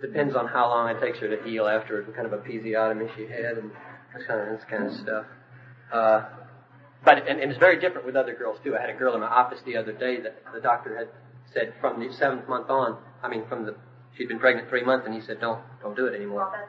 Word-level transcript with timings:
depends 0.00 0.34
on 0.34 0.46
how 0.46 0.68
long 0.68 0.88
it 0.94 1.00
takes 1.00 1.18
her 1.18 1.28
to 1.28 1.42
heal 1.44 1.66
after 1.66 2.02
what 2.02 2.14
kind 2.14 2.26
of 2.26 2.32
a 2.32 2.38
episiotomy 2.38 3.14
she 3.16 3.22
had 3.22 3.58
and 3.58 3.70
this 4.14 4.26
kind 4.26 4.40
of, 4.40 4.58
this 4.58 4.64
kind 4.68 4.86
of 4.86 4.92
stuff. 4.94 5.26
Uh, 5.92 6.22
but 7.04 7.28
and, 7.28 7.40
and 7.40 7.50
it's 7.50 7.58
very 7.58 7.80
different 7.80 8.06
with 8.06 8.16
other 8.16 8.34
girls 8.34 8.58
too. 8.64 8.76
I 8.76 8.80
had 8.80 8.90
a 8.90 8.98
girl 8.98 9.14
in 9.14 9.20
my 9.20 9.26
office 9.26 9.60
the 9.64 9.76
other 9.76 9.92
day 9.92 10.20
that 10.20 10.42
the 10.52 10.60
doctor 10.60 10.96
had 10.96 11.08
said 11.52 11.72
from 11.80 12.00
the 12.00 12.12
seventh 12.14 12.48
month 12.48 12.68
on. 12.70 12.98
I 13.22 13.28
mean, 13.28 13.46
from 13.48 13.64
the 13.64 13.76
she'd 14.16 14.28
been 14.28 14.38
pregnant 14.38 14.68
three 14.68 14.84
months, 14.84 15.06
and 15.06 15.14
he 15.14 15.20
said, 15.20 15.40
"Don't 15.40 15.62
don't 15.80 15.96
do 15.96 16.06
it 16.06 16.14
anymore." 16.14 16.68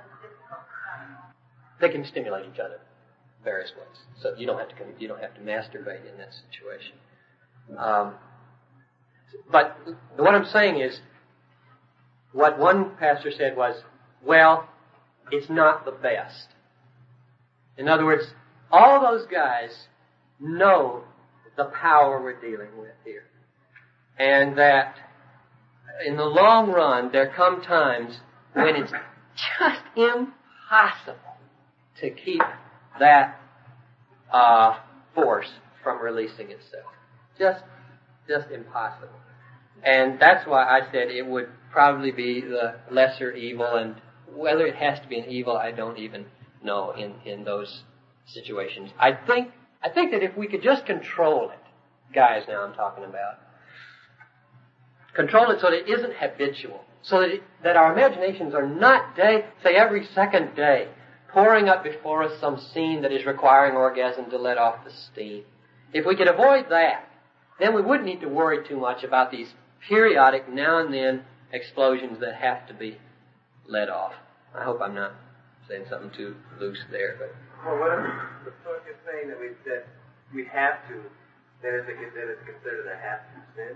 They 1.82 1.90
can 1.90 2.06
stimulate 2.06 2.46
each 2.54 2.60
other 2.60 2.80
various 3.44 3.72
ways, 3.76 3.98
so 4.22 4.36
you 4.38 4.46
don't 4.46 4.60
have 4.60 4.70
to 4.70 4.76
you 5.00 5.08
don't 5.08 5.22
have 5.22 5.34
to 5.36 5.42
masturbate 5.42 6.10
in 6.10 6.18
that 6.18 6.30
situation. 6.52 6.94
Um, 7.78 8.16
but 9.52 9.78
what 10.18 10.36
I'm 10.36 10.46
saying 10.46 10.80
is, 10.80 11.00
what 12.32 12.60
one 12.60 12.96
pastor 12.98 13.32
said 13.32 13.56
was, 13.56 13.84
"Well, 14.24 14.68
it's 15.32 15.50
not 15.50 15.86
the 15.86 15.92
best." 15.92 16.56
In 17.78 17.88
other 17.88 18.06
words, 18.06 18.34
all 18.72 19.02
those 19.02 19.26
guys 19.28 19.88
know 20.40 21.04
the 21.60 21.66
power 21.66 22.22
we're 22.22 22.40
dealing 22.40 22.78
with 22.80 22.94
here. 23.04 23.24
And 24.18 24.58
that 24.58 24.96
in 26.06 26.16
the 26.18 26.26
long 26.26 26.72
run, 26.72 27.12
there 27.12 27.32
come 27.36 27.62
times 27.62 28.20
when 28.54 28.76
it's 28.76 28.92
just 28.92 29.82
impossible 29.96 31.18
to 32.00 32.10
keep 32.10 32.42
that 33.00 33.40
uh, 34.32 34.78
force 35.14 35.52
from 35.84 36.02
releasing 36.02 36.50
itself. 36.52 36.92
Just, 37.38 37.64
just 38.28 38.50
impossible. 38.52 39.10
And 39.84 40.20
that's 40.20 40.48
why 40.48 40.64
I 40.64 40.92
said 40.92 41.10
it 41.10 41.26
would 41.26 41.50
probably 41.72 42.12
be 42.12 42.42
the 42.42 42.76
lesser 42.92 43.32
evil, 43.32 43.76
and 43.76 43.96
whether 44.34 44.66
it 44.66 44.76
has 44.76 45.00
to 45.00 45.08
be 45.08 45.20
an 45.20 45.30
evil, 45.30 45.56
I 45.56 45.72
don't 45.72 45.98
even 45.98 46.26
know 46.64 46.92
in, 46.92 47.14
in 47.26 47.44
those 47.44 47.84
situations. 48.26 48.92
I 49.00 49.14
think 49.14 49.52
I 49.82 49.90
think 49.90 50.12
that 50.12 50.24
if 50.24 50.36
we 50.36 50.48
could 50.48 50.62
just 50.62 50.86
control 50.86 51.52
it, 51.52 52.14
guys 52.14 52.44
now 52.48 52.64
I'm 52.64 52.74
talking 52.74 53.06
about, 53.06 53.40
control 55.16 55.52
it 55.52 55.62
so 55.62 55.70
that 55.70 55.88
it 55.88 55.90
isn't 55.90 56.14
habitual, 56.16 56.84
so 57.02 57.22
that, 57.22 57.30
it, 57.30 57.44
that 57.64 57.78
our 57.78 57.94
imaginations 57.94 58.54
are 58.54 58.68
not 58.68 59.16
day, 59.16 59.46
say 59.64 59.76
every 59.76 60.06
second 60.14 60.54
day, 60.56 60.90
pouring 61.30 61.70
up 61.70 61.84
before 61.84 62.24
us 62.24 62.40
some 62.42 62.60
scene 62.60 63.02
that 63.04 63.14
is 63.14 63.26
requiring 63.26 63.76
orgasm 63.76 64.30
to 64.30 64.38
let 64.38 64.58
off 64.58 64.84
the 64.84 64.92
steam. 64.92 65.44
If 65.94 66.06
we 66.06 66.16
could 66.16 66.28
avoid 66.28 66.66
that, 66.70 67.08
then 67.60 67.74
we 67.74 67.82
wouldn't 67.82 68.06
need 68.06 68.22
to 68.22 68.28
worry 68.28 68.68
too 68.68 68.78
much 68.78 69.04
about 69.04 69.32
these 69.32 69.54
periodic, 69.88 70.50
now 70.52 70.80
and 70.80 70.94
then 70.94 71.24
explosions 71.52 72.20
that 72.20 72.36
have 72.36 72.68
to 72.68 72.74
be 72.74 72.98
let 73.68 73.90
off. 73.90 74.14
I 74.56 74.64
hope 74.64 74.82
I'm 74.82 74.96
not 74.96 75.14
saying 75.68 75.86
something 75.90 76.12
too 76.16 76.36
loose 76.60 76.80
there, 76.92 77.16
but. 77.20 77.36
Well, 77.66 77.80
what 77.80 77.92
if 78.00 78.06
the 78.46 78.52
book 78.64 78.84
is 78.90 78.96
saying 79.06 79.30
that 79.30 79.40
we 79.40 79.50
that 79.70 79.86
we 80.34 80.46
have 80.46 80.88
to, 80.88 80.96
then 81.62 81.74
it's, 81.76 81.90
a, 81.90 81.94
then 82.16 82.30
it's 82.30 82.44
considered 82.46 82.88
a 82.88 82.98
have 82.98 83.20
to 83.36 83.40
sin? 83.56 83.76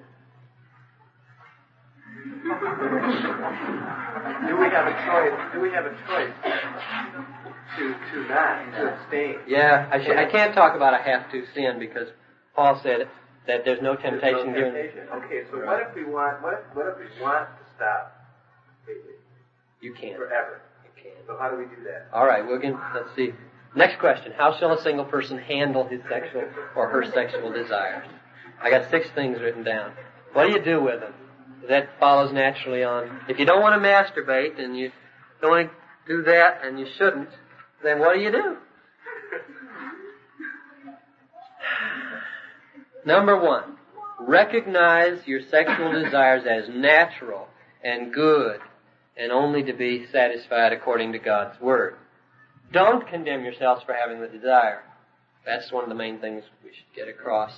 do 4.47 4.57
we 4.57 4.65
have 4.69 4.87
a 4.87 4.95
choice? 5.05 5.53
Do 5.53 5.59
we 5.61 5.71
have 5.71 5.85
a 5.85 5.95
choice 6.07 6.33
to 7.77 7.95
to 8.11 8.27
not 8.29 8.71
to 8.71 8.93
abstain? 8.93 9.35
Yeah, 9.47 9.89
I, 9.91 9.99
sh- 10.03 10.09
I 10.15 10.29
can't 10.29 10.53
talk 10.53 10.75
about 10.75 10.93
a 10.93 10.97
have 11.03 11.31
to 11.31 11.43
sin 11.55 11.79
because 11.79 12.07
Paul 12.55 12.79
said 12.83 13.07
that 13.47 13.65
there's 13.65 13.81
no 13.81 13.95
temptation. 13.95 14.53
There's 14.53 14.73
no 14.73 14.79
temptation. 14.79 15.07
Okay, 15.23 15.43
so 15.51 15.57
what 15.65 15.81
if 15.81 15.95
we 15.95 16.05
want? 16.05 16.41
What 16.41 16.53
if, 16.53 16.75
what 16.75 16.87
if 16.87 16.97
we 16.97 17.21
want 17.21 17.49
to 17.49 17.75
stop? 17.75 18.15
You 19.81 19.93
can't 19.93 20.17
forever. 20.17 20.61
You 20.83 21.01
can't. 21.01 21.15
So 21.27 21.37
how 21.37 21.49
do 21.49 21.57
we 21.57 21.65
do 21.65 21.83
that? 21.83 22.07
All 22.13 22.25
right, 22.25 22.45
we're 22.45 22.59
going. 22.59 22.79
Let's 22.93 23.13
see. 23.15 23.31
Next 23.75 23.99
question. 23.99 24.33
How 24.37 24.57
shall 24.57 24.71
a 24.71 24.81
single 24.81 25.05
person 25.05 25.37
handle 25.37 25.87
his 25.87 26.01
sexual 26.07 26.43
or 26.75 26.89
her 26.89 27.03
sexual 27.11 27.51
desires? 27.51 28.07
I 28.61 28.69
got 28.69 28.89
six 28.89 29.07
things 29.15 29.39
written 29.41 29.63
down. 29.63 29.93
What 30.33 30.45
do 30.47 30.51
you 30.51 30.63
do 30.63 30.81
with 30.81 31.01
them? 31.01 31.13
That 31.67 31.89
follows 31.99 32.31
naturally 32.31 32.83
on. 32.83 33.21
If 33.27 33.39
you 33.39 33.45
don't 33.45 33.61
want 33.61 33.81
to 33.81 33.87
masturbate 33.87 34.61
and 34.61 34.77
you 34.77 34.91
don't 35.41 35.51
want 35.51 35.69
to 35.69 35.75
do 36.07 36.23
that 36.23 36.59
and 36.63 36.79
you 36.79 36.85
shouldn't, 36.97 37.29
then 37.83 37.99
what 37.99 38.15
do 38.15 38.21
you 38.21 38.31
do? 38.31 38.57
Number 43.05 43.39
one, 43.39 43.77
recognize 44.19 45.25
your 45.25 45.41
sexual 45.49 45.91
desires 45.91 46.43
as 46.49 46.73
natural 46.73 47.47
and 47.83 48.13
good 48.13 48.59
and 49.17 49.31
only 49.31 49.63
to 49.63 49.73
be 49.73 50.05
satisfied 50.11 50.73
according 50.73 51.11
to 51.13 51.19
God's 51.19 51.59
Word. 51.59 51.95
Don't 52.71 53.07
condemn 53.07 53.43
yourselves 53.43 53.83
for 53.85 53.93
having 53.93 54.21
the 54.21 54.27
desire. 54.27 54.83
That's 55.45 55.71
one 55.71 55.83
of 55.83 55.89
the 55.89 55.95
main 55.95 56.19
things 56.19 56.43
we 56.63 56.71
should 56.71 56.95
get 56.95 57.07
across. 57.07 57.53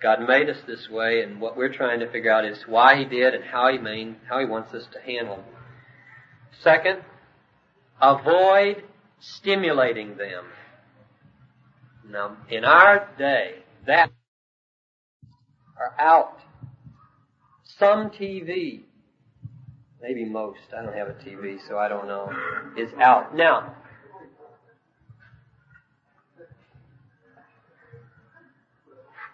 God 0.00 0.26
made 0.26 0.48
us 0.48 0.58
this 0.66 0.88
way, 0.90 1.22
and 1.22 1.40
what 1.40 1.56
we're 1.56 1.72
trying 1.72 2.00
to 2.00 2.10
figure 2.10 2.30
out 2.30 2.44
is 2.44 2.58
why 2.66 2.96
He 2.96 3.04
did 3.04 3.34
and 3.34 3.44
how 3.44 3.70
He 3.70 3.78
made, 3.78 4.16
how 4.28 4.38
He 4.38 4.46
wants 4.46 4.72
us 4.72 4.86
to 4.92 5.00
handle. 5.00 5.36
Them. 5.36 5.44
Second, 6.62 6.98
avoid 8.00 8.84
stimulating 9.20 10.16
them. 10.16 10.44
Now, 12.08 12.36
in 12.48 12.64
our 12.64 13.08
day, 13.18 13.63
that 13.86 14.10
are 15.78 15.94
out. 15.98 16.38
Some 17.78 18.10
TV 18.10 18.84
maybe 20.04 20.26
most, 20.26 20.60
I 20.76 20.82
don't 20.82 20.94
have 20.94 21.08
a 21.08 21.14
TV, 21.14 21.56
so 21.66 21.78
I 21.78 21.88
don't 21.88 22.06
know, 22.06 22.30
is 22.76 22.90
out. 23.00 23.34
Now, 23.34 23.74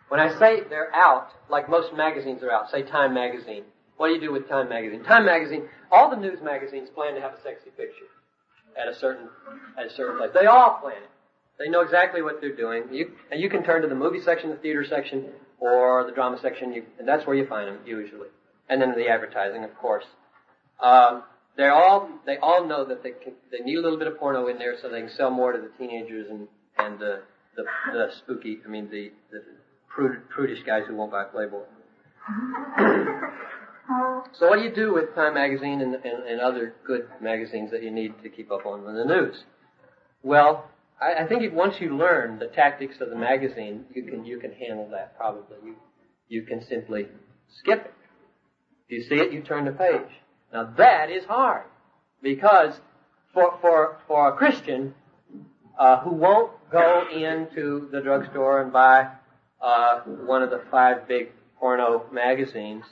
when 0.09 0.21
I 0.21 0.39
say 0.39 0.61
they're 0.71 0.95
out, 0.95 1.31
like 1.49 1.69
most 1.69 1.93
magazines 1.95 2.45
are 2.45 2.53
out, 2.53 2.71
say 2.71 2.83
Time 2.85 3.13
Magazine, 3.13 3.65
what 3.97 4.09
do 4.09 4.15
you 4.15 4.21
do 4.21 4.33
with 4.33 4.49
Time 4.49 4.69
Magazine? 4.69 5.03
Time 5.03 5.27
Magazine, 5.27 5.69
all 5.91 6.09
the 6.09 6.17
news 6.17 6.39
magazines 6.41 6.89
plan 6.95 7.17
to 7.17 7.21
have 7.21 7.33
a 7.33 7.43
sexy 7.43 7.71
picture 7.71 8.07
at 8.81 8.87
a 8.87 8.95
certain, 8.95 9.29
at 9.77 9.87
a 9.87 9.91
certain 9.91 10.19
place. 10.19 10.31
They 10.33 10.47
all 10.47 10.79
plan 10.81 10.99
it. 10.99 11.11
They 11.61 11.69
know 11.69 11.83
exactly 11.83 12.23
what 12.23 12.41
they're 12.41 12.57
doing. 12.57 12.85
You, 12.91 13.11
and 13.31 13.39
you 13.39 13.51
can 13.51 13.63
turn 13.63 13.83
to 13.83 13.89
the 13.89 13.95
movie 13.95 14.21
section, 14.25 14.49
the 14.49 14.57
theater 14.57 14.85
section, 14.89 15.27
or 15.61 16.07
the 16.07 16.13
drama 16.13 16.39
section, 16.41 16.73
you, 16.73 16.85
and 16.99 17.07
that's 17.07 17.27
where 17.27 17.37
you 17.37 17.47
find 17.47 17.69
them 17.69 17.81
usually. 17.85 18.29
And 18.71 18.81
then 18.81 18.95
the 18.97 19.09
advertising, 19.09 19.63
of 19.63 19.77
course. 19.77 20.07
Um, 20.83 21.23
they're 21.59 21.75
all 21.75 22.09
they 22.25 22.39
all 22.39 22.67
know 22.67 22.87
that 22.87 23.03
they 23.03 23.11
can, 23.11 23.35
they 23.53 23.59
need 23.59 23.77
a 23.77 23.83
little 23.83 23.99
bit 23.99 24.07
of 24.07 24.19
porno 24.19 24.49
in 24.49 24.57
there 24.57 24.77
so 24.81 24.89
they 24.89 25.01
can 25.01 25.11
sell 25.11 25.31
more 25.31 25.53
to 25.53 25.59
the 25.59 25.69
teenagers 25.77 26.29
and 26.31 26.49
and 26.79 26.99
the 26.99 27.21
the, 27.57 27.65
the 27.93 28.07
spooky 28.19 28.61
I 28.65 28.69
mean 28.69 28.89
the 28.91 29.13
the 29.31 29.43
prude, 29.89 30.27
prudish 30.31 30.61
guys 30.65 30.85
who 30.89 30.97
won't 30.97 31.13
buy 31.13 31.25
Playboy. 31.25 31.59
so 34.39 34.49
what 34.49 34.57
do 34.57 34.63
you 34.63 34.75
do 34.75 34.95
with 34.95 35.15
Time 35.15 35.35
Magazine 35.35 35.83
and, 35.83 35.97
and, 35.97 36.27
and 36.27 36.41
other 36.41 36.73
good 36.87 37.07
magazines 37.21 37.71
that 37.73 37.83
you 37.83 37.91
need 37.91 38.15
to 38.23 38.31
keep 38.31 38.51
up 38.51 38.65
on 38.65 38.85
the 38.85 39.05
news? 39.05 39.45
Well, 40.23 40.71
I, 41.01 41.25
I 41.25 41.27
think 41.27 41.43
if 41.43 41.53
once 41.53 41.77
you 41.81 41.97
learn 41.97 42.39
the 42.39 42.47
tactics 42.47 42.97
of 43.01 43.11
the 43.11 43.17
magazine, 43.17 43.87
you 43.95 44.05
can 44.05 44.25
you 44.25 44.39
can 44.39 44.53
handle 44.53 44.89
that 44.91 45.17
probably. 45.17 45.57
You 45.65 45.77
you 46.29 46.43
can 46.43 46.65
simply 46.67 47.07
skip 47.61 47.87
it. 47.87 47.95
If 48.89 48.91
you 48.91 49.03
see 49.09 49.23
it, 49.23 49.33
you 49.33 49.43
turn 49.43 49.65
the 49.65 49.73
page. 49.73 50.11
Now 50.53 50.73
that 50.77 51.11
is 51.11 51.25
hard 51.25 51.65
because 52.23 52.75
for 53.33 53.59
for 53.61 53.99
for 54.07 54.29
a 54.29 54.37
Christian 54.37 54.95
uh, 55.79 56.01
who 56.01 56.11
won't 56.11 56.53
go 56.71 57.05
into 57.13 57.89
the 57.91 58.01
drugstore 58.01 58.63
and 58.63 58.73
buy 58.73 59.09
uh, 59.61 60.01
one 60.01 60.43
of 60.43 60.51
the 60.51 60.63
five 60.71 61.09
big 61.09 61.31
porno 61.59 62.07
magazines, 62.13 62.85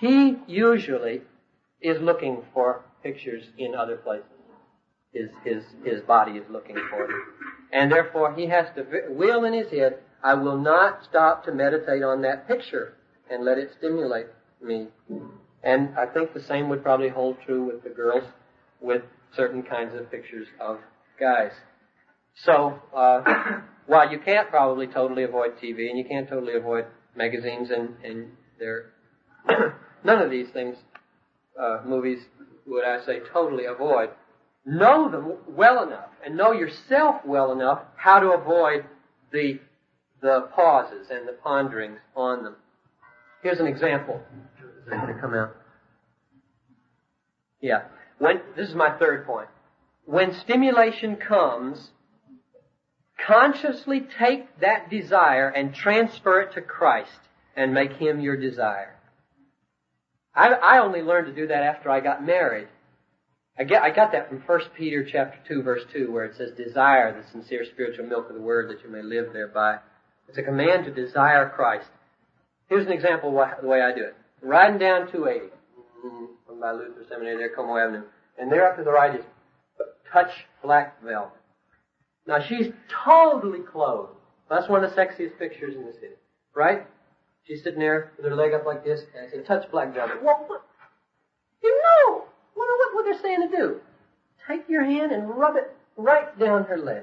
he 0.00 0.36
usually 0.46 1.22
is 1.80 2.00
looking 2.00 2.42
for 2.52 2.84
pictures 3.02 3.44
in 3.58 3.74
other 3.74 3.96
places. 3.96 4.35
His 5.16 5.30
his 5.44 5.62
his 5.84 6.00
body 6.02 6.32
is 6.32 6.44
looking 6.50 6.76
for 6.90 7.08
and 7.72 7.90
therefore 7.90 8.34
he 8.34 8.46
has 8.46 8.66
to 8.74 8.84
will 9.10 9.44
in 9.44 9.52
his 9.52 9.70
head. 9.70 9.98
I 10.22 10.34
will 10.34 10.58
not 10.58 11.04
stop 11.04 11.44
to 11.44 11.52
meditate 11.52 12.02
on 12.02 12.22
that 12.22 12.48
picture 12.48 12.94
and 13.30 13.44
let 13.44 13.58
it 13.58 13.70
stimulate 13.78 14.26
me. 14.62 14.88
And 15.62 15.96
I 15.98 16.06
think 16.06 16.32
the 16.32 16.42
same 16.42 16.68
would 16.68 16.82
probably 16.82 17.08
hold 17.08 17.36
true 17.44 17.64
with 17.66 17.82
the 17.82 17.90
girls 17.90 18.24
with 18.80 19.02
certain 19.34 19.62
kinds 19.62 19.94
of 19.94 20.10
pictures 20.10 20.48
of 20.60 20.78
guys. 21.18 21.52
So, 22.34 22.80
uh, 22.94 23.22
while 23.86 24.10
you 24.10 24.18
can't 24.18 24.48
probably 24.50 24.86
totally 24.86 25.24
avoid 25.24 25.56
TV 25.62 25.88
and 25.88 25.98
you 25.98 26.04
can't 26.04 26.28
totally 26.28 26.54
avoid 26.54 26.86
magazines 27.16 27.70
and, 27.70 27.94
and 28.04 28.30
there, 28.58 28.92
none 30.04 30.22
of 30.22 30.30
these 30.30 30.48
things, 30.50 30.76
uh, 31.60 31.80
movies 31.84 32.20
would 32.66 32.84
I 32.84 33.04
say 33.04 33.20
totally 33.32 33.64
avoid. 33.64 34.10
Know 34.66 35.08
them 35.08 35.36
well 35.48 35.84
enough 35.84 36.10
and 36.24 36.36
know 36.36 36.50
yourself 36.50 37.24
well 37.24 37.52
enough 37.52 37.82
how 37.94 38.18
to 38.18 38.32
avoid 38.32 38.84
the, 39.30 39.60
the 40.20 40.48
pauses 40.54 41.06
and 41.08 41.26
the 41.26 41.34
ponderings 41.34 42.00
on 42.16 42.42
them. 42.42 42.56
Here's 43.44 43.60
an 43.60 43.68
example 43.68 44.20
Is 44.82 44.90
going 44.90 45.06
to 45.06 45.20
come 45.20 45.34
out. 45.34 45.54
Yeah. 47.60 47.82
When, 48.18 48.40
this 48.56 48.68
is 48.68 48.74
my 48.74 48.90
third 48.98 49.24
point. 49.24 49.48
When 50.04 50.34
stimulation 50.34 51.14
comes, 51.14 51.90
consciously 53.24 54.04
take 54.18 54.60
that 54.60 54.90
desire 54.90 55.48
and 55.48 55.74
transfer 55.74 56.40
it 56.40 56.54
to 56.54 56.60
Christ 56.60 57.20
and 57.54 57.72
make 57.72 57.92
Him 57.92 58.20
your 58.20 58.36
desire. 58.36 58.96
I, 60.34 60.48
I 60.48 60.78
only 60.80 61.02
learned 61.02 61.28
to 61.28 61.40
do 61.40 61.46
that 61.46 61.62
after 61.62 61.88
I 61.88 62.00
got 62.00 62.24
married. 62.24 62.68
I, 63.58 63.64
get, 63.64 63.82
I 63.82 63.90
got 63.90 64.12
that 64.12 64.28
from 64.28 64.42
1 64.44 64.60
Peter 64.76 65.06
chapter 65.10 65.38
2 65.48 65.62
verse 65.62 65.82
2 65.92 66.12
where 66.12 66.24
it 66.24 66.36
says, 66.36 66.50
desire 66.56 67.12
the 67.12 67.26
sincere 67.30 67.64
spiritual 67.64 68.06
milk 68.06 68.28
of 68.28 68.34
the 68.34 68.42
word 68.42 68.70
that 68.70 68.82
you 68.84 68.90
may 68.90 69.02
live 69.02 69.32
thereby. 69.32 69.78
It's 70.28 70.38
a 70.38 70.42
command 70.42 70.84
to 70.84 70.90
desire 70.92 71.48
Christ. 71.48 71.88
Here's 72.68 72.86
an 72.86 72.92
example 72.92 73.38
of 73.40 73.48
the 73.62 73.66
way 73.66 73.80
I 73.80 73.94
do 73.94 74.02
it. 74.02 74.14
Riding 74.42 74.78
down 74.78 75.10
280 75.10 75.54
from 76.02 76.10
mm-hmm, 76.10 76.60
by 76.60 76.72
Luther 76.72 77.06
Seminary 77.08 77.38
there, 77.38 77.54
Como 77.54 77.76
Avenue. 77.76 78.02
And 78.38 78.52
there 78.52 78.68
up 78.68 78.76
to 78.76 78.84
the 78.84 78.90
right 78.90 79.18
is 79.18 79.24
touch 80.12 80.30
black 80.62 81.02
velvet. 81.02 81.32
Now 82.26 82.40
she's 82.46 82.66
totally 83.04 83.60
clothed. 83.60 84.12
That's 84.50 84.68
one 84.68 84.84
of 84.84 84.90
the 84.90 84.96
sexiest 84.96 85.38
pictures 85.38 85.74
in 85.74 85.86
the 85.86 85.92
city. 85.92 86.14
Right? 86.54 86.86
She's 87.44 87.62
sitting 87.62 87.78
there 87.78 88.12
with 88.16 88.26
her 88.26 88.34
leg 88.34 88.52
up 88.52 88.66
like 88.66 88.84
this, 88.84 89.00
and 89.16 89.26
I 89.26 89.30
say, 89.30 89.42
touch 89.44 89.70
black 89.70 89.94
velvet. 89.94 90.22
Well, 90.22 90.44
what? 90.48 90.62
You 91.62 91.80
know 91.82 92.25
what, 92.76 92.94
what, 92.94 93.04
they're 93.04 93.22
saying 93.22 93.50
to 93.50 93.56
do. 93.56 93.80
Take 94.48 94.68
your 94.68 94.84
hand 94.84 95.12
and 95.12 95.28
rub 95.28 95.56
it 95.56 95.74
right 95.96 96.38
down 96.38 96.64
her 96.64 96.78
leg. 96.78 97.02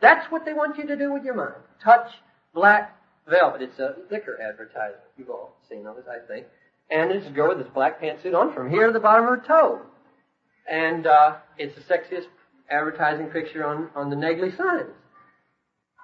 That's 0.00 0.30
what 0.30 0.44
they 0.44 0.52
want 0.52 0.78
you 0.78 0.86
to 0.86 0.96
do 0.96 1.12
with 1.12 1.24
your 1.24 1.34
mind. 1.34 1.54
Touch 1.82 2.10
black 2.54 2.96
velvet. 3.28 3.62
It's 3.62 3.78
a 3.78 3.96
liquor 4.10 4.40
advertisement. 4.40 5.02
You've 5.16 5.30
all 5.30 5.56
seen 5.68 5.84
those, 5.84 6.02
I 6.08 6.26
think. 6.26 6.46
And 6.90 7.12
it's 7.12 7.26
a 7.26 7.30
girl 7.30 7.48
with 7.48 7.58
this 7.58 7.72
black 7.72 8.00
pantsuit 8.02 8.34
on 8.34 8.52
from 8.52 8.70
here 8.70 8.88
to 8.88 8.92
the 8.92 9.00
bottom 9.00 9.24
of 9.24 9.30
her 9.30 9.44
toe. 9.46 9.80
And 10.70 11.06
uh, 11.06 11.36
it's 11.58 11.74
the 11.74 11.82
sexiest 11.82 12.26
advertising 12.70 13.26
picture 13.26 13.64
on, 13.64 13.90
on 13.94 14.10
the 14.10 14.16
Negley 14.16 14.50
signs. 14.56 14.90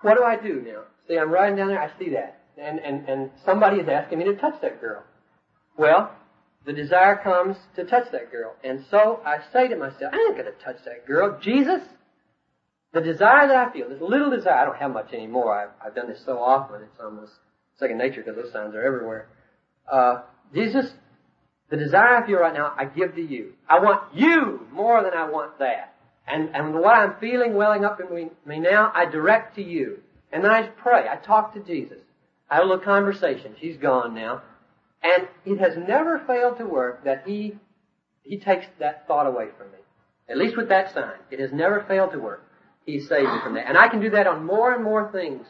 What 0.02 0.16
do 0.16 0.24
I 0.24 0.36
do 0.36 0.62
now? 0.66 0.82
See, 1.08 1.19
I'm 1.19 1.30
riding 1.30 1.56
down 1.56 1.69
there, 1.69 1.80
I 1.80 1.90
see 1.98 2.10
that. 2.10 2.40
And, 2.58 2.78
and, 2.78 3.08
and 3.08 3.30
somebody 3.44 3.78
is 3.78 3.88
asking 3.88 4.19
me 4.19 4.24
to 4.26 4.36
touch 4.36 4.60
that 4.62 4.80
girl. 4.80 5.02
Well, 5.76 6.10
the 6.66 6.72
desire 6.72 7.16
comes 7.22 7.56
to 7.76 7.84
touch 7.84 8.10
that 8.10 8.32
girl. 8.32 8.54
And 8.64 8.84
so 8.90 9.20
I 9.24 9.38
say 9.52 9.68
to 9.68 9.76
myself, 9.76 10.12
I 10.12 10.16
ain't 10.16 10.36
gonna 10.36 10.50
touch 10.62 10.84
that 10.84 11.06
girl. 11.06 11.38
Jesus, 11.40 11.80
the 12.92 13.00
desire 13.00 13.46
that 13.46 13.68
I 13.68 13.72
feel, 13.72 13.88
this 13.88 14.00
little 14.00 14.30
desire, 14.30 14.54
I 14.54 14.64
don't 14.64 14.76
have 14.76 14.92
much 14.92 15.12
anymore. 15.12 15.54
I've, 15.54 15.70
I've 15.84 15.94
done 15.94 16.08
this 16.08 16.22
so 16.26 16.38
often, 16.38 16.82
it's 16.82 17.00
almost 17.00 17.32
second 17.78 17.98
nature 17.98 18.22
because 18.22 18.36
those 18.36 18.52
signs 18.52 18.74
are 18.74 18.82
everywhere. 18.82 19.28
Uh, 19.90 20.22
Jesus, 20.52 20.92
the 21.70 21.76
desire 21.76 22.16
I 22.16 22.26
feel 22.26 22.38
right 22.40 22.54
now, 22.54 22.74
I 22.76 22.86
give 22.86 23.14
to 23.14 23.22
you. 23.22 23.52
I 23.69 23.78
want 23.78 24.14
you 24.14 24.66
more 24.72 25.02
than 25.04 25.14
I 25.14 25.30
want 25.30 25.58
that. 25.60 25.94
And, 26.26 26.50
and 26.54 26.74
what 26.74 26.96
I'm 26.96 27.14
feeling 27.20 27.54
welling 27.54 27.84
up 27.84 28.00
in 28.00 28.12
me, 28.12 28.30
me 28.44 28.58
now, 28.58 28.90
I 28.92 29.04
direct 29.04 29.54
to 29.56 29.62
you. 29.62 30.00
And 30.32 30.42
then 30.42 30.50
I 30.50 30.66
pray. 30.66 31.06
I 31.08 31.14
talk 31.16 31.54
to 31.54 31.60
Jesus. 31.60 31.98
I 32.50 32.56
have 32.56 32.64
a 32.64 32.66
little 32.66 32.84
conversation. 32.84 33.54
She's 33.60 33.76
gone 33.76 34.14
now. 34.14 34.42
And 35.06 35.29
it 35.44 35.58
has 35.61 35.76
never 35.76 36.23
failed 36.26 36.58
to 36.58 36.67
work 36.67 37.05
that 37.05 37.23
he, 37.26 37.56
he 38.23 38.38
takes 38.38 38.67
that 38.81 39.06
thought 39.06 39.26
away 39.26 39.49
from 39.56 39.70
me. 39.70 39.79
At 40.29 40.38
least 40.38 40.56
with 40.56 40.69
that 40.70 40.93
sign. 40.93 41.19
It 41.31 41.38
has 41.38 41.53
never 41.53 41.85
failed 41.87 42.12
to 42.12 42.19
work. 42.19 42.43
He 42.85 43.00
saved 43.00 43.31
me 43.31 43.38
from 43.43 43.55
that. 43.55 43.69
And 43.69 43.79
I 43.79 43.88
can 43.88 44.00
do 44.00 44.11
that 44.11 44.26
on 44.26 44.44
more 44.44 44.75
and 44.75 44.82
more 44.82 45.11
things 45.12 45.47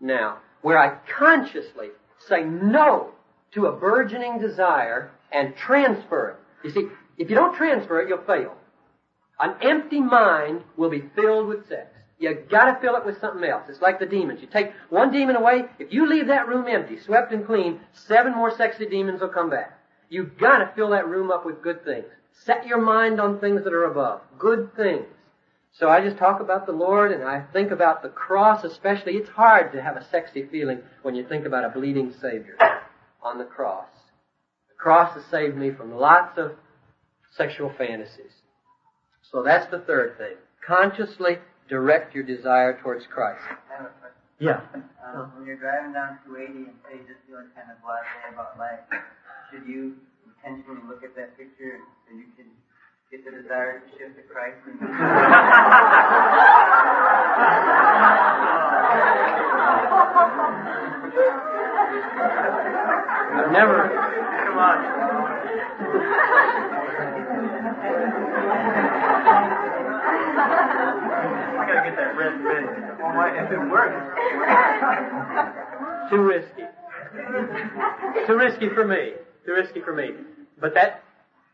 now, 0.00 0.38
where 0.62 0.78
I 0.78 0.98
consciously 1.18 1.88
say 2.28 2.42
no 2.42 3.10
to 3.52 3.66
a 3.66 3.72
burgeoning 3.72 4.40
desire 4.40 5.10
and 5.32 5.54
transfer 5.56 6.30
it. 6.30 6.66
You 6.66 6.70
see, 6.72 6.88
if 7.18 7.30
you 7.30 7.36
don't 7.36 7.56
transfer 7.56 8.00
it, 8.00 8.08
you'll 8.08 8.24
fail. 8.24 8.54
An 9.38 9.54
empty 9.62 10.00
mind 10.00 10.62
will 10.76 10.90
be 10.90 11.04
filled 11.14 11.46
with 11.46 11.68
sex. 11.68 11.95
You 12.18 12.34
gotta 12.50 12.80
fill 12.80 12.96
it 12.96 13.04
with 13.04 13.20
something 13.20 13.44
else. 13.44 13.64
It's 13.68 13.82
like 13.82 13.98
the 13.98 14.06
demons. 14.06 14.40
You 14.40 14.46
take 14.46 14.72
one 14.88 15.12
demon 15.12 15.36
away, 15.36 15.64
if 15.78 15.92
you 15.92 16.08
leave 16.08 16.28
that 16.28 16.48
room 16.48 16.66
empty, 16.66 16.98
swept 16.98 17.32
and 17.32 17.46
clean, 17.46 17.80
seven 17.92 18.34
more 18.34 18.56
sexy 18.56 18.86
demons 18.86 19.20
will 19.20 19.28
come 19.28 19.50
back. 19.50 19.78
You've 20.08 20.38
gotta 20.38 20.72
fill 20.74 20.90
that 20.90 21.08
room 21.08 21.30
up 21.30 21.44
with 21.44 21.62
good 21.62 21.84
things. 21.84 22.06
Set 22.44 22.66
your 22.66 22.80
mind 22.80 23.20
on 23.20 23.38
things 23.38 23.64
that 23.64 23.72
are 23.72 23.84
above. 23.84 24.20
Good 24.38 24.74
things. 24.76 25.06
So 25.72 25.90
I 25.90 26.00
just 26.00 26.16
talk 26.16 26.40
about 26.40 26.64
the 26.64 26.72
Lord 26.72 27.12
and 27.12 27.22
I 27.22 27.44
think 27.52 27.70
about 27.70 28.02
the 28.02 28.08
cross 28.08 28.64
especially. 28.64 29.14
It's 29.14 29.28
hard 29.28 29.72
to 29.72 29.82
have 29.82 29.96
a 29.96 30.08
sexy 30.10 30.46
feeling 30.46 30.80
when 31.02 31.14
you 31.14 31.26
think 31.26 31.44
about 31.44 31.64
a 31.64 31.68
bleeding 31.68 32.14
Savior 32.20 32.56
on 33.22 33.36
the 33.36 33.44
cross. 33.44 33.88
The 34.68 34.74
cross 34.78 35.14
has 35.14 35.24
saved 35.30 35.56
me 35.56 35.70
from 35.70 35.94
lots 35.94 36.38
of 36.38 36.52
sexual 37.36 37.72
fantasies. 37.76 38.32
So 39.30 39.42
that's 39.42 39.70
the 39.70 39.80
third 39.80 40.16
thing. 40.16 40.36
Consciously 40.66 41.38
direct 41.68 42.14
your 42.14 42.24
desire 42.24 42.78
towards 42.82 43.06
Christ. 43.06 43.40
Yeah. 44.38 44.60
Um, 45.04 45.32
when 45.36 45.46
you're 45.46 45.56
driving 45.56 45.92
down 45.92 46.18
280 46.26 46.68
and 46.68 46.76
say 46.84 46.98
just 47.08 47.20
feeling 47.26 47.46
kind 47.56 47.70
of 47.70 47.76
blasé 47.80 48.34
about 48.34 48.58
life, 48.58 48.80
should 49.50 49.66
you 49.66 49.96
intentionally 50.26 50.82
look 50.88 51.02
at 51.02 51.14
that 51.16 51.36
picture 51.38 51.78
so 52.06 52.14
you 52.14 52.26
can 52.36 52.46
get 53.10 53.24
the 53.24 53.30
desire 53.30 53.80
to 53.80 53.86
shift 53.96 54.16
to 54.16 54.22
Christ? 54.28 54.58
I've 63.38 63.52
never. 63.52 63.88
Come 64.44 64.58
on. 64.58 64.76
Gotta 71.66 71.90
get 71.90 71.96
that 71.96 72.16
red 72.16 72.38
fit. 72.42 72.64
Oh 73.02 73.20
if 73.34 73.50
it 73.52 73.58
works. 73.70 74.00
Too 76.10 76.22
risky. 76.22 76.62
Too 78.26 78.36
risky 78.36 78.68
for 78.74 78.86
me. 78.86 79.12
Too 79.44 79.52
risky 79.52 79.80
for 79.80 79.94
me. 79.94 80.10
But 80.60 80.74
that, 80.74 81.02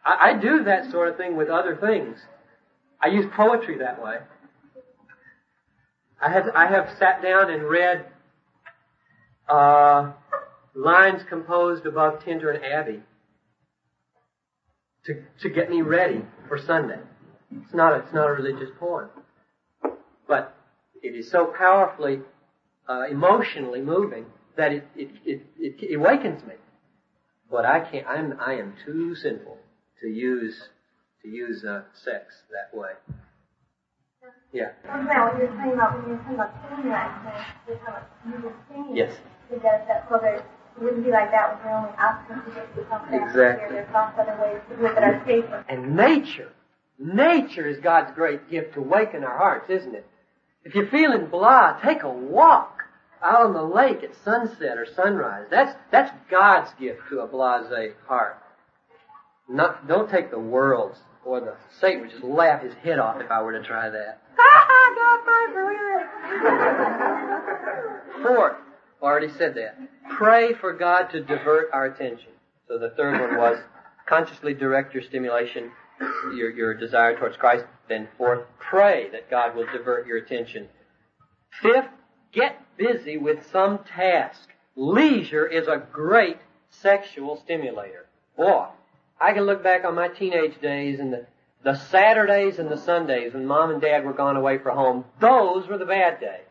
I, 0.05 0.31
I 0.31 0.39
do 0.39 0.65
that 0.65 0.91
sort 0.91 1.09
of 1.09 1.17
thing 1.17 1.37
with 1.37 1.49
other 1.49 1.77
things. 1.77 2.19
I 3.01 3.09
use 3.09 3.27
poetry 3.35 3.79
that 3.79 4.03
way. 4.03 4.19
I 6.21 6.31
have, 6.31 6.49
I 6.55 6.67
have 6.67 6.89
sat 6.99 7.23
down 7.23 7.51
and 7.51 7.65
read 7.65 8.07
uh, 9.49 10.13
lines 10.75 11.23
composed 11.29 11.85
above 11.85 12.21
Tintern 12.21 12.63
Abbey 12.63 13.01
to, 15.07 15.23
to 15.41 15.51
get 15.51 15.69
me 15.69 15.83
ready 15.83 16.23
for 16.49 16.59
Sunday. 16.59 17.01
It's 17.51 17.75
not 17.75 17.93
a, 17.93 17.97
it's 17.97 18.15
not 18.15 18.29
a 18.29 18.33
religious 18.33 18.71
poem, 18.79 19.09
but 20.33 20.57
it 21.03 21.15
is 21.15 21.31
so 21.31 21.53
powerfully 21.59 22.21
uh, 22.89 23.05
emotionally 23.11 23.83
moving 23.83 24.25
that 24.57 24.73
it, 24.73 24.89
it, 24.97 25.11
it, 25.27 25.43
it, 25.59 25.95
awakens 25.95 26.43
me. 26.47 26.55
But 27.51 27.67
I 27.67 27.81
can't. 27.81 28.07
I'm 28.07 28.41
I 28.41 28.55
am 28.55 28.73
too 28.83 29.15
sinful 29.15 29.59
to 30.01 30.09
use 30.09 30.59
to 31.21 31.29
use 31.29 31.67
uh, 31.67 31.83
sex 31.93 32.25
that 32.51 32.75
way. 32.75 32.93
Yeah. 34.55 34.71
Well, 34.87 35.03
when 35.03 35.39
you're 35.39 35.49
talking 35.49 35.73
about 35.75 36.01
when 36.01 36.09
you're 36.09 36.19
talking 36.21 36.35
about 36.37 36.55
singing 36.71 36.91
that, 36.93 37.55
you're 37.69 37.77
talking 37.77 37.95
about 37.95 38.27
music 38.27 38.53
singing. 38.71 38.97
Yes. 38.97 39.13
It 39.51 39.63
does 39.63 39.87
that 39.87 40.07
so 40.09 40.17
wouldn't 40.81 41.05
be 41.05 41.11
like 41.11 41.31
that 41.31 41.57
when 41.57 41.67
you're 41.67 41.77
only 41.77 41.93
asking 41.99 42.37
to 42.37 42.51
get 42.57 42.75
to. 42.75 43.27
Exactly. 43.29 43.77
There's 43.77 43.93
lots 43.93 44.19
of 44.19 44.27
other 44.27 44.41
ways 44.41 44.63
to 44.71 44.77
do 44.79 44.87
it 44.87 44.95
that 44.95 45.05
are 45.05 45.23
safer. 45.27 45.65
And 45.69 45.95
nature, 45.95 46.53
nature 46.99 47.69
is 47.69 47.79
God's 47.81 48.13
great 48.15 48.49
gift 48.51 48.73
to 48.75 48.81
awaken 48.81 49.25
our 49.25 49.37
hearts, 49.37 49.69
isn't 49.69 49.95
it? 49.95 50.07
If 50.65 50.75
you're 50.75 50.89
feeling 50.89 51.27
blah, 51.27 51.81
take 51.81 52.03
a 52.03 52.11
walk 52.11 52.83
out 53.23 53.47
on 53.47 53.53
the 53.53 53.63
lake 53.63 54.03
at 54.03 54.15
sunset 54.25 54.79
or 54.79 54.87
sunrise. 54.95 55.47
That's, 55.51 55.77
that's 55.91 56.13
God's 56.31 56.73
gift 56.79 57.01
to 57.11 57.21
a 57.21 57.29
blasé 57.29 57.95
heart. 58.07 58.39
Not, 59.49 59.89
don't 59.89 60.11
take 60.11 60.31
the 60.31 60.39
world's 60.39 60.99
or 61.25 61.41
the 61.41 61.55
Satan 61.81 62.03
would 62.03 62.11
just 62.11 62.25
laugh 62.25 62.63
his 62.63 62.75
head 62.75 62.99
off 62.99 63.21
if 63.21 63.31
I 63.31 63.43
were 63.43 63.53
to 63.53 63.63
try 63.63 63.89
that. 63.89 64.23
Fourth, 68.23 68.57
already 69.01 69.29
said 69.39 69.55
that. 69.55 69.79
Pray 70.17 70.53
for 70.55 70.73
God 70.73 71.11
to 71.11 71.21
divert 71.21 71.71
our 71.73 71.87
attention. 71.87 72.31
So 72.69 72.79
the 72.79 72.91
third 72.91 73.21
one 73.21 73.37
was 73.37 73.59
consciously 74.07 74.55
direct 74.55 74.95
your 74.95 75.03
stimulation, 75.03 75.71
your, 76.35 76.51
your 76.51 76.75
desire 76.75 77.17
towards 77.19 77.37
Christ. 77.37 77.65
Then 77.89 78.09
fourth, 78.17 78.45
pray 78.59 79.09
that 79.13 79.31
God 79.31 79.55
will 79.55 79.67
divert 79.73 80.07
your 80.07 80.19
attention. 80.19 80.69
Fifth, 81.61 81.89
get 82.33 82.61
busy 82.77 83.17
with 83.17 83.51
some 83.51 83.81
task. 83.85 84.49
Leisure 84.77 85.47
is 85.47 85.69
a 85.69 85.87
great 85.93 86.39
sexual 86.71 87.37
stimulator. 87.45 88.07
Boy, 88.37 88.67
I 89.21 89.33
can 89.33 89.45
look 89.45 89.63
back 89.63 89.85
on 89.85 89.95
my 89.95 90.09
teenage 90.09 90.61
days 90.61 90.99
and 90.99 91.13
the, 91.13 91.27
the 91.63 91.75
Saturdays 91.75 92.59
and 92.59 92.71
the 92.71 92.79
Sundays 92.79 93.35
when 93.35 93.47
mom 93.47 93.71
and 93.71 93.81
dad 93.81 94.05
were 94.05 94.13
gone 94.13 94.37
away 94.37 94.59
for 94.59 94.71
home. 94.71 95.05
Those 95.21 95.69
were 95.69 95.79
the 95.79 95.85
bad 95.85 96.21
days. 96.21 96.47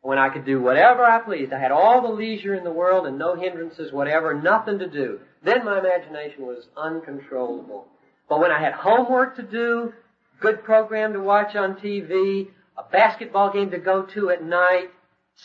When 0.00 0.18
I 0.18 0.28
could 0.28 0.44
do 0.44 0.60
whatever 0.60 1.04
I 1.04 1.18
pleased. 1.18 1.52
I 1.52 1.58
had 1.58 1.72
all 1.72 2.00
the 2.00 2.14
leisure 2.14 2.54
in 2.54 2.62
the 2.62 2.70
world 2.70 3.06
and 3.06 3.18
no 3.18 3.34
hindrances 3.34 3.92
whatever, 3.92 4.32
nothing 4.32 4.78
to 4.78 4.88
do. 4.88 5.18
Then 5.42 5.64
my 5.64 5.80
imagination 5.80 6.46
was 6.46 6.68
uncontrollable. 6.76 7.88
But 8.28 8.40
when 8.40 8.50
I 8.50 8.60
had 8.60 8.74
homework 8.74 9.36
to 9.36 9.42
do, 9.42 9.92
good 10.40 10.62
program 10.62 11.14
to 11.14 11.20
watch 11.20 11.56
on 11.56 11.76
TV, 11.76 12.48
a 12.76 12.82
basketball 12.90 13.52
game 13.52 13.70
to 13.70 13.78
go 13.78 14.02
to 14.02 14.30
at 14.30 14.44
night, 14.44 14.90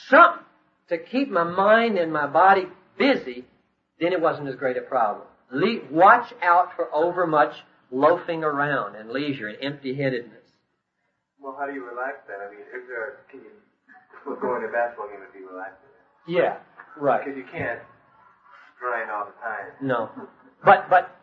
something 0.09 0.43
to 0.89 0.97
keep 0.97 1.29
my 1.29 1.43
mind 1.43 1.97
and 1.97 2.11
my 2.11 2.27
body 2.27 2.67
busy, 2.97 3.45
then 3.99 4.11
it 4.11 4.21
wasn't 4.21 4.47
as 4.47 4.55
great 4.55 4.77
a 4.77 4.81
problem. 4.81 5.25
Le- 5.51 5.81
watch 5.91 6.33
out 6.41 6.75
for 6.75 6.93
overmuch 6.93 7.53
loafing 7.91 8.43
around 8.43 8.95
and 8.95 9.09
leisure 9.09 9.47
and 9.47 9.57
empty-headedness. 9.61 10.41
Well, 11.39 11.55
how 11.57 11.67
do 11.67 11.73
you 11.73 11.85
relax 11.85 12.17
then? 12.27 12.37
I 12.45 12.49
mean, 12.49 12.61
is 12.61 12.87
there, 12.87 13.19
can 13.29 13.39
you, 13.41 13.51
well, 14.25 14.35
going 14.35 14.61
to 14.61 14.67
a 14.67 14.71
basketball 14.71 15.07
game 15.07 15.19
would 15.19 15.33
be 15.33 15.45
relaxing. 15.45 15.89
Yeah, 16.27 16.57
right. 16.97 17.23
Because 17.23 17.37
you 17.37 17.45
can't 17.51 17.79
grind 18.79 19.11
all 19.11 19.25
the 19.25 19.39
time. 19.41 19.71
No. 19.81 20.09
But, 20.63 20.89
but, 20.89 21.15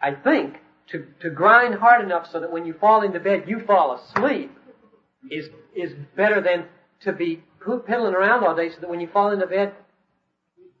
I 0.00 0.12
think 0.12 0.56
to, 0.90 1.06
to 1.20 1.30
grind 1.30 1.74
hard 1.74 2.04
enough 2.04 2.26
so 2.30 2.40
that 2.40 2.50
when 2.50 2.64
you 2.64 2.74
fall 2.74 3.02
into 3.02 3.20
bed, 3.20 3.44
you 3.46 3.60
fall 3.66 4.00
asleep 4.00 4.52
is, 5.30 5.46
is 5.74 5.92
better 6.16 6.40
than 6.40 6.66
to 7.02 7.12
be 7.12 7.42
piddling 7.86 8.14
around 8.14 8.44
all 8.44 8.56
day 8.56 8.70
so 8.70 8.80
that 8.80 8.88
when 8.88 9.00
you 9.00 9.08
fall 9.08 9.30
into 9.30 9.46
bed, 9.46 9.74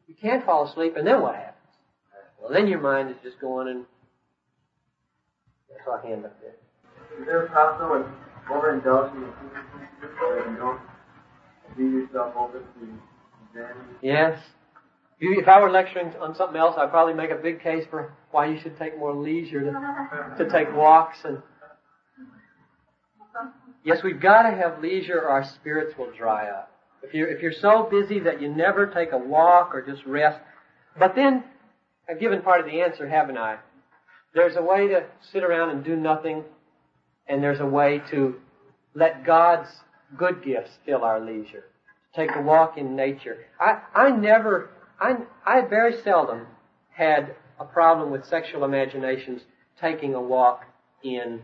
you 0.06 0.14
can't 0.20 0.44
fall 0.44 0.68
asleep 0.68 0.94
and 0.96 1.06
then 1.06 1.20
what 1.20 1.34
happens? 1.34 1.54
Well, 2.40 2.52
then 2.52 2.66
your 2.66 2.80
mind 2.80 3.10
is 3.10 3.16
just 3.22 3.40
going 3.40 3.68
and 3.68 3.84
that's 5.68 5.86
our 5.86 6.00
hand 6.00 6.24
up 6.24 6.36
there. 6.40 6.54
Is 7.20 7.26
there 7.26 7.46
a 7.46 7.50
problem 7.50 8.00
with 8.00 8.06
overindulging 8.50 9.16
in 9.16 10.52
you 10.52 10.56
don't 10.56 10.80
leave 11.76 11.92
yourself 11.92 12.34
over 12.36 12.58
to 12.60 12.64
Zen? 13.52 13.64
Yes. 14.02 14.38
If 15.20 15.48
I 15.48 15.60
were 15.60 15.70
lecturing 15.70 16.14
on 16.20 16.34
something 16.34 16.56
else, 16.56 16.76
I'd 16.78 16.90
probably 16.90 17.14
make 17.14 17.30
a 17.30 17.36
big 17.36 17.60
case 17.60 17.84
for 17.90 18.14
why 18.30 18.46
you 18.46 18.60
should 18.60 18.78
take 18.78 18.96
more 18.98 19.14
leisure 19.14 19.60
to, 19.60 20.44
to 20.44 20.50
take 20.50 20.74
walks 20.74 21.18
and. 21.24 21.42
Yes, 23.84 24.02
we've 24.02 24.20
got 24.20 24.42
to 24.42 24.54
have 24.54 24.80
leisure 24.82 25.18
or 25.18 25.28
our 25.28 25.44
spirits 25.44 25.96
will 25.96 26.12
dry 26.16 26.48
up. 26.48 26.70
If 27.02 27.14
you're, 27.14 27.28
if 27.28 27.40
you're 27.40 27.52
so 27.52 27.88
busy 27.90 28.20
that 28.20 28.42
you 28.42 28.48
never 28.48 28.86
take 28.86 29.12
a 29.12 29.18
walk 29.18 29.70
or 29.72 29.82
just 29.82 30.04
rest, 30.04 30.40
but 30.98 31.14
then, 31.14 31.44
I've 32.10 32.18
given 32.18 32.42
part 32.42 32.60
of 32.60 32.66
the 32.66 32.80
answer, 32.80 33.08
haven't 33.08 33.38
I? 33.38 33.58
There's 34.34 34.56
a 34.56 34.62
way 34.62 34.88
to 34.88 35.04
sit 35.32 35.42
around 35.42 35.70
and 35.70 35.84
do 35.84 35.96
nothing, 35.96 36.44
and 37.28 37.42
there's 37.42 37.60
a 37.60 37.66
way 37.66 38.02
to 38.10 38.36
let 38.94 39.24
God's 39.24 39.68
good 40.16 40.42
gifts 40.44 40.70
fill 40.84 41.04
our 41.04 41.20
leisure. 41.20 41.64
Take 42.14 42.30
a 42.34 42.42
walk 42.42 42.76
in 42.76 42.96
nature. 42.96 43.46
I, 43.60 43.80
I 43.94 44.10
never, 44.10 44.70
I, 45.00 45.16
I 45.46 45.60
very 45.62 46.00
seldom 46.02 46.46
had 46.90 47.34
a 47.60 47.64
problem 47.64 48.10
with 48.10 48.24
sexual 48.24 48.64
imaginations 48.64 49.42
taking 49.80 50.14
a 50.14 50.20
walk 50.20 50.64
in 51.02 51.42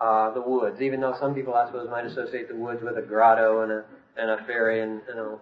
uh, 0.00 0.32
the 0.32 0.40
woods, 0.40 0.80
even 0.80 1.00
though 1.00 1.14
some 1.18 1.34
people, 1.34 1.54
I 1.54 1.66
suppose, 1.66 1.88
might 1.90 2.06
associate 2.06 2.48
the 2.48 2.56
woods 2.56 2.82
with 2.82 2.96
a 2.96 3.02
grotto 3.02 3.62
and 3.62 3.72
a, 3.72 3.84
and 4.16 4.30
a 4.30 4.44
fairy 4.44 4.82
and, 4.82 5.02
you 5.08 5.14
know, 5.14 5.40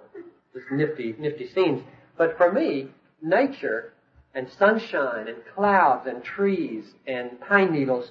just 0.52 0.66
nifty, 0.70 1.14
nifty 1.18 1.48
scenes. 1.48 1.82
But 2.18 2.36
for 2.36 2.52
me, 2.52 2.88
nature 3.22 3.92
and 4.34 4.48
sunshine 4.58 5.28
and 5.28 5.38
clouds 5.54 6.06
and 6.06 6.22
trees 6.22 6.84
and 7.06 7.40
pine 7.40 7.72
needles, 7.72 8.10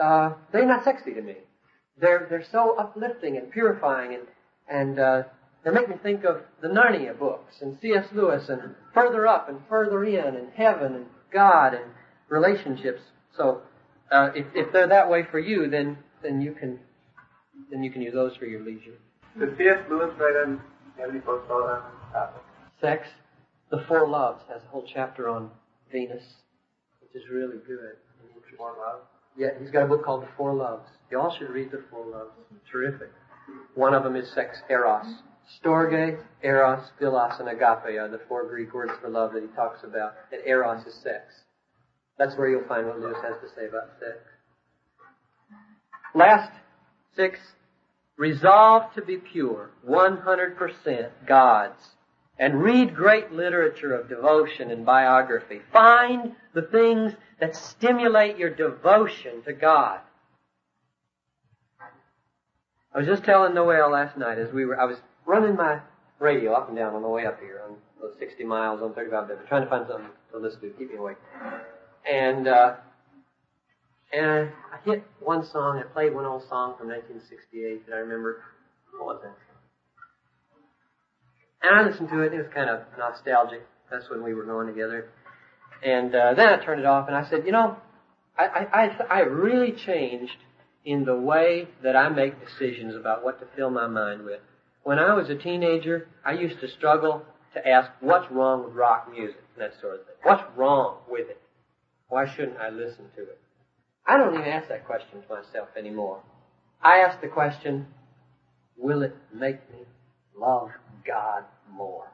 uh, 0.00 0.34
they're 0.52 0.66
not 0.66 0.84
sexy 0.84 1.14
to 1.14 1.22
me. 1.22 1.36
They're, 2.00 2.26
they're 2.28 2.44
so 2.52 2.76
uplifting 2.76 3.36
and 3.36 3.50
purifying 3.50 4.14
and, 4.14 4.26
and, 4.68 4.98
uh, 4.98 5.22
they 5.68 5.74
make 5.74 5.88
me 5.88 5.96
think 6.02 6.24
of 6.24 6.38
the 6.62 6.68
Narnia 6.68 7.18
books 7.18 7.56
and 7.60 7.76
C.S. 7.82 8.06
Lewis 8.14 8.48
and 8.48 8.74
further 8.94 9.26
up 9.26 9.50
and 9.50 9.60
further 9.68 10.02
in 10.04 10.34
and 10.34 10.48
heaven 10.54 10.94
and 10.94 11.06
God 11.32 11.74
and 11.74 11.84
relationships. 12.30 13.02
So, 13.36 13.60
uh, 14.10 14.30
if, 14.34 14.46
if 14.54 14.72
they're 14.72 14.88
that 14.88 15.10
way 15.10 15.24
for 15.30 15.38
you, 15.38 15.68
then, 15.68 15.98
then 16.22 16.40
you 16.40 16.52
can, 16.52 16.78
then 17.70 17.82
you 17.82 17.90
can 17.90 18.00
use 18.00 18.14
those 18.14 18.34
for 18.36 18.46
your 18.46 18.64
leisure. 18.64 18.96
Did 19.38 19.58
C.S. 19.58 19.78
Lewis 19.90 20.10
write 20.18 20.36
on, 20.36 20.60
any 20.98 21.18
books 21.18 21.50
on 21.50 21.82
topic? 22.12 22.42
Sex, 22.80 23.06
The 23.70 23.84
Four 23.86 24.08
Loves 24.08 24.42
has 24.50 24.62
a 24.62 24.68
whole 24.68 24.86
chapter 24.94 25.28
on 25.28 25.50
Venus, 25.92 26.24
which 27.02 27.14
is 27.22 27.28
really 27.30 27.58
good. 27.66 27.96
interesting. 28.34 28.58
More? 28.58 28.74
Yeah, 29.36 29.48
he's 29.60 29.70
got 29.70 29.84
a 29.84 29.86
book 29.86 30.04
called 30.04 30.22
The 30.22 30.28
Four 30.36 30.54
Loves. 30.54 30.88
You 31.10 31.20
all 31.20 31.36
should 31.38 31.50
read 31.50 31.70
The 31.70 31.84
Four 31.90 32.06
Loves. 32.06 32.30
Terrific. 32.72 33.10
One 33.74 33.92
of 33.92 34.02
them 34.02 34.16
is 34.16 34.32
sex, 34.32 34.58
eros. 34.70 35.06
Storge, 35.56 36.18
eros, 36.42 36.90
philos, 36.98 37.40
and 37.40 37.48
agape 37.48 37.98
are 37.98 38.08
the 38.08 38.20
four 38.28 38.46
Greek 38.48 38.74
words 38.74 38.92
for 39.00 39.08
love 39.08 39.32
that 39.32 39.42
he 39.42 39.48
talks 39.48 39.82
about. 39.82 40.14
And 40.30 40.42
eros 40.46 40.86
is 40.86 40.94
sex. 40.94 41.42
That's 42.18 42.36
where 42.36 42.48
you'll 42.48 42.68
find 42.68 42.86
what 42.86 43.00
Lewis 43.00 43.16
has 43.22 43.40
to 43.40 43.54
say 43.54 43.66
about 43.66 43.90
sex. 43.98 44.18
Last 46.14 46.52
six, 47.14 47.38
resolve 48.16 48.92
to 48.94 49.02
be 49.02 49.16
pure, 49.16 49.70
100% 49.88 51.10
God's, 51.26 51.82
and 52.38 52.62
read 52.62 52.94
great 52.94 53.32
literature 53.32 53.94
of 53.94 54.08
devotion 54.08 54.70
and 54.70 54.84
biography. 54.84 55.60
Find 55.72 56.32
the 56.54 56.62
things 56.62 57.12
that 57.40 57.56
stimulate 57.56 58.36
your 58.36 58.50
devotion 58.50 59.42
to 59.44 59.52
God. 59.52 60.00
I 62.94 62.98
was 62.98 63.06
just 63.06 63.24
telling 63.24 63.54
Noel 63.54 63.90
last 63.90 64.16
night 64.16 64.38
as 64.38 64.52
we 64.52 64.64
were, 64.64 64.80
I 64.80 64.86
was 64.86 64.98
running 65.28 65.54
my 65.54 65.78
radio 66.18 66.54
up 66.54 66.68
and 66.68 66.76
down 66.76 66.94
on 66.94 67.02
the 67.02 67.08
way 67.08 67.26
up 67.26 67.38
here 67.38 67.60
on 67.68 67.76
those 68.00 68.18
60 68.18 68.42
miles 68.44 68.80
on 68.82 68.94
35 68.94 69.28
Beverly, 69.28 69.46
trying 69.46 69.62
to 69.62 69.68
find 69.68 69.86
something 69.86 70.10
to 70.32 70.38
listen 70.38 70.60
to, 70.62 70.70
keep 70.70 70.90
me 70.90 70.96
awake. 70.96 71.18
And, 72.10 72.48
uh, 72.48 72.76
and 74.12 74.50
I 74.72 74.78
hit 74.84 75.04
one 75.20 75.46
song, 75.52 75.78
I 75.78 75.82
played 75.82 76.14
one 76.14 76.24
old 76.24 76.42
song 76.48 76.74
from 76.78 76.88
1968 76.88 77.86
that 77.86 77.94
I 77.94 77.98
remember. 77.98 78.42
What 78.96 79.04
was 79.04 79.20
that? 79.22 79.36
And 81.62 81.76
I 81.78 81.88
listened 81.88 82.08
to 82.08 82.22
it, 82.22 82.32
it 82.32 82.38
was 82.38 82.46
kind 82.54 82.70
of 82.70 82.80
nostalgic. 82.98 83.66
That's 83.90 84.08
when 84.08 84.22
we 84.22 84.32
were 84.32 84.44
going 84.44 84.66
together. 84.66 85.10
And 85.84 86.14
uh, 86.14 86.34
then 86.34 86.48
I 86.48 86.64
turned 86.64 86.80
it 86.80 86.86
off, 86.86 87.06
and 87.06 87.16
I 87.16 87.28
said, 87.28 87.44
you 87.44 87.52
know, 87.52 87.76
I, 88.38 88.44
I, 88.44 88.84
I, 88.84 89.04
I 89.10 89.18
really 89.20 89.72
changed 89.72 90.36
in 90.84 91.04
the 91.04 91.16
way 91.16 91.68
that 91.82 91.96
I 91.96 92.08
make 92.08 92.34
decisions 92.44 92.96
about 92.96 93.22
what 93.22 93.40
to 93.40 93.46
fill 93.54 93.70
my 93.70 93.86
mind 93.86 94.24
with. 94.24 94.40
When 94.88 94.98
I 94.98 95.12
was 95.12 95.28
a 95.28 95.34
teenager, 95.34 96.08
I 96.24 96.32
used 96.32 96.60
to 96.60 96.66
struggle 96.66 97.22
to 97.52 97.68
ask, 97.68 97.90
what's 98.00 98.32
wrong 98.32 98.64
with 98.64 98.72
rock 98.72 99.06
music 99.12 99.42
and 99.54 99.62
that 99.62 99.78
sort 99.82 100.00
of 100.00 100.06
thing. 100.06 100.14
What's 100.22 100.42
wrong 100.56 100.96
with 101.06 101.28
it? 101.28 101.38
Why 102.08 102.26
shouldn't 102.26 102.56
I 102.56 102.70
listen 102.70 103.04
to 103.16 103.22
it? 103.24 103.38
I 104.06 104.16
don't 104.16 104.32
even 104.32 104.46
ask 104.46 104.66
that 104.70 104.86
question 104.86 105.20
to 105.20 105.34
myself 105.34 105.68
anymore. 105.76 106.22
I 106.82 107.00
ask 107.00 107.20
the 107.20 107.28
question, 107.28 107.86
will 108.78 109.02
it 109.02 109.14
make 109.30 109.56
me 109.70 109.80
love 110.34 110.70
God 111.06 111.44
more? 111.70 112.10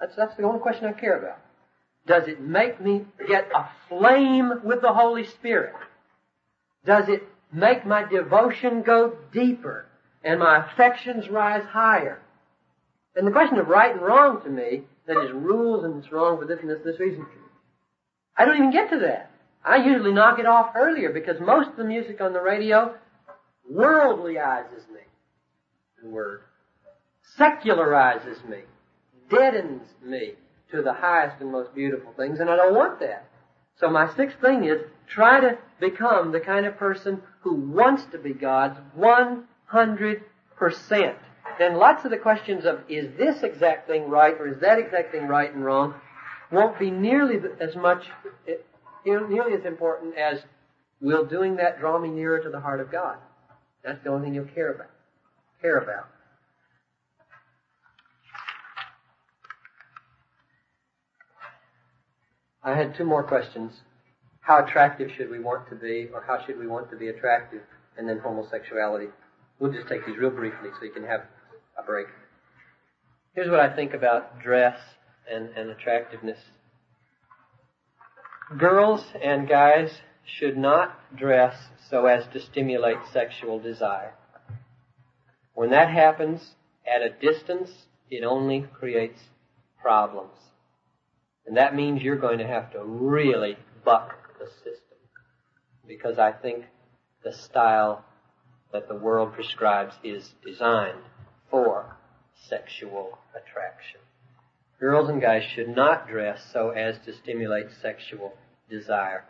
That's, 0.00 0.16
that's 0.16 0.34
the 0.36 0.44
only 0.44 0.60
question 0.60 0.86
I 0.86 0.92
care 0.92 1.18
about. 1.18 1.40
Does 2.06 2.26
it 2.26 2.40
make 2.40 2.80
me 2.80 3.04
get 3.28 3.50
aflame 3.54 4.62
with 4.64 4.80
the 4.80 4.94
Holy 4.94 5.26
Spirit? 5.26 5.74
Does 6.86 7.06
it 7.10 7.24
make 7.52 7.84
my 7.84 8.02
devotion 8.02 8.80
go 8.80 9.14
deeper 9.30 9.87
and 10.22 10.40
my 10.40 10.66
affections 10.66 11.28
rise 11.28 11.64
higher? 11.64 12.20
And 13.16 13.26
the 13.26 13.32
question 13.32 13.58
of 13.58 13.68
right 13.68 13.92
and 13.92 14.00
wrong 14.00 14.42
to 14.42 14.48
me, 14.48 14.82
that 15.06 15.24
is 15.24 15.32
rules 15.32 15.84
and 15.84 16.02
it's 16.02 16.12
wrong 16.12 16.38
for 16.38 16.46
this 16.46 16.60
and 16.60 16.70
this, 16.70 16.80
this 16.84 17.00
reason, 17.00 17.26
I 18.36 18.44
don't 18.44 18.56
even 18.56 18.70
get 18.70 18.90
to 18.90 18.98
that. 19.00 19.30
I 19.64 19.76
usually 19.76 20.12
knock 20.12 20.38
it 20.38 20.46
off 20.46 20.72
earlier 20.76 21.10
because 21.10 21.40
most 21.40 21.70
of 21.70 21.76
the 21.76 21.84
music 21.84 22.20
on 22.20 22.32
the 22.32 22.40
radio 22.40 22.94
worldlyizes 23.72 24.88
me. 24.92 25.00
The 26.02 26.08
word. 26.08 26.42
Secularizes 27.36 28.48
me. 28.48 28.58
Deadens 29.28 29.82
me 30.04 30.34
to 30.70 30.82
the 30.82 30.92
highest 30.92 31.40
and 31.40 31.50
most 31.50 31.74
beautiful 31.74 32.12
things, 32.16 32.40
and 32.40 32.48
I 32.48 32.56
don't 32.56 32.74
want 32.74 33.00
that. 33.00 33.28
So 33.80 33.90
my 33.90 34.14
sixth 34.14 34.40
thing 34.40 34.64
is 34.64 34.80
try 35.08 35.40
to 35.40 35.58
become 35.80 36.32
the 36.32 36.40
kind 36.40 36.66
of 36.66 36.76
person 36.76 37.22
who 37.40 37.54
wants 37.54 38.04
to 38.12 38.18
be 38.18 38.32
God's 38.32 38.78
100%. 39.72 40.22
Then 41.58 41.76
lots 41.76 42.04
of 42.04 42.10
the 42.10 42.16
questions 42.16 42.64
of 42.64 42.80
is 42.88 43.16
this 43.16 43.42
exact 43.42 43.88
thing 43.88 44.08
right 44.08 44.34
or 44.38 44.48
is 44.48 44.60
that 44.60 44.78
exact 44.78 45.12
thing 45.12 45.26
right 45.26 45.52
and 45.52 45.64
wrong 45.64 45.94
won't 46.50 46.78
be 46.78 46.90
nearly 46.90 47.36
as 47.60 47.74
much, 47.76 48.04
nearly 49.04 49.54
as 49.54 49.64
important 49.64 50.16
as 50.16 50.40
will 51.00 51.24
doing 51.24 51.56
that 51.56 51.78
draw 51.80 51.98
me 51.98 52.08
nearer 52.08 52.40
to 52.40 52.50
the 52.50 52.60
heart 52.60 52.80
of 52.80 52.90
God. 52.90 53.18
That's 53.84 54.02
the 54.02 54.10
only 54.10 54.26
thing 54.26 54.34
you'll 54.34 54.46
care 54.46 54.72
about. 54.72 54.90
Care 55.60 55.78
about. 55.78 56.08
I 62.62 62.74
had 62.74 62.96
two 62.96 63.04
more 63.04 63.22
questions. 63.22 63.72
How 64.40 64.64
attractive 64.64 65.10
should 65.16 65.30
we 65.30 65.38
want 65.38 65.68
to 65.70 65.76
be, 65.76 66.08
or 66.12 66.22
how 66.26 66.44
should 66.44 66.58
we 66.58 66.66
want 66.66 66.90
to 66.90 66.96
be 66.96 67.08
attractive? 67.08 67.62
And 67.96 68.08
then 68.08 68.18
homosexuality. 68.18 69.08
We'll 69.58 69.72
just 69.72 69.88
take 69.88 70.06
these 70.06 70.16
real 70.16 70.30
briefly 70.30 70.70
so 70.78 70.84
you 70.84 70.92
can 70.92 71.04
have 71.04 71.22
a 71.76 71.82
break. 71.82 72.06
Here's 73.34 73.50
what 73.50 73.60
I 73.60 73.74
think 73.74 73.94
about 73.94 74.40
dress 74.40 74.78
and, 75.30 75.50
and 75.50 75.70
attractiveness. 75.70 76.38
Girls 78.56 79.04
and 79.22 79.48
guys 79.48 80.00
should 80.24 80.56
not 80.56 81.16
dress 81.16 81.54
so 81.90 82.06
as 82.06 82.24
to 82.32 82.40
stimulate 82.40 82.98
sexual 83.12 83.58
desire. 83.58 84.14
When 85.54 85.70
that 85.70 85.90
happens 85.90 86.54
at 86.86 87.02
a 87.02 87.10
distance, 87.10 87.70
it 88.10 88.24
only 88.24 88.66
creates 88.78 89.20
problems. 89.80 90.36
And 91.46 91.56
that 91.56 91.74
means 91.74 92.02
you're 92.02 92.16
going 92.16 92.38
to 92.38 92.46
have 92.46 92.72
to 92.72 92.82
really 92.84 93.56
buck 93.84 94.38
the 94.38 94.46
system. 94.46 94.98
Because 95.86 96.18
I 96.18 96.32
think 96.32 96.64
the 97.24 97.32
style 97.32 98.04
that 98.72 98.88
the 98.88 98.94
world 98.94 99.32
prescribes 99.32 99.94
is 100.02 100.34
designed 100.44 101.02
for 101.50 101.96
sexual 102.48 103.18
attraction. 103.34 104.00
Girls 104.80 105.08
and 105.08 105.20
guys 105.20 105.42
should 105.54 105.68
not 105.68 106.08
dress 106.08 106.40
so 106.52 106.70
as 106.70 106.96
to 107.04 107.12
stimulate 107.12 107.66
sexual 107.82 108.34
desire. 108.70 109.24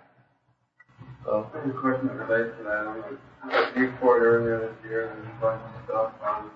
Well, 1.24 1.50
a 1.54 1.70
question 1.80 2.08
relates 2.08 2.56
to 2.58 2.64
that. 2.64 2.86
I 2.86 2.96
was 2.96 3.18
at 3.50 3.76
Newport 3.76 4.22
earlier 4.22 4.60
this 4.60 4.90
year, 4.90 5.10
and 5.10 5.26
a 5.26 5.40
bunch 5.40 5.62
of 5.62 5.84
stuff 5.84 6.12
on 6.22 6.50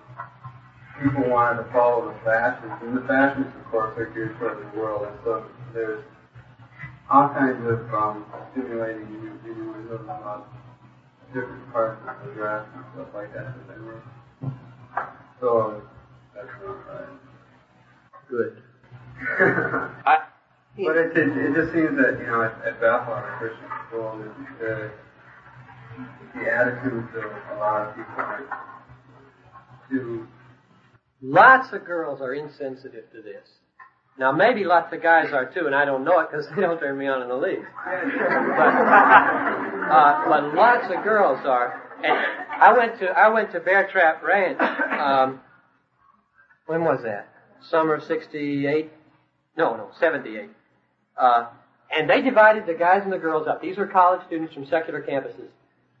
people 1.01 1.29
wanted 1.29 1.63
to 1.63 1.71
follow 1.71 2.11
the 2.11 2.19
fashions, 2.23 2.73
and 2.81 2.97
the 2.97 3.07
fashions, 3.07 3.47
of 3.47 3.71
course, 3.71 3.97
are 3.97 4.05
geared 4.13 4.37
toward 4.37 4.59
the 4.61 4.77
world, 4.77 5.07
and 5.07 5.17
so 5.23 5.45
there's 5.73 6.03
all 7.09 7.29
kinds 7.29 7.65
of 7.65 7.93
um, 7.93 8.25
stimulating 8.51 9.07
innuendos 9.45 10.01
about 10.01 10.47
different 11.33 11.71
parts 11.71 12.01
of 12.07 12.27
the 12.27 12.33
dress 12.33 12.65
and 12.75 12.85
stuff 12.93 13.07
like 13.13 13.33
that. 13.33 13.53
So 15.41 15.81
that's 16.35 16.47
not 16.63 16.87
right. 16.87 17.09
Good. 18.29 18.57
I, 20.05 20.27
but 20.77 20.97
it, 20.97 21.17
it, 21.17 21.37
it 21.37 21.53
just 21.53 21.73
seems 21.73 21.97
that, 21.97 22.17
you 22.19 22.27
know, 22.27 22.43
at, 22.43 22.53
at 22.65 22.79
Bethel, 22.81 23.21
Christian 23.37 23.69
school, 23.87 24.17
the, 24.17 24.65
the, 24.65 24.91
the 26.35 26.51
attitudes 26.51 27.09
of 27.15 27.25
a 27.25 27.59
lot 27.59 27.89
of 27.89 27.95
people 27.95 28.13
are 28.17 28.43
to. 29.89 30.27
Lots 31.21 31.73
of 31.73 31.85
girls 31.85 32.21
are 32.21 32.33
insensitive 32.33 33.11
to 33.11 33.21
this. 33.21 33.47
Now, 34.17 34.31
maybe 34.31 34.63
lots 34.63 34.93
of 34.93 35.01
guys 35.01 35.33
are 35.33 35.51
too, 35.51 35.65
and 35.65 35.73
I 35.73 35.85
don't 35.85 36.03
know 36.03 36.19
it 36.19 36.29
because 36.29 36.47
they 36.55 36.61
don't 36.61 36.79
turn 36.79 36.97
me 36.97 37.07
on 37.07 37.23
in 37.23 37.29
the 37.29 37.35
least. 37.35 37.65
but, 37.83 38.73
uh, 39.91 40.29
but 40.29 40.53
lots 40.53 40.85
of 40.93 41.03
girls 41.03 41.45
are. 41.45 41.81
And 42.03 42.17
I 42.61 42.73
went 42.77 42.99
to 42.99 43.07
I 43.07 43.29
went 43.29 43.51
to 43.53 43.59
Bear 43.59 43.89
Trap 43.89 44.23
Ranch. 44.23 44.59
Um, 44.59 45.39
when 46.67 46.83
was 46.83 47.01
that? 47.03 47.27
Summer 47.69 47.99
'68? 47.99 48.91
No, 49.57 49.75
no, 49.75 49.89
'78. 49.99 50.49
Uh, 51.17 51.47
and 51.95 52.09
they 52.09 52.21
divided 52.21 52.65
the 52.65 52.73
guys 52.73 53.01
and 53.03 53.11
the 53.11 53.17
girls 53.17 53.47
up. 53.47 53.61
These 53.61 53.77
were 53.77 53.87
college 53.87 54.25
students 54.27 54.53
from 54.53 54.65
secular 54.67 55.01
campuses. 55.01 55.49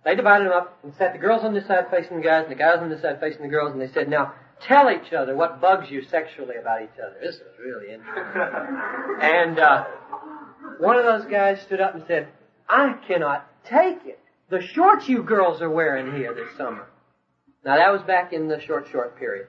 They 0.03 0.15
divided 0.15 0.45
them 0.45 0.53
up 0.53 0.77
and 0.83 0.93
set 0.97 1.13
the 1.13 1.19
girls 1.19 1.43
on 1.43 1.53
this 1.53 1.65
side 1.67 1.85
facing 1.89 2.17
the 2.17 2.23
guys 2.23 2.43
and 2.43 2.51
the 2.51 2.59
guys 2.59 2.79
on 2.79 2.89
this 2.89 3.01
side 3.01 3.19
facing 3.19 3.43
the 3.43 3.47
girls, 3.47 3.71
and 3.71 3.81
they 3.81 3.91
said, 3.93 4.09
now, 4.09 4.33
tell 4.67 4.89
each 4.89 5.13
other 5.13 5.35
what 5.35 5.61
bugs 5.61 5.89
you 5.89 6.03
sexually 6.03 6.55
about 6.55 6.81
each 6.81 6.99
other. 6.99 7.15
This 7.21 7.39
was 7.39 7.59
really 7.59 7.93
interesting. 7.93 8.81
and 9.21 9.59
uh, 9.59 9.85
one 10.79 10.97
of 10.97 11.05
those 11.05 11.25
guys 11.29 11.61
stood 11.61 11.81
up 11.81 11.95
and 11.95 12.03
said, 12.07 12.27
I 12.67 12.95
cannot 13.07 13.47
take 13.65 14.05
it. 14.05 14.19
The 14.49 14.61
shorts 14.61 15.07
you 15.07 15.23
girls 15.23 15.61
are 15.61 15.69
wearing 15.69 16.15
here 16.15 16.33
this 16.33 16.55
summer. 16.57 16.87
Now 17.65 17.77
that 17.77 17.91
was 17.91 18.01
back 18.03 18.33
in 18.33 18.47
the 18.47 18.59
short, 18.59 18.87
short 18.91 19.17
period, 19.17 19.47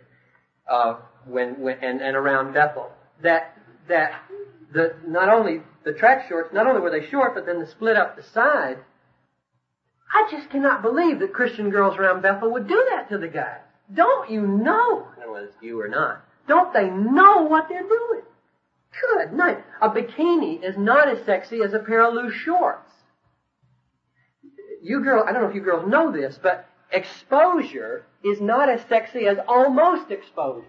uh, 0.70 0.96
when, 1.26 1.60
when 1.60 1.78
and, 1.82 2.00
and 2.00 2.16
around 2.16 2.54
Bethel. 2.54 2.90
That 3.22 3.56
that 3.88 4.22
the 4.72 4.94
not 5.06 5.28
only 5.28 5.62
the 5.84 5.92
track 5.92 6.28
shorts, 6.28 6.54
not 6.54 6.66
only 6.66 6.80
were 6.80 6.90
they 6.90 7.08
short, 7.08 7.34
but 7.34 7.46
then 7.46 7.60
they 7.60 7.66
split 7.66 7.96
up 7.96 8.16
the 8.16 8.22
side. 8.22 8.78
I 10.12 10.28
just 10.30 10.48
cannot 10.50 10.82
believe 10.82 11.18
that 11.18 11.32
Christian 11.32 11.70
girls 11.70 11.96
around 11.96 12.22
Bethel 12.22 12.52
would 12.52 12.68
do 12.68 12.86
that 12.90 13.08
to 13.10 13.18
the 13.18 13.28
guys. 13.28 13.63
Don't 13.92 14.30
you 14.30 14.46
know? 14.46 15.08
Whether 15.16 15.46
it's 15.46 15.56
you 15.60 15.80
or 15.80 15.88
not. 15.88 16.24
Don't 16.46 16.72
they 16.72 16.88
know 16.88 17.42
what 17.42 17.68
they're 17.68 17.82
doing? 17.82 18.22
Good 19.00 19.32
night. 19.32 19.64
A 19.80 19.88
bikini 19.90 20.62
is 20.62 20.76
not 20.76 21.08
as 21.08 21.24
sexy 21.24 21.62
as 21.62 21.72
a 21.74 21.78
pair 21.78 22.06
of 22.06 22.14
loose 22.14 22.34
shorts. 22.34 22.90
You 24.82 25.02
girls, 25.02 25.26
I 25.28 25.32
don't 25.32 25.42
know 25.42 25.48
if 25.48 25.54
you 25.54 25.62
girls 25.62 25.88
know 25.88 26.12
this, 26.12 26.38
but 26.42 26.66
exposure 26.92 28.04
is 28.22 28.40
not 28.40 28.68
as 28.68 28.82
sexy 28.88 29.26
as 29.26 29.38
almost 29.48 30.10
exposure. 30.10 30.64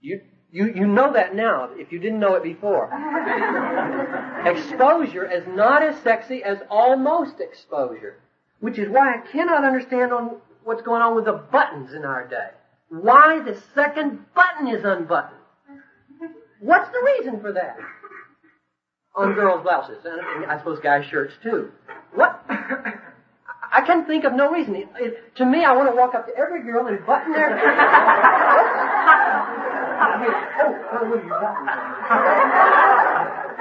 You, 0.00 0.20
you, 0.50 0.72
you 0.74 0.86
know 0.86 1.12
that 1.14 1.34
now, 1.34 1.70
if 1.74 1.90
you 1.90 1.98
didn't 1.98 2.20
know 2.20 2.34
it 2.34 2.42
before. 2.42 2.86
exposure 4.46 5.30
is 5.30 5.44
not 5.48 5.82
as 5.82 5.98
sexy 6.02 6.42
as 6.44 6.58
almost 6.70 7.40
exposure, 7.40 8.18
which 8.60 8.78
is 8.78 8.88
why 8.88 9.14
I 9.14 9.26
cannot 9.32 9.64
understand 9.64 10.12
on 10.12 10.36
what's 10.64 10.82
going 10.82 11.02
on 11.02 11.14
with 11.14 11.24
the 11.26 11.32
buttons 11.32 11.92
in 11.94 12.04
our 12.04 12.26
day. 12.26 12.50
Why 12.88 13.40
the 13.40 13.60
second 13.74 14.24
button 14.34 14.68
is 14.68 14.84
unbuttoned. 14.84 15.40
What's 16.60 16.90
the 16.90 17.02
reason 17.16 17.40
for 17.40 17.52
that? 17.52 17.76
On 19.16 19.34
girls' 19.34 19.62
blouses, 19.62 20.04
and 20.04 20.46
I 20.46 20.58
suppose 20.58 20.78
guys' 20.80 21.04
shirts 21.06 21.34
too. 21.42 21.70
What? 22.14 22.44
I 22.48 23.80
can 23.86 24.04
think 24.04 24.24
of 24.24 24.34
no 24.34 24.50
reason. 24.50 24.76
It, 24.76 24.88
it, 24.96 25.36
to 25.36 25.46
me, 25.46 25.64
I 25.64 25.72
want 25.72 25.90
to 25.90 25.96
walk 25.96 26.14
up 26.14 26.26
to 26.26 26.36
every 26.36 26.62
girl 26.62 26.86
and 26.86 27.04
button 27.06 27.32
their. 27.32 27.58
oh, 30.60 31.22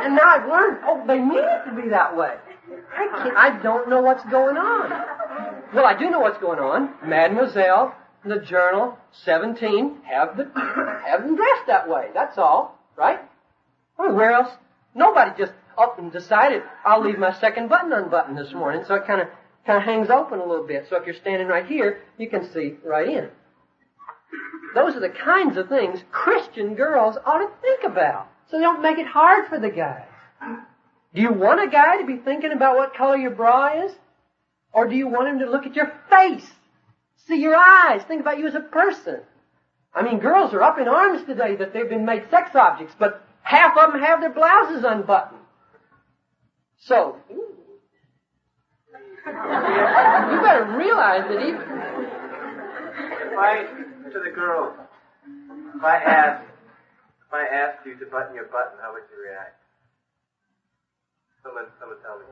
and 0.03 0.15
now 0.15 0.27
I've 0.27 0.47
learned. 0.47 0.79
Oh, 0.83 1.03
they 1.07 1.19
mean 1.19 1.39
it 1.39 1.65
to 1.69 1.81
be 1.81 1.89
that 1.89 2.15
way. 2.15 2.35
I 2.93 3.07
can't. 3.23 3.37
I 3.37 3.61
don't 3.63 3.89
know 3.89 4.01
what's 4.01 4.23
going 4.25 4.57
on. 4.57 4.91
Well, 5.73 5.85
I 5.85 5.97
do 5.97 6.09
know 6.09 6.19
what's 6.19 6.39
going 6.39 6.59
on. 6.59 6.93
Mademoiselle, 7.07 7.95
the 8.25 8.39
Journal, 8.39 8.97
17, 9.23 10.01
have 10.03 10.35
the 10.35 10.51
have 11.07 11.23
them 11.23 11.35
dressed 11.35 11.67
that 11.67 11.87
way. 11.87 12.09
That's 12.13 12.37
all, 12.37 12.77
right? 12.97 13.19
I 13.97 14.07
mean, 14.07 14.15
where 14.15 14.31
else? 14.31 14.51
Nobody 14.93 15.31
just 15.37 15.53
up 15.77 15.97
and 15.97 16.11
decided 16.11 16.63
I'll 16.85 17.01
leave 17.01 17.17
my 17.17 17.33
second 17.39 17.69
button 17.69 17.93
unbuttoned 17.93 18.37
this 18.37 18.53
morning, 18.53 18.83
so 18.85 18.95
it 18.95 19.07
kind 19.07 19.21
of 19.21 19.27
kind 19.65 19.77
of 19.77 19.83
hangs 19.83 20.09
open 20.09 20.39
a 20.39 20.45
little 20.45 20.67
bit. 20.67 20.87
So 20.89 20.97
if 20.97 21.05
you're 21.05 21.15
standing 21.15 21.47
right 21.47 21.65
here, 21.65 22.01
you 22.17 22.29
can 22.29 22.51
see 22.51 22.75
right 22.83 23.07
in. 23.07 23.29
Those 24.75 24.95
are 24.95 25.01
the 25.01 25.09
kinds 25.09 25.57
of 25.57 25.69
things 25.69 25.99
Christian 26.11 26.75
girls 26.75 27.17
ought 27.25 27.39
to 27.39 27.49
think 27.61 27.83
about. 27.83 28.27
So 28.49 28.57
they 28.57 28.63
don't 28.63 28.81
make 28.81 28.97
it 28.97 29.07
hard 29.07 29.47
for 29.47 29.59
the 29.59 29.69
guys. 29.69 30.05
Do 31.13 31.21
you 31.21 31.31
want 31.31 31.61
a 31.61 31.69
guy 31.69 31.97
to 31.97 32.05
be 32.05 32.17
thinking 32.17 32.51
about 32.51 32.77
what 32.77 32.93
color 32.93 33.17
your 33.17 33.31
bra 33.31 33.85
is? 33.85 33.91
Or 34.73 34.87
do 34.87 34.95
you 34.95 35.07
want 35.07 35.27
him 35.27 35.39
to 35.39 35.49
look 35.49 35.65
at 35.65 35.75
your 35.75 35.91
face? 36.09 36.49
See 37.27 37.41
your 37.41 37.55
eyes, 37.55 38.03
think 38.03 38.21
about 38.21 38.39
you 38.39 38.47
as 38.47 38.55
a 38.55 38.61
person. 38.61 39.19
I 39.93 40.03
mean, 40.03 40.19
girls 40.19 40.53
are 40.53 40.61
up 40.61 40.79
in 40.79 40.87
arms 40.87 41.25
today 41.25 41.55
that 41.57 41.73
they've 41.73 41.89
been 41.89 42.05
made 42.05 42.29
sex 42.29 42.55
objects, 42.55 42.95
but 42.97 43.23
half 43.43 43.77
of 43.77 43.91
them 43.91 44.01
have 44.01 44.21
their 44.21 44.31
blouses 44.31 44.83
unbuttoned. 44.85 45.41
So, 46.79 47.17
you 47.27 47.41
better 50.41 50.65
realize 50.77 51.27
that 51.27 51.41
even... 51.41 51.61
If 53.21 53.37
I, 53.37 53.63
to 54.11 54.19
the 54.19 54.31
girls, 54.33 54.73
if 55.75 55.83
I 55.83 55.97
asked, 55.97 56.47
if 57.27 57.33
I 57.33 57.45
asked 57.45 57.85
you 57.85 57.95
to 57.95 58.05
button 58.05 58.35
your 58.35 58.45
button, 58.45 58.77
how 58.81 58.93
would 58.93 59.03
you 59.11 59.23
react? 59.23 59.61
Someone, 61.43 61.65
someone 61.79 61.97
tell 62.03 62.19
me. 62.19 62.25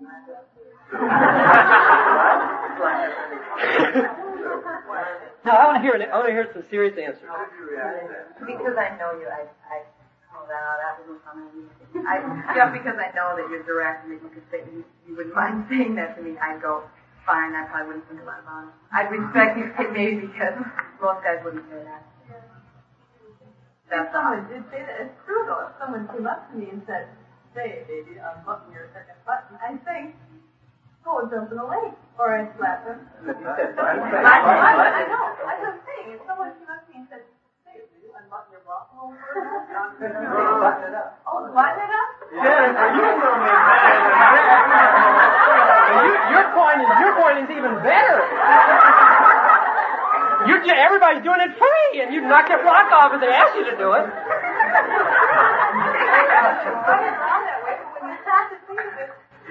now 5.44 5.52
I 5.52 5.68
want 5.68 5.76
to 5.76 5.84
hear 5.84 5.92
an, 5.92 6.08
I 6.08 6.16
want 6.16 6.28
to 6.28 6.32
hear 6.32 6.48
some 6.56 6.64
serious 6.72 6.96
answers. 6.96 7.28
How 7.28 7.44
would 7.44 7.52
you 7.52 7.68
react 7.68 8.00
to 8.00 8.08
that? 8.08 8.32
Because 8.48 8.80
I 8.80 8.96
know 8.96 9.12
you, 9.20 9.28
I, 9.28 9.44
I, 9.68 9.84
that 10.48 10.96
wasn't 11.04 11.20
funny. 11.20 11.44
I, 12.08 12.24
just 12.56 12.72
because 12.80 12.96
I 12.96 13.12
know 13.12 13.36
that 13.36 13.44
you're 13.52 13.60
direct 13.68 14.08
and 14.08 14.16
that 14.16 14.24
you 14.24 14.32
could 14.32 14.48
say, 14.48 14.64
you, 14.72 14.88
you 15.04 15.12
wouldn't 15.16 15.34
mind 15.36 15.66
saying 15.68 15.96
that 16.00 16.16
to 16.16 16.24
me, 16.24 16.40
I'd 16.40 16.64
go, 16.64 16.88
fine, 17.28 17.52
I 17.52 17.68
probably 17.68 18.00
wouldn't 18.00 18.08
think 18.08 18.22
a 18.22 18.24
lot 18.24 18.40
about 18.40 18.72
it. 18.72 18.74
I'd 18.96 19.12
respect 19.12 19.60
you 19.60 19.68
maybe 19.92 20.32
because 20.32 20.56
most 20.96 21.20
guys 21.20 21.44
wouldn't 21.44 21.68
say 21.68 21.84
that. 21.84 22.08
That's 23.90 24.14
someone 24.14 24.46
did 24.48 24.64
say 24.70 24.80
that. 24.80 24.96
It's 25.02 25.12
true 25.26 25.42
though. 25.44 25.66
If 25.66 25.74
someone 25.76 26.08
came 26.14 26.24
up 26.24 26.48
to 26.48 26.56
me 26.56 26.70
and 26.70 26.80
said, 26.86 27.10
say, 27.54 27.82
it, 27.82 27.88
baby, 27.88 28.18
unbutton 28.18 28.70
your 28.72 28.88
second 28.94 29.18
button, 29.26 29.58
I'd 29.58 29.82
say, 29.82 30.14
go 31.04 31.18
and 31.18 31.30
jump 31.30 31.50
in 31.50 31.58
the 31.58 31.66
lake. 31.66 31.96
Or 32.18 32.36
I'd 32.36 32.52
slap 32.58 32.86
him. 32.86 32.98
I, 33.26 34.36
I, 34.38 34.72
I 34.90 35.08
know. 35.08 35.24
I 35.42 35.54
was 35.58 35.76
saying, 35.88 36.14
if 36.14 36.20
someone 36.26 36.52
came 36.58 36.70
up 36.70 36.84
to 36.86 36.92
me 36.92 37.02
and 37.02 37.08
said, 37.10 37.24
say, 37.66 37.80
baby, 37.90 38.12
unbutton 38.12 38.52
your 38.54 38.62
bra 38.62 38.86
hole 38.92 39.14
Button 39.16 40.04
it 40.06 40.94
up. 40.94 41.18
Oh, 41.26 41.48
button 41.50 41.80
it 41.80 41.90
up? 41.90 42.10
Yeah, 42.30 42.94
you 42.94 43.02
know 43.02 43.34
me 43.40 43.50
You, 45.90 46.14
your 46.30 46.46
point 46.54 46.78
is 46.86 46.90
your 47.02 47.12
point 47.18 47.36
is 47.42 47.50
even 47.50 47.74
better. 47.82 48.22
You 50.46 50.56
everybody's 50.72 51.22
doing 51.22 51.40
it 51.40 51.52
free, 51.58 52.00
and 52.00 52.14
you 52.14 52.20
knock 52.22 52.48
your 52.48 52.62
block 52.62 52.90
off 52.92 53.12
if 53.14 53.20
they 53.20 53.28
ask 53.28 53.54
you 53.54 53.64
to 53.64 53.76
do 53.76 53.92
it. 53.92 54.06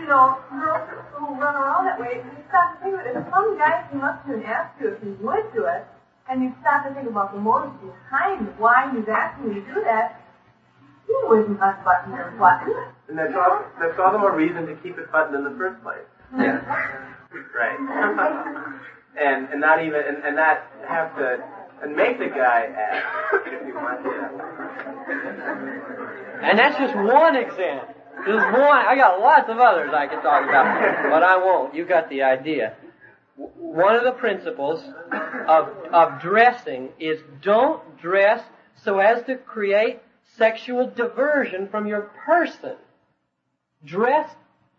Know, 0.10 0.42
girls 0.50 0.90
who 1.14 1.26
run 1.38 1.56
around 1.56 1.86
that 1.86 2.00
way, 2.00 2.18
you 2.18 2.44
stop 2.50 2.76
to 2.76 2.84
think 2.84 3.00
of 3.00 3.06
it. 3.06 3.16
If 3.16 3.24
some 3.30 3.58
guy 3.58 3.86
came 3.92 4.02
up 4.02 4.26
to 4.26 4.32
you 4.32 4.38
and 4.42 4.46
asked 4.46 4.82
you 4.82 4.90
if 4.90 5.04
you 5.04 5.18
would 5.22 5.46
do 5.54 5.66
it, 5.66 5.86
and 6.30 6.44
you 6.44 6.54
stop 6.62 6.86
to 6.86 6.94
think 6.94 7.08
about 7.10 7.34
the 7.34 7.40
motives 7.40 7.74
behind 7.82 8.48
why 8.60 8.92
he's 8.94 9.08
asking 9.08 9.54
you 9.54 9.62
to 9.62 9.74
do 9.74 9.82
that, 9.86 10.22
you 11.08 11.26
wouldn't 11.28 11.60
unbutton 11.62 12.14
your 12.14 12.32
button. 12.38 12.74
And 13.08 13.18
that's 13.18 13.34
all, 13.34 13.66
that's 13.80 13.98
all 13.98 14.12
the 14.12 14.20
more 14.20 14.36
reason 14.36 14.68
to 14.68 14.76
keep 14.76 14.98
it 15.00 15.12
buttoned 15.12 15.36
in 15.36 15.44
the 15.44 15.58
first 15.58 15.82
place. 15.82 16.06
Yeah. 16.38 16.62
Right. 17.58 17.80
and 19.20 19.50
and 19.50 19.60
not 19.60 19.84
even 19.84 20.02
and, 20.08 20.24
and 20.24 20.36
not 20.36 20.62
have 20.88 21.16
to 21.18 21.44
and 21.82 21.96
make 21.96 22.20
the 22.20 22.28
guy 22.28 22.70
ask 22.78 23.48
if 23.48 23.66
he 23.66 23.72
wants 23.72 24.04
to. 24.04 24.10
And 26.44 26.60
that's 26.60 26.78
just 26.78 26.96
one 26.96 27.36
example. 27.36 27.96
Just 28.26 28.52
one. 28.52 28.86
I 28.86 28.96
got 28.96 29.20
lots 29.20 29.50
of 29.50 29.60
others 29.60 29.92
I 29.94 30.08
could 30.08 30.22
talk 30.22 30.44
about, 30.44 31.10
but 31.10 31.24
I 31.24 31.38
won't. 31.38 31.74
You 31.74 31.86
got 31.86 32.10
the 32.10 32.24
idea. 32.24 32.74
One 33.36 33.96
of 33.96 34.04
the 34.04 34.12
principles 34.12 34.84
of, 35.48 35.70
of 35.94 36.22
dressing 36.22 36.90
is 37.00 37.22
don't 37.42 37.82
dress 38.02 38.44
so 38.84 39.00
as 39.00 39.24
to 39.26 39.36
create 39.36 40.00
sexual 40.38 40.88
diversion 40.90 41.68
from 41.70 41.88
your 41.88 42.12
person. 42.26 42.76
Dress, 43.86 44.30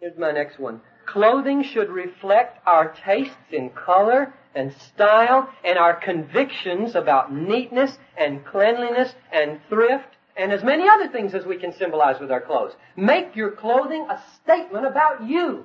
here's 0.00 0.18
my 0.18 0.32
next 0.32 0.58
one. 0.58 0.80
Clothing 1.06 1.62
should 1.62 1.88
reflect 1.88 2.58
our 2.66 2.88
tastes 2.92 3.36
in 3.50 3.70
color 3.70 4.34
and 4.54 4.72
style 4.72 5.48
and 5.64 5.78
our 5.78 5.94
convictions 5.94 6.94
about 6.94 7.32
neatness 7.32 7.98
and 8.16 8.44
cleanliness 8.44 9.14
and 9.32 9.60
thrift 9.68 10.16
and 10.40 10.52
as 10.52 10.64
many 10.64 10.88
other 10.88 11.08
things 11.08 11.34
as 11.34 11.44
we 11.44 11.56
can 11.58 11.72
symbolize 11.72 12.20
with 12.20 12.30
our 12.30 12.40
clothes. 12.40 12.72
Make 12.96 13.36
your 13.36 13.50
clothing 13.50 14.06
a 14.10 14.20
statement 14.42 14.86
about 14.86 15.28
you. 15.28 15.64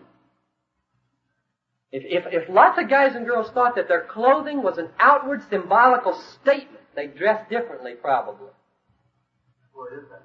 If, 1.91 2.25
if, 2.25 2.43
if 2.43 2.49
lots 2.49 2.77
of 2.77 2.89
guys 2.89 3.15
and 3.15 3.25
girls 3.25 3.49
thought 3.51 3.75
that 3.75 3.87
their 3.87 4.03
clothing 4.03 4.61
was 4.61 4.77
an 4.77 4.89
outward 4.99 5.41
symbolical 5.49 6.21
statement, 6.41 6.83
they'd 6.95 7.15
dress 7.15 7.47
differently 7.49 7.93
probably. 7.93 8.49
What 9.73 9.93
is 9.93 10.03
that? 10.09 10.21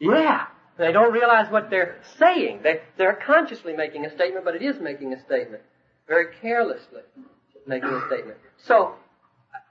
Yeah. 0.00 0.46
They 0.78 0.90
don't 0.90 1.12
realize 1.12 1.50
what 1.52 1.70
they're 1.70 2.00
saying. 2.18 2.60
They, 2.62 2.80
they're 2.96 3.20
consciously 3.26 3.74
making 3.74 4.06
a 4.06 4.14
statement, 4.14 4.44
but 4.44 4.56
it 4.56 4.62
is 4.62 4.80
making 4.80 5.12
a 5.12 5.20
statement. 5.24 5.62
Very 6.08 6.34
carelessly 6.40 7.02
making 7.66 7.90
a 7.90 8.06
statement. 8.06 8.38
So, 8.66 8.94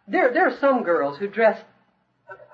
there, 0.08 0.32
there 0.34 0.48
are 0.48 0.58
some 0.60 0.84
girls 0.84 1.18
who 1.18 1.28
dress, 1.28 1.60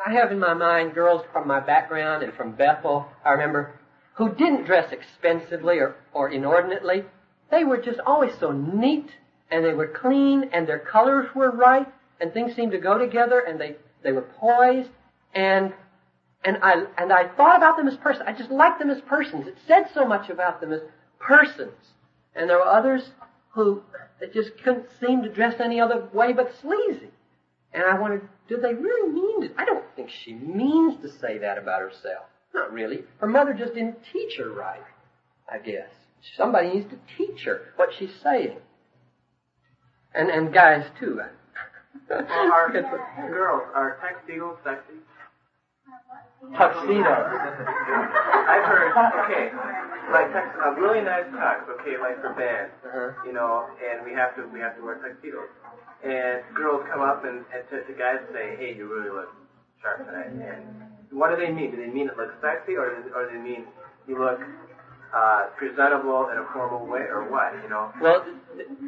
I 0.05 0.13
have 0.13 0.31
in 0.31 0.39
my 0.39 0.53
mind 0.53 0.93
girls 0.93 1.23
from 1.31 1.47
my 1.47 1.59
background 1.59 2.23
and 2.23 2.33
from 2.33 2.53
Bethel, 2.53 3.05
I 3.25 3.31
remember, 3.31 3.79
who 4.15 4.33
didn't 4.33 4.65
dress 4.65 4.91
expensively 4.91 5.79
or, 5.79 5.95
or 6.13 6.29
inordinately. 6.29 7.03
They 7.51 7.63
were 7.63 7.77
just 7.77 7.99
always 8.05 8.31
so 8.39 8.51
neat, 8.51 9.09
and 9.51 9.63
they 9.63 9.73
were 9.73 9.87
clean, 9.87 10.49
and 10.53 10.67
their 10.67 10.79
colors 10.79 11.27
were 11.35 11.51
right, 11.51 11.87
and 12.19 12.33
things 12.33 12.55
seemed 12.55 12.71
to 12.71 12.79
go 12.79 12.97
together, 12.97 13.39
and 13.39 13.59
they, 13.59 13.75
they 14.03 14.11
were 14.11 14.27
poised, 14.39 14.89
and 15.33 15.73
and 16.45 16.57
I 16.61 16.85
and 16.97 17.11
I 17.11 17.27
thought 17.35 17.57
about 17.57 17.77
them 17.77 17.87
as 17.87 17.97
persons. 17.97 18.23
I 18.27 18.31
just 18.31 18.51
liked 18.51 18.79
them 18.79 18.89
as 18.89 19.01
persons. 19.01 19.47
It 19.47 19.57
said 19.67 19.89
so 19.93 20.05
much 20.05 20.29
about 20.29 20.61
them 20.61 20.71
as 20.71 20.81
persons. 21.19 21.73
And 22.35 22.49
there 22.49 22.57
were 22.57 22.67
others 22.67 23.09
who 23.49 23.81
they 24.19 24.27
just 24.27 24.51
couldn't 24.63 24.87
seem 24.99 25.23
to 25.23 25.29
dress 25.29 25.59
any 25.59 25.81
other 25.81 26.07
way 26.13 26.33
but 26.33 26.53
sleazy. 26.61 27.09
And 27.73 27.83
I 27.83 27.99
wondered, 27.99 28.27
do 28.47 28.57
they 28.57 28.73
really 28.73 29.11
mean 29.11 29.43
it? 29.43 29.53
I 29.57 29.65
don't 29.65 29.83
think 29.95 30.09
she 30.09 30.33
means 30.33 31.01
to 31.01 31.09
say 31.19 31.37
that 31.39 31.57
about 31.57 31.81
herself. 31.81 32.25
Not 32.53 32.71
really. 32.71 33.03
Her 33.19 33.27
mother 33.27 33.53
just 33.53 33.73
didn't 33.73 33.97
teach 34.11 34.37
her 34.37 34.49
right. 34.51 34.81
I 35.49 35.59
guess 35.59 35.89
somebody 36.35 36.69
needs 36.69 36.89
to 36.89 36.99
teach 37.17 37.43
her 37.43 37.73
what 37.75 37.89
she's 37.97 38.13
saying. 38.23 38.57
And 40.13 40.29
and 40.29 40.53
guys 40.53 40.85
too. 40.99 41.19
Well, 42.09 42.21
are 42.21 42.71
girls 43.29 43.63
are 43.75 43.97
tuxedos 44.01 44.57
sexy? 44.63 44.99
Tuxedo. 46.55 47.03
I've 48.47 48.65
heard 48.65 48.91
okay, 49.25 49.51
like 50.11 50.31
a 50.31 50.75
really 50.79 51.01
nice 51.01 51.25
tux, 51.35 51.67
okay, 51.79 51.97
like 51.99 52.21
for 52.21 52.33
bands, 52.33 52.71
Uh-huh. 52.85 53.11
you 53.25 53.33
know, 53.33 53.67
and 53.83 54.05
we 54.05 54.13
have 54.13 54.35
to 54.35 54.47
we 54.53 54.59
have 54.59 54.75
to 54.77 54.83
wear 54.83 54.95
tuxedos. 54.95 55.49
And 56.03 56.41
girls 56.55 56.85
come 56.91 57.01
up 57.01 57.25
and, 57.25 57.43
and 57.53 57.63
to, 57.71 57.83
to 57.83 57.93
guys 57.97 58.19
say, 58.31 58.55
"Hey, 58.57 58.75
you 58.77 58.85
really 58.87 59.09
look 59.09 59.29
sharp 59.81 60.05
tonight." 60.05 60.31
And 60.31 60.63
what 61.11 61.29
do 61.29 61.35
they 61.35 61.51
mean? 61.51 61.71
Do 61.71 61.77
they 61.77 61.91
mean 61.91 62.07
it 62.07 62.17
looks 62.17 62.35
sexy, 62.41 62.75
or 62.75 62.89
do, 62.89 63.13
or 63.15 63.29
do 63.29 63.37
they 63.37 63.43
mean 63.43 63.65
you 64.07 64.19
look 64.19 64.39
uh, 65.13 65.47
presentable 65.57 66.29
in 66.31 66.37
a 66.37 66.45
formal 66.53 66.85
way, 66.85 67.01
or 67.09 67.29
what? 67.31 67.51
You 67.63 67.69
know? 67.69 67.91
Well, 68.01 68.25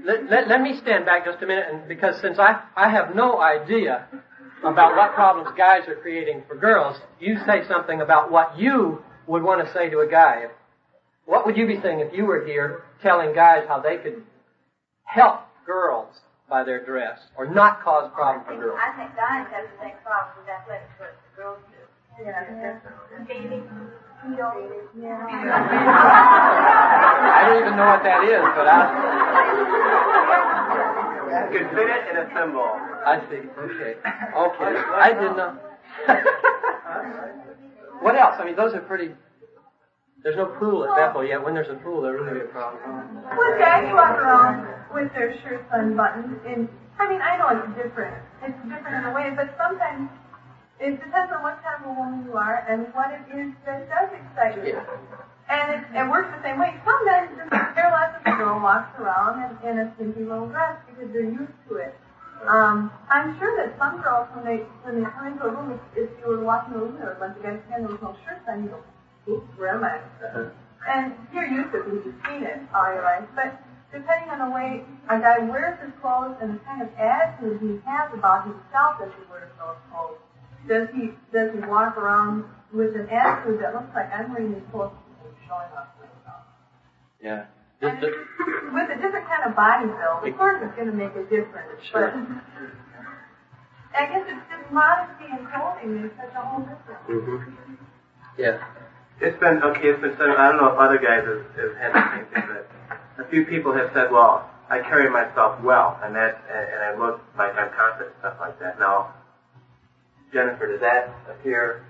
let, 0.06 0.30
let, 0.30 0.48
let 0.48 0.62
me 0.62 0.78
stand 0.78 1.06
back 1.06 1.26
just 1.26 1.42
a 1.42 1.48
minute, 1.48 1.66
and 1.72 1.88
because 1.88 2.20
since 2.22 2.38
I, 2.40 2.62
I 2.76 2.90
have 2.90 3.16
no 3.16 3.42
idea 3.42 4.08
about 4.64 4.96
what 4.96 5.14
problems 5.16 5.50
guys 5.58 5.88
are 5.88 5.96
creating 5.96 6.44
for 6.48 6.56
girls, 6.56 6.98
you 7.20 7.38
say 7.46 7.68
something 7.68 8.02
about 8.02 8.32
what 8.32 8.58
you 8.60 9.02
would 9.28 9.42
want 9.44 9.66
to 9.66 9.74
say 9.74 9.90
to 9.90 10.00
a 10.00 10.08
guy. 10.08 10.46
What 11.30 11.46
would 11.46 11.56
you 11.56 11.68
be 11.68 11.80
saying 11.80 12.00
if 12.00 12.10
you 12.12 12.26
were 12.26 12.44
here 12.44 12.82
telling 13.04 13.36
guys 13.36 13.62
how 13.68 13.80
they 13.80 13.98
could 13.98 14.24
help 15.04 15.42
girls 15.64 16.10
by 16.50 16.64
their 16.64 16.84
dress 16.84 17.20
or 17.38 17.46
not 17.46 17.84
cause 17.84 18.10
problems 18.16 18.48
for 18.50 18.58
girls? 18.58 18.80
I 18.82 18.98
think 18.98 19.14
guys 19.14 19.46
have 19.54 19.70
the 19.70 19.78
same 19.78 19.94
problems 20.02 20.42
with 20.42 20.50
athletics 20.50 20.90
what 20.98 21.14
girls 21.38 21.62
do. 21.70 21.78
Yeah. 22.18 22.34
I 27.30 27.46
don't 27.46 27.62
even 27.62 27.78
know 27.78 27.86
what 27.94 28.02
that 28.02 28.26
is, 28.26 28.42
but 28.58 28.66
I, 28.66 28.90
You 31.54 31.60
could 31.60 31.70
fit 31.78 31.94
it 31.94 32.10
in 32.10 32.18
a 32.18 32.26
symbol. 32.34 32.74
I 33.06 33.22
see. 33.30 33.46
Okay. 33.70 34.02
Okay. 34.34 34.74
I 34.98 35.14
didn't 35.14 35.38
know. 35.38 35.58
what 38.02 38.16
else? 38.16 38.36
I 38.40 38.46
mean, 38.46 38.56
those 38.56 38.74
are 38.74 38.82
pretty. 38.82 39.14
There's 40.24 40.36
no 40.36 40.48
pool 40.60 40.84
at 40.84 40.96
Bethel 40.96 41.24
yet. 41.24 41.44
When 41.44 41.54
there's 41.54 41.70
a 41.70 41.80
pool, 41.80 42.02
there 42.02 42.14
really 42.14 42.44
be 42.44 42.46
a 42.46 42.52
problem. 42.52 43.24
When 43.24 43.52
guys 43.58 43.88
walk 43.94 44.20
around 44.20 44.68
with 44.94 45.14
their 45.14 45.32
shirts 45.42 45.64
unbuttoned, 45.72 46.40
and 46.46 46.68
I 47.00 47.08
mean, 47.08 47.22
I 47.22 47.38
know 47.40 47.48
it's 47.56 47.72
different. 47.80 48.20
It's 48.44 48.60
different 48.68 48.96
in 49.00 49.06
a 49.06 49.14
way, 49.16 49.32
but 49.36 49.56
sometimes 49.56 50.10
it 50.80 51.00
depends 51.00 51.32
on 51.32 51.42
what 51.42 51.64
kind 51.64 51.80
of 51.80 51.92
a 51.92 51.94
woman 51.96 52.28
you 52.28 52.36
are 52.36 52.68
and 52.68 52.92
what 52.94 53.16
it 53.16 53.24
is 53.32 53.56
that 53.66 53.88
does 53.88 54.12
excite 54.12 54.60
you. 54.68 54.80
And 55.48 55.80
it, 55.80 55.82
it 55.96 56.06
works 56.12 56.28
the 56.36 56.44
same 56.44 56.60
way. 56.60 56.76
Sometimes 56.84 57.32
just 57.40 57.52
realize 57.80 58.12
that 58.12 58.24
the 58.28 58.36
girl 58.36 58.60
walks 58.60 58.92
around 59.00 59.40
in, 59.40 59.52
in 59.72 59.80
a 59.88 59.94
skimpy 59.96 60.24
little 60.28 60.48
dress 60.48 60.78
because 60.88 61.12
they're 61.16 61.32
used 61.32 61.56
to 61.70 61.76
it. 61.80 61.96
Um, 62.48 62.92
I'm 63.10 63.40
sure 63.40 63.56
that 63.56 63.76
some 63.80 64.02
girls, 64.02 64.28
when 64.36 64.46
they 64.46 64.64
when 64.84 65.04
they 65.04 65.10
come 65.10 65.28
into 65.28 65.44
a 65.44 65.52
room, 65.52 65.80
if, 65.96 66.08
if 66.08 66.10
you 66.20 66.28
were 66.28 66.44
watching 66.44 66.76
a 66.76 66.78
room, 66.80 66.96
there 67.00 67.08
were 67.08 67.16
a 67.16 67.20
bunch 67.20 67.36
of 67.38 67.44
guys 67.44 67.60
and 67.72 67.84
there 67.84 67.92
was 67.92 68.02
no 68.02 68.16
shirts 68.24 68.44
on, 68.48 68.64
you 68.64 68.72
where 69.26 69.70
am 69.70 69.84
I? 69.84 70.00
And 70.88 71.14
you're 71.34 71.46
used 71.46 71.72
to 71.72 71.80
it 71.80 71.86
because 71.86 72.06
you've 72.06 72.26
seen 72.26 72.44
it 72.44 72.60
all 72.74 72.92
your 72.94 73.04
life. 73.04 73.26
But 73.36 73.60
depending 73.92 74.30
on 74.30 74.40
the 74.40 74.56
way 74.56 74.84
a 75.10 75.20
guy 75.20 75.40
wears 75.40 75.80
his 75.82 75.92
clothes 76.02 76.36
and 76.42 76.54
the 76.54 76.60
kind 76.64 76.82
of 76.82 76.90
attitude 76.98 77.60
he 77.62 77.80
has 77.86 78.14
about 78.14 78.46
himself 78.46 79.02
as 79.02 79.10
he 79.18 79.30
wears 79.30 79.50
those 79.60 79.76
clothes, 79.92 80.18
does 80.68 80.88
he 80.94 81.12
does 81.34 81.52
he 81.54 81.60
walk 81.68 81.98
around 81.98 82.46
with 82.74 82.96
an 82.96 83.10
attitude 83.10 83.60
that 83.60 83.74
looks 83.74 83.94
like 83.94 84.12
I'm 84.14 84.32
wearing 84.32 84.54
these 84.54 84.64
clothes 84.72 84.92
and 85.24 85.34
showing 85.48 85.70
off 85.78 85.88
myself? 86.00 86.44
Yeah. 87.22 87.46
And 87.82 88.00
with 88.74 88.90
a 88.90 88.96
different 89.02 89.28
kind 89.28 89.44
of 89.44 89.56
body 89.56 89.88
build, 89.88 90.26
of 90.28 90.38
course 90.38 90.60
it's 90.62 90.76
going 90.76 90.88
to 90.88 90.94
make 90.94 91.16
a 91.16 91.24
difference. 91.24 91.82
Sure. 91.82 92.12
But 92.12 92.14
I 93.98 94.06
guess 94.06 94.24
it's 94.28 94.46
just 94.50 94.72
modesty 94.72 95.26
in 95.32 95.46
clothing 95.48 96.02
makes 96.02 96.16
such 96.18 96.34
a 96.36 96.42
whole 96.42 96.60
difference. 96.60 97.04
hmm 97.08 97.74
Yeah. 98.38 98.60
It's 99.22 99.38
been 99.40 99.62
okay. 99.64 99.90
It's 99.90 100.02
been 100.02 100.16
said. 100.18 100.30
I 100.30 100.50
don't 100.52 100.58
know 100.62 100.70
if 100.72 100.80
other 100.80 100.98
guys 100.98 101.26
have, 101.26 101.44
have 101.60 101.76
had 101.76 101.94
the 101.94 102.16
same 102.16 102.26
thing, 102.34 102.44
but 103.18 103.26
a 103.26 103.30
few 103.30 103.46
people 103.46 103.74
have 103.74 103.92
said, 103.94 104.12
"Well, 104.12 104.50
I 104.70 104.80
carry 104.80 105.10
myself 105.10 105.60
well, 105.62 106.00
and 106.04 106.16
that, 106.16 106.42
and, 106.50 106.66
and 106.74 106.82
I 106.84 106.98
look 106.98 107.20
like 107.38 107.54
I'm 107.56 107.70
confident, 107.76 108.16
stuff 108.20 108.36
like 108.40 108.58
that." 108.60 108.80
Now, 108.80 109.14
Jennifer, 110.32 110.68
does 110.68 110.80
that 110.80 111.14
appear, 111.30 111.84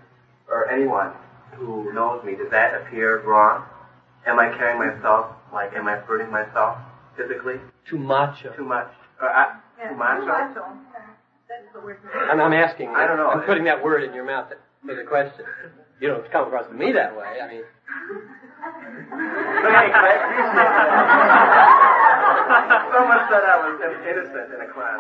or 0.49 0.69
anyone 0.71 1.11
who 1.53 1.93
knows 1.93 2.23
me, 2.23 2.33
does 2.35 2.49
that 2.51 2.81
appear 2.81 3.21
wrong? 3.21 3.63
Am 4.25 4.39
I 4.39 4.49
carrying 4.49 4.79
myself 4.79 5.27
like? 5.53 5.73
Am 5.73 5.87
I 5.87 5.97
hurting 5.97 6.31
myself 6.31 6.77
physically 7.15 7.59
Too 7.87 7.97
macho. 7.99 8.53
too 8.55 8.65
much? 8.65 8.89
Or 9.21 9.29
I, 9.29 9.59
Yeah, 9.77 9.89
too 9.89 9.95
macho? 9.97 10.25
macho. 10.25 10.65
That's 11.47 11.73
the 11.73 11.79
word. 11.79 11.97
I'm, 12.29 12.39
I'm 12.41 12.53
asking. 12.53 12.89
I 12.89 13.05
don't 13.05 13.17
know. 13.17 13.29
I'm 13.29 13.41
putting 13.43 13.65
that 13.65 13.83
word 13.83 14.03
in 14.03 14.13
your 14.15 14.25
mouth 14.25 14.51
for 14.85 14.95
the 14.95 15.03
question. 15.03 15.45
You 15.99 16.07
don't 16.09 16.31
come 16.31 16.47
across 16.47 16.67
to 16.67 16.73
me 16.73 16.91
that 16.93 17.15
way. 17.15 17.39
I 17.43 17.47
mean, 17.47 17.63
Thanks, 18.59 19.95
I 19.95 20.09
appreciate. 20.15 20.69
Someone 22.93 23.21
said 23.29 23.43
I 23.43 23.57
was 23.63 23.75
innocent 24.07 24.53
in 24.53 24.59
a 24.61 24.67
class. 24.73 24.99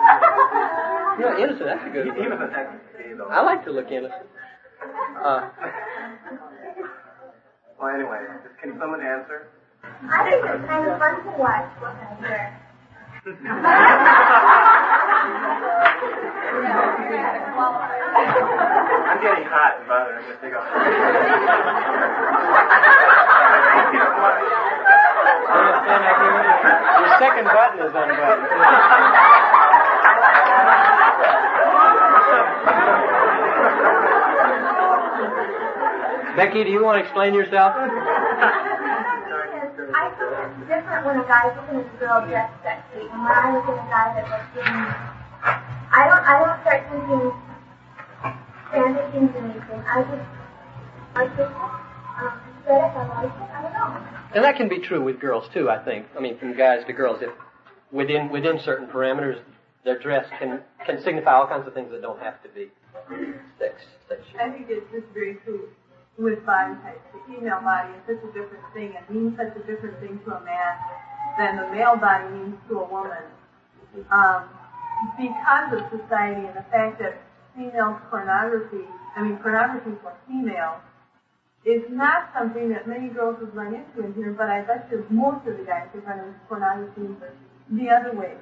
you 1.19 1.23
know, 1.25 1.33
innocent. 1.39 1.65
That's 1.67 1.85
a 1.85 1.89
good 1.89 2.05
He, 2.05 2.11
he 2.23 2.27
was 2.27 2.39
word. 2.39 2.49
an 2.49 2.55
ex-gay 2.55 3.13
though. 3.17 3.27
I 3.29 3.41
like 3.41 3.63
to 3.65 3.71
look 3.71 3.91
innocent. 3.91 4.27
Uh, 5.23 5.49
Well, 7.79 7.95
anyway, 7.95 8.19
can 8.61 8.77
someone 8.77 8.99
answer? 8.99 9.47
I 9.83 10.29
think 10.29 10.43
it's 10.43 10.67
kind 10.67 10.83
of 10.91 10.99
fun 10.99 11.23
to 11.23 11.31
watch 11.39 11.71
what 11.79 11.95
I 11.95 12.19
wear. 12.19 12.59
I'm 19.09 19.21
getting 19.21 19.45
hot 19.45 19.77
and 19.79 19.87
bothered. 19.87 20.15
I'm 20.17 20.23
gonna 20.23 20.37
take 20.41 20.55
off. 20.55 20.65
Your 26.99 27.09
second 27.19 27.45
button 27.45 27.79
is 27.85 27.93
unbuttoned. 27.93 28.47
Becky, 36.35 36.63
do 36.63 36.69
you 36.69 36.83
want 36.83 36.97
to 36.97 37.01
explain 37.03 37.33
yourself? 37.33 37.73
I 37.75 37.87
think 40.15 40.31
it's 40.31 40.59
different 40.69 41.05
when 41.05 41.19
a 41.19 41.23
guy's 41.27 41.55
looking 41.57 41.79
at 41.79 41.85
a 41.85 41.89
girl 41.99 42.21
dressed 42.27 42.53
sexy 42.63 43.01
and 43.11 43.23
when 43.23 43.31
I 43.31 43.51
look 43.53 43.65
at 43.67 43.73
a 43.73 43.75
guy 43.89 44.13
that 44.15 44.25
looks 44.29 44.45
good. 44.53 44.65
I 45.91 46.07
don't, 46.07 46.23
I 46.23 46.33
don't 46.39 46.61
start 46.61 46.81
thinking 46.89 47.33
fancy 48.71 49.11
things 49.11 49.31
or 49.35 49.43
anything. 49.45 49.81
I 49.87 50.03
just 50.03 50.29
like 51.15 51.35
this 51.37 51.49
um, 51.49 52.39
aesthetic. 52.61 52.93
I 52.95 53.23
like 53.23 53.33
it. 53.33 53.49
I 53.49 53.61
don't 53.61 53.73
know. 53.73 54.07
And 54.35 54.43
that 54.43 54.55
can 54.57 54.69
be 54.69 54.79
true 54.79 55.03
with 55.03 55.19
girls 55.19 55.45
too, 55.53 55.69
I 55.69 55.83
think. 55.83 56.05
I 56.15 56.19
mean, 56.19 56.37
from 56.37 56.55
guys 56.55 56.85
to 56.85 56.93
girls, 56.93 57.21
if 57.21 57.31
within 57.91 58.29
within 58.29 58.59
certain 58.63 58.87
parameters, 58.87 59.41
their 59.83 59.97
dress 59.97 60.27
can 60.37 60.61
can 60.85 61.01
signify 61.01 61.33
all 61.33 61.47
kinds 61.47 61.67
of 61.67 61.73
things 61.73 61.89
that 61.91 62.01
don't 62.01 62.19
have 62.19 62.41
to 62.43 62.49
be 62.49 62.69
sex 63.57 63.81
sexual. 64.07 64.39
I 64.39 64.49
think 64.51 64.67
it's 64.69 64.85
just 64.91 65.07
very 65.13 65.37
true 65.43 65.69
with 66.17 66.45
body 66.45 66.75
types. 66.83 67.01
The 67.13 67.33
female 67.33 67.61
body 67.61 67.89
is 67.93 68.01
such 68.05 68.29
a 68.29 68.33
different 68.33 68.63
thing 68.73 68.93
and 68.95 69.09
means 69.09 69.37
such 69.37 69.55
a 69.55 69.65
different 69.65 69.99
thing 69.99 70.19
to 70.25 70.35
a 70.35 70.41
man 70.43 70.77
than 71.37 71.55
the 71.57 71.67
male 71.71 71.95
body 71.95 72.29
means 72.33 72.55
to 72.69 72.79
a 72.79 72.85
woman. 72.85 73.23
Um, 74.11 74.49
because 75.17 75.73
of 75.73 75.79
society 75.91 76.47
and 76.47 76.55
the 76.55 76.65
fact 76.71 76.99
that 76.99 77.21
female 77.55 77.99
pornography, 78.09 78.85
I 79.15 79.23
mean 79.23 79.37
pornography 79.37 79.91
for 80.01 80.13
females, 80.27 80.81
is 81.65 81.83
not 81.89 82.31
something 82.33 82.69
that 82.69 82.87
many 82.87 83.09
girls 83.09 83.37
have 83.39 83.53
run 83.53 83.75
into 83.75 84.05
in 84.05 84.13
here, 84.13 84.31
but 84.31 84.49
I 84.49 84.61
bet 84.61 84.87
you 84.91 85.05
most 85.09 85.45
of 85.47 85.57
the 85.57 85.63
guys 85.63 85.87
have 85.93 86.05
run 86.05 86.19
into 86.19 86.39
pornography 86.47 87.07
the 87.69 87.89
other 87.89 88.17
way. 88.17 88.33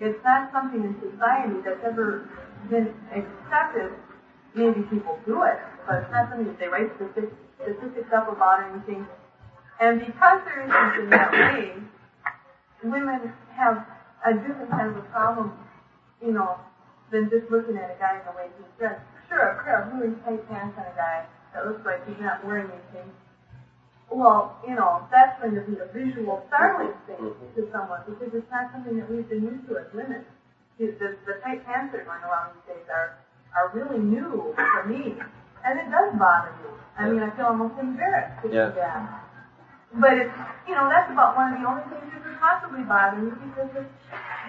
It's 0.00 0.18
not 0.24 0.50
something 0.52 0.82
in 0.82 0.94
society 0.98 1.60
that's 1.64 1.82
ever 1.84 2.28
been 2.70 2.94
accepted. 3.14 3.92
Maybe 4.54 4.82
people 4.90 5.18
do 5.26 5.42
it, 5.42 5.58
but 5.86 6.02
it's 6.02 6.12
not 6.12 6.30
something 6.30 6.46
that 6.46 6.58
they 6.58 6.68
write 6.68 6.90
statistics, 6.96 7.34
statistics 7.62 8.12
up 8.12 8.30
about 8.30 8.60
or 8.60 8.64
anything. 8.74 9.06
And 9.80 10.00
because 10.00 10.40
there 10.44 10.62
isn't 10.62 11.04
in 11.04 11.10
that 11.10 11.32
way, 11.32 11.72
women 12.84 13.32
have 13.56 13.86
a 14.26 14.34
different 14.34 14.70
kind 14.70 14.90
of 14.90 14.96
a 14.96 15.02
problem, 15.10 15.52
you 16.22 16.32
know, 16.32 16.56
than 17.10 17.28
just 17.28 17.50
looking 17.50 17.76
at 17.76 17.90
a 17.90 17.98
guy 17.98 18.16
in 18.18 18.24
the 18.24 18.32
way 18.32 18.48
he's 18.56 18.70
dressed. 18.78 19.02
Sure, 19.28 19.58
a 19.58 19.64
pair 19.64 19.82
of 19.82 19.92
really 19.92 20.14
tight 20.24 20.40
pants 20.48 20.78
on 20.78 20.86
a 20.86 20.96
guy 20.96 21.26
that 21.52 21.66
looks 21.66 21.84
like 21.84 22.00
he's 22.08 22.20
not 22.20 22.44
wearing 22.46 22.70
anything. 22.70 23.10
Well, 24.12 24.60
you 24.68 24.76
know, 24.76 25.08
that's 25.10 25.40
going 25.40 25.56
to 25.56 25.64
be 25.64 25.80
a 25.80 25.88
visual 25.88 26.44
startling 26.48 26.92
thing 27.08 27.16
mm-hmm. 27.16 27.48
to 27.56 27.60
someone 27.72 28.04
because 28.04 28.28
it's 28.32 28.48
not 28.52 28.68
something 28.72 28.96
that 29.00 29.08
we've 29.08 29.28
been 29.28 29.44
used 29.44 29.64
to 29.68 29.80
as 29.80 29.88
women. 29.96 30.24
The, 30.76 30.92
the, 31.00 31.16
the 31.24 31.40
tight 31.40 31.64
pants 31.64 31.92
that 31.92 32.04
are 32.04 32.08
going 32.08 32.20
around 32.20 32.52
these 32.52 32.76
days 32.76 32.86
are, 32.92 33.16
are 33.56 33.72
really 33.72 34.00
new 34.00 34.52
for 34.52 34.84
me. 34.84 35.16
And 35.64 35.80
it 35.80 35.88
does 35.88 36.12
bother 36.20 36.52
me. 36.60 36.76
I 36.98 37.08
mean, 37.08 37.24
I 37.24 37.32
feel 37.36 37.56
almost 37.56 37.80
embarrassed 37.80 38.44
to 38.44 38.52
Yeah. 38.52 38.68
do 38.68 38.84
that. 38.84 39.24
But 39.96 40.12
it's, 40.20 40.36
you 40.68 40.74
know, 40.76 40.88
that's 40.92 41.08
about 41.12 41.36
one 41.36 41.52
of 41.52 41.60
the 41.60 41.64
only 41.64 41.84
things 41.88 42.11
possibly 42.42 42.82
bother 42.82 43.22
me 43.22 43.30
because 43.30 43.70
it's 43.78 43.94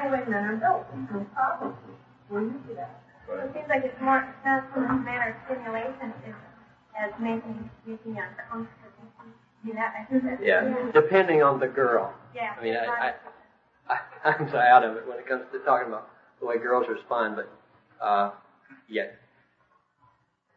the 0.01 0.10
way 0.10 0.25
men 0.25 0.49
are 0.49 0.58
built. 0.58 0.89
No 1.13 1.21
problem. 1.38 1.77
We're 2.29 2.49
used 2.49 2.65
to 2.67 2.73
that. 2.82 2.97
It 3.29 3.53
seems 3.53 3.69
like 3.69 3.86
it's 3.86 4.01
more 4.01 4.25
it's 4.25 4.43
not 4.43 4.65
so 4.73 4.82
much 4.82 5.06
a 5.06 5.29
of 5.29 5.36
stimulation 5.45 6.10
as, 6.25 6.34
as 6.97 7.12
making 7.21 7.69
making 7.86 8.17
you 8.17 8.23
uncomfortable. 8.25 9.06
You 9.63 9.75
know, 9.75 9.86
I 9.86 10.03
think 10.10 10.23
that's 10.25 10.41
Yeah, 10.43 10.91
depending 10.93 11.41
on 11.41 11.60
the 11.60 11.67
girl. 11.67 12.13
Yeah. 12.36 12.56
I 12.60 12.63
mean, 12.63 12.75
I, 12.75 13.13
I, 13.88 13.93
I 13.93 13.97
I'm 14.25 14.49
so 14.51 14.58
out 14.58 14.84
of 14.84 14.97
it 14.97 15.08
when 15.08 15.17
it 15.19 15.27
comes 15.27 15.43
to 15.53 15.60
talking 15.60 15.88
about 15.88 16.10
the 16.41 16.47
way 16.47 16.58
girls 16.58 16.86
respond, 16.89 17.38
but 17.38 17.49
uh, 18.03 18.32
yet 18.89 19.15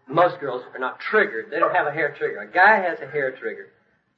most 0.09 0.41
girls 0.41 0.63
are 0.73 0.81
not 0.81 0.99
triggered. 0.99 1.51
They 1.51 1.61
don't 1.61 1.75
have 1.75 1.87
a 1.87 1.93
hair 1.93 2.15
trigger. 2.19 2.41
A 2.41 2.51
guy 2.51 2.81
has 2.81 2.99
a 3.01 3.11
hair 3.11 3.31
trigger, 3.37 3.69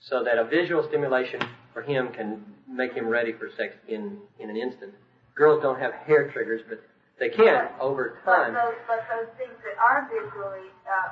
so 0.00 0.24
that 0.24 0.38
a 0.38 0.44
visual 0.44 0.87
stimulation 0.88 1.40
for 1.79 1.83
him 1.87 2.09
can 2.12 2.43
make 2.69 2.93
him 2.93 3.07
ready 3.07 3.33
for 3.33 3.49
sex 3.57 3.75
in 3.87 4.19
in 4.41 4.51
an 4.51 4.57
instant. 4.57 4.93
Girls 5.37 5.62
don't 5.62 5.79
have 5.79 5.93
hair 6.07 6.31
triggers, 6.33 6.61
but 6.69 6.83
they 7.21 7.29
can 7.29 7.69
over 7.81 8.19
But 8.27 8.51
time. 8.51 8.55
those, 8.55 8.75
but 8.88 9.07
those 9.07 9.31
things 9.38 9.55
that 9.62 9.79
are 9.79 10.11
visually, 10.11 10.67
uh, 10.91 11.11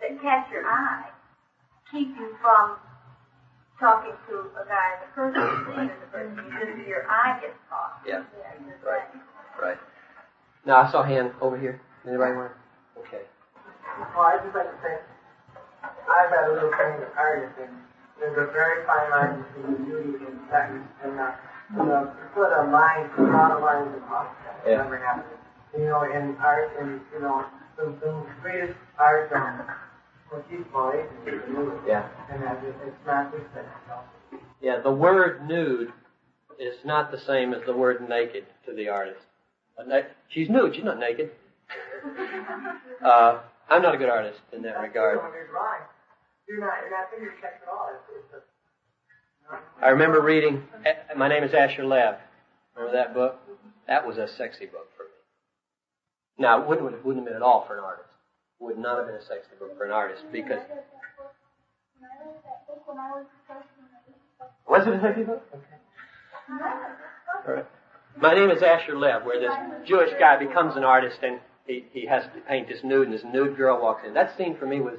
that 0.00 0.16
catch 0.22 0.50
your 0.50 0.64
eye, 0.66 1.10
keep 1.92 2.08
you 2.16 2.34
from 2.40 2.76
talking 3.78 4.12
to 4.28 4.34
a 4.56 4.64
guy 4.64 4.96
in 4.96 5.00
the 5.04 5.12
person, 5.12 5.40
seeing 5.76 5.88
the 6.00 6.08
person, 6.08 6.34
because 6.48 6.88
your 6.88 7.04
eye 7.10 7.38
gets 7.42 7.56
caught. 7.68 8.00
Yeah. 8.06 8.24
Yeah, 8.40 8.72
Right. 8.82 9.08
Right. 9.60 9.78
Now 10.64 10.80
I 10.82 10.90
saw 10.90 11.02
a 11.02 11.06
hand 11.06 11.32
over 11.42 11.58
here. 11.58 11.80
Anybody 12.08 12.32
want? 12.32 12.52
Okay. 12.98 13.24
Well, 14.16 14.24
I'd 14.32 14.40
just 14.44 14.56
like 14.56 14.64
to 14.64 14.78
say, 14.82 14.96
I've 15.84 16.30
had 16.30 16.48
a 16.48 16.52
little 16.54 16.70
training 16.72 17.00
with 17.00 17.12
artists, 17.16 17.58
and 17.60 17.76
there's 18.20 18.36
a 18.38 18.52
very 18.52 18.84
fine 18.86 19.10
line 19.10 19.44
between 19.56 19.84
beauty 19.84 20.24
and 20.26 20.38
sex, 20.50 20.70
and 21.02 21.18
uh, 21.18 21.32
you 21.72 21.84
know, 21.84 22.04
to 22.04 22.26
put 22.34 22.52
a 22.52 22.70
line, 22.70 23.08
to 23.10 23.16
draw 23.16 23.56
a 23.56 23.60
line 23.60 23.88
is 23.88 23.94
impossible. 23.94 24.36
It 24.66 24.70
Yeah. 24.70 24.76
never 24.82 24.98
happens. 24.98 25.26
You 25.76 25.84
know, 25.86 26.02
in 26.02 26.36
art, 26.38 26.70
and 26.80 27.00
you 27.12 27.20
know, 27.20 27.44
the, 27.76 27.84
the 28.04 28.26
greatest 28.42 28.78
art, 28.98 29.32
um, 29.32 29.62
what 30.30 30.44
you 30.50 30.64
call 30.72 30.90
it, 30.90 31.08
is 31.26 31.40
the. 31.46 31.80
Yeah. 31.86 32.08
And 32.30 32.42
it- 32.42 32.74
it's 32.86 33.06
not 33.06 33.32
just 33.32 33.44
that. 33.54 33.64
Yeah, 34.60 34.80
the 34.80 34.92
word 34.92 35.46
nude 35.48 35.92
is 36.58 36.84
not 36.84 37.10
the 37.10 37.18
same 37.18 37.54
as 37.54 37.62
the 37.64 37.72
word 37.74 38.06
naked 38.06 38.44
to 38.66 38.74
the 38.74 38.88
artist. 38.90 39.20
Na- 39.86 40.02
she's 40.28 40.50
nude, 40.50 40.74
she's 40.74 40.84
not 40.84 40.98
naked. 40.98 41.30
uh, 43.02 43.38
I'm 43.70 43.80
not 43.82 43.94
a 43.94 43.98
good 43.98 44.10
artist 44.10 44.40
in 44.52 44.60
that 44.62 44.78
regard. 44.80 45.18
I 49.82 49.88
remember 49.88 50.20
reading, 50.20 50.62
eh, 50.84 50.94
my 51.16 51.28
name 51.28 51.44
is 51.44 51.54
Asher 51.54 51.84
Lev. 51.84 52.16
Remember 52.74 52.96
that 52.96 53.14
book? 53.14 53.36
That 53.86 54.06
was 54.06 54.18
a 54.18 54.28
sexy 54.28 54.66
book 54.66 54.88
for 54.96 55.04
me. 55.04 55.10
Now, 56.38 56.62
it 56.62 56.68
wouldn't, 56.68 56.94
it 56.94 57.04
wouldn't 57.04 57.24
have 57.24 57.32
been 57.32 57.36
at 57.36 57.42
all 57.42 57.66
for 57.66 57.78
an 57.78 57.84
artist. 57.84 58.08
Would 58.60 58.78
not 58.78 58.98
have 58.98 59.06
been 59.06 59.16
a 59.16 59.24
sexy 59.24 59.50
book 59.58 59.76
for 59.76 59.84
an 59.84 59.92
artist 59.92 60.22
because. 60.32 60.60
Was 64.68 64.86
it 64.86 64.94
a 64.94 65.00
sexy 65.00 65.22
book? 65.22 65.42
Okay. 65.54 65.64
All 67.46 67.54
right. 67.54 67.66
My 68.20 68.34
name 68.34 68.50
is 68.50 68.62
Asher 68.62 68.96
Lev, 68.98 69.24
where 69.24 69.40
this 69.40 69.88
Jewish 69.88 70.10
guy 70.18 70.36
becomes 70.36 70.76
an 70.76 70.84
artist 70.84 71.18
and 71.22 71.40
he, 71.66 71.84
he 71.92 72.06
has 72.06 72.24
to 72.24 72.40
paint 72.48 72.68
this 72.68 72.80
nude 72.82 73.08
and 73.08 73.14
this 73.14 73.24
nude 73.24 73.56
girl 73.56 73.80
walks 73.80 74.02
in. 74.06 74.14
That 74.14 74.36
scene 74.36 74.56
for 74.56 74.66
me 74.66 74.80
was, 74.80 74.98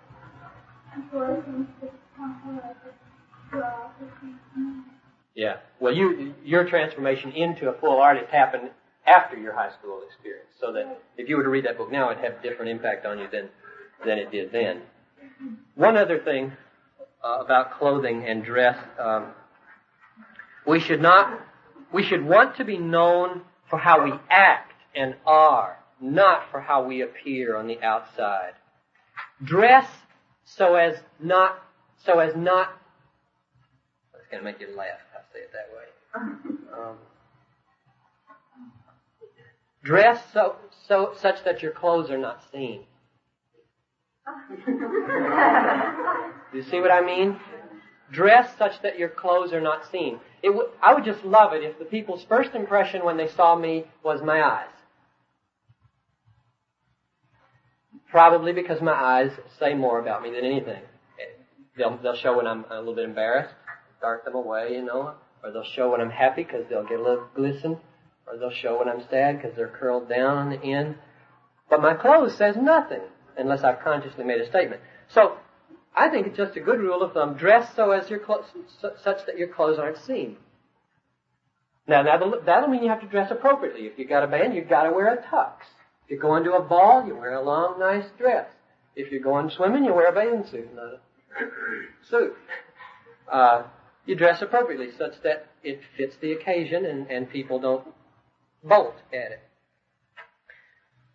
yeah. 5.35 5.57
Well, 5.79 5.93
you, 5.93 6.33
your 6.43 6.65
transformation 6.65 7.31
into 7.31 7.69
a 7.69 7.73
full 7.79 7.99
artist 7.99 8.29
happened 8.31 8.69
after 9.05 9.37
your 9.37 9.53
high 9.53 9.71
school 9.71 10.01
experience. 10.07 10.49
So 10.59 10.73
that 10.73 11.01
if 11.17 11.29
you 11.29 11.37
were 11.37 11.43
to 11.43 11.49
read 11.49 11.65
that 11.65 11.77
book 11.77 11.91
now, 11.91 12.11
it'd 12.11 12.23
have 12.23 12.39
a 12.39 12.41
different 12.41 12.71
impact 12.71 13.05
on 13.05 13.19
you 13.19 13.27
than, 13.31 13.49
than 14.05 14.17
it 14.17 14.31
did 14.31 14.51
then. 14.51 14.81
One 15.75 15.97
other 15.97 16.19
thing 16.19 16.51
uh, 17.23 17.39
about 17.39 17.79
clothing 17.79 18.25
and 18.25 18.43
dress, 18.43 18.77
um, 18.99 19.27
we 20.67 20.79
should 20.79 21.01
not, 21.01 21.39
we 21.91 22.03
should 22.03 22.23
want 22.23 22.57
to 22.57 22.65
be 22.65 22.77
known 22.77 23.41
for 23.69 23.79
how 23.79 24.03
we 24.03 24.13
act 24.29 24.73
and 24.95 25.15
are, 25.25 25.77
not 25.99 26.51
for 26.51 26.61
how 26.61 26.83
we 26.85 27.01
appear 27.01 27.55
on 27.55 27.67
the 27.67 27.81
outside. 27.81 28.53
Dress 29.43 29.87
so 30.57 30.75
as 30.75 30.95
not, 31.19 31.63
so 32.03 32.19
as 32.19 32.35
not, 32.35 32.77
that's 34.13 34.27
going 34.29 34.43
to 34.43 34.51
make 34.51 34.59
you 34.59 34.67
laugh. 34.75 34.99
if 34.99 35.15
I'll 35.15 35.23
say 35.33 35.39
it 35.39 35.51
that 35.53 35.69
way. 35.73 35.85
Um, 36.77 36.97
dress 39.83 40.21
so 40.33 40.55
so 40.87 41.13
such 41.17 41.43
that 41.45 41.61
your 41.63 41.71
clothes 41.71 42.09
are 42.11 42.17
not 42.17 42.43
seen. 42.51 42.81
Do 46.51 46.57
you 46.57 46.63
see 46.63 46.79
what 46.79 46.91
I 46.91 47.01
mean? 47.01 47.39
Dress 48.11 48.57
such 48.57 48.81
that 48.81 48.99
your 48.99 49.09
clothes 49.09 49.53
are 49.53 49.61
not 49.61 49.89
seen. 49.89 50.19
It 50.43 50.49
w- 50.49 50.69
I 50.81 50.93
would 50.93 51.05
just 51.05 51.23
love 51.23 51.53
it 51.53 51.63
if 51.63 51.79
the 51.79 51.85
people's 51.85 52.25
first 52.25 52.53
impression 52.53 53.05
when 53.05 53.15
they 53.15 53.27
saw 53.29 53.55
me 53.55 53.85
was 54.03 54.21
my 54.21 54.43
eyes. 54.43 54.67
Probably 58.11 58.51
because 58.51 58.81
my 58.81 58.91
eyes 58.91 59.31
say 59.57 59.73
more 59.73 59.99
about 59.99 60.21
me 60.21 60.31
than 60.31 60.43
anything. 60.43 60.81
They'll, 61.77 61.97
they'll 62.03 62.17
show 62.17 62.35
when 62.35 62.45
I'm 62.45 62.65
a 62.69 62.79
little 62.79 62.93
bit 62.93 63.05
embarrassed, 63.05 63.53
dart 64.01 64.25
them 64.25 64.35
away, 64.35 64.73
you 64.73 64.83
know, 64.83 65.13
or 65.41 65.51
they'll 65.51 65.63
show 65.63 65.91
when 65.91 66.01
I'm 66.01 66.11
happy 66.11 66.43
because 66.43 66.65
they'll 66.69 66.83
get 66.87 66.99
a 66.99 67.03
little 67.03 67.27
glisten, 67.33 67.77
or 68.27 68.37
they'll 68.37 68.51
show 68.51 68.79
when 68.79 68.89
I'm 68.89 69.03
sad 69.09 69.37
because 69.37 69.55
they're 69.55 69.69
curled 69.69 70.09
down 70.09 70.37
on 70.37 70.49
the 70.49 70.61
end. 70.61 70.95
But 71.69 71.81
my 71.81 71.93
clothes 71.93 72.35
says 72.35 72.57
nothing 72.57 73.01
unless 73.37 73.63
I've 73.63 73.79
consciously 73.79 74.25
made 74.25 74.41
a 74.41 74.47
statement. 74.47 74.81
So 75.07 75.37
I 75.95 76.09
think 76.09 76.27
it's 76.27 76.37
just 76.37 76.57
a 76.57 76.59
good 76.59 76.79
rule 76.79 77.01
of 77.01 77.13
thumb: 77.13 77.35
dress 77.35 77.73
so 77.75 77.91
as 77.91 78.09
your 78.09 78.19
clothes, 78.19 78.45
such 78.81 79.25
that 79.25 79.37
your 79.37 79.47
clothes 79.47 79.79
aren't 79.79 79.97
seen. 79.97 80.35
Now 81.87 82.03
that'll, 82.03 82.41
that'll 82.45 82.69
mean 82.69 82.83
you 82.83 82.89
have 82.89 83.01
to 83.01 83.07
dress 83.07 83.31
appropriately. 83.31 83.85
If 83.85 83.97
you 83.97 84.05
got 84.05 84.23
a 84.23 84.27
band, 84.27 84.53
you've 84.53 84.69
got 84.69 84.83
to 84.83 84.91
wear 84.91 85.13
a 85.13 85.17
tux. 85.17 85.53
If 86.11 86.15
you're 86.15 86.29
going 86.29 86.43
to 86.43 86.55
a 86.55 86.61
ball, 86.61 87.07
you 87.07 87.15
wear 87.15 87.35
a 87.35 87.41
long, 87.41 87.79
nice 87.79 88.03
dress. 88.17 88.49
If 88.97 89.13
you're 89.13 89.21
going 89.21 89.49
swimming, 89.49 89.85
you 89.85 89.93
wear 89.93 90.09
a 90.09 90.13
bathing 90.13 90.45
suit, 90.45 90.67
not 90.75 90.95
a 90.95 90.99
suit. 92.09 92.33
Uh, 93.31 93.63
you 94.05 94.15
dress 94.15 94.41
appropriately 94.41 94.89
such 94.97 95.13
that 95.23 95.47
it 95.63 95.79
fits 95.95 96.17
the 96.21 96.33
occasion 96.33 96.85
and, 96.85 97.09
and 97.09 97.29
people 97.29 97.59
don't 97.59 97.87
bolt 98.61 98.97
at 99.13 99.31
it. 99.31 99.39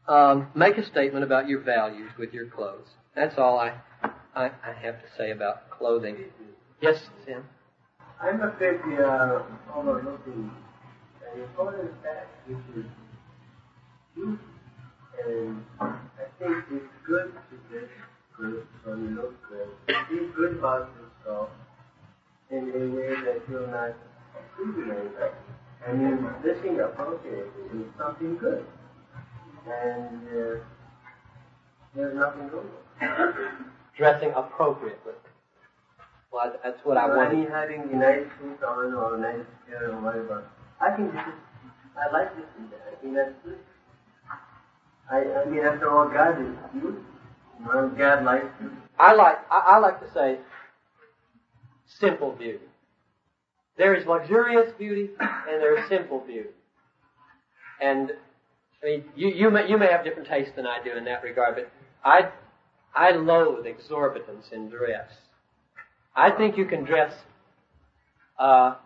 Um, 0.09 0.47
make 0.55 0.79
a 0.79 0.87
statement 0.87 1.25
about 1.25 1.47
your 1.47 1.61
values 1.61 2.13
with 2.19 2.33
your 2.33 2.47
clothes. 2.47 2.89
That's 3.15 3.37
all 3.37 3.59
I, 3.59 3.75
I, 4.35 4.47
I 4.47 4.73
have 4.81 5.03
to 5.03 5.09
say 5.19 5.31
about 5.31 5.69
clothing. 5.69 6.17
Yes, 6.81 7.11
Sam? 7.27 7.45
I'm 8.19 8.41
a 8.41 8.49
bit 8.59 8.81
uh, 8.99 9.43
overlooking 9.75 10.51
an 11.35 11.43
important 11.43 11.91
fact, 12.03 12.49
which 12.49 12.57
is 12.79 12.91
youth. 14.17 14.39
And 15.25 15.65
I 15.81 15.95
think 16.39 16.65
it's 16.73 16.85
good 17.07 17.33
to 17.33 17.57
get 17.73 17.89
good, 18.37 18.67
so 18.85 18.91
you 18.95 19.11
look 19.17 19.35
good. 19.49 19.69
Be 20.11 20.29
good 20.37 20.59
about 20.59 20.91
yourself 20.97 21.49
in 22.51 22.69
a 22.69 22.97
way 22.97 23.15
that 23.25 23.43
you're 23.49 23.67
not 23.69 23.95
approving 24.37 24.91
anything. 24.91 25.35
And 25.87 26.01
then 26.01 26.35
dressing 26.43 26.81
appropriately 26.81 27.81
is 27.81 27.87
something 27.99 28.37
good. 28.39 28.65
And 29.67 30.21
uh, 30.29 30.61
there's 31.95 32.15
nothing 32.15 32.49
wrong 32.51 32.67
with 33.01 33.01
it. 33.01 33.51
Dressing 33.97 34.33
appropriately. 34.37 35.15
Well, 36.33 36.53
that's 36.63 36.79
what 36.85 36.99
I 36.99 37.07
want. 37.09 37.31
I 37.31 37.33
mean, 37.33 37.49
having 37.49 37.81
a 37.93 37.97
nice 37.97 38.27
suit 38.39 38.63
on 38.63 38.93
or 38.93 39.17
a 39.17 39.21
nice 39.21 39.47
shirt 39.69 39.91
or 39.91 40.01
whatever. 40.01 40.45
I 40.81 40.91
think 40.95 41.13
this 41.13 41.23
is, 41.23 41.35
I 41.97 42.13
like 42.13 42.37
this 42.37 42.45
that. 42.71 42.93
I 42.93 43.01
think 43.01 43.15
that's 43.15 43.33
good. 43.45 43.59
I, 45.11 45.19
I 45.19 45.45
mean, 45.45 45.65
after 45.65 45.91
all, 45.91 46.09
God 46.09 46.41
is 46.41 46.55
you. 46.75 47.05
God 47.65 48.25
likes 48.25 48.47
you. 48.61 48.71
I 48.99 49.15
like 49.15 49.39
I, 49.51 49.59
I 49.59 49.79
like 49.79 50.01
to 50.01 50.13
say 50.13 50.39
simple 51.87 52.33
beauty. 52.33 52.65
There 53.77 53.95
is 53.95 54.07
luxurious 54.07 54.73
beauty 54.79 55.11
and 55.21 55.61
there 55.61 55.79
is 55.79 55.89
simple 55.89 56.21
beauty. 56.27 56.51
And 57.81 58.13
I 58.83 58.87
mean, 58.87 59.05
you 59.15 59.29
you 59.29 59.51
may 59.51 59.69
you 59.69 59.79
may 59.79 59.91
have 59.91 60.05
different 60.05 60.29
tastes 60.29 60.53
than 60.57 60.67
I 60.67 60.83
do 60.83 60.97
in 60.97 61.05
that 61.05 61.23
regard, 61.23 61.57
but 61.57 61.71
I 62.05 62.31
I 62.95 63.13
loathe 63.13 63.67
exorbitance 63.67 64.53
in 64.53 64.69
dress. 64.71 65.11
I 66.15 66.31
think 66.31 66.57
you 66.57 66.65
can 66.65 66.85
dress 66.85 67.13
uh, 68.39 68.77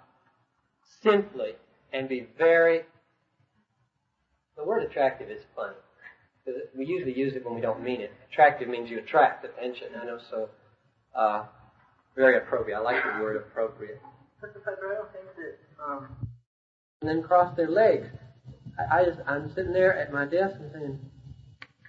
simply 1.02 1.52
and 1.92 2.08
be 2.08 2.26
very. 2.36 2.82
The 4.56 4.64
word 4.64 4.82
attractive 4.82 5.30
is 5.30 5.42
funny. 5.54 5.76
We 6.76 6.86
usually 6.86 7.12
use 7.12 7.34
it 7.34 7.44
when 7.44 7.54
we 7.54 7.60
don't 7.60 7.82
mean 7.82 8.00
it. 8.00 8.12
Attractive 8.30 8.68
means 8.68 8.90
you 8.90 8.98
attract 8.98 9.44
attention. 9.44 9.88
I 10.00 10.06
know, 10.06 10.18
so 10.30 10.48
uh, 11.14 11.44
very 12.16 12.38
appropriate. 12.38 12.76
I 12.76 12.80
like 12.80 12.96
the 13.02 13.22
word 13.22 13.36
appropriate. 13.36 14.00
But 14.40 14.54
the 14.54 14.60
I 14.60 14.94
don't 14.94 15.12
think 15.12 15.24
that, 15.36 15.84
um, 15.84 16.08
And 17.00 17.10
then 17.10 17.22
cross 17.22 17.54
their 17.56 17.68
legs. 17.68 18.06
I, 18.78 19.00
I 19.00 19.04
just, 19.04 19.18
I'm 19.26 19.52
sitting 19.54 19.72
there 19.72 19.96
at 19.96 20.12
my 20.12 20.24
desk 20.24 20.56
and 20.58 20.70
saying, 20.72 20.98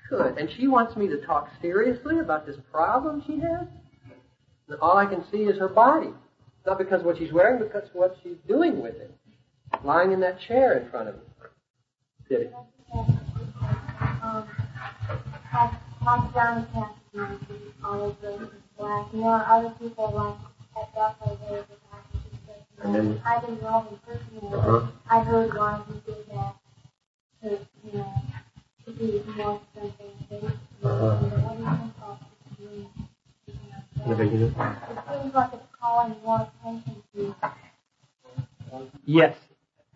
"Good." 0.09 0.37
And 0.37 0.49
she 0.57 0.67
wants 0.67 0.95
me 0.97 1.07
to 1.07 1.25
talk 1.25 1.49
seriously 1.61 2.19
about 2.19 2.45
this 2.45 2.57
problem 2.71 3.23
she 3.25 3.39
has. 3.39 3.67
And 4.67 4.79
all 4.81 4.97
I 4.97 5.05
can 5.05 5.23
see 5.31 5.39
is 5.39 5.57
her 5.59 5.67
body, 5.69 6.11
not 6.65 6.77
because 6.77 7.01
of 7.01 7.05
what 7.05 7.17
she's 7.17 7.31
wearing, 7.31 7.59
but 7.59 7.71
because 7.71 7.89
of 7.89 7.95
what 7.95 8.17
she's 8.23 8.37
doing 8.47 8.81
with 8.81 8.95
it, 8.95 9.13
lying 9.83 10.11
in 10.11 10.19
that 10.21 10.39
chair 10.47 10.77
in 10.77 10.89
front 10.89 11.09
of 11.09 11.15
me. 11.15 11.21
Did 12.29 12.41
it? 12.41 12.53
Like, 15.53 15.71
like 16.05 16.33
Johnny 16.33 16.65
Cash, 16.73 16.95
you 17.13 17.19
know, 17.21 17.39
he's 17.47 17.83
always 17.83 18.15
wearing 18.21 18.49
black. 18.77 19.13
You 19.13 19.21
know, 19.21 19.29
other 19.29 19.69
people 19.79 20.11
like 20.15 20.93
that 20.93 21.19
definitely 21.19 21.47
wear 21.49 21.61
the 21.61 21.75
black 21.89 22.83
And 22.83 22.95
then- 22.95 23.21
I 23.25 23.39
didn't 23.41 23.61
know 23.61 23.81
him 23.81 23.99
personally, 24.05 24.53
Uh-huh. 24.55 24.79
but 24.79 24.93
I 25.09 25.23
heard 25.23 25.53
why 25.53 25.81
he 25.87 25.93
did 26.11 26.27
that 26.31 26.55
to, 27.43 27.49
you 27.83 27.97
know, 27.97 28.13
to 28.85 28.91
be 28.91 29.23
more 29.35 29.61
expensive. 29.75 30.57
Uh-huh. 30.83 31.15
What 31.17 31.57
do 31.57 31.63
you 31.63 31.69
think 31.77 31.97
about 31.97 32.19
doing? 32.57 32.89
It 34.03 35.21
seems 35.21 35.33
like 35.35 35.53
it's 35.53 35.63
calling 35.79 36.15
more 36.23 36.47
attention 36.63 37.03
to 37.15 37.35
Yes, 39.05 39.35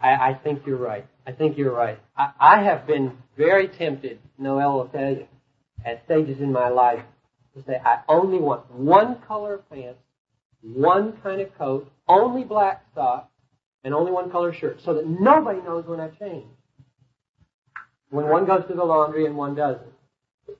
I, 0.01 0.29
I 0.29 0.33
think 0.33 0.65
you're 0.65 0.77
right. 0.77 1.05
I 1.25 1.31
think 1.31 1.57
you're 1.57 1.73
right. 1.73 1.99
I, 2.15 2.31
I 2.39 2.63
have 2.63 2.85
been 2.85 3.17
very 3.37 3.67
tempted, 3.67 4.19
Noel 4.37 4.73
will 4.73 4.87
tell 4.87 5.09
you, 5.09 5.27
at 5.83 6.03
stages 6.05 6.39
in 6.39 6.51
my 6.51 6.69
life 6.69 7.03
to 7.55 7.63
say, 7.65 7.79
I 7.83 8.01
only 8.07 8.39
want 8.39 8.71
one 8.71 9.21
color 9.27 9.55
of 9.55 9.69
pants, 9.69 9.99
one 10.61 11.13
kind 11.23 11.41
of 11.41 11.55
coat, 11.57 11.91
only 12.07 12.43
black 12.43 12.85
socks, 12.93 13.31
and 13.83 13.93
only 13.93 14.11
one 14.11 14.31
color 14.31 14.53
shirt, 14.53 14.79
so 14.83 14.95
that 14.95 15.07
nobody 15.07 15.61
knows 15.61 15.85
when 15.85 15.99
I 15.99 16.09
change. 16.09 16.45
When 18.09 18.27
one 18.27 18.45
goes 18.45 18.63
to 18.67 18.73
the 18.73 18.83
laundry 18.83 19.25
and 19.25 19.35
one 19.35 19.55
doesn't. 19.55 19.85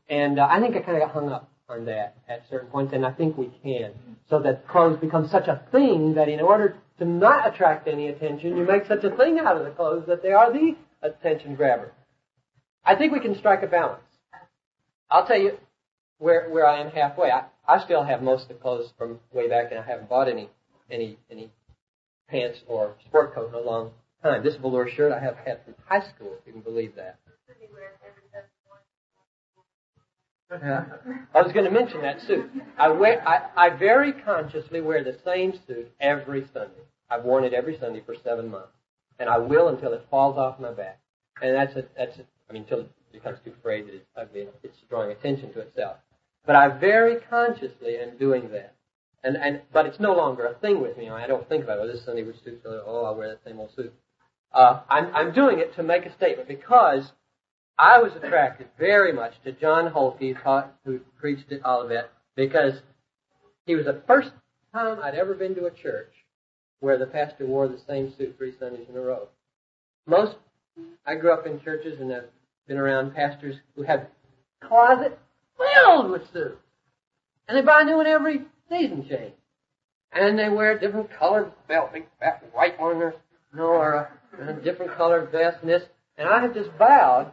And 0.10 0.40
uh, 0.40 0.48
I 0.50 0.60
think 0.60 0.76
I 0.76 0.82
kind 0.82 0.98
of 0.98 1.04
got 1.04 1.12
hung 1.12 1.32
up 1.32 1.50
on 1.70 1.86
that 1.86 2.16
at 2.28 2.44
certain 2.50 2.70
points, 2.70 2.94
and 2.94 3.06
I 3.06 3.12
think 3.12 3.38
we 3.38 3.52
can. 3.64 3.92
So 4.30 4.40
that 4.40 4.68
clothes 4.68 5.00
become 5.00 5.28
such 5.28 5.48
a 5.48 5.64
thing 5.72 6.16
that 6.16 6.30
in 6.30 6.40
order 6.40 6.78
to 7.00 7.06
not 7.06 7.54
attract 7.54 7.88
any 7.88 8.08
attention, 8.08 8.56
you 8.58 8.66
make 8.66 8.86
such 8.86 9.04
a 9.04 9.16
thing 9.16 9.40
out 9.40 9.58
of 9.58 9.66
the 9.66 9.72
clothes 9.72 10.06
that 10.08 10.22
they 10.24 10.32
are 10.32 10.52
the 10.52 10.76
attention 11.02 11.56
grabber. 11.56 11.92
I 12.86 12.96
think 12.96 13.12
we 13.12 13.20
can 13.20 13.36
strike 13.36 13.64
a 13.64 13.68
balance. 13.68 14.02
I'll 15.10 15.26
tell 15.26 15.40
you 15.40 15.58
where 16.20 16.50
where 16.50 16.66
I 16.66 16.80
am 16.80 16.92
halfway. 16.92 17.32
I, 17.32 17.46
I 17.68 17.84
still 17.84 18.04
have 18.04 18.22
most 18.22 18.44
of 18.44 18.48
the 18.50 18.54
clothes 18.56 18.92
from 18.98 19.20
way 19.34 19.50
back, 19.50 19.72
and 19.72 19.80
I 19.80 19.84
haven't 19.84 20.10
bought 20.10 20.30
any 20.30 20.50
any 20.90 21.18
any 21.30 21.52
pants 22.30 22.60
or 22.68 22.96
sport 23.08 23.34
coat 23.34 23.50
in 23.50 23.56
a 23.56 23.60
long 23.60 23.92
time. 24.24 24.44
This 24.44 24.56
velour 24.56 24.90
shirt 24.90 25.12
I 25.12 25.20
have 25.20 25.36
had 25.38 25.64
from 25.64 25.76
high 25.88 26.08
school, 26.16 26.34
if 26.40 26.48
you 26.48 26.54
can 26.54 26.62
believe 26.62 26.96
that. 26.96 27.20
Yeah. 30.52 30.86
I 31.34 31.42
was 31.42 31.52
going 31.52 31.66
to 31.66 31.72
mention 31.72 32.02
that 32.02 32.22
suit. 32.22 32.50
I 32.78 32.90
wear, 32.90 33.28
I, 33.28 33.68
I 33.68 33.70
very 33.70 34.14
consciously 34.14 34.80
wear 34.82 35.04
the 35.04 35.18
same 35.26 35.54
suit 35.68 35.92
every 36.00 36.48
Sunday. 36.54 36.84
I've 37.10 37.24
worn 37.24 37.44
it 37.44 37.54
every 37.54 37.78
Sunday 37.80 38.02
for 38.06 38.16
seven 38.24 38.50
months, 38.50 38.74
and 39.20 39.30
I 39.30 39.38
will 39.38 39.70
until 39.70 39.94
it 39.94 40.06
falls 40.10 40.38
off 40.38 40.60
my 40.60 40.72
back. 40.72 41.00
And 41.42 41.56
that's 41.56 41.76
a, 41.76 41.86
that's 41.98 42.18
a, 42.18 42.24
I 42.50 42.54
mean, 42.54 42.64
until 42.64 42.82
it 42.82 42.92
becomes 43.12 43.40
too 43.44 43.54
frayed 43.62 43.88
that 43.88 43.96
it's 43.96 44.06
ugly. 44.16 44.48
It's 44.64 44.78
drawing 44.90 45.12
attention 45.12 45.52
to 45.54 45.60
itself. 45.62 45.98
But 46.46 46.56
I 46.56 46.78
very 46.78 47.18
consciously 47.30 47.98
am 47.98 48.18
doing 48.18 48.52
that. 48.52 48.76
And, 49.24 49.38
and, 49.38 49.62
but 49.74 49.88
it's 49.88 50.00
no 50.00 50.14
longer 50.16 50.46
a 50.46 50.54
thing 50.54 50.82
with 50.82 50.98
me. 50.98 51.10
I 51.10 51.26
don't 51.26 51.48
think 51.50 51.64
about, 51.64 51.80
it. 51.80 51.82
oh, 51.82 51.88
this 51.88 52.06
Sunday 52.06 52.24
which 52.24 52.44
suit, 52.44 52.62
oh, 52.66 53.06
I'll 53.06 53.16
wear 53.16 53.30
that 53.30 53.44
same 53.44 53.60
old 53.60 53.72
suit. 53.76 53.92
Uh, 54.54 54.82
I'm, 54.88 55.14
I'm 55.16 55.34
doing 55.34 55.60
it 55.60 55.76
to 55.76 55.84
make 55.84 56.06
a 56.06 56.14
statement 56.14 56.48
because 56.48 57.12
I 57.78 58.00
was 58.00 58.14
attracted 58.16 58.68
very 58.80 59.12
much 59.12 59.34
to 59.44 59.52
John 59.52 59.88
Holke, 59.88 60.20
who 60.86 61.00
preached 61.20 61.52
at 61.52 61.66
Olivet, 61.66 62.10
because 62.36 62.74
he 63.66 63.76
was 63.76 63.86
the 63.86 64.02
first 64.08 64.32
time 64.74 65.00
I'd 65.04 65.16
ever 65.16 65.34
been 65.34 65.56
to 65.56 65.66
a 65.66 65.72
church 65.72 66.12
where 66.80 66.98
the 66.98 67.06
pastor 67.06 67.46
wore 67.46 67.68
the 67.68 67.80
same 67.88 68.14
suit 68.18 68.36
three 68.38 68.54
Sundays 68.60 68.88
in 68.90 68.96
a 68.96 69.02
row. 69.02 69.28
Most, 70.08 70.36
I 71.06 71.16
grew 71.16 71.34
up 71.34 71.46
in 71.46 71.62
churches 71.62 72.00
and 72.00 72.14
I've 72.14 72.30
been 72.68 72.78
around 72.78 73.14
pastors 73.14 73.56
who 73.76 73.84
had 73.84 74.08
closet 74.64 75.18
filled 75.58 76.12
with 76.12 76.22
suits. 76.32 76.58
And 77.48 77.58
they 77.58 77.62
buy 77.62 77.82
a 77.82 77.86
new 77.86 77.98
one 77.98 78.08
every 78.08 78.42
season 78.70 79.06
change. 79.10 79.34
and 80.12 80.40
they 80.40 80.50
wear 80.50 80.78
different 80.80 81.10
colored 81.18 81.52
belt, 81.68 81.94
big 81.94 82.06
fat 82.20 82.44
white 82.54 82.80
one, 82.80 82.98
or 82.98 83.16
or 83.58 83.94
a, 84.40 84.50
a 84.50 84.54
different 84.54 84.96
colored 84.96 85.32
vest 85.32 85.58
and 85.62 85.70
this. 85.70 85.84
And 86.18 86.28
I 86.28 86.42
have 86.42 86.54
just 86.54 86.70
vowed 86.78 87.32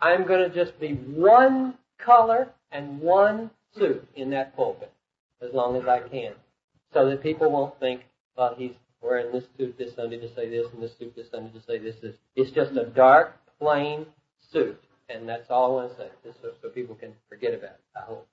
I'm 0.00 0.26
going 0.26 0.48
to 0.48 0.54
just 0.54 0.78
be 0.78 0.92
one 0.92 1.74
color 1.98 2.48
and 2.70 3.00
one 3.00 3.50
suit 3.76 4.06
in 4.14 4.30
that 4.30 4.54
pulpit 4.56 4.92
as 5.42 5.52
long 5.52 5.76
as 5.76 5.86
I 5.86 6.00
can, 6.00 6.32
so 6.92 7.08
that 7.08 7.22
people 7.22 7.50
won't 7.50 7.78
think, 7.78 8.02
well, 8.36 8.54
he's 8.56 8.72
wearing 9.00 9.32
this 9.32 9.44
suit 9.56 9.76
this 9.78 9.94
Sunday 9.94 10.18
to 10.18 10.34
say 10.34 10.48
this 10.48 10.66
and 10.72 10.82
this 10.82 10.90
suit 10.98 11.14
this 11.14 11.30
Sunday 11.30 11.50
to 11.52 11.64
say 11.64 11.78
this. 11.78 11.94
It's 12.34 12.50
just 12.50 12.72
a 12.72 12.86
dark, 12.86 13.36
plain 13.60 14.06
suit, 14.52 14.80
and 15.08 15.28
that's 15.28 15.48
all 15.48 15.78
I 15.78 15.82
want 15.82 15.92
to 15.92 15.96
say, 15.96 16.08
just 16.24 16.42
so, 16.42 16.50
so 16.60 16.68
people 16.68 16.96
can 16.96 17.12
forget 17.28 17.54
about 17.54 17.70
it. 17.70 17.80
I 17.96 18.00
hope. 18.00 18.26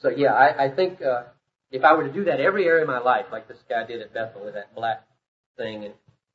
So 0.00 0.08
yeah, 0.10 0.32
I, 0.32 0.66
I 0.66 0.74
think 0.74 1.00
uh, 1.02 1.24
if 1.70 1.84
I 1.84 1.94
were 1.94 2.04
to 2.06 2.12
do 2.12 2.24
that 2.24 2.40
every 2.40 2.66
area 2.66 2.82
of 2.82 2.88
my 2.88 2.98
life, 2.98 3.26
like 3.30 3.48
this 3.48 3.58
guy 3.68 3.86
did 3.86 4.02
at 4.02 4.12
Bethel 4.12 4.44
with 4.44 4.54
that 4.54 4.74
black 4.74 5.06
thing, 5.56 5.84
and 5.84 5.94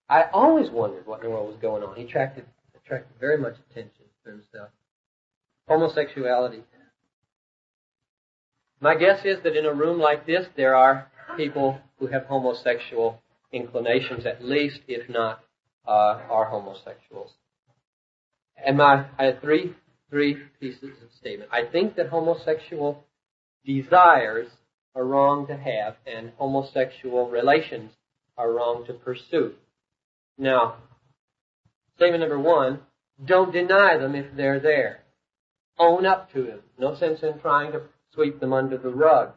I 0.09 0.23
always 0.33 0.69
wondered 0.71 1.05
what 1.05 1.19
in 1.19 1.25
the 1.25 1.29
world 1.29 1.47
was 1.47 1.57
going 1.61 1.83
on. 1.83 1.95
He 1.95 2.03
attracted 2.03 2.45
attracted 2.89 3.19
very 3.19 3.37
much 3.37 3.53
attention 3.69 4.05
to 4.23 4.31
himself. 4.31 4.69
Homosexuality. 5.67 6.63
My 8.81 8.95
guess 8.95 9.23
is 9.25 9.37
that 9.43 9.55
in 9.55 9.65
a 9.65 9.73
room 9.73 9.99
like 9.99 10.25
this, 10.25 10.47
there 10.55 10.75
are 10.75 11.11
people 11.37 11.77
who 11.99 12.07
have 12.07 12.25
homosexual 12.25 13.21
inclinations, 13.51 14.25
at 14.25 14.43
least, 14.43 14.79
if 14.87 15.07
not, 15.09 15.43
uh, 15.87 16.21
are 16.31 16.45
homosexuals. 16.45 17.31
And 18.65 18.77
my, 18.77 19.05
I 19.19 19.25
had 19.25 19.41
three, 19.41 19.75
three 20.09 20.37
pieces 20.59 20.83
of 21.03 21.11
statement. 21.19 21.51
I 21.53 21.65
think 21.71 21.95
that 21.95 22.09
homosexual 22.09 23.03
desires 23.65 24.47
are 24.95 25.05
wrong 25.05 25.45
to 25.47 25.55
have 25.55 25.95
and 26.07 26.31
homosexual 26.37 27.29
relations 27.29 27.91
are 28.37 28.51
wrong 28.51 28.85
to 28.87 28.93
pursue. 28.93 29.53
Now, 30.37 30.77
statement 31.99 32.21
number 32.21 32.39
one, 32.39 32.79
don't 33.25 33.51
deny 33.51 33.97
them 33.97 34.15
if 34.15 34.25
they're 34.35 34.59
there. 34.59 35.03
Own 35.77 36.05
up 36.05 36.31
to 36.31 36.43
them. 36.43 36.59
No 36.77 36.95
sense 36.95 37.19
in 37.21 37.39
trying 37.39 37.73
to 37.73 37.81
sweep 38.13 38.39
them 38.39 38.53
under 38.53 38.77
the 38.77 38.89
rug. 38.89 39.33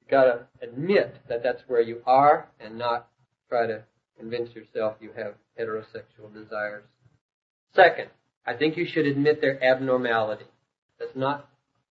You've 0.00 0.10
got 0.10 0.24
to 0.24 0.40
admit 0.60 1.16
that 1.28 1.44
that's 1.44 1.62
where 1.68 1.80
you 1.80 2.02
are 2.06 2.48
and 2.58 2.76
not 2.76 3.08
try 3.48 3.68
to 3.68 3.84
convince 4.18 4.52
yourself 4.54 4.96
you 5.00 5.10
have 5.16 5.34
heterosexual 5.58 6.32
desires. 6.34 6.82
Second, 7.74 8.08
I 8.44 8.54
think 8.54 8.76
you 8.76 8.86
should 8.86 9.06
admit 9.06 9.40
their 9.40 9.62
abnormality. 9.62 10.46
That's 10.98 11.14
not 11.14 11.48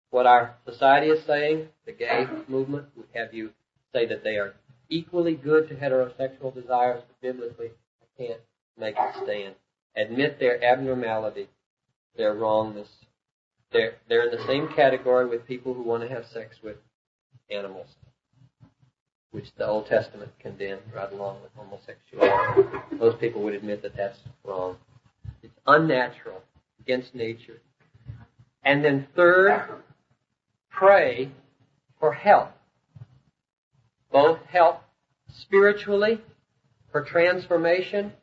what 0.10 0.26
our 0.26 0.56
society 0.66 1.08
is 1.08 1.26
saying, 1.26 1.68
the 1.86 1.94
gay 1.94 2.26
movement, 2.48 2.88
would 2.98 3.08
have 3.14 3.34
you 3.34 3.52
say 3.94 4.06
that 4.08 4.24
they 4.24 4.36
are 4.36 4.56
equally 4.90 5.36
good 5.36 5.70
to 5.70 5.76
heterosexual 5.76 6.54
desires, 6.54 7.04
but 7.08 7.22
biblically, 7.22 7.70
I 8.02 8.22
can't 8.22 8.40
make 8.80 8.96
it 8.98 9.24
stand. 9.24 9.56
Admit 9.96 10.40
their 10.40 10.64
abnormality, 10.64 11.48
their 12.16 12.34
wrongness. 12.34 12.88
They're, 13.72 13.96
they're 14.08 14.30
in 14.30 14.38
the 14.38 14.46
same 14.46 14.70
category 14.76 15.28
with 15.28 15.46
people 15.46 15.74
who 15.74 15.84
want 15.84 16.04
to 16.04 16.10
have 16.10 16.26
sex 16.34 16.56
with 16.64 16.78
animals, 17.50 17.88
which 19.32 19.46
the 19.58 19.68
Old 19.68 19.88
Testament 19.88 20.32
condemned 20.40 20.82
right 20.96 21.12
along 21.12 21.42
with 21.42 21.52
homosexuality. 21.56 22.70
Most 22.92 23.20
people 23.20 23.44
would 23.44 23.54
admit 23.54 23.82
that 23.82 23.96
that's 23.96 24.20
wrong. 24.44 24.78
It's 25.44 25.58
unnatural, 25.66 26.42
against 26.80 27.14
nature. 27.14 27.60
And 28.64 28.84
then 28.84 29.08
third, 29.16 29.66
pray 30.70 31.32
for 32.00 32.14
help. 32.14 32.52
Both 34.12 34.40
help 34.50 34.82
spiritually 35.42 36.22
for 36.92 37.04
transformation, 37.04 38.14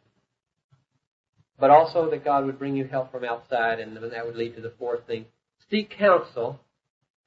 but 1.58 1.70
also 1.70 2.10
that 2.10 2.24
God 2.24 2.44
would 2.46 2.58
bring 2.58 2.76
you 2.76 2.84
help 2.84 3.12
from 3.12 3.24
outside, 3.24 3.80
and 3.80 3.96
that 3.96 4.26
would 4.26 4.36
lead 4.36 4.56
to 4.56 4.60
the 4.60 4.72
fourth 4.78 5.06
thing. 5.06 5.26
Seek 5.70 5.90
counsel 5.90 6.60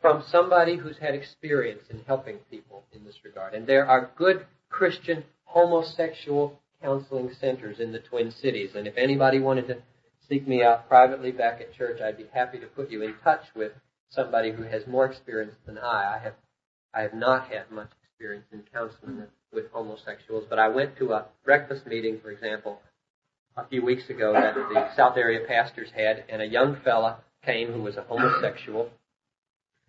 from 0.01 0.23
somebody 0.28 0.78
who's 0.78 0.97
had 0.97 1.15
experience 1.15 1.84
in 1.89 2.01
helping 2.05 2.38
people 2.51 2.84
in 2.93 3.03
this 3.03 3.23
regard. 3.23 3.53
And 3.53 3.65
there 3.65 3.88
are 3.88 4.11
good 4.15 4.45
Christian 4.69 5.23
homosexual 5.45 6.59
counseling 6.82 7.32
centers 7.39 7.80
in 7.80 7.91
the 7.91 7.99
Twin 7.99 8.32
Cities. 8.32 8.71
And 8.75 8.88
if 8.88 8.97
anybody 8.97 9.39
wanted 9.39 9.67
to 9.67 9.78
seek 10.30 10.47
me 10.47 10.63
out 10.63 10.88
privately 10.88 11.32
back 11.32 11.61
at 11.61 11.73
church, 11.73 11.99
I'd 12.01 12.17
be 12.17 12.25
happy 12.34 12.59
to 12.59 12.67
put 12.67 12.91
you 12.91 13.01
in 13.01 13.15
touch 13.23 13.43
with 13.55 13.71
somebody 14.09 14.51
who 14.51 14.63
has 14.63 14.86
more 14.86 15.05
experience 15.05 15.55
than 15.65 15.78
I. 15.78 16.15
I 16.15 16.19
have, 16.23 16.34
I 16.93 17.01
have 17.01 17.13
not 17.13 17.47
had 17.47 17.71
much 17.71 17.89
experience 18.03 18.45
in 18.51 18.63
counseling 18.71 19.23
with 19.51 19.71
homosexuals, 19.71 20.45
but 20.49 20.59
I 20.59 20.67
went 20.67 20.97
to 20.97 21.13
a 21.13 21.25
breakfast 21.43 21.88
meeting, 21.88 22.19
for 22.21 22.30
example, 22.30 22.80
a 23.58 23.66
few 23.68 23.84
weeks 23.84 24.10
ago 24.10 24.34
that 24.34 24.53
the 24.55 24.95
South 24.95 25.18
Area 25.18 25.45
pastors 25.47 25.89
had, 25.95 26.24
and 26.30 26.41
a 26.41 26.45
young 26.45 26.78
fella 26.84 27.18
came 27.43 27.72
who 27.72 27.82
was 27.82 27.97
a 27.97 28.03
homosexual 28.03 28.89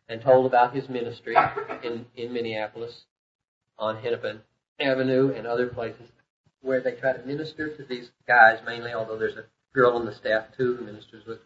and 0.09 0.23
told 0.23 0.47
about 0.47 0.75
his 0.75 0.89
ministry 0.89 1.37
in, 1.85 2.07
in 2.16 2.33
Minneapolis 2.33 3.03
on 3.79 3.99
Hennepin 4.03 4.41
Avenue 4.81 5.33
and 5.37 5.47
other 5.47 5.66
places 5.66 6.09
where 6.62 6.81
they 6.81 6.93
try 6.93 7.12
to 7.12 7.27
minister 7.27 7.77
to 7.77 7.85
these 7.85 8.11
guys 8.27 8.59
mainly, 8.64 8.93
although 8.93 9.19
there's 9.19 9.37
a 9.37 9.45
girl 9.75 9.93
on 9.93 10.07
the 10.07 10.14
staff 10.14 10.47
too 10.57 10.77
who 10.77 10.85
ministers 10.85 11.27
with, 11.27 11.39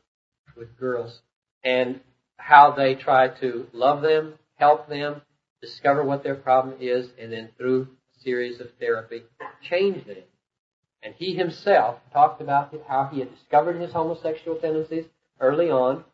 with 0.57 0.79
girls. 0.79 1.21
And 1.65 2.01
how 2.37 2.73
they 2.73 2.95
try 2.95 3.29
to 3.29 3.67
love 3.73 4.03
them, 4.03 4.35
help 4.57 4.89
them, 4.89 5.23
discover 5.61 6.03
what 6.03 6.23
their 6.23 6.35
problem 6.35 6.77
is, 6.81 7.09
and 7.21 7.33
then 7.33 7.51
through 7.57 7.89
a 8.17 8.23
series 8.23 8.61
of 8.61 8.69
therapy, 8.81 9.23
change 9.63 10.07
them. 10.07 10.25
And 11.03 11.15
he 11.15 11.35
himself 11.35 11.99
talked 12.13 12.41
about 12.41 12.75
how 12.87 13.09
he 13.13 13.21
had 13.21 13.35
discovered 13.35 13.81
his 13.81 13.93
homosexual 13.93 14.59
tendencies 14.59 15.05
early 15.41 15.71
on, 15.71 16.05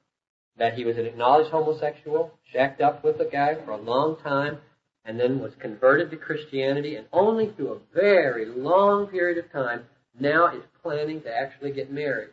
that 0.56 0.74
he 0.74 0.84
was 0.84 0.96
an 0.96 1.06
acknowledged 1.06 1.50
homosexual, 1.50 2.32
shacked 2.52 2.80
up 2.80 3.04
with 3.04 3.20
a 3.20 3.28
guy 3.30 3.54
for 3.64 3.72
a 3.72 3.76
long 3.76 4.16
time, 4.22 4.58
and 5.04 5.20
then 5.20 5.40
was 5.40 5.52
converted 5.60 6.10
to 6.10 6.16
Christianity, 6.16 6.96
and 6.96 7.06
only 7.12 7.52
through 7.52 7.72
a 7.72 7.94
very 7.94 8.46
long 8.46 9.06
period 9.06 9.38
of 9.38 9.50
time 9.52 9.84
now 10.18 10.48
is 10.48 10.62
planning 10.82 11.20
to 11.22 11.34
actually 11.34 11.72
get 11.72 11.92
married 11.92 12.30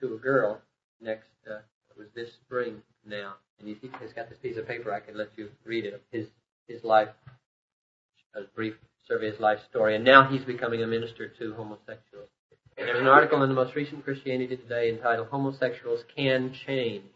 to 0.00 0.14
a 0.14 0.18
girl 0.18 0.60
next, 1.00 1.28
uh, 1.48 1.58
it 1.90 1.98
was 1.98 2.08
this 2.14 2.30
spring 2.44 2.82
now, 3.06 3.34
and 3.58 3.68
he's 3.68 4.12
got 4.14 4.28
this 4.28 4.38
piece 4.42 4.56
of 4.56 4.66
paper. 4.66 4.92
I 4.92 5.00
could 5.00 5.16
let 5.16 5.28
you 5.36 5.50
read 5.64 5.84
it. 5.84 6.02
His 6.10 6.26
his 6.66 6.84
life, 6.84 7.08
a 8.34 8.42
brief 8.54 8.74
survey 9.08 9.30
his 9.30 9.40
life 9.40 9.58
story, 9.68 9.96
and 9.96 10.04
now 10.04 10.28
he's 10.30 10.44
becoming 10.44 10.82
a 10.82 10.86
minister 10.86 11.28
to 11.28 11.54
homosexuals. 11.54 12.28
There's 12.76 13.00
an 13.00 13.08
article 13.08 13.42
in 13.42 13.48
the 13.48 13.54
most 13.54 13.74
recent 13.74 14.04
Christianity 14.04 14.56
Today 14.56 14.90
entitled 14.90 15.28
"Homosexuals 15.28 16.04
Can 16.14 16.54
Change." 16.66 17.10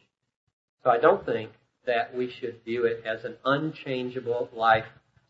So 0.83 0.91
I 0.91 0.99
don't 0.99 1.25
think 1.25 1.53
that 1.87 2.15
we 2.15 2.33
should 2.41 2.65
view 2.65 2.85
it 2.85 3.05
as 3.07 3.25
an 3.25 3.37
unchangeable 3.45 4.49
life 4.53 4.87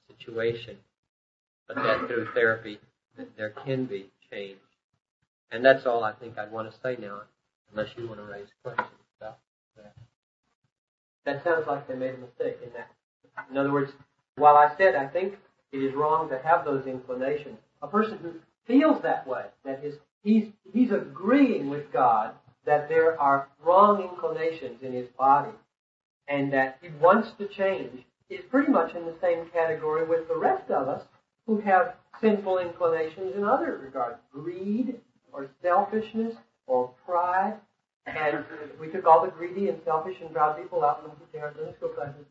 situation, 0.08 0.78
but 1.66 1.76
that 1.76 2.06
through 2.06 2.28
therapy 2.34 2.78
there 3.36 3.50
can 3.50 3.84
be 3.84 4.10
change. 4.30 4.58
And 5.50 5.62
that's 5.62 5.84
all 5.84 6.02
I 6.02 6.12
think 6.12 6.38
I'd 6.38 6.50
want 6.50 6.70
to 6.70 6.78
say 6.82 6.96
now, 6.98 7.22
unless 7.70 7.88
you 7.96 8.08
want 8.08 8.20
to 8.20 8.24
raise 8.24 8.48
questions 8.64 8.88
about 9.20 9.38
that. 9.76 9.94
That 11.26 11.44
sounds 11.44 11.66
like 11.66 11.86
they 11.88 11.94
made 11.94 12.14
a 12.14 12.18
mistake 12.18 12.58
in 12.64 12.72
that. 12.72 12.90
In 13.50 13.58
other 13.58 13.72
words, 13.72 13.92
while 14.36 14.56
I 14.56 14.74
said 14.78 14.94
I 14.94 15.06
think 15.06 15.34
it 15.72 15.78
is 15.78 15.94
wrong 15.94 16.28
to 16.28 16.38
have 16.38 16.64
those 16.64 16.86
inclinations, 16.86 17.58
a 17.80 17.86
person 17.86 18.18
who 18.18 18.32
feels 18.66 19.02
that 19.02 19.26
way, 19.26 19.44
that 19.64 19.82
he's, 20.22 20.44
he's 20.72 20.90
agreeing 20.90 21.70
with 21.70 21.92
God 21.92 22.34
that 22.64 22.88
there 22.88 23.20
are 23.20 23.48
wrong 23.64 24.02
inclinations 24.02 24.82
in 24.82 24.92
his 24.92 25.08
body 25.18 25.52
and 26.28 26.52
that 26.52 26.78
he 26.80 26.88
wants 27.00 27.28
to 27.38 27.48
change, 27.48 28.04
is 28.30 28.40
pretty 28.50 28.70
much 28.70 28.94
in 28.94 29.04
the 29.04 29.16
same 29.20 29.46
category 29.52 30.06
with 30.06 30.28
the 30.28 30.36
rest 30.36 30.70
of 30.70 30.88
us 30.88 31.02
who 31.46 31.60
have 31.60 31.94
sinful 32.20 32.58
inclinations 32.58 33.34
in 33.34 33.44
other 33.44 33.78
regards. 33.82 34.18
Greed 34.32 35.00
or 35.32 35.48
selfishness 35.60 36.34
or 36.66 36.90
pride 37.04 37.54
and 38.06 38.44
we 38.80 38.88
took 38.88 39.06
all 39.06 39.24
the 39.24 39.30
greedy 39.30 39.68
and 39.68 39.78
selfish 39.84 40.16
and 40.20 40.32
proud 40.32 40.60
people 40.60 40.84
out 40.84 41.02
and 41.04 41.12
put 41.30 41.40
our 41.40 41.52
Sunday 41.54 41.74
school 41.76 41.90
classes. 41.90 42.26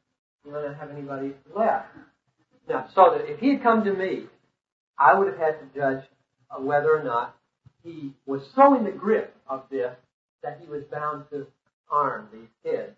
We 0.46 0.52
don't 0.52 0.74
have 0.74 0.92
anybody 0.92 1.34
left. 1.56 1.88
Now, 2.70 2.88
so 2.94 3.18
that 3.18 3.30
if 3.30 3.40
he 3.40 3.50
had 3.50 3.64
come 3.64 3.84
to 3.84 3.94
me, 3.94 4.26
I 4.98 5.18
would 5.18 5.28
have 5.28 5.38
had 5.38 5.60
to 5.60 5.80
judge 5.80 6.04
whether 6.60 6.96
or 6.96 7.04
not 7.04 7.36
he 7.84 8.14
was 8.26 8.42
so 8.56 8.76
in 8.76 8.84
the 8.84 8.92
grip 8.92 9.36
of 9.48 9.64
this 9.72 9.96
that 10.44 10.60
he 10.62 10.68
was 10.68 10.84
bound 10.92 11.26
to 11.32 11.48
harm 11.86 12.28
these 12.32 12.50
kids. 12.64 12.92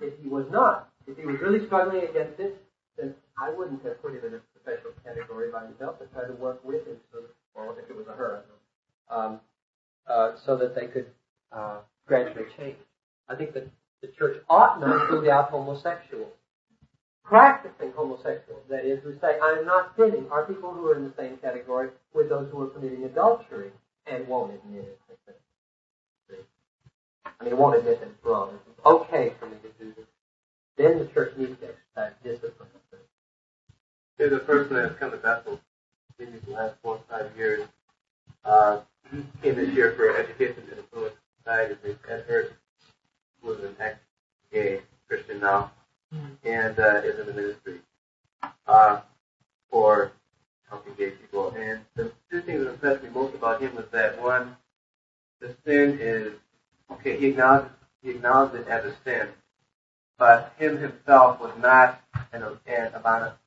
If 0.00 0.12
he 0.22 0.28
was 0.28 0.46
not, 0.50 0.88
if 1.06 1.16
he 1.16 1.24
was 1.24 1.36
really 1.40 1.66
struggling 1.66 2.02
against 2.08 2.38
it, 2.38 2.62
then 2.98 3.14
I 3.40 3.50
wouldn't 3.50 3.82
have 3.84 4.00
put 4.02 4.12
him 4.12 4.20
in 4.26 4.34
a 4.34 4.40
special 4.62 4.90
category 5.04 5.50
by 5.50 5.64
himself. 5.66 5.96
I 6.00 6.12
tried 6.14 6.28
to 6.28 6.34
work 6.34 6.64
with 6.64 6.86
him, 6.86 6.96
so 7.12 7.20
that, 7.20 7.30
well, 7.54 7.74
if 7.78 7.88
it 7.88 7.96
was 7.96 8.06
a 8.08 8.12
her, 8.12 8.42
um, 9.10 9.40
uh, 10.06 10.32
so 10.44 10.56
that 10.56 10.74
they 10.74 10.86
could 10.86 11.06
uh, 11.52 11.78
gradually 12.06 12.44
change. 12.56 12.76
I 13.28 13.34
think 13.34 13.54
that 13.54 13.68
the 14.02 14.08
church 14.08 14.42
ought 14.48 14.80
not 14.80 14.86
to 14.86 15.02
include 15.02 15.28
out 15.28 15.50
homosexuals. 15.50 16.32
Practicing 17.26 17.92
homosexuals, 17.92 18.62
that 18.70 18.84
is, 18.84 19.02
who 19.02 19.18
say, 19.20 19.36
I'm 19.42 19.66
not 19.66 19.92
sinning, 19.96 20.26
are 20.30 20.44
people 20.44 20.72
who 20.72 20.86
are 20.86 20.96
in 20.96 21.04
the 21.04 21.12
same 21.18 21.36
category 21.38 21.88
with 22.14 22.28
those 22.28 22.48
who 22.52 22.62
are 22.62 22.68
committing 22.68 23.02
adultery 23.02 23.70
and 24.06 24.28
won't 24.28 24.54
admit 24.54 24.84
it. 24.84 25.38
I 27.40 27.44
mean, 27.44 27.56
won't 27.56 27.76
admit 27.76 28.00
that 28.00 28.06
it's 28.06 28.24
wrong. 28.24 28.58
It's 28.70 28.86
okay 28.86 29.32
for 29.40 29.46
me 29.46 29.56
to 29.62 29.84
do 29.84 29.92
this. 29.96 30.06
Then 30.76 31.00
the 31.00 31.06
church 31.06 31.36
needs 31.36 31.58
to 31.60 31.68
exercise 31.68 32.12
discipline. 32.22 32.68
There's 34.18 34.32
a 34.32 34.38
person 34.38 34.76
that's 34.76 34.98
come 34.98 35.10
to 35.10 35.18
Bethel 35.18 35.60
maybe 36.18 36.38
the 36.46 36.52
last 36.52 36.76
four 36.82 36.94
or 36.94 37.00
five 37.10 37.36
years. 37.36 37.66
Uh, 38.44 38.80
came 39.42 39.56
this 39.56 39.74
year 39.74 39.94
for 39.96 40.16
education 40.16 40.62
in 40.70 40.76
the 40.76 40.82
Polish 40.84 41.12
Society. 41.38 41.74
Ed 42.08 42.24
Hurst 42.26 42.52
was 43.42 43.58
an 43.60 43.76
ex-gay 43.80 44.80
Christian 45.08 45.40
now 45.40 45.72
and 46.12 46.78
uh, 46.78 47.00
is 47.04 47.18
in 47.18 47.26
the 47.26 47.32
ministry 47.32 47.80
uh, 48.66 49.00
for 49.70 50.12
helping 50.68 50.94
gay 50.94 51.10
people. 51.10 51.50
And 51.50 51.80
the 51.94 52.12
two 52.30 52.42
things 52.42 52.64
that 52.64 52.70
impressed 52.70 53.02
me 53.02 53.10
most 53.10 53.34
about 53.34 53.60
him 53.60 53.74
was 53.74 53.86
that 53.92 54.20
one, 54.20 54.56
the 55.40 55.54
sin 55.64 55.98
is 56.00 56.32
okay. 56.90 57.18
He 57.18 57.28
acknowledged 57.28 57.70
he 58.02 58.10
acknowledged 58.10 58.54
it 58.54 58.68
as 58.68 58.84
a 58.84 58.94
sin, 59.04 59.28
but 60.18 60.54
him 60.58 60.78
himself 60.78 61.40
was 61.40 61.52
not 61.60 62.00
an, 62.32 62.44
an 62.66 62.92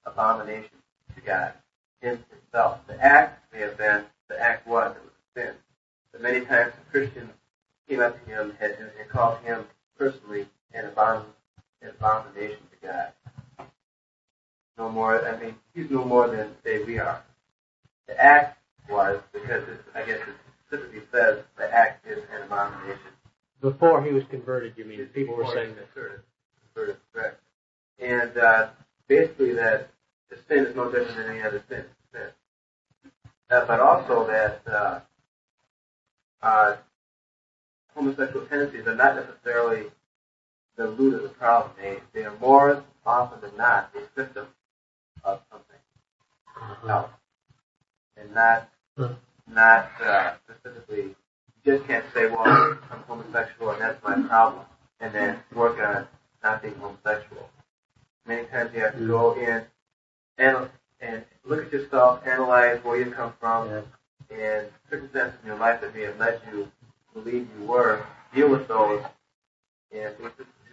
abomination 0.06 0.70
to 1.16 1.22
God. 1.22 1.54
Him 2.02 2.24
himself, 2.30 2.80
the 2.88 3.02
act 3.04 3.54
may 3.54 3.62
have 3.62 3.78
been 3.78 4.04
the 4.28 4.40
act 4.40 4.68
was 4.68 4.96
it 4.96 5.02
was 5.02 5.14
a 5.14 5.40
sin. 5.40 5.56
But 6.12 6.22
many 6.22 6.46
times 6.46 6.74
the 6.74 6.92
Christians 6.92 7.32
came 7.88 8.02
up 8.02 8.24
to 8.24 8.32
him 8.32 8.54
and, 8.60 8.74
and 8.74 9.10
called 9.10 9.40
him 9.44 9.66
personally 9.98 10.48
an 10.74 10.86
abomination 10.86 11.34
an 11.82 11.90
abomination 11.90 12.58
to 12.72 12.88
God. 12.88 13.68
No 14.78 14.90
more, 14.90 15.26
I 15.28 15.40
mean, 15.40 15.56
he's 15.74 15.90
no 15.90 16.06
more 16.06 16.28
than, 16.30 16.52
say, 16.64 16.84
we 16.84 17.00
are. 17.00 17.22
The 18.08 18.24
act 18.24 18.58
was, 18.90 19.22
because 19.34 19.68
it, 19.68 19.82
I 19.94 20.04
guess 20.06 20.20
it 20.20 20.36
specifically 20.66 21.02
says 21.12 21.44
the 21.58 21.74
act 21.74 22.08
is 22.08 22.20
an 22.34 22.44
abomination. 22.44 23.00
Before 23.62 24.04
he 24.04 24.14
was 24.14 24.24
converted, 24.30 24.74
you 24.78 24.86
mean? 24.86 25.06
People 25.08 25.36
were 25.36 25.46
saying 25.54 25.76
that. 25.76 25.94
Converted, 25.94 26.22
converted, 26.74 26.98
correct. 27.14 27.42
And 28.00 28.38
uh, 28.38 28.70
basically 29.08 29.54
that 29.54 29.90
the 30.30 30.38
sin 30.48 30.66
is 30.66 30.76
no 30.76 30.90
different 30.90 31.18
than 31.18 31.30
any 31.30 31.42
other 31.42 31.62
sin. 31.68 31.84
sin. 32.14 32.30
Uh, 33.50 33.66
but 33.66 33.80
also 33.82 34.26
that 34.28 34.62
uh, 34.72 35.00
uh, 36.42 36.78
homosexual 37.94 38.46
tendencies 38.46 38.88
are 38.88 38.96
not 38.96 39.16
necessarily 39.16 39.88
the 40.80 40.88
root 40.88 41.14
of 41.14 41.24
the 41.24 41.30
problem. 41.30 41.74
They, 41.78 41.98
they 42.14 42.24
are 42.24 42.36
more 42.40 42.84
often 43.06 43.42
than 43.42 43.56
not. 43.58 43.92
A 43.96 44.00
symptom 44.16 44.48
of 45.26 45.42
something. 45.52 46.90
Else. 46.90 47.12
And 48.16 48.34
not, 48.34 48.70
not 49.54 49.90
uh, 50.02 50.34
specifically, 50.46 51.04
you 51.04 51.16
just 51.66 51.86
can't 51.86 52.06
say, 52.14 52.28
well, 52.28 52.44
I'm 52.46 53.00
homosexual 53.08 53.72
and 53.72 53.82
that's 53.82 54.02
my 54.04 54.22
problem, 54.28 54.64
and 55.02 55.14
then 55.14 55.40
work 55.54 55.80
on 55.80 56.08
not 56.44 56.62
being 56.62 56.76
homosexual. 56.76 57.50
Many 58.26 58.48
times 58.48 58.72
you 58.74 58.80
have 58.80 58.98
to 58.98 59.06
go 59.06 59.34
in 59.34 59.64
and, 60.38 60.70
and 61.02 61.26
look 61.44 61.66
at 61.66 61.74
yourself, 61.74 62.26
analyze 62.26 62.82
where 62.86 62.98
you 62.98 63.12
come 63.12 63.34
from, 63.38 63.84
and 64.32 64.68
circumstances 64.90 65.40
in 65.44 65.48
your 65.48 65.60
life 65.60 65.82
that 65.82 65.94
may 65.94 66.04
have 66.04 66.18
led 66.18 66.40
you 66.54 66.72
believe 67.14 67.50
you 67.60 67.66
were, 67.66 68.06
deal 68.34 68.50
with 68.50 68.68
those, 68.70 69.04
and 69.92 70.14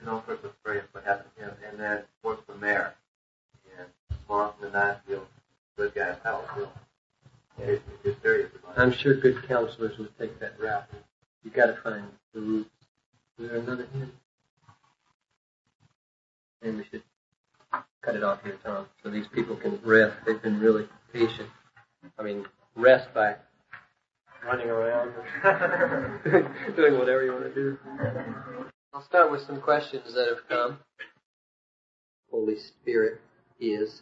personal 0.06 0.50
experience, 0.50 0.88
what 0.92 1.04
happened 1.04 1.30
to 1.36 1.44
him, 1.44 1.54
and 1.68 1.80
then 1.80 2.02
work 2.22 2.46
from 2.46 2.60
there. 2.60 2.94
And 3.78 3.88
than 4.60 4.72
not, 4.72 5.00
you'll 5.08 5.26
good 5.76 5.94
guy's. 5.94 6.16
If 7.58 7.80
you're 8.04 8.14
serious. 8.22 8.50
I'm 8.76 8.92
sure 8.92 9.14
good 9.14 9.46
counselors 9.48 9.98
would 9.98 10.16
take 10.18 10.38
that 10.40 10.60
route. 10.60 10.84
You 11.42 11.50
got 11.50 11.66
to 11.66 11.76
find 11.82 12.04
the 12.34 12.40
roots. 12.40 12.70
Is 13.38 13.48
there 13.48 13.58
another 13.58 13.86
hint? 13.92 14.12
And 16.62 16.76
we 16.78 16.84
should 16.90 17.02
cut 18.02 18.16
it 18.16 18.22
off 18.22 18.42
here, 18.42 18.58
Tom, 18.64 18.86
so 19.02 19.10
these 19.10 19.26
people 19.28 19.56
can 19.56 19.78
rest. 19.84 20.16
They've 20.26 20.40
been 20.40 20.60
really 20.60 20.86
patient. 21.12 21.48
I 22.18 22.22
mean, 22.22 22.46
rest 22.74 23.12
by 23.14 23.36
running 24.44 24.68
around, 24.68 25.12
doing 26.76 26.98
whatever 26.98 27.24
you 27.24 27.32
want 27.32 27.44
to 27.44 27.54
do. 27.54 27.78
I'll 28.96 29.04
start 29.04 29.30
with 29.30 29.42
some 29.46 29.60
questions 29.60 30.14
that 30.14 30.26
have 30.26 30.48
come. 30.48 30.78
Holy 32.30 32.56
Spirit 32.58 33.20
is, 33.60 34.00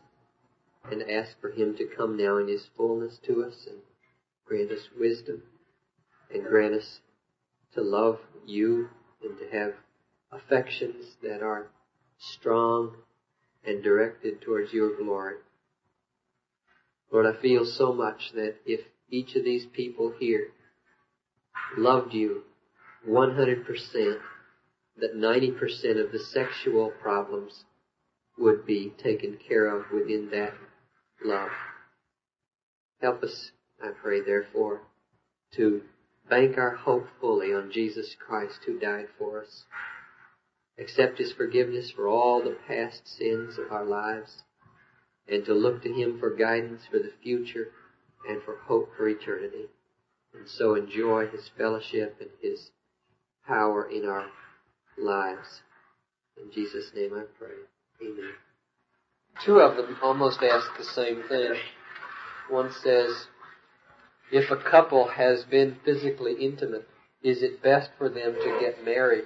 and 0.88 1.03
ask 1.11 1.32
for 1.40 1.51
Him 1.51 1.74
to 1.78 1.88
come 1.97 2.16
now 2.16 2.38
in 2.38 2.47
His 2.47 2.64
fullness 2.76 3.18
to 3.26 3.42
us 3.42 3.66
and 3.66 3.78
grant 4.47 4.70
us 4.70 4.86
wisdom 4.97 5.42
and 6.32 6.45
grant 6.45 6.74
us 6.74 7.01
to 7.74 7.82
love 7.82 8.20
you 8.47 8.88
and 9.20 9.36
to 9.36 9.59
have 9.59 9.72
affections 10.30 11.07
that 11.24 11.42
are 11.42 11.72
strong 12.36 12.92
and 13.66 13.82
directed 13.82 14.42
towards 14.42 14.72
your 14.72 14.97
glory. 14.97 15.38
Lord, 17.11 17.26
I 17.26 17.42
feel 17.42 17.64
so 17.64 17.92
much 17.92 18.30
that 18.34 18.55
if 18.64 18.82
each 19.11 19.34
of 19.34 19.42
these 19.42 19.66
people 19.74 20.14
here 20.20 20.53
loved 21.76 22.14
you 22.14 22.42
100%, 23.09 24.20
that 24.97 25.16
90% 25.16 26.05
of 26.05 26.12
the 26.12 26.18
sexual 26.18 26.90
problems 26.90 27.64
would 28.38 28.66
be 28.66 28.92
taken 29.03 29.38
care 29.49 29.66
of 29.66 29.90
within 29.92 30.30
that 30.30 30.55
love. 31.24 31.51
Help 33.01 33.22
us, 33.22 33.51
I 33.82 33.90
pray, 33.90 34.20
therefore, 34.20 34.82
to 35.57 35.82
bank 36.28 36.57
our 36.59 36.74
hope 36.74 37.07
fully 37.20 37.53
on 37.53 37.70
Jesus 37.72 38.16
Christ 38.18 38.61
who 38.66 38.78
died 38.78 39.07
for 39.18 39.42
us. 39.42 39.64
Accept 40.78 41.18
His 41.18 41.32
forgiveness 41.32 41.90
for 41.90 42.09
all 42.09 42.42
the 42.42 42.57
past 42.66 43.07
sins 43.07 43.59
of 43.59 43.70
our 43.70 43.84
lives 43.84 44.42
and 45.28 45.45
to 45.45 45.55
look 45.55 45.82
to 45.82 45.92
Him 45.92 46.18
for 46.18 46.34
guidance 46.34 46.82
for 46.90 46.99
the 46.99 47.12
future 47.22 47.68
and 48.28 48.42
for 48.42 48.57
hope 48.57 48.90
for 48.97 49.09
eternity. 49.09 49.66
And 50.32 50.49
so 50.49 50.74
enjoy 50.74 51.28
His 51.28 51.49
fellowship 51.57 52.16
and 52.20 52.30
His 52.40 52.70
power 53.47 53.88
in 53.88 54.07
our 54.07 54.26
lives. 54.99 55.62
In 56.36 56.51
Jesus' 56.53 56.90
name 56.95 57.12
I 57.14 57.24
pray. 57.38 57.55
Amen. 58.03 58.32
Two 59.45 59.59
of 59.59 59.76
them 59.76 59.97
almost 60.03 60.42
ask 60.42 60.66
the 60.76 60.84
same 60.84 61.22
thing. 61.28 61.55
One 62.51 62.70
says, 62.82 63.26
if 64.30 64.51
a 64.51 64.70
couple 64.70 65.09
has 65.09 65.45
been 65.45 65.76
physically 65.84 66.34
intimate, 66.40 66.88
is 67.22 67.42
it 67.42 67.62
best 67.62 67.90
for 67.99 68.09
them 68.09 68.34
to 68.34 68.59
get 68.61 68.84
married? 68.84 69.24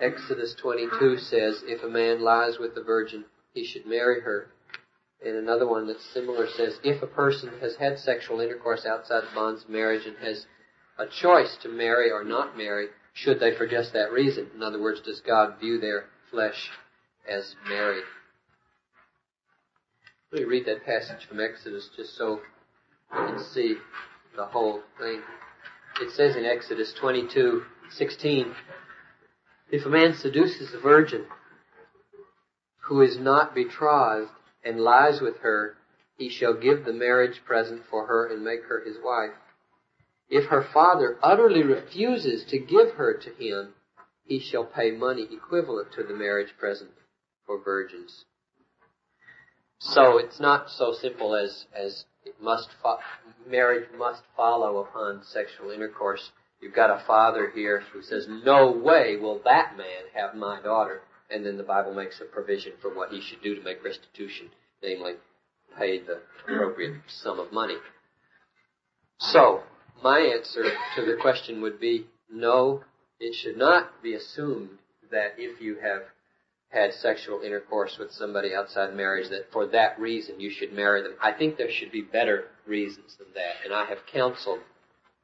Exodus 0.00 0.54
22 0.60 1.18
says, 1.18 1.62
if 1.66 1.82
a 1.82 1.88
man 1.88 2.22
lies 2.22 2.58
with 2.58 2.76
a 2.76 2.82
virgin, 2.82 3.24
he 3.54 3.64
should 3.64 3.86
marry 3.86 4.20
her. 4.20 4.48
And 5.24 5.36
another 5.36 5.66
one 5.66 5.86
that's 5.86 6.04
similar 6.12 6.46
says, 6.48 6.78
if 6.84 7.02
a 7.02 7.06
person 7.06 7.50
has 7.60 7.76
had 7.76 7.98
sexual 7.98 8.40
intercourse 8.40 8.84
outside 8.84 9.22
the 9.22 9.34
bonds 9.34 9.64
of 9.64 9.70
marriage 9.70 10.06
and 10.06 10.16
has 10.18 10.46
a 10.98 11.06
choice 11.06 11.56
to 11.62 11.68
marry 11.68 12.10
or 12.10 12.24
not 12.24 12.56
marry, 12.56 12.88
should 13.16 13.40
they 13.40 13.56
for 13.56 13.66
just 13.66 13.94
that 13.94 14.12
reason? 14.12 14.50
In 14.54 14.62
other 14.62 14.80
words, 14.80 15.00
does 15.00 15.20
God 15.20 15.58
view 15.58 15.80
their 15.80 16.04
flesh 16.30 16.70
as 17.26 17.54
married? 17.66 18.04
Let 20.30 20.42
me 20.42 20.46
read 20.46 20.66
that 20.66 20.84
passage 20.84 21.26
from 21.26 21.40
Exodus 21.40 21.88
just 21.96 22.14
so 22.16 22.40
you 23.12 23.26
can 23.26 23.42
see 23.54 23.76
the 24.36 24.44
whole 24.44 24.82
thing. 24.98 25.22
It 26.02 26.12
says 26.12 26.36
in 26.36 26.44
Exodus 26.44 26.92
22, 27.00 27.62
16, 27.90 28.54
if 29.70 29.86
a 29.86 29.88
man 29.88 30.14
seduces 30.14 30.74
a 30.74 30.78
virgin 30.78 31.24
who 32.82 33.00
is 33.00 33.18
not 33.18 33.54
betrothed 33.54 34.30
and 34.62 34.78
lies 34.78 35.22
with 35.22 35.38
her, 35.38 35.76
he 36.18 36.28
shall 36.28 36.52
give 36.52 36.84
the 36.84 36.92
marriage 36.92 37.40
present 37.46 37.80
for 37.90 38.06
her 38.06 38.26
and 38.30 38.44
make 38.44 38.64
her 38.68 38.82
his 38.84 38.96
wife. 39.02 39.32
If 40.28 40.46
her 40.46 40.66
father 40.72 41.18
utterly 41.22 41.62
refuses 41.62 42.44
to 42.46 42.58
give 42.58 42.92
her 42.96 43.14
to 43.14 43.30
him, 43.34 43.74
he 44.24 44.40
shall 44.40 44.64
pay 44.64 44.90
money 44.90 45.28
equivalent 45.30 45.92
to 45.92 46.02
the 46.02 46.14
marriage 46.14 46.52
present 46.58 46.90
for 47.46 47.62
virgins. 47.62 48.24
So 49.78 50.18
it's 50.18 50.40
not 50.40 50.70
so 50.70 50.92
simple 50.92 51.36
as, 51.36 51.66
as 51.74 52.04
it 52.24 52.34
must 52.40 52.68
fo- 52.82 52.98
marriage 53.48 53.88
must 53.96 54.22
follow 54.36 54.78
upon 54.78 55.22
sexual 55.22 55.70
intercourse. 55.70 56.30
You've 56.60 56.74
got 56.74 56.90
a 56.90 57.04
father 57.06 57.52
here 57.54 57.84
who 57.92 58.02
says, 58.02 58.26
no 58.28 58.72
way 58.72 59.16
will 59.16 59.40
that 59.44 59.76
man 59.76 60.04
have 60.14 60.34
my 60.34 60.60
daughter. 60.60 61.02
And 61.30 61.44
then 61.44 61.56
the 61.56 61.62
Bible 61.62 61.92
makes 61.94 62.20
a 62.20 62.24
provision 62.24 62.72
for 62.80 62.94
what 62.94 63.10
he 63.10 63.20
should 63.20 63.42
do 63.42 63.54
to 63.54 63.62
make 63.62 63.84
restitution, 63.84 64.48
namely 64.82 65.14
pay 65.78 66.00
the 66.00 66.20
appropriate 66.40 67.02
sum 67.08 67.38
of 67.38 67.52
money. 67.52 67.76
So, 69.18 69.62
my 70.02 70.20
answer 70.20 70.64
to 70.96 71.04
the 71.04 71.16
question 71.20 71.60
would 71.62 71.80
be 71.80 72.06
no, 72.30 72.82
it 73.20 73.34
should 73.34 73.56
not 73.56 74.02
be 74.02 74.14
assumed 74.14 74.70
that 75.10 75.34
if 75.38 75.60
you 75.60 75.76
have 75.76 76.02
had 76.68 76.92
sexual 76.92 77.40
intercourse 77.42 77.96
with 77.98 78.10
somebody 78.10 78.54
outside 78.54 78.94
marriage 78.94 79.30
that 79.30 79.50
for 79.52 79.66
that 79.66 79.98
reason 79.98 80.40
you 80.40 80.50
should 80.50 80.72
marry 80.72 81.02
them. 81.02 81.14
I 81.22 81.32
think 81.32 81.56
there 81.56 81.70
should 81.70 81.92
be 81.92 82.02
better 82.02 82.44
reasons 82.66 83.16
than 83.16 83.28
that. 83.34 83.64
And 83.64 83.72
I 83.72 83.86
have 83.86 83.98
counseled 84.12 84.60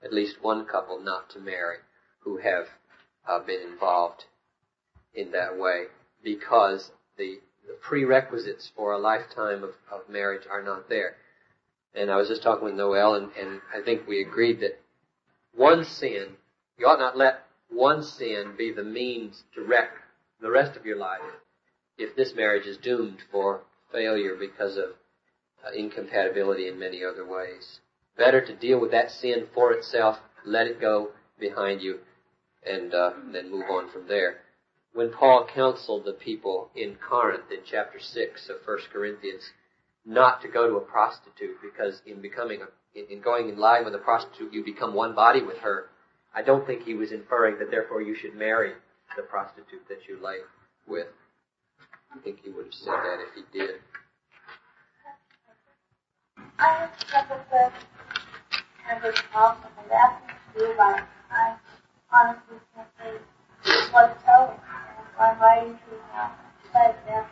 at 0.02 0.12
least 0.12 0.36
one 0.40 0.64
couple 0.64 1.00
not 1.00 1.30
to 1.30 1.40
marry 1.40 1.76
who 2.20 2.38
have 2.38 2.66
uh, 3.28 3.40
been 3.40 3.60
involved 3.60 4.24
in 5.14 5.32
that 5.32 5.58
way 5.58 5.84
because 6.22 6.90
the, 7.18 7.38
the 7.66 7.74
prerequisites 7.80 8.70
for 8.76 8.92
a 8.92 8.98
lifetime 8.98 9.62
of, 9.62 9.70
of 9.90 10.08
marriage 10.08 10.46
are 10.50 10.62
not 10.62 10.88
there. 10.88 11.16
And 11.94 12.10
I 12.10 12.16
was 12.16 12.28
just 12.28 12.42
talking 12.42 12.64
with 12.64 12.74
Noel, 12.74 13.14
and, 13.14 13.30
and 13.38 13.60
I 13.74 13.82
think 13.84 14.06
we 14.06 14.22
agreed 14.22 14.60
that 14.60 14.80
one 15.54 15.84
sin, 15.84 16.36
you 16.78 16.86
ought 16.86 16.98
not 16.98 17.16
let 17.16 17.44
one 17.68 18.02
sin 18.02 18.54
be 18.56 18.72
the 18.72 18.84
means 18.84 19.44
to 19.54 19.62
wreck 19.62 19.90
the 20.40 20.50
rest 20.50 20.76
of 20.76 20.86
your 20.86 20.96
life 20.96 21.20
if 21.98 22.16
this 22.16 22.34
marriage 22.34 22.66
is 22.66 22.78
doomed 22.78 23.18
for 23.30 23.60
failure 23.92 24.34
because 24.34 24.76
of 24.76 24.90
uh, 25.64 25.70
incompatibility 25.76 26.68
in 26.68 26.78
many 26.78 27.04
other 27.04 27.26
ways. 27.26 27.80
Better 28.16 28.44
to 28.44 28.56
deal 28.56 28.80
with 28.80 28.90
that 28.90 29.10
sin 29.10 29.46
for 29.54 29.72
itself, 29.72 30.18
let 30.44 30.66
it 30.66 30.80
go 30.80 31.10
behind 31.38 31.80
you, 31.82 31.98
and 32.66 32.92
uh, 32.94 33.12
then 33.32 33.50
move 33.50 33.66
on 33.70 33.90
from 33.90 34.08
there. 34.08 34.38
When 34.92 35.10
Paul 35.10 35.46
counseled 35.54 36.04
the 36.04 36.12
people 36.12 36.70
in 36.74 36.96
Corinth 36.96 37.50
in 37.50 37.60
chapter 37.64 37.98
6 37.98 38.50
of 38.50 38.56
1 38.66 38.78
Corinthians 38.92 39.42
not 40.04 40.42
to 40.42 40.48
go 40.48 40.68
to 40.68 40.76
a 40.76 40.80
prostitute 40.80 41.56
because 41.62 42.02
in 42.06 42.20
becoming 42.20 42.60
a, 42.62 43.12
in 43.12 43.20
going 43.20 43.48
in 43.48 43.58
line 43.58 43.84
with 43.84 43.94
a 43.94 43.98
prostitute 43.98 44.52
you 44.52 44.64
become 44.64 44.94
one 44.94 45.14
body 45.14 45.42
with 45.42 45.58
her, 45.58 45.86
I 46.34 46.42
don't 46.42 46.66
think 46.66 46.82
he 46.82 46.94
was 46.94 47.12
inferring 47.12 47.58
that 47.58 47.70
therefore 47.70 48.02
you 48.02 48.14
should 48.14 48.34
marry 48.34 48.72
the 49.16 49.22
prostitute 49.22 49.86
that 49.88 50.08
you 50.08 50.18
lay 50.22 50.38
with. 50.86 51.06
I 52.14 52.18
think 52.20 52.38
he 52.42 52.50
would 52.50 52.66
have 52.66 52.74
said 52.74 52.92
that 52.92 53.18
if 53.20 53.34
he 53.34 53.58
did. 53.58 53.76
I 56.58 56.68
have 56.78 56.98
trouble 57.06 57.36
with 57.50 57.72
I 61.30 61.56
honestly 62.12 62.56
can't 62.74 62.88
say 62.98 63.12
what 63.92 64.18
to 64.18 64.24
tell 64.24 64.46
them. 64.48 64.56
And 65.18 65.32
I'm 65.32 65.40
writing 65.40 65.74
to 65.74 65.94
you 65.94 66.00
now. 66.12 66.32
But. 66.72 67.31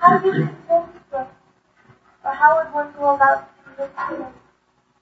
how 0.00 0.18
do 0.18 0.28
you 0.28 0.32
convince 0.32 1.04
them, 1.12 1.26
or 2.24 2.32
how 2.32 2.56
would 2.56 2.72
one 2.72 2.92
go 2.98 3.14
about 3.14 3.50
convincing 3.64 4.24
them? 4.24 4.32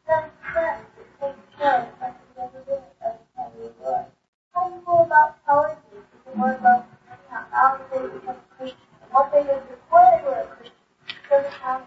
Then 0.08 0.24
friends 0.52 0.86
that 0.96 1.20
take 1.20 1.58
care 1.58 1.92
like 2.00 2.14
you 2.36 2.42
ever 2.42 2.64
did 2.66 2.82
every 3.06 3.26
time 3.36 3.52
you 3.56 3.70
do 3.78 3.88
it. 3.94 4.06
How 4.52 4.68
do 4.68 4.74
you 4.74 4.82
go 4.84 5.04
about 5.04 5.36
telling 5.46 5.76
these 5.92 6.02
people 6.12 6.38
more 6.38 6.54
about 6.54 6.86
how 7.28 7.80
they 7.92 8.08
become 8.08 8.36
Christian 8.56 8.78
and 9.02 9.12
what 9.12 9.30
they 9.32 9.44
did 9.44 9.62
before 9.68 10.02
they 10.10 10.24
were 10.24 10.42
a 10.42 10.46
Christian? 10.56 10.74
Doesn't 11.30 11.52
have 11.52 11.82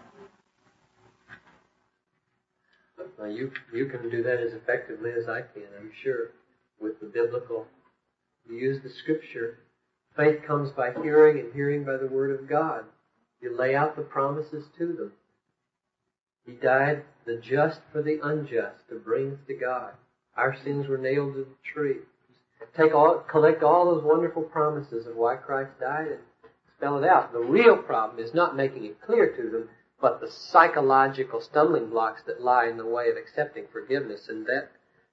Now 3.18 3.26
you 3.26 3.52
you 3.74 3.86
can 3.86 4.08
do 4.10 4.22
that 4.22 4.40
as 4.40 4.54
effectively 4.54 5.10
as 5.12 5.28
I 5.28 5.42
can, 5.42 5.68
I'm 5.78 5.92
sure, 6.02 6.30
with 6.80 6.98
the 7.00 7.06
biblical. 7.06 7.66
You 8.48 8.56
use 8.56 8.82
the 8.82 8.90
scripture. 8.90 9.58
Faith 10.16 10.40
comes 10.46 10.70
by 10.70 10.92
hearing, 11.02 11.38
and 11.38 11.52
hearing 11.54 11.84
by 11.84 11.96
the 11.98 12.08
word 12.08 12.30
of 12.30 12.48
God. 12.48 12.84
You 13.42 13.56
lay 13.56 13.74
out 13.74 13.96
the 13.96 14.02
promises 14.02 14.64
to 14.78 14.86
them. 14.86 15.12
He 16.46 16.52
died 16.52 17.02
the 17.26 17.36
just 17.36 17.80
for 17.92 18.02
the 18.02 18.20
unjust 18.22 18.88
to 18.88 18.96
bring 18.96 19.32
us 19.32 19.38
to 19.48 19.54
God. 19.54 19.92
Our 20.36 20.56
sins 20.56 20.88
were 20.88 20.98
nailed 20.98 21.34
to 21.34 21.40
the 21.40 21.56
tree. 21.64 21.98
Take 22.76 22.94
all, 22.94 23.18
collect 23.28 23.62
all 23.62 23.84
those 23.84 24.04
wonderful 24.04 24.42
promises 24.42 25.06
of 25.06 25.16
why 25.16 25.36
Christ 25.36 25.72
died 25.80 26.06
and 26.06 26.20
spell 26.76 27.02
it 27.02 27.08
out. 27.08 27.32
The 27.32 27.40
real 27.40 27.76
problem 27.76 28.24
is 28.24 28.32
not 28.32 28.56
making 28.56 28.84
it 28.84 29.00
clear 29.02 29.36
to 29.36 29.50
them, 29.50 29.68
but 30.00 30.20
the 30.20 30.30
psychological 30.30 31.40
stumbling 31.40 31.90
blocks 31.90 32.22
that 32.26 32.40
lie 32.40 32.66
in 32.66 32.76
the 32.76 32.86
way 32.86 33.10
of 33.10 33.16
accepting 33.16 33.66
forgiveness, 33.72 34.28
and 34.28 34.46
that 34.46 34.70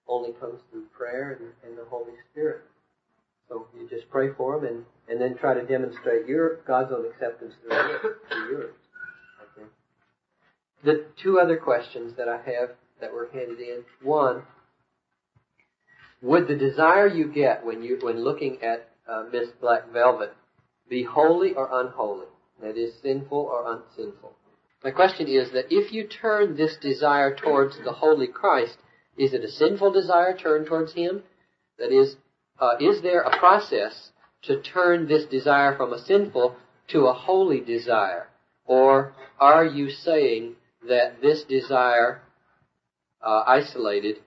only 0.07 0.33
comes 0.33 0.61
through 0.71 0.85
prayer 0.97 1.37
and, 1.39 1.49
and 1.63 1.77
the 1.77 1.89
Holy 1.89 2.13
Spirit. 2.31 2.61
So 3.49 3.67
you 3.75 3.89
just 3.89 4.09
pray 4.09 4.29
for 4.37 4.59
them 4.59 4.67
and, 4.67 4.85
and 5.09 5.21
then 5.21 5.37
try 5.37 5.53
to 5.55 5.65
demonstrate 5.65 6.27
your 6.27 6.57
God's 6.67 6.91
own 6.93 7.05
acceptance 7.07 7.53
through, 7.61 8.51
yours. 8.51 8.75
Okay. 9.57 9.67
The 10.83 11.05
two 11.21 11.39
other 11.39 11.57
questions 11.57 12.13
that 12.17 12.29
I 12.29 12.37
have 12.37 12.69
that 13.01 13.11
were 13.11 13.29
handed 13.33 13.59
in. 13.59 13.83
One, 14.03 14.43
would 16.21 16.47
the 16.47 16.55
desire 16.55 17.07
you 17.07 17.31
get 17.31 17.65
when 17.65 17.81
you 17.81 17.97
when 18.01 18.23
looking 18.23 18.61
at 18.61 18.89
uh, 19.09 19.25
Miss 19.31 19.49
Black 19.59 19.91
Velvet 19.91 20.33
be 20.89 21.03
holy 21.03 21.53
or 21.53 21.69
unholy? 21.71 22.27
That 22.61 22.77
is 22.77 22.93
sinful 23.01 23.37
or 23.37 23.71
unsinful? 23.71 24.33
My 24.83 24.91
question 24.91 25.27
is 25.27 25.51
that 25.51 25.65
if 25.69 25.91
you 25.91 26.07
turn 26.07 26.55
this 26.55 26.75
desire 26.81 27.35
towards 27.35 27.77
the 27.83 27.91
holy 27.91 28.27
Christ, 28.27 28.77
is 29.17 29.33
it 29.33 29.43
a 29.43 29.49
sinful 29.49 29.91
desire 29.91 30.35
turned 30.37 30.67
towards 30.67 30.93
Him? 30.93 31.23
That 31.77 31.91
is, 31.91 32.15
uh, 32.59 32.75
is 32.79 33.01
there 33.01 33.21
a 33.21 33.37
process 33.37 34.11
to 34.43 34.61
turn 34.61 35.07
this 35.07 35.25
desire 35.25 35.75
from 35.75 35.93
a 35.93 35.99
sinful 35.99 36.55
to 36.89 37.07
a 37.07 37.13
holy 37.13 37.61
desire? 37.61 38.27
Or 38.65 39.13
are 39.39 39.65
you 39.65 39.89
saying 39.89 40.55
that 40.87 41.21
this 41.21 41.43
desire, 41.43 42.21
uh, 43.21 43.43
isolated 43.47 44.17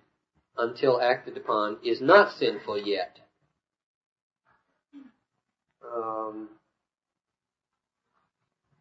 until 0.57 1.01
acted 1.01 1.37
upon, 1.37 1.79
is 1.85 2.01
not 2.01 2.33
sinful 2.33 2.79
yet? 2.79 3.19
Um, 5.95 6.49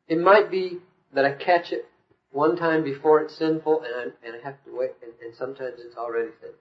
it 0.08 0.20
might 0.20 0.50
be 0.50 0.80
that 1.14 1.26
I 1.26 1.34
catch 1.34 1.72
it 1.72 1.86
one 2.32 2.56
time 2.56 2.84
before 2.84 3.22
it's 3.22 3.38
sinful, 3.38 3.84
and 3.84 3.94
I, 3.96 4.28
and 4.28 4.36
I 4.42 4.46
have 4.46 4.64
to 4.64 4.78
wait, 4.78 4.92
and, 5.04 5.12
and 5.22 5.36
sometimes 5.36 5.76
it's 5.80 5.98
already 5.98 6.32
sinful. 6.40 6.58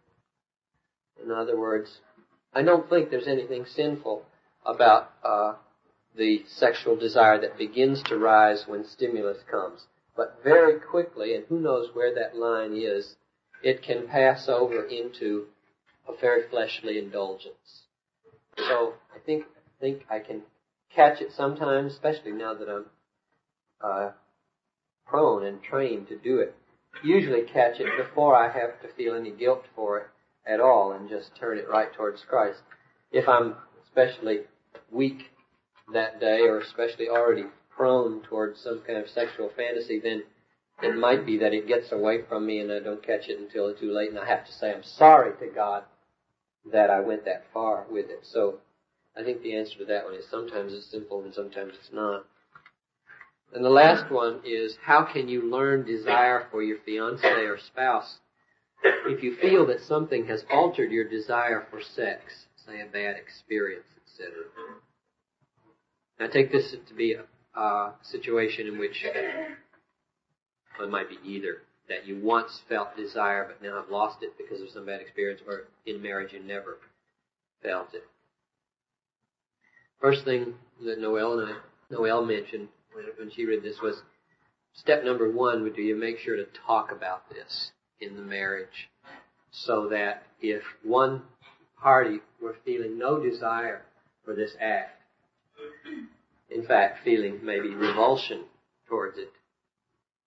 In 1.24 1.30
other 1.30 1.58
words, 1.58 2.00
I 2.52 2.62
don't 2.62 2.88
think 2.88 3.10
there's 3.10 3.28
anything 3.28 3.64
sinful 3.64 4.24
about 4.66 5.12
uh, 5.22 5.54
the 6.16 6.44
sexual 6.46 6.96
desire 6.96 7.40
that 7.40 7.56
begins 7.56 8.02
to 8.04 8.18
rise 8.18 8.64
when 8.66 8.84
stimulus 8.84 9.38
comes. 9.48 9.86
But 10.16 10.40
very 10.42 10.80
quickly, 10.80 11.34
and 11.34 11.44
who 11.46 11.60
knows 11.60 11.94
where 11.94 12.14
that 12.14 12.36
line 12.36 12.74
is, 12.74 13.16
it 13.62 13.82
can 13.82 14.08
pass 14.08 14.48
over 14.48 14.84
into 14.84 15.46
a 16.08 16.16
very 16.20 16.48
fleshly 16.48 16.98
indulgence. 16.98 17.84
So 18.56 18.94
I 19.14 19.18
think 19.24 19.44
I 19.56 19.80
think 19.80 20.02
I 20.10 20.18
can 20.18 20.42
catch 20.94 21.20
it 21.20 21.32
sometimes, 21.32 21.92
especially 21.92 22.32
now 22.32 22.54
that 22.54 22.68
I'm 22.68 22.86
uh, 23.82 24.10
prone 25.06 25.46
and 25.46 25.62
trained 25.62 26.08
to 26.08 26.18
do 26.18 26.38
it. 26.40 26.54
Usually 27.04 27.42
catch 27.42 27.78
it 27.78 27.86
before 27.96 28.34
I 28.34 28.50
have 28.50 28.82
to 28.82 28.88
feel 28.96 29.14
any 29.14 29.30
guilt 29.30 29.64
for 29.74 29.98
it 29.98 30.06
at 30.46 30.60
all 30.60 30.92
and 30.92 31.08
just 31.08 31.34
turn 31.36 31.58
it 31.58 31.68
right 31.68 31.92
towards 31.92 32.22
Christ. 32.28 32.60
If 33.12 33.28
I'm 33.28 33.54
especially 33.84 34.40
weak 34.90 35.30
that 35.92 36.20
day 36.20 36.40
or 36.42 36.60
especially 36.60 37.08
already 37.08 37.44
prone 37.70 38.22
towards 38.22 38.60
some 38.60 38.82
kind 38.86 38.98
of 38.98 39.08
sexual 39.08 39.50
fantasy, 39.56 40.00
then 40.00 40.22
it 40.82 40.96
might 40.96 41.26
be 41.26 41.38
that 41.38 41.52
it 41.52 41.68
gets 41.68 41.92
away 41.92 42.22
from 42.28 42.46
me 42.46 42.60
and 42.60 42.72
I 42.72 42.80
don't 42.80 43.04
catch 43.04 43.28
it 43.28 43.38
until 43.38 43.68
it's 43.68 43.80
too 43.80 43.92
late 43.92 44.10
and 44.10 44.18
I 44.18 44.26
have 44.26 44.46
to 44.46 44.52
say 44.52 44.72
I'm 44.72 44.82
sorry 44.82 45.32
to 45.38 45.54
God 45.54 45.84
that 46.72 46.90
I 46.90 47.00
went 47.00 47.24
that 47.24 47.44
far 47.52 47.84
with 47.90 48.06
it. 48.10 48.20
So 48.22 48.58
I 49.16 49.22
think 49.22 49.42
the 49.42 49.56
answer 49.56 49.78
to 49.78 49.84
that 49.86 50.04
one 50.04 50.14
is 50.14 50.24
sometimes 50.30 50.72
it's 50.72 50.90
simple 50.90 51.22
and 51.22 51.34
sometimes 51.34 51.74
it's 51.78 51.92
not. 51.92 52.24
And 53.52 53.64
the 53.64 53.70
last 53.70 54.10
one 54.12 54.40
is 54.44 54.76
how 54.84 55.02
can 55.02 55.28
you 55.28 55.50
learn 55.50 55.84
desire 55.84 56.46
for 56.50 56.62
your 56.62 56.78
fiance 56.84 57.26
or 57.26 57.58
spouse 57.58 58.18
if 58.82 59.22
you 59.22 59.36
feel 59.36 59.66
that 59.66 59.80
something 59.80 60.26
has 60.26 60.44
altered 60.50 60.90
your 60.90 61.08
desire 61.08 61.66
for 61.70 61.80
sex, 61.80 62.46
say 62.66 62.80
a 62.80 62.86
bad 62.86 63.16
experience, 63.16 63.86
etc. 64.06 64.32
I 66.18 66.26
take 66.28 66.52
this 66.52 66.74
to 66.88 66.94
be 66.94 67.14
a, 67.14 67.24
a 67.58 67.94
situation 68.02 68.66
in 68.66 68.78
which 68.78 69.04
well, 70.78 70.88
it 70.88 70.90
might 70.90 71.08
be 71.08 71.18
either 71.24 71.62
that 71.88 72.06
you 72.06 72.20
once 72.22 72.60
felt 72.68 72.96
desire 72.96 73.46
but 73.48 73.62
now 73.66 73.80
have 73.80 73.90
lost 73.90 74.22
it 74.22 74.32
because 74.38 74.62
of 74.62 74.68
some 74.70 74.86
bad 74.86 75.00
experience, 75.00 75.40
or 75.46 75.64
in 75.86 76.00
marriage 76.00 76.32
you 76.32 76.42
never 76.42 76.78
felt 77.62 77.94
it. 77.94 78.04
first 80.00 80.24
thing 80.24 80.54
that 80.84 81.00
Noel 81.00 81.40
and 81.40 81.52
I, 81.52 81.56
Noel 81.90 82.24
mentioned 82.24 82.68
when 83.18 83.30
she 83.30 83.44
read 83.44 83.62
this 83.62 83.80
was 83.82 84.02
step 84.72 85.04
number 85.04 85.30
one 85.30 85.62
would 85.62 85.76
be 85.76 85.88
to 85.88 85.94
make 85.94 86.18
sure 86.18 86.36
to 86.36 86.46
talk 86.66 86.92
about 86.92 87.28
this 87.30 87.72
in 88.00 88.16
the 88.16 88.22
marriage 88.22 88.88
so 89.50 89.88
that 89.88 90.22
if 90.40 90.62
one 90.82 91.22
party 91.80 92.20
were 92.42 92.56
feeling 92.64 92.98
no 92.98 93.20
desire 93.20 93.82
for 94.24 94.34
this 94.34 94.52
act, 94.60 95.00
in 96.50 96.64
fact 96.66 97.04
feeling 97.04 97.40
maybe 97.42 97.74
revulsion 97.74 98.44
towards 98.88 99.18
it, 99.18 99.32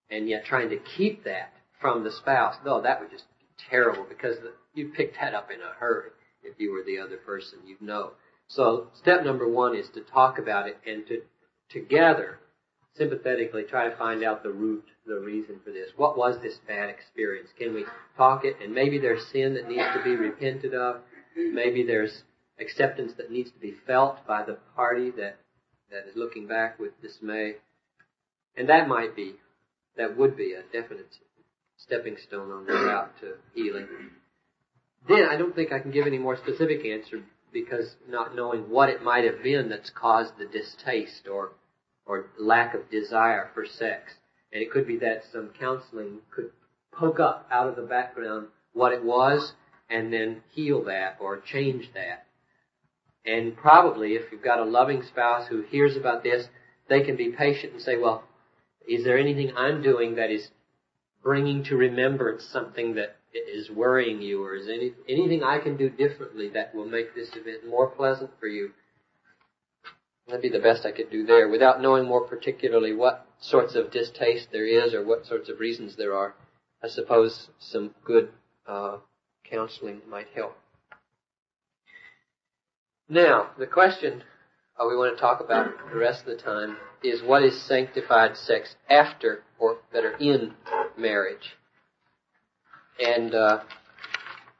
and 0.09 0.29
yet 0.29 0.45
trying 0.45 0.69
to 0.69 0.77
keep 0.97 1.23
that 1.23 1.53
from 1.79 2.03
the 2.03 2.11
spouse, 2.11 2.55
no, 2.65 2.81
that 2.81 2.99
would 2.99 3.11
just 3.11 3.25
be 3.39 3.45
terrible 3.69 4.05
because 4.07 4.37
you'd 4.73 4.93
pick 4.93 5.13
that 5.19 5.33
up 5.33 5.49
in 5.51 5.59
a 5.61 5.73
hurry 5.79 6.09
if 6.43 6.59
you 6.59 6.71
were 6.71 6.83
the 6.85 6.99
other 6.99 7.17
person, 7.17 7.59
you'd 7.65 7.81
know. 7.81 8.11
So 8.47 8.87
step 9.01 9.23
number 9.23 9.47
one 9.47 9.75
is 9.75 9.87
to 9.93 10.01
talk 10.01 10.37
about 10.37 10.67
it 10.67 10.77
and 10.85 11.07
to 11.07 11.21
together 11.69 12.39
sympathetically 12.95 13.63
try 13.63 13.89
to 13.89 13.95
find 13.95 14.23
out 14.23 14.43
the 14.43 14.51
root, 14.51 14.85
the 15.05 15.19
reason 15.19 15.59
for 15.63 15.71
this. 15.71 15.89
What 15.95 16.17
was 16.17 16.41
this 16.41 16.59
bad 16.67 16.89
experience? 16.89 17.49
Can 17.57 17.73
we 17.73 17.85
talk 18.17 18.45
it? 18.45 18.55
And 18.63 18.73
maybe 18.73 18.99
there's 18.99 19.25
sin 19.31 19.53
that 19.55 19.67
needs 19.67 19.85
to 19.95 20.03
be 20.03 20.15
repented 20.15 20.73
of. 20.73 20.97
Maybe 21.35 21.83
there's 21.83 22.23
acceptance 22.59 23.13
that 23.17 23.31
needs 23.31 23.51
to 23.51 23.59
be 23.59 23.73
felt 23.85 24.25
by 24.27 24.43
the 24.43 24.57
party 24.75 25.11
that, 25.11 25.37
that 25.91 26.07
is 26.09 26.15
looking 26.15 26.47
back 26.47 26.79
with 26.79 27.01
dismay. 27.01 27.55
And 28.55 28.69
that 28.69 28.87
might 28.87 29.15
be, 29.15 29.35
that 29.97 30.17
would 30.17 30.37
be 30.37 30.53
a 30.53 30.61
definite 30.71 31.07
stepping 31.77 32.17
stone 32.27 32.51
on 32.51 32.65
the 32.65 32.73
route 32.73 33.11
to 33.21 33.33
healing. 33.53 33.87
Then 35.07 35.25
I 35.29 35.35
don't 35.35 35.55
think 35.55 35.71
I 35.71 35.79
can 35.79 35.91
give 35.91 36.07
any 36.07 36.19
more 36.19 36.37
specific 36.37 36.85
answer 36.85 37.23
because 37.51 37.95
not 38.07 38.35
knowing 38.35 38.69
what 38.69 38.89
it 38.89 39.03
might 39.03 39.25
have 39.25 39.43
been 39.43 39.69
that's 39.69 39.89
caused 39.89 40.37
the 40.37 40.45
distaste 40.45 41.27
or 41.31 41.51
or 42.05 42.27
lack 42.37 42.73
of 42.73 42.89
desire 42.91 43.49
for 43.53 43.65
sex. 43.65 44.13
And 44.53 44.61
it 44.61 44.71
could 44.71 44.87
be 44.87 44.97
that 44.97 45.23
some 45.31 45.49
counseling 45.59 46.19
could 46.29 46.51
poke 46.91 47.19
up 47.19 47.47
out 47.51 47.67
of 47.67 47.75
the 47.75 47.81
background 47.81 48.47
what 48.73 48.93
it 48.93 49.03
was 49.03 49.53
and 49.89 50.13
then 50.13 50.43
heal 50.51 50.83
that 50.85 51.17
or 51.19 51.39
change 51.39 51.89
that. 51.93 52.25
And 53.25 53.55
probably 53.57 54.13
if 54.13 54.31
you've 54.31 54.43
got 54.43 54.59
a 54.59 54.65
loving 54.65 55.01
spouse 55.01 55.47
who 55.47 55.61
hears 55.61 55.95
about 55.95 56.23
this, 56.23 56.47
they 56.87 57.01
can 57.01 57.15
be 57.15 57.29
patient 57.29 57.73
and 57.73 57.81
say, 57.81 57.97
well, 57.97 58.23
is 58.87 59.03
there 59.03 59.17
anything 59.17 59.53
I'm 59.55 59.81
doing 59.81 60.15
that 60.15 60.29
is 60.29 60.49
bringing 61.23 61.63
to 61.65 61.77
remembrance 61.77 62.43
something 62.43 62.95
that 62.95 63.15
is 63.33 63.71
worrying 63.71 64.21
you 64.21 64.43
or 64.43 64.55
is 64.55 64.67
any, 64.67 64.91
anything 65.07 65.43
I 65.43 65.59
can 65.59 65.77
do 65.77 65.89
differently 65.89 66.49
that 66.49 66.75
will 66.75 66.85
make 66.85 67.15
this 67.15 67.29
event 67.29 67.67
more 67.67 67.87
pleasant 67.87 68.31
for 68.39 68.47
you? 68.47 68.71
That'd 70.27 70.41
be 70.41 70.49
the 70.49 70.59
best 70.59 70.85
I 70.85 70.91
could 70.91 71.11
do 71.11 71.25
there 71.25 71.49
without 71.49 71.81
knowing 71.81 72.05
more 72.05 72.25
particularly 72.25 72.93
what 72.93 73.27
sorts 73.39 73.75
of 73.75 73.91
distaste 73.91 74.49
there 74.51 74.65
is 74.65 74.93
or 74.93 75.05
what 75.05 75.25
sorts 75.25 75.49
of 75.49 75.59
reasons 75.59 75.95
there 75.95 76.15
are. 76.15 76.33
I 76.81 76.87
suppose 76.87 77.49
some 77.59 77.93
good 78.05 78.29
uh, 78.65 78.97
counseling 79.43 80.01
might 80.09 80.27
help. 80.33 80.57
Now, 83.09 83.49
the 83.59 83.67
question 83.67 84.23
uh, 84.79 84.85
we 84.87 84.95
want 84.95 85.15
to 85.15 85.21
talk 85.21 85.41
about 85.41 85.71
the 85.91 85.99
rest 85.99 86.21
of 86.21 86.37
the 86.37 86.41
time 86.41 86.77
is 87.03 87.21
what 87.21 87.43
is 87.43 87.61
sanctified 87.61 88.37
sex 88.37 88.75
after, 88.89 89.43
or 89.59 89.77
better, 89.91 90.13
in 90.17 90.53
marriage? 90.97 91.57
And 92.99 93.35
uh, 93.35 93.59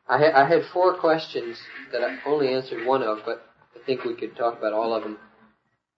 I, 0.08 0.18
ha- 0.18 0.44
I 0.44 0.48
had 0.48 0.64
four 0.74 0.98
questions 0.98 1.58
that 1.92 2.04
I 2.04 2.20
only 2.26 2.54
answered 2.54 2.86
one 2.86 3.02
of, 3.02 3.20
but 3.26 3.46
I 3.76 3.86
think 3.86 4.04
we 4.04 4.16
could 4.16 4.36
talk 4.36 4.58
about 4.58 4.74
all 4.74 4.94
of 4.94 5.04
them 5.04 5.18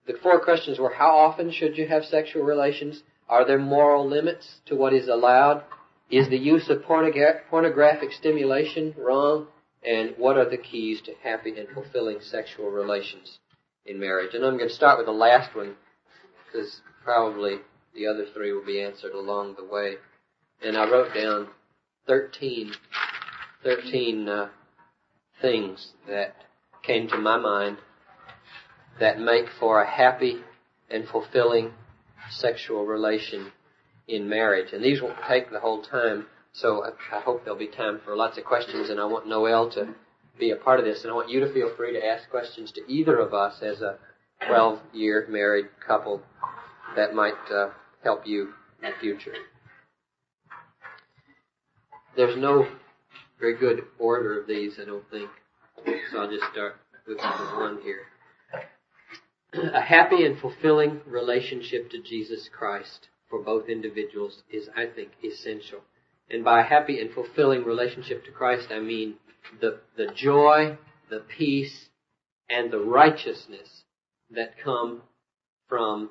the 0.06 0.14
four 0.22 0.40
questions 0.40 0.78
were 0.78 0.92
how 0.94 1.16
often 1.16 1.50
should 1.50 1.76
you 1.76 1.88
have 1.88 2.04
sexual 2.04 2.44
relations? 2.44 3.02
Are 3.28 3.44
there 3.44 3.58
moral 3.58 4.08
limits 4.08 4.60
to 4.66 4.76
what 4.76 4.92
is 4.92 5.08
allowed? 5.08 5.64
Is 6.10 6.28
the 6.28 6.38
use 6.38 6.68
of 6.70 6.82
pornogra- 6.82 7.40
pornographic 7.50 8.12
stimulation 8.12 8.94
wrong? 8.96 9.48
And 9.84 10.14
what 10.16 10.36
are 10.36 10.48
the 10.48 10.56
keys 10.56 11.00
to 11.02 11.12
happy 11.22 11.58
and 11.58 11.68
fulfilling 11.68 12.20
sexual 12.20 12.70
relations 12.70 13.38
in 13.84 13.98
marriage? 13.98 14.34
And 14.34 14.44
I'm 14.44 14.56
going 14.56 14.68
to 14.68 14.74
start 14.74 14.98
with 14.98 15.06
the 15.06 15.12
last 15.12 15.54
one 15.54 15.74
because 16.46 16.80
probably 17.04 17.56
the 17.94 18.06
other 18.06 18.26
three 18.32 18.52
will 18.52 18.64
be 18.64 18.82
answered 18.82 19.12
along 19.12 19.56
the 19.56 19.64
way. 19.64 19.94
And 20.62 20.76
I 20.76 20.88
wrote 20.90 21.14
down 21.14 21.48
13, 22.06 22.72
13 23.64 24.28
uh, 24.28 24.48
things 25.40 25.92
that 26.08 26.36
came 26.82 27.08
to 27.08 27.18
my 27.18 27.36
mind 27.36 27.78
that 29.00 29.18
make 29.18 29.46
for 29.60 29.82
a 29.82 29.90
happy 29.90 30.36
and 30.90 31.06
fulfilling 31.08 31.72
sexual 32.30 32.86
relation 32.86 33.52
in 34.08 34.28
marriage. 34.28 34.72
And 34.72 34.82
these 34.82 35.02
won't 35.02 35.18
take 35.28 35.50
the 35.50 35.60
whole 35.60 35.82
time, 35.82 36.26
so 36.52 36.84
I, 36.84 37.20
hope 37.20 37.44
there'll 37.44 37.58
be 37.58 37.68
time 37.68 38.00
for 38.04 38.16
lots 38.16 38.38
of 38.38 38.44
questions, 38.44 38.90
and 38.90 39.00
I 39.00 39.04
want 39.04 39.28
Noel 39.28 39.70
to 39.72 39.94
be 40.38 40.50
a 40.50 40.56
part 40.56 40.78
of 40.78 40.86
this, 40.86 41.02
and 41.02 41.10
I 41.10 41.14
want 41.14 41.30
you 41.30 41.40
to 41.40 41.52
feel 41.52 41.74
free 41.76 41.92
to 41.92 42.04
ask 42.04 42.28
questions 42.30 42.72
to 42.72 42.80
either 42.88 43.18
of 43.18 43.34
us 43.34 43.62
as 43.62 43.80
a 43.80 43.96
12 44.46 44.80
year 44.92 45.26
married 45.28 45.66
couple 45.86 46.22
that 46.94 47.14
might 47.14 47.34
uh, 47.52 47.70
help 48.04 48.26
you 48.26 48.52
in 48.82 48.90
the 48.90 48.96
future. 49.00 49.32
There's 52.16 52.36
no 52.38 52.66
very 53.38 53.56
good 53.56 53.84
order 53.98 54.40
of 54.40 54.46
these, 54.46 54.78
I 54.80 54.86
don't 54.86 55.08
think, 55.10 55.28
so 56.10 56.18
I'll 56.18 56.30
just 56.30 56.44
start 56.52 56.76
with 57.06 57.18
one 57.18 57.78
here 57.82 58.00
a 59.58 59.80
happy 59.80 60.24
and 60.24 60.38
fulfilling 60.38 61.00
relationship 61.06 61.90
to 61.90 62.02
Jesus 62.02 62.48
Christ 62.48 63.08
for 63.28 63.42
both 63.42 63.68
individuals 63.68 64.42
is, 64.50 64.68
I 64.76 64.86
think, 64.86 65.10
essential. 65.22 65.80
And 66.30 66.44
by 66.44 66.60
a 66.60 66.64
happy 66.64 67.00
and 67.00 67.12
fulfilling 67.12 67.64
relationship 67.64 68.24
to 68.24 68.30
Christ, 68.30 68.68
I 68.70 68.80
mean 68.80 69.14
the, 69.60 69.80
the 69.96 70.08
joy, 70.14 70.78
the 71.10 71.20
peace, 71.20 71.88
and 72.48 72.70
the 72.70 72.80
righteousness 72.80 73.84
that 74.30 74.58
come 74.62 75.02
from 75.68 76.10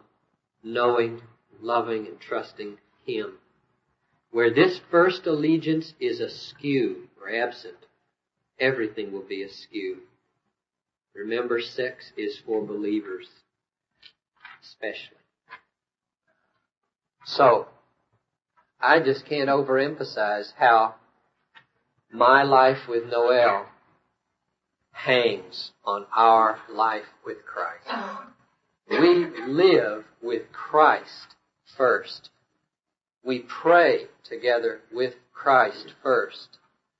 knowing, 0.63 1.21
loving, 1.61 2.07
and 2.07 2.19
trusting 2.19 2.77
Him. 3.05 3.39
Where 4.31 4.53
this 4.53 4.79
first 4.91 5.25
allegiance 5.25 5.93
is 5.99 6.19
askew 6.19 7.07
or 7.21 7.33
absent, 7.33 7.77
everything 8.59 9.11
will 9.11 9.23
be 9.27 9.43
askew. 9.43 9.99
Remember, 11.15 11.61
sex 11.61 12.11
is 12.17 12.37
for 12.45 12.61
believers, 12.61 13.27
especially. 14.61 15.17
So, 17.25 17.67
I 18.81 18.99
just 18.99 19.25
can't 19.25 19.49
overemphasize 19.49 20.51
how 20.57 20.95
my 22.11 22.43
life 22.43 22.87
with 22.87 23.05
Noel 23.09 23.65
hangs 24.91 25.71
on 25.83 26.05
our 26.15 26.59
life 26.69 27.05
with 27.25 27.37
Christ. 27.45 27.87
We 28.89 29.25
live 29.47 30.05
with 30.21 30.51
Christ 30.51 31.35
first. 31.77 32.29
We 33.23 33.39
pray 33.39 34.07
together 34.23 34.81
with 34.93 35.15
Christ 35.33 35.93
first 36.03 36.59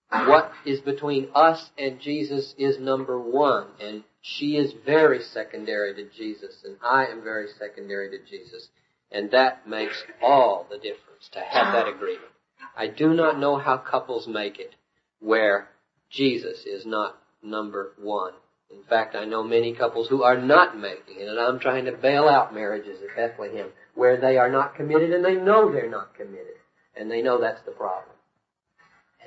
what 0.10 0.51
is 0.66 0.82
between 0.82 1.30
us 1.34 1.72
and 1.78 1.99
Jesus 1.99 2.53
is 2.58 2.80
number 2.80 3.20
one, 3.20 3.68
and 3.80 4.03
she 4.22 4.58
is 4.58 4.74
very 4.86 5.22
secondary 5.22 5.95
to 5.95 6.10
Jesus, 6.16 6.64
and 6.64 6.78
I 6.84 7.08
am 7.08 7.24
very 7.24 7.47
secondary 7.60 8.10
to 8.12 8.24
Jesus. 8.24 8.70
And 9.12 9.32
that 9.32 9.68
makes 9.68 10.03
all 10.22 10.68
the 10.70 10.78
difference 10.78 11.30
to 11.32 11.39
have 11.39 11.74
that 11.74 11.88
agreement. 11.88 12.32
I 12.76 12.88
do 12.88 13.14
not 13.14 13.39
know 13.39 13.58
how 13.58 13.78
couples 13.78 14.28
make 14.28 14.60
it 14.60 14.76
where 15.20 15.70
Jesus 16.10 16.66
is 16.66 16.86
not 16.86 17.18
number 17.41 17.93
one. 17.99 18.34
In 18.72 18.84
fact, 18.84 19.16
I 19.16 19.26
know 19.26 19.43
many 19.43 19.74
couples 19.74 20.08
who 20.08 20.24
are 20.24 20.38
not 20.38 20.78
making 20.78 21.20
it, 21.20 21.28
and 21.28 21.39
I'm 21.39 21.60
trying 21.60 21.86
to 21.86 21.91
bail 21.93 22.28
out 22.28 22.53
marriages 22.53 22.99
at 23.01 23.16
Bethlehem 23.16 23.70
where 23.93 24.18
they 24.18 24.38
are 24.38 24.49
not 24.49 24.76
committed 24.76 25.12
and 25.12 25.24
they 25.24 25.36
know 25.36 25.72
they're 25.72 25.89
not 25.89 26.16
committed. 26.16 26.58
And 26.97 27.10
they 27.10 27.22
know 27.22 27.39
that's 27.39 27.64
the 27.66 27.72
problem 27.72 28.14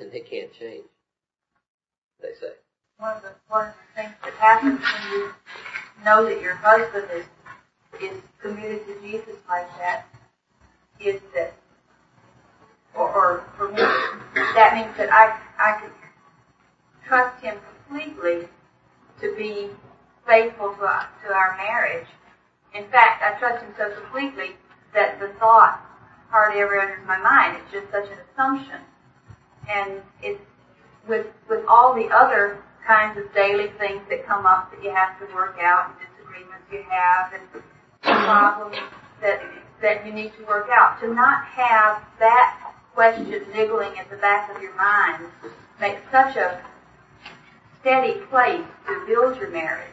and 0.00 0.10
they 0.12 0.20
can't 0.20 0.52
change. 0.52 0.84
They 2.20 2.28
say. 2.40 2.52
One 2.98 3.16
of 3.16 3.22
the 3.22 3.30
one 3.48 3.68
of 3.68 3.74
the 3.74 4.02
things 4.02 4.14
that 4.24 4.34
happens 4.34 4.80
when 4.80 5.12
you 5.12 5.30
know 6.04 6.24
that 6.24 6.40
your 6.40 6.54
husband 6.54 7.06
is 7.12 7.24
is 8.02 8.22
committed 8.40 8.86
to 8.86 9.00
Jesus 9.00 9.36
like 9.48 9.68
that 9.78 10.06
is 11.00 11.20
that, 11.34 11.54
or, 12.94 13.08
or 13.12 13.44
for 13.56 13.68
me, 13.68 13.76
that 13.76 14.74
means 14.74 14.96
that 14.96 15.12
I 15.12 15.38
I 15.58 15.80
can 15.80 15.90
trust 17.06 17.42
him 17.42 17.56
completely 17.86 18.48
to 19.20 19.34
be 19.36 19.68
faithful 20.26 20.74
to 20.74 20.82
our, 20.82 21.08
to 21.24 21.32
our 21.32 21.56
marriage. 21.56 22.06
In 22.74 22.84
fact, 22.88 23.22
I 23.22 23.38
trust 23.38 23.64
him 23.64 23.72
so 23.78 23.90
completely 24.00 24.56
that 24.94 25.18
the 25.18 25.28
thought 25.38 25.80
hardly 26.30 26.60
ever 26.60 26.78
enters 26.80 27.06
my 27.06 27.18
mind. 27.18 27.56
It's 27.62 27.72
just 27.72 27.90
such 27.90 28.10
an 28.10 28.18
assumption 28.32 28.80
and 29.68 30.02
it's 30.22 30.40
with 31.06 31.26
with 31.48 31.64
all 31.68 31.94
the 31.94 32.08
other 32.08 32.58
kinds 32.86 33.18
of 33.18 33.32
daily 33.34 33.68
things 33.78 34.00
that 34.08 34.26
come 34.26 34.46
up 34.46 34.70
that 34.70 34.82
you 34.82 34.90
have 34.90 35.18
to 35.18 35.34
work 35.34 35.58
out 35.60 35.90
and 35.90 36.08
disagreements 36.08 36.64
you 36.72 36.82
have 36.88 37.32
and 37.32 37.62
problems 38.02 38.76
that 39.20 39.42
that 39.80 40.04
you 40.06 40.12
need 40.12 40.32
to 40.36 40.44
work 40.46 40.68
out. 40.72 41.00
To 41.00 41.12
not 41.12 41.44
have 41.44 42.02
that 42.18 42.74
question 42.94 43.30
niggling 43.54 43.96
at 43.98 44.10
the 44.10 44.16
back 44.16 44.54
of 44.54 44.60
your 44.60 44.74
mind 44.74 45.26
makes 45.80 46.00
such 46.10 46.36
a 46.36 46.60
steady 47.80 48.14
place 48.30 48.64
to 48.86 49.06
build 49.06 49.36
your 49.36 49.50
marriage 49.50 49.86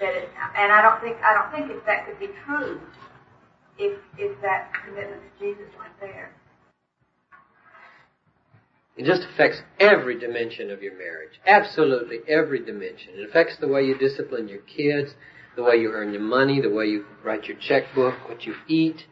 that 0.00 0.14
it, 0.14 0.30
and 0.56 0.72
I 0.72 0.82
don't 0.82 1.00
think 1.00 1.16
I 1.22 1.34
don't 1.34 1.52
think 1.52 1.70
if 1.70 1.84
that 1.86 2.06
could 2.06 2.18
be 2.18 2.30
true 2.44 2.80
if 3.78 3.98
if 4.18 4.40
that 4.42 4.72
commitment 4.72 5.20
to 5.22 5.44
Jesus 5.44 5.68
went 5.78 5.98
there. 6.00 6.32
It 8.96 9.06
just 9.06 9.22
affects 9.22 9.62
every 9.80 10.18
dimension 10.18 10.70
of 10.70 10.82
your 10.82 10.96
marriage. 10.98 11.40
Absolutely 11.46 12.18
every 12.28 12.64
dimension. 12.64 13.14
It 13.14 13.28
affects 13.28 13.56
the 13.58 13.68
way 13.68 13.84
you 13.84 13.96
discipline 13.96 14.48
your 14.48 14.60
kids, 14.60 15.14
the 15.56 15.62
way 15.62 15.76
you 15.76 15.90
earn 15.92 16.12
your 16.12 16.22
money, 16.22 16.60
the 16.60 16.70
way 16.70 16.86
you 16.86 17.06
write 17.24 17.44
your 17.44 17.56
checkbook, 17.56 18.14
what 18.28 18.44
you 18.44 18.54
eat, 18.68 19.06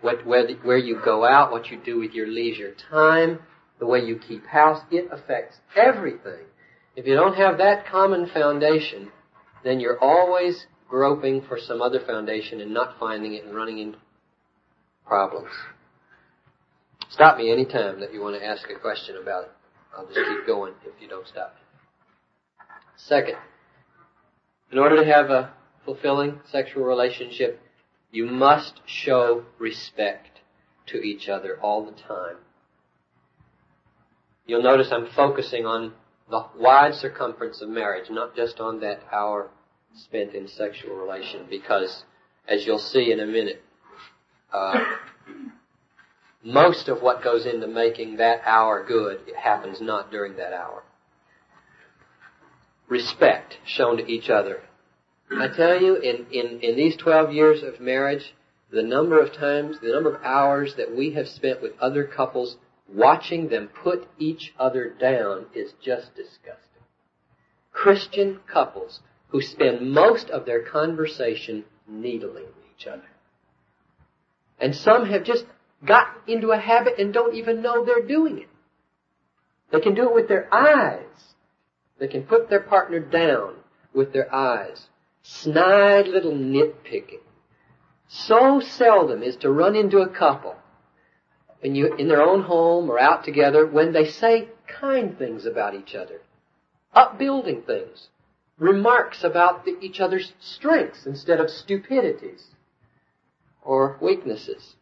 what, 0.00 0.24
where, 0.26 0.46
the, 0.46 0.54
where 0.62 0.78
you 0.78 1.00
go 1.04 1.24
out, 1.24 1.50
what 1.50 1.70
you 1.70 1.80
do 1.84 1.98
with 1.98 2.12
your 2.12 2.28
leisure 2.28 2.74
time, 2.90 3.40
the 3.80 3.86
way 3.86 4.00
you 4.00 4.18
keep 4.18 4.46
house. 4.46 4.80
It 4.90 5.08
affects 5.10 5.56
everything. 5.76 6.46
If 6.94 7.06
you 7.06 7.14
don't 7.14 7.36
have 7.36 7.58
that 7.58 7.86
common 7.86 8.28
foundation, 8.28 9.10
then 9.64 9.80
you're 9.80 9.98
always 9.98 10.66
groping 10.88 11.42
for 11.42 11.58
some 11.58 11.82
other 11.82 11.98
foundation 11.98 12.60
and 12.60 12.72
not 12.72 12.98
finding 13.00 13.34
it 13.34 13.44
and 13.44 13.54
running 13.54 13.78
into 13.78 13.98
problems. 15.06 15.50
Stop 17.14 17.38
me 17.38 17.52
anytime 17.52 18.00
that 18.00 18.12
you 18.12 18.20
want 18.20 18.34
to 18.34 18.44
ask 18.44 18.68
a 18.68 18.74
question 18.74 19.14
about 19.22 19.44
it. 19.44 19.50
I'll 19.96 20.04
just 20.04 20.18
keep 20.18 20.48
going 20.48 20.74
if 20.84 21.00
you 21.00 21.06
don't 21.06 21.28
stop 21.28 21.54
me. 21.54 22.64
Second, 22.96 23.36
in 24.72 24.78
order 24.78 24.96
to 24.96 25.04
have 25.04 25.30
a 25.30 25.52
fulfilling 25.84 26.40
sexual 26.50 26.82
relationship, 26.82 27.60
you 28.10 28.26
must 28.26 28.80
show 28.86 29.44
respect 29.60 30.40
to 30.86 30.96
each 31.02 31.28
other 31.28 31.56
all 31.62 31.86
the 31.86 31.92
time. 31.92 32.34
You'll 34.44 34.64
notice 34.64 34.88
I'm 34.90 35.06
focusing 35.14 35.66
on 35.66 35.92
the 36.28 36.44
wide 36.58 36.96
circumference 36.96 37.62
of 37.62 37.68
marriage, 37.68 38.10
not 38.10 38.34
just 38.34 38.58
on 38.58 38.80
that 38.80 39.02
hour 39.12 39.50
spent 39.94 40.34
in 40.34 40.48
sexual 40.48 40.96
relation, 40.96 41.46
because 41.48 42.02
as 42.48 42.66
you'll 42.66 42.80
see 42.80 43.12
in 43.12 43.20
a 43.20 43.26
minute, 43.26 43.62
uh, 44.52 44.84
most 46.44 46.88
of 46.88 47.00
what 47.00 47.24
goes 47.24 47.46
into 47.46 47.66
making 47.66 48.18
that 48.18 48.42
hour 48.44 48.84
good 48.86 49.20
happens 49.36 49.80
not 49.80 50.10
during 50.10 50.36
that 50.36 50.52
hour. 50.52 50.82
Respect 52.88 53.56
shown 53.64 53.96
to 53.96 54.06
each 54.06 54.28
other. 54.28 54.60
I 55.32 55.48
tell 55.48 55.80
you, 55.80 55.96
in, 55.96 56.26
in, 56.30 56.60
in 56.60 56.76
these 56.76 56.96
12 56.96 57.32
years 57.32 57.62
of 57.62 57.80
marriage, 57.80 58.34
the 58.70 58.82
number 58.82 59.18
of 59.18 59.32
times, 59.32 59.78
the 59.80 59.90
number 59.90 60.14
of 60.14 60.22
hours 60.22 60.74
that 60.76 60.94
we 60.94 61.12
have 61.14 61.26
spent 61.26 61.62
with 61.62 61.72
other 61.80 62.04
couples 62.04 62.56
watching 62.92 63.48
them 63.48 63.68
put 63.68 64.06
each 64.18 64.52
other 64.58 64.90
down 65.00 65.46
is 65.54 65.72
just 65.82 66.14
disgusting. 66.14 66.60
Christian 67.72 68.40
couples 68.52 69.00
who 69.28 69.40
spend 69.40 69.90
most 69.90 70.28
of 70.28 70.44
their 70.44 70.62
conversation 70.62 71.64
needling 71.88 72.46
each 72.76 72.86
other. 72.86 73.02
And 74.60 74.74
some 74.74 75.06
have 75.06 75.24
just 75.24 75.44
got 75.86 76.08
into 76.26 76.50
a 76.50 76.58
habit 76.58 76.98
and 76.98 77.12
don't 77.12 77.34
even 77.34 77.62
know 77.62 77.84
they're 77.84 78.06
doing 78.06 78.38
it. 78.38 78.48
They 79.72 79.80
can 79.80 79.94
do 79.94 80.08
it 80.08 80.14
with 80.14 80.28
their 80.28 80.52
eyes. 80.52 81.34
They 81.98 82.08
can 82.08 82.24
put 82.24 82.48
their 82.48 82.60
partner 82.60 83.00
down 83.00 83.56
with 83.92 84.12
their 84.12 84.32
eyes. 84.34 84.88
Snide 85.22 86.08
little 86.08 86.32
nitpicking. 86.32 87.20
So 88.08 88.60
seldom 88.60 89.22
is 89.22 89.36
to 89.36 89.50
run 89.50 89.74
into 89.74 89.98
a 89.98 90.08
couple 90.08 90.56
in, 91.62 91.74
you, 91.74 91.94
in 91.94 92.08
their 92.08 92.22
own 92.22 92.42
home 92.42 92.90
or 92.90 92.98
out 92.98 93.24
together 93.24 93.66
when 93.66 93.92
they 93.92 94.06
say 94.06 94.48
kind 94.66 95.16
things 95.18 95.46
about 95.46 95.74
each 95.74 95.94
other, 95.94 96.20
upbuilding 96.92 97.62
things, 97.62 98.08
remarks 98.58 99.24
about 99.24 99.64
the, 99.64 99.78
each 99.80 99.98
other's 99.98 100.32
strengths 100.40 101.06
instead 101.06 101.40
of 101.40 101.50
stupidities 101.50 102.48
or 103.62 103.96
weaknesses 104.00 104.76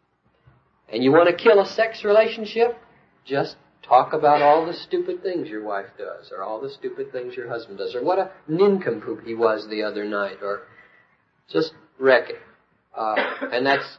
and 0.93 1.03
you 1.03 1.11
want 1.11 1.29
to 1.29 1.43
kill 1.43 1.61
a 1.61 1.67
sex 1.67 2.05
relationship, 2.05 2.77
just 3.25 3.57
talk 3.83 4.13
about 4.13 4.43
all 4.43 4.67
the 4.67 4.75
stupid 4.75 5.23
things 5.23 5.49
your 5.49 5.65
wife 5.65 5.89
does, 5.99 6.31
or 6.31 6.43
all 6.43 6.61
the 6.61 6.71
stupid 6.71 7.11
things 7.11 7.35
your 7.35 7.49
husband 7.49 7.79
does, 7.79 7.95
or 7.95 8.05
what 8.05 8.19
a 8.19 8.31
nincompoop 8.47 9.25
he 9.25 9.35
was 9.35 9.67
the 9.69 9.83
other 9.83 10.05
night, 10.05 10.37
or 10.43 10.63
just 11.49 11.73
wreck 11.99 12.31
it. 12.31 12.39
Uh, 12.97 13.15
and 13.53 13.67
that's 13.67 13.99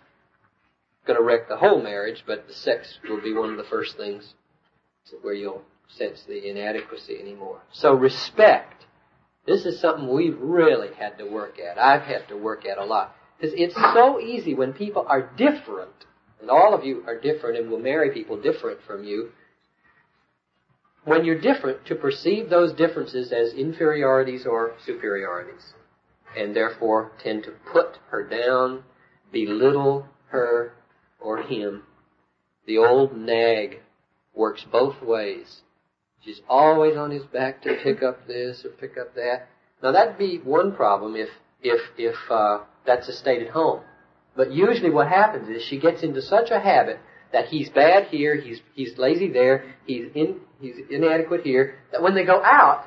going 1.05 1.17
to 1.17 1.23
wreck 1.23 1.49
the 1.49 1.57
whole 1.57 1.81
marriage, 1.81 2.23
but 2.25 2.47
the 2.47 2.53
sex 2.53 2.99
will 3.09 3.21
be 3.21 3.33
one 3.33 3.49
of 3.49 3.57
the 3.57 3.63
first 3.63 3.97
things 3.97 4.35
where 5.21 5.33
you'll 5.33 5.63
sense 5.97 6.23
the 6.27 6.49
inadequacy 6.49 7.19
anymore. 7.19 7.59
So 7.71 7.93
respect. 7.93 8.85
This 9.45 9.65
is 9.65 9.81
something 9.81 10.13
we've 10.13 10.39
really 10.39 10.93
had 10.95 11.17
to 11.17 11.25
work 11.25 11.57
at. 11.59 11.77
I've 11.77 12.03
had 12.03 12.27
to 12.29 12.37
work 12.37 12.65
at 12.65 12.77
a 12.77 12.85
lot. 12.85 13.13
Because 13.37 13.53
it's 13.57 13.75
so 13.75 14.19
easy 14.21 14.53
when 14.53 14.71
people 14.71 15.05
are 15.07 15.29
different 15.35 16.05
and 16.43 16.51
all 16.51 16.73
of 16.73 16.83
you 16.83 17.01
are 17.07 17.17
different 17.17 17.57
and 17.57 17.71
will 17.71 17.79
marry 17.79 18.11
people 18.11 18.35
different 18.35 18.79
from 18.85 19.05
you, 19.05 19.29
when 21.05 21.23
you're 21.23 21.39
different, 21.39 21.85
to 21.85 21.95
perceive 21.95 22.49
those 22.49 22.73
differences 22.73 23.31
as 23.31 23.53
inferiorities 23.53 24.45
or 24.45 24.73
superiorities, 24.85 25.71
and 26.37 26.53
therefore 26.53 27.13
tend 27.23 27.45
to 27.45 27.53
put 27.71 27.97
her 28.09 28.27
down, 28.27 28.83
belittle 29.31 30.05
her 30.31 30.73
or 31.21 31.43
him. 31.43 31.83
The 32.67 32.77
old 32.77 33.15
nag 33.15 33.79
works 34.35 34.65
both 34.69 35.01
ways. 35.01 35.61
She's 36.25 36.41
always 36.49 36.97
on 36.97 37.11
his 37.11 37.23
back 37.23 37.61
to 37.61 37.77
pick 37.81 38.03
up 38.03 38.27
this 38.27 38.65
or 38.65 38.69
pick 38.71 38.97
up 38.97 39.15
that. 39.15 39.47
Now 39.81 39.93
that'd 39.93 40.17
be 40.17 40.39
one 40.39 40.75
problem 40.75 41.15
if 41.15 41.29
if 41.61 41.79
if 41.97 42.15
uh, 42.29 42.63
that's 42.85 43.07
a 43.07 43.13
state 43.13 43.43
at 43.43 43.53
home. 43.53 43.79
But 44.36 44.51
usually 44.51 44.89
what 44.89 45.07
happens 45.07 45.49
is 45.49 45.63
she 45.63 45.79
gets 45.79 46.03
into 46.03 46.21
such 46.21 46.49
a 46.49 46.59
habit 46.59 46.99
that 47.31 47.47
he's 47.47 47.69
bad 47.69 48.07
here, 48.07 48.36
he's 48.39 48.59
he's 48.73 48.97
lazy 48.97 49.31
there, 49.31 49.75
he's 49.86 50.05
in 50.15 50.39
he's 50.59 50.75
inadequate 50.89 51.41
here, 51.41 51.79
that 51.91 52.01
when 52.01 52.15
they 52.15 52.25
go 52.25 52.41
out, 52.43 52.86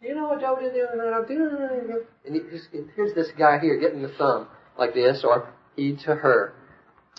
you 0.00 0.14
know 0.14 0.28
what 0.28 0.40
Joe 0.40 0.56
did 0.60 0.74
and 0.74 2.34
he 2.34 2.40
just, 2.50 2.68
here's 2.94 3.14
this 3.14 3.28
guy 3.38 3.58
here 3.58 3.78
getting 3.78 4.02
the 4.02 4.12
thumb 4.16 4.48
like 4.78 4.94
this, 4.94 5.24
or 5.24 5.52
he 5.74 5.96
to 6.04 6.14
her. 6.14 6.52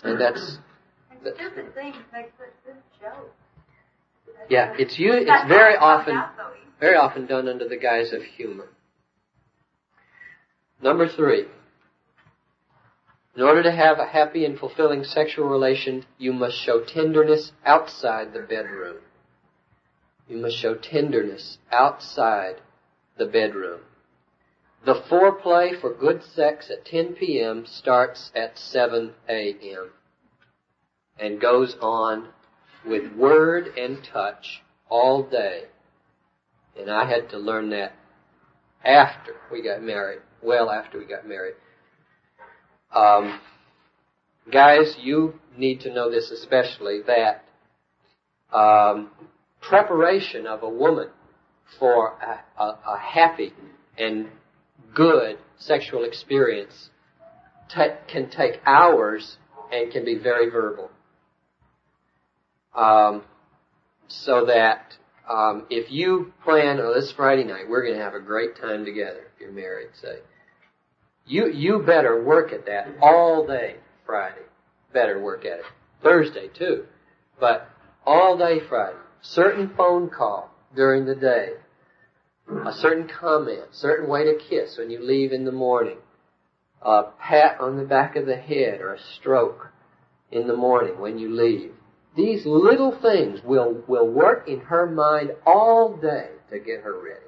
And 0.02 0.20
that's 0.20 0.58
and 1.10 1.20
stupid 1.34 1.74
things 1.74 1.96
make 2.12 2.26
such 2.38 2.52
good 2.64 2.76
jokes. 3.00 3.34
Yeah, 4.48 4.74
it's 4.78 4.98
you 4.98 5.12
it's 5.12 5.48
very 5.48 5.76
often 5.76 6.22
very 6.80 6.96
often 6.96 7.26
done 7.26 7.48
under 7.48 7.68
the 7.68 7.76
guise 7.76 8.12
of 8.12 8.22
humor. 8.22 8.68
Number 10.80 11.08
three. 11.08 11.46
In 13.38 13.44
order 13.44 13.62
to 13.62 13.70
have 13.70 14.00
a 14.00 14.06
happy 14.06 14.44
and 14.44 14.58
fulfilling 14.58 15.04
sexual 15.04 15.46
relation, 15.46 16.04
you 16.18 16.32
must 16.32 16.56
show 16.56 16.80
tenderness 16.80 17.52
outside 17.64 18.32
the 18.32 18.40
bedroom. 18.40 18.96
You 20.26 20.38
must 20.38 20.56
show 20.56 20.74
tenderness 20.74 21.58
outside 21.70 22.56
the 23.16 23.26
bedroom. 23.26 23.82
The 24.84 25.04
foreplay 25.08 25.80
for 25.80 25.94
good 25.94 26.24
sex 26.24 26.68
at 26.68 26.84
10 26.84 27.14
p.m. 27.14 27.64
starts 27.64 28.32
at 28.34 28.58
7 28.58 29.14
a.m. 29.28 29.90
and 31.16 31.40
goes 31.40 31.76
on 31.80 32.30
with 32.84 33.12
word 33.12 33.68
and 33.78 34.02
touch 34.02 34.64
all 34.88 35.22
day. 35.22 35.66
And 36.76 36.90
I 36.90 37.08
had 37.08 37.30
to 37.30 37.38
learn 37.38 37.70
that 37.70 37.92
after 38.84 39.36
we 39.52 39.62
got 39.62 39.80
married, 39.80 40.22
well 40.42 40.70
after 40.70 40.98
we 40.98 41.04
got 41.04 41.24
married. 41.24 41.54
Um, 42.94 43.40
guys, 44.50 44.96
you 45.00 45.34
need 45.56 45.80
to 45.80 45.92
know 45.92 46.10
this 46.10 46.30
especially 46.30 47.00
that 47.06 47.44
um, 48.52 49.10
preparation 49.60 50.46
of 50.46 50.62
a 50.62 50.68
woman 50.68 51.08
for 51.78 52.14
a, 52.22 52.62
a, 52.62 52.64
a 52.64 52.98
happy 52.98 53.52
and 53.98 54.28
good 54.94 55.38
sexual 55.58 56.04
experience 56.04 56.90
t- 57.68 57.82
can 58.10 58.30
take 58.30 58.60
hours 58.64 59.36
and 59.70 59.92
can 59.92 60.04
be 60.04 60.18
very 60.18 60.48
verbal. 60.50 60.90
Um, 62.74 63.24
so 64.06 64.46
that 64.46 64.94
um, 65.28 65.66
if 65.68 65.90
you 65.90 66.32
plan, 66.42 66.78
oh, 66.80 66.94
this 66.94 67.12
Friday 67.14 67.44
night, 67.44 67.68
we're 67.68 67.82
going 67.82 67.98
to 67.98 68.02
have 68.02 68.14
a 68.14 68.20
great 68.20 68.56
time 68.56 68.84
together. 68.84 69.26
If 69.34 69.40
you're 69.40 69.52
married, 69.52 69.88
say, 70.00 70.20
you, 71.28 71.52
you 71.52 71.82
better 71.86 72.22
work 72.24 72.52
at 72.52 72.66
that 72.66 72.88
all 73.00 73.46
day 73.46 73.76
Friday. 74.06 74.46
Better 74.92 75.20
work 75.22 75.44
at 75.44 75.58
it. 75.58 75.64
Thursday 76.02 76.48
too. 76.58 76.84
But 77.38 77.68
all 78.06 78.36
day 78.36 78.60
Friday. 78.68 78.96
Certain 79.20 79.72
phone 79.76 80.08
call 80.10 80.50
during 80.74 81.04
the 81.04 81.14
day. 81.14 81.50
A 82.66 82.72
certain 82.72 83.08
comment, 83.08 83.64
certain 83.72 84.08
way 84.08 84.24
to 84.24 84.38
kiss 84.48 84.78
when 84.78 84.90
you 84.90 85.04
leave 85.04 85.32
in 85.32 85.44
the 85.44 85.52
morning. 85.52 85.98
a 86.80 87.02
pat 87.20 87.60
on 87.60 87.76
the 87.76 87.84
back 87.84 88.16
of 88.16 88.26
the 88.26 88.36
head 88.36 88.80
or 88.80 88.94
a 88.94 89.00
stroke 89.16 89.68
in 90.30 90.46
the 90.46 90.56
morning 90.56 90.98
when 91.00 91.18
you 91.18 91.28
leave. 91.34 91.72
These 92.16 92.46
little 92.46 92.96
things 93.00 93.40
will, 93.44 93.82
will 93.86 94.08
work 94.08 94.48
in 94.48 94.60
her 94.60 94.86
mind 94.86 95.32
all 95.46 95.96
day 95.96 96.30
to 96.50 96.58
get 96.58 96.82
her 96.82 96.98
ready. 96.98 97.27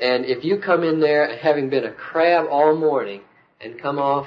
And 0.00 0.24
if 0.24 0.44
you 0.44 0.58
come 0.58 0.82
in 0.82 1.00
there 1.00 1.36
having 1.36 1.68
been 1.68 1.84
a 1.84 1.92
crab 1.92 2.46
all 2.50 2.74
morning 2.74 3.20
and 3.60 3.80
come 3.80 3.98
off 3.98 4.26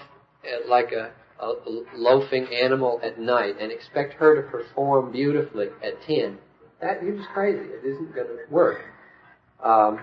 like 0.67 0.91
a, 0.91 1.11
a 1.43 1.53
loafing 1.95 2.47
animal 2.53 2.99
at 3.03 3.19
night 3.19 3.55
and 3.59 3.71
expect 3.71 4.13
her 4.13 4.41
to 4.41 4.49
perform 4.49 5.11
beautifully 5.11 5.67
at 5.84 6.01
10, 6.05 6.38
that 6.82 7.01
you're 7.01 7.17
just 7.17 7.30
crazy. 7.30 7.59
It 7.59 7.86
isn't 7.86 8.13
going 8.13 8.28
to 8.28 8.53
work. 8.53 8.82
Um, 9.63 10.01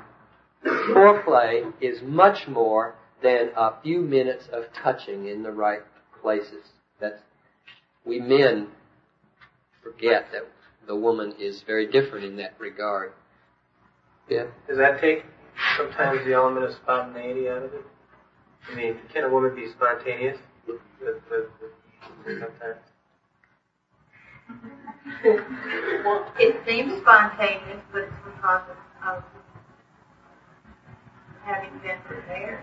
foreplay 0.64 1.72
is 1.80 2.00
much 2.02 2.48
more 2.48 2.96
than 3.22 3.50
a 3.56 3.80
few 3.82 4.00
minutes 4.00 4.44
of 4.52 4.64
touching 4.82 5.28
in 5.28 5.42
the 5.42 5.52
right 5.52 5.80
places. 6.20 6.64
That's 7.00 7.20
we 8.04 8.18
men 8.18 8.68
forget 9.82 10.26
that 10.32 10.42
the 10.86 10.96
woman 10.96 11.34
is 11.38 11.62
very 11.66 11.86
different 11.86 12.24
in 12.24 12.36
that 12.36 12.54
regard. 12.58 13.12
Yeah. 14.28 14.46
Does 14.68 14.78
that 14.78 15.00
take 15.00 15.24
sometimes 15.76 16.24
the 16.24 16.32
element 16.34 16.66
of 16.66 16.74
spontaneity 16.74 17.48
out 17.48 17.62
of 17.64 17.74
it? 17.74 17.84
I 18.70 18.74
mean, 18.74 18.96
can 19.12 19.24
a 19.24 19.28
woman 19.28 19.54
be 19.54 19.68
spontaneous 19.68 20.38
with, 20.66 20.80
with, 21.00 21.16
with 21.30 22.40
sometimes? 22.40 22.78
well, 26.04 26.32
it 26.38 26.56
seems 26.66 27.00
spontaneous, 27.00 27.80
but 27.92 28.02
it's 28.02 28.12
because 28.24 28.62
of, 28.70 29.08
of 29.16 29.24
having 31.42 31.70
been 31.82 31.98
prepared, 32.06 32.62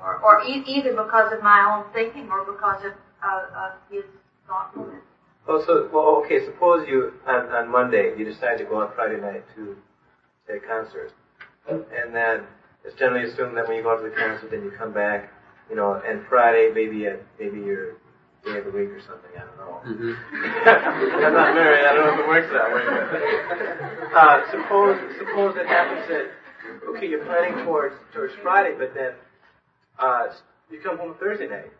or, 0.00 0.16
or 0.18 0.42
e- 0.42 0.64
either 0.66 0.90
because 0.92 1.32
of 1.32 1.42
my 1.42 1.64
own 1.64 1.84
thinking 1.92 2.28
or 2.30 2.44
because 2.44 2.84
of, 2.84 2.92
of, 3.22 3.52
of 3.54 3.72
his 3.90 4.04
thoughtfulness. 4.46 5.02
Oh, 5.48 5.62
so 5.64 5.88
well, 5.92 6.22
okay. 6.24 6.44
Suppose 6.44 6.88
you 6.88 7.14
on, 7.26 7.46
on 7.52 7.70
Monday 7.70 8.14
you 8.18 8.24
decide 8.24 8.58
to 8.58 8.64
go 8.64 8.80
on 8.82 8.92
Friday 8.94 9.20
night 9.20 9.44
to 9.54 9.76
say 10.46 10.56
a 10.56 10.60
concert, 10.60 11.12
and 11.68 12.14
then 12.14 12.44
it's 12.84 12.98
generally 12.98 13.28
assumed 13.28 13.56
that 13.56 13.66
when 13.68 13.76
you 13.76 13.82
go 13.82 13.92
out 13.92 14.02
to 14.02 14.08
the 14.08 14.14
concert, 14.14 14.50
then 14.50 14.62
you 14.62 14.72
come 14.76 14.92
back, 14.92 15.32
you 15.68 15.76
know, 15.76 16.00
and 16.06 16.24
Friday 16.28 16.70
maybe 16.74 17.06
a, 17.06 17.18
maybe 17.38 17.58
your 17.58 17.94
day 18.44 18.58
of 18.58 18.64
the 18.64 18.70
week 18.70 18.90
or 18.90 19.00
something. 19.00 19.30
I 19.34 19.42
don't 19.42 19.58
know. 19.58 19.82
Mm-hmm. 19.82 21.18
I'm 21.26 21.34
not 21.34 21.54
married. 21.54 21.84
I 21.84 21.92
don't 21.94 22.06
know 22.06 22.14
if 22.14 22.20
it 22.20 22.28
works 22.28 22.50
that 22.52 22.68
way. 22.70 22.84
But, 22.86 24.16
uh, 24.16 24.50
suppose 24.50 24.96
suppose 25.18 25.56
it 25.56 25.66
happens 25.66 26.06
that 26.08 26.30
okay, 26.94 27.08
you're 27.08 27.24
planning 27.24 27.64
towards 27.64 27.94
towards 28.14 28.32
Friday, 28.42 28.74
but 28.78 28.94
then 28.94 29.12
uh, 29.98 30.26
you 30.70 30.80
come 30.80 30.98
home 30.98 31.14
Thursday 31.18 31.48
night, 31.48 31.72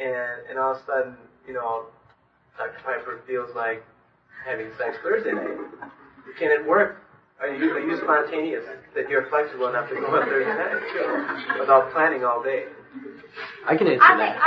and 0.00 0.46
and 0.50 0.58
all 0.58 0.72
of 0.72 0.78
a 0.78 0.86
sudden, 0.86 1.16
you 1.46 1.54
know, 1.54 1.86
Dr. 2.58 2.78
Piper 2.84 3.20
feels 3.26 3.50
like 3.54 3.84
having 4.44 4.70
sex 4.78 4.96
Thursday 5.02 5.32
night. 5.32 5.56
Can 6.38 6.50
it 6.50 6.66
work? 6.66 6.98
Are 7.42 7.50
you, 7.50 7.74
are 7.74 7.80
you 7.82 7.98
spontaneous? 7.98 8.62
That 8.94 9.10
you're 9.10 9.26
flexible 9.26 9.66
enough 9.66 9.88
to 9.90 9.96
go 9.96 10.06
on 10.14 10.22
Thursday 10.30 10.54
night 10.54 10.78
without 11.58 11.90
planning 11.90 12.22
all 12.22 12.40
day? 12.40 12.70
I 13.66 13.74
can 13.74 13.88
answer 13.90 13.98
I 13.98 14.14
that. 14.22 14.38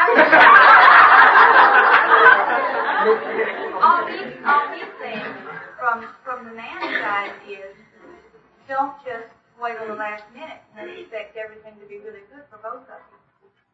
think, 3.03 3.83
all, 3.83 3.99
these, 4.07 4.31
all 4.47 4.65
these 4.71 4.91
things 5.03 5.27
from, 5.75 6.07
from 6.23 6.47
the 6.47 6.55
man's 6.55 6.95
side 7.03 7.35
is 7.43 7.75
don't 8.71 8.95
just 9.03 9.27
wait 9.59 9.75
till 9.75 9.91
the 9.91 9.99
last 9.99 10.23
minute 10.31 10.63
and 10.79 10.87
expect 10.87 11.35
everything 11.35 11.75
to 11.83 11.85
be 11.91 11.99
really 11.99 12.23
good 12.31 12.47
for 12.47 12.63
both 12.63 12.87
of 12.87 13.01
you. 13.11 13.19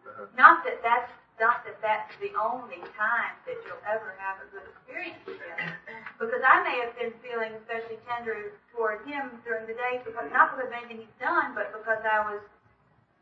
Uh-huh. 0.01 0.25
Not 0.33 0.65
that 0.65 0.81
that's 0.81 1.13
not 1.39 1.61
that 1.65 1.77
that's 1.81 2.09
the 2.21 2.33
only 2.37 2.81
time 2.97 3.33
that 3.45 3.57
you'll 3.65 3.85
ever 3.85 4.17
have 4.17 4.41
a 4.41 4.47
good 4.49 4.65
experience 4.65 5.21
together. 5.25 5.77
Because 6.21 6.45
I 6.45 6.61
may 6.61 6.77
have 6.85 6.93
been 6.93 7.09
feeling 7.25 7.49
especially 7.57 7.97
tender 8.05 8.53
toward 8.69 9.01
him 9.09 9.41
during 9.41 9.65
the 9.65 9.73
day 9.73 10.05
because 10.05 10.29
not 10.29 10.53
because 10.53 10.69
of 10.69 10.73
anything 10.77 11.01
he's 11.01 11.17
done, 11.17 11.57
but 11.57 11.73
because 11.73 11.97
I 12.05 12.21
was 12.29 12.45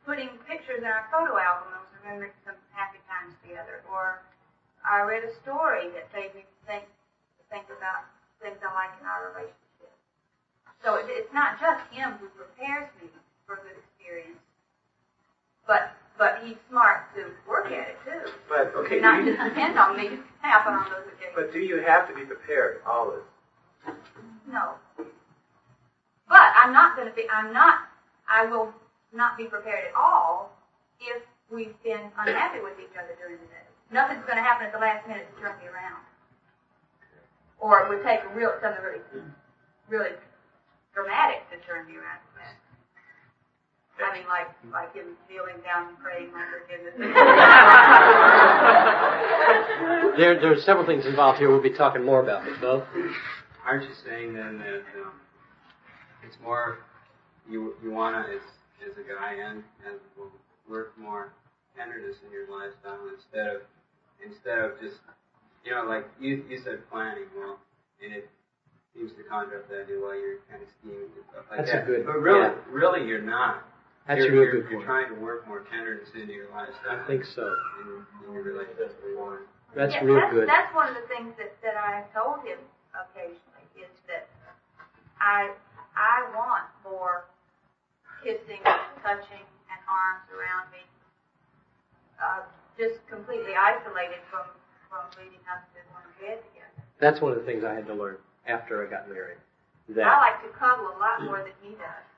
putting 0.04 0.28
pictures 0.44 0.84
in 0.84 0.90
our 0.92 1.08
photo 1.08 1.40
album 1.40 1.72
and 1.72 1.80
was 1.80 1.96
remembering 2.04 2.36
some 2.44 2.60
happy 2.76 3.00
times 3.08 3.40
together. 3.40 3.88
Or 3.88 4.20
I 4.84 5.08
read 5.08 5.24
a 5.24 5.32
story 5.40 5.88
that 5.96 6.12
made 6.12 6.36
me 6.36 6.44
think 6.68 6.84
think 7.48 7.72
about 7.72 8.04
things 8.44 8.60
I 8.60 8.68
like 8.76 8.92
in 9.00 9.08
our 9.08 9.32
relationship. 9.32 9.96
So 10.84 11.00
it, 11.00 11.08
it's 11.08 11.32
not 11.32 11.56
just 11.56 11.80
him 11.96 12.20
who 12.20 12.28
prepares 12.36 12.92
me 13.00 13.08
for 13.48 13.64
good 13.64 13.80
experience, 13.80 14.44
but 15.64 15.96
but 16.20 16.44
he's 16.44 16.58
smart 16.70 17.16
to 17.16 17.32
work 17.48 17.72
at 17.72 17.96
it 17.96 17.98
too. 18.04 18.30
But 18.52 18.76
okay, 18.76 19.00
not 19.00 19.24
you, 19.24 19.34
just 19.34 19.42
depend 19.42 19.80
on 19.80 19.96
me 19.96 20.10
to 20.10 20.20
happen 20.42 20.74
on 20.74 20.84
those 20.92 21.08
occasions. 21.08 21.34
But 21.34 21.54
do 21.54 21.60
you 21.60 21.82
have 21.82 22.08
to 22.10 22.14
be 22.14 22.28
prepared 22.28 22.82
always? 22.86 23.24
No. 24.52 24.76
But 26.28 26.52
I'm 26.60 26.74
not 26.74 26.96
going 26.96 27.08
to 27.08 27.16
be. 27.16 27.24
I'm 27.32 27.54
not. 27.54 27.88
I 28.30 28.46
will 28.46 28.70
not 29.14 29.38
be 29.38 29.46
prepared 29.46 29.86
at 29.90 29.96
all 29.96 30.52
if 31.00 31.24
we've 31.50 31.74
been 31.82 32.12
unhappy 32.20 32.60
with 32.62 32.78
each 32.78 32.94
other 32.94 33.16
during 33.18 33.40
the 33.40 33.50
day. 33.50 33.66
Nothing's 33.90 34.22
going 34.26 34.38
to 34.38 34.44
happen 34.44 34.68
at 34.68 34.74
the 34.74 34.78
last 34.78 35.08
minute 35.08 35.26
to 35.34 35.42
turn 35.42 35.58
me 35.58 35.66
around. 35.66 36.04
Or 37.58 37.82
it 37.82 37.90
would 37.90 38.04
take 38.04 38.22
real 38.36 38.54
something 38.62 38.84
really, 38.84 39.02
really 39.90 40.14
dramatic 40.94 41.50
to 41.50 41.58
turn 41.66 41.88
me 41.88 41.98
around. 41.98 42.22
I 44.00 44.18
mean, 44.18 44.28
like 44.28 44.48
like 44.72 44.94
him 44.96 45.18
kneeling 45.30 45.62
down 45.64 45.90
and 45.90 45.98
praying 46.00 46.32
my 46.32 46.46
forgiveness. 46.48 46.96
there, 50.18 50.40
there 50.40 50.54
are 50.54 50.60
several 50.62 50.86
things 50.86 51.06
involved 51.06 51.40
here. 51.40 51.50
We'll 51.50 51.62
be 51.62 51.74
talking 51.74 52.04
more 52.04 52.22
about 52.22 52.46
this, 52.46 52.58
Bo. 52.60 52.86
Aren't 53.66 53.84
you 53.84 53.94
saying 54.06 54.34
then 54.34 54.60
that 54.60 54.84
um, 55.04 55.12
it's 56.26 56.38
more 56.44 56.80
you 57.50 57.74
you 57.84 57.92
wanna 57.92 58.26
as 58.34 58.42
as 58.90 58.98
a 58.98 59.04
guy 59.04 59.34
and 59.34 59.64
as 59.86 59.96
a 59.96 60.20
woman 60.20 60.34
work 60.70 60.98
more 60.98 61.34
tenderness 61.78 62.16
in 62.26 62.32
your 62.32 62.48
lifestyle 62.50 63.00
instead 63.14 63.48
of 63.48 63.62
instead 64.26 64.60
of 64.60 64.80
just 64.80 64.98
you 65.66 65.72
know 65.72 65.84
like 65.84 66.08
you 66.20 66.44
you 66.50 66.60
said 66.64 66.80
planning 66.90 67.26
well 67.36 67.60
and 68.04 68.14
it 68.14 68.30
seems 68.96 69.12
to 69.14 69.24
contrast 69.24 69.68
that 69.70 69.86
while 70.02 70.16
you're 70.16 70.40
kind 70.50 70.62
of 70.62 70.68
scheming 70.80 71.10
and 71.16 71.26
stuff 71.32 71.46
like 71.50 71.60
That's 71.60 71.72
that. 71.72 71.84
a 71.84 71.86
good. 71.86 72.06
But 72.06 72.20
really, 72.20 72.40
yeah. 72.40 72.54
really, 72.70 73.08
you're 73.08 73.22
not. 73.22 73.64
That's 74.08 74.26
you're, 74.26 74.30
a 74.30 74.32
real 74.32 74.44
you're, 74.44 74.62
good 74.62 74.72
you're 74.72 74.86
trying 74.86 75.10
to 75.14 75.20
work 75.22 75.48
more 75.48 75.66
tenderness 75.70 76.10
into 76.16 76.34
your 76.34 76.50
lifestyle. 76.52 76.98
I 76.98 77.06
think 77.06 77.26
so. 77.26 77.46
In, 77.84 78.06
in 78.28 78.34
your 78.34 78.44
relationship 78.44 78.98
with 79.04 79.18
one. 79.18 79.46
That's 79.76 79.94
yeah, 79.94 80.04
real 80.04 80.18
that's, 80.18 80.34
good. 80.34 80.48
That's 80.50 80.74
one 80.74 80.90
of 80.90 80.96
the 80.98 81.06
things 81.06 81.34
that, 81.38 81.54
that 81.62 81.78
I 81.78 82.02
have 82.02 82.10
told 82.10 82.42
him 82.42 82.58
occasionally 82.98 83.70
is 83.78 83.94
that 84.10 84.26
I 85.22 85.54
I 85.94 86.26
want 86.34 86.66
more 86.82 87.30
kissing, 88.26 88.64
touching, 89.06 89.46
and 89.70 89.80
arms 89.86 90.26
around 90.34 90.74
me. 90.74 90.82
Uh, 92.18 92.44
just 92.80 93.06
completely 93.08 93.54
isolated 93.54 94.24
from 94.34 94.50
from 94.90 95.06
leading 95.22 95.44
us 95.46 95.62
to 95.78 95.80
one 95.94 96.08
bed 96.18 96.42
together. 96.50 96.82
That's 96.98 97.22
one 97.22 97.32
of 97.32 97.40
the 97.40 97.46
things 97.46 97.62
I 97.64 97.78
had 97.78 97.86
to 97.88 97.94
learn 97.94 98.18
after 98.50 98.82
I 98.82 98.90
got 98.90 99.06
married. 99.06 99.38
That 99.94 100.06
I 100.06 100.18
like 100.18 100.42
to 100.42 100.50
cuddle 100.58 100.90
a 100.90 100.98
lot 100.98 101.22
more 101.24 101.46
than 101.46 101.54
he 101.62 101.78
does. 101.78 102.09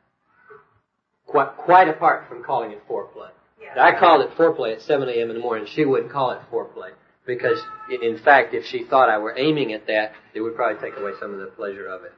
Quite, 1.28 1.56
quite 1.58 1.88
apart 1.88 2.28
from 2.28 2.44
calling 2.44 2.72
it 2.72 2.88
foreplay. 2.88 3.30
Yeah. 3.62 3.84
I 3.84 3.98
called 3.98 4.22
it 4.22 4.36
foreplay 4.38 4.76
at 4.76 4.82
7 4.82 5.08
a.m. 5.08 5.30
in 5.30 5.36
the 5.36 5.42
morning. 5.42 5.68
She 5.74 5.86
wouldn't 5.86 6.12
call 6.12 6.32
it 6.32 6.40
foreplay 6.52 6.92
because, 7.26 7.60
in, 8.02 8.18
fact, 8.24 8.54
if 8.54 8.66
she 8.66 8.84
thought 8.84 9.10
I 9.10 9.18
were 9.18 9.38
aiming 9.38 9.74
at 9.74 9.88
that, 9.88 10.14
it 10.34 10.42
would 10.42 10.56
probably 10.56 10.82
take 10.82 11.00
away 11.00 11.12
some 11.20 11.34
of 11.34 11.40
the 11.40 11.48
pleasure 11.48 11.88
of 11.88 12.04
it. 12.04 12.12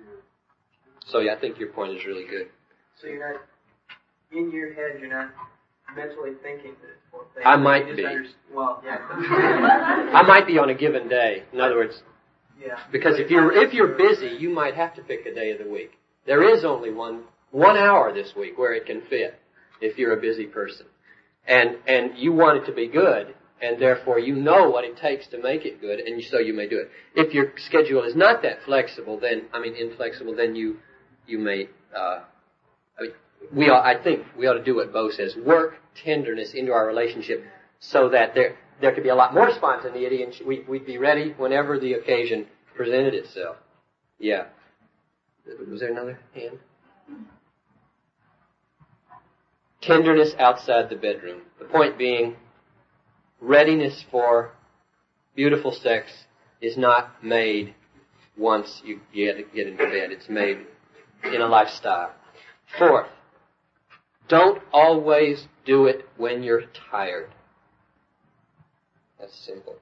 Mm-hmm. 0.00 0.18
So 1.06 1.20
yeah, 1.20 1.34
I 1.34 1.40
think 1.40 1.58
your 1.58 1.70
point 1.70 1.96
is 1.96 2.04
really 2.06 2.26
good. 2.26 2.48
So 3.00 3.06
you're 3.06 3.32
not 3.32 3.42
in 4.32 4.50
your 4.50 4.72
head. 4.72 5.00
You're 5.00 5.10
not 5.10 5.30
mentally 5.94 6.32
thinking 6.42 6.72
that 6.80 6.88
it's 6.88 7.02
foreplay. 7.12 7.46
I 7.46 7.56
might 7.56 7.94
be. 7.94 8.04
Under, 8.04 8.24
well, 8.52 8.82
yeah. 8.84 8.98
I 9.12 10.22
might 10.26 10.46
be 10.46 10.58
on 10.58 10.70
a 10.70 10.74
given 10.74 11.08
day. 11.08 11.44
In 11.52 11.60
other 11.60 11.76
words, 11.76 12.02
yeah. 12.60 12.78
because 12.90 13.18
if 13.18 13.30
you're 13.30 13.52
if 13.52 13.74
you're 13.74 13.96
busy, 13.96 14.36
you 14.38 14.50
might 14.50 14.74
have 14.74 14.94
to 14.94 15.02
pick 15.02 15.26
a 15.26 15.34
day 15.34 15.50
of 15.50 15.58
the 15.58 15.70
week. 15.70 15.92
There 16.26 16.42
is 16.42 16.64
only 16.64 16.92
one 16.92 17.24
one 17.56 17.78
hour 17.78 18.12
this 18.12 18.34
week 18.36 18.58
where 18.58 18.74
it 18.74 18.84
can 18.84 19.00
fit 19.08 19.40
if 19.80 19.96
you're 19.96 20.12
a 20.12 20.20
busy 20.20 20.44
person, 20.44 20.84
and 21.46 21.76
and 21.86 22.18
you 22.18 22.32
want 22.32 22.58
it 22.58 22.66
to 22.66 22.72
be 22.72 22.86
good, 22.86 23.34
and 23.62 23.80
therefore 23.80 24.18
you 24.18 24.36
know 24.36 24.68
what 24.68 24.84
it 24.84 24.98
takes 24.98 25.26
to 25.28 25.40
make 25.40 25.64
it 25.64 25.80
good, 25.80 25.98
and 25.98 26.22
so 26.24 26.38
you 26.38 26.52
may 26.52 26.68
do 26.68 26.78
it. 26.78 26.90
If 27.14 27.32
your 27.32 27.52
schedule 27.56 28.02
is 28.02 28.14
not 28.14 28.42
that 28.42 28.62
flexible, 28.64 29.18
then 29.18 29.46
I 29.54 29.60
mean 29.60 29.74
inflexible, 29.74 30.36
then 30.36 30.54
you 30.54 30.76
you 31.26 31.38
may. 31.38 31.68
Uh, 31.96 32.20
I 32.98 33.02
mean, 33.02 33.12
we 33.52 33.70
ought, 33.70 33.86
I 33.86 34.02
think 34.02 34.26
we 34.38 34.46
ought 34.46 34.58
to 34.58 34.64
do 34.64 34.76
what 34.76 34.92
Bo 34.92 35.10
says: 35.10 35.34
work 35.36 35.76
tenderness 36.04 36.52
into 36.52 36.72
our 36.72 36.86
relationship, 36.86 37.42
so 37.80 38.10
that 38.10 38.34
there 38.34 38.56
there 38.82 38.92
could 38.92 39.02
be 39.02 39.08
a 39.08 39.14
lot 39.14 39.32
more 39.32 39.50
spontaneity, 39.54 40.22
and 40.22 40.34
we, 40.46 40.62
we'd 40.68 40.84
be 40.84 40.98
ready 40.98 41.34
whenever 41.38 41.80
the 41.80 41.94
occasion 41.94 42.46
presented 42.76 43.14
itself. 43.14 43.56
Yeah. 44.18 44.44
Was 45.70 45.80
there 45.80 45.92
another 45.92 46.18
hand? 46.34 46.58
Tenderness 49.86 50.34
outside 50.38 50.90
the 50.90 50.96
bedroom. 50.96 51.42
The 51.58 51.64
point 51.66 51.96
being, 51.98 52.36
readiness 53.40 54.04
for 54.10 54.52
beautiful 55.34 55.72
sex 55.72 56.10
is 56.60 56.76
not 56.76 57.22
made 57.22 57.74
once 58.36 58.82
you 58.84 59.00
get, 59.14 59.36
into 59.54 59.76
bed. 59.76 60.10
It's 60.10 60.28
made 60.28 60.58
in 61.24 61.40
a 61.40 61.46
lifestyle. 61.46 62.12
Fourth, 62.78 63.08
don't 64.28 64.62
always 64.72 65.46
do 65.64 65.86
it 65.86 66.06
when 66.16 66.42
you're 66.42 66.64
tired. 66.90 67.30
That's 69.20 69.38
simple. 69.46 69.76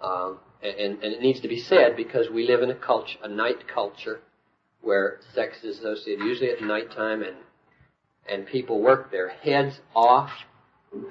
Um, 0.00 0.38
and, 0.62 1.02
and 1.02 1.14
it 1.14 1.20
needs 1.20 1.40
to 1.40 1.48
be 1.48 1.58
said 1.58 1.96
because 1.96 2.28
we 2.30 2.46
live 2.46 2.62
in 2.62 2.70
a 2.70 2.74
culture, 2.74 3.18
a 3.22 3.28
night 3.28 3.68
culture, 3.72 4.20
where 4.80 5.18
sex 5.34 5.62
is 5.62 5.78
associated 5.78 6.24
usually 6.24 6.50
at 6.50 6.62
nighttime 6.62 7.22
and 7.22 7.36
and 8.28 8.46
people 8.46 8.80
work 8.80 9.10
their 9.10 9.28
heads 9.28 9.80
off 9.94 10.30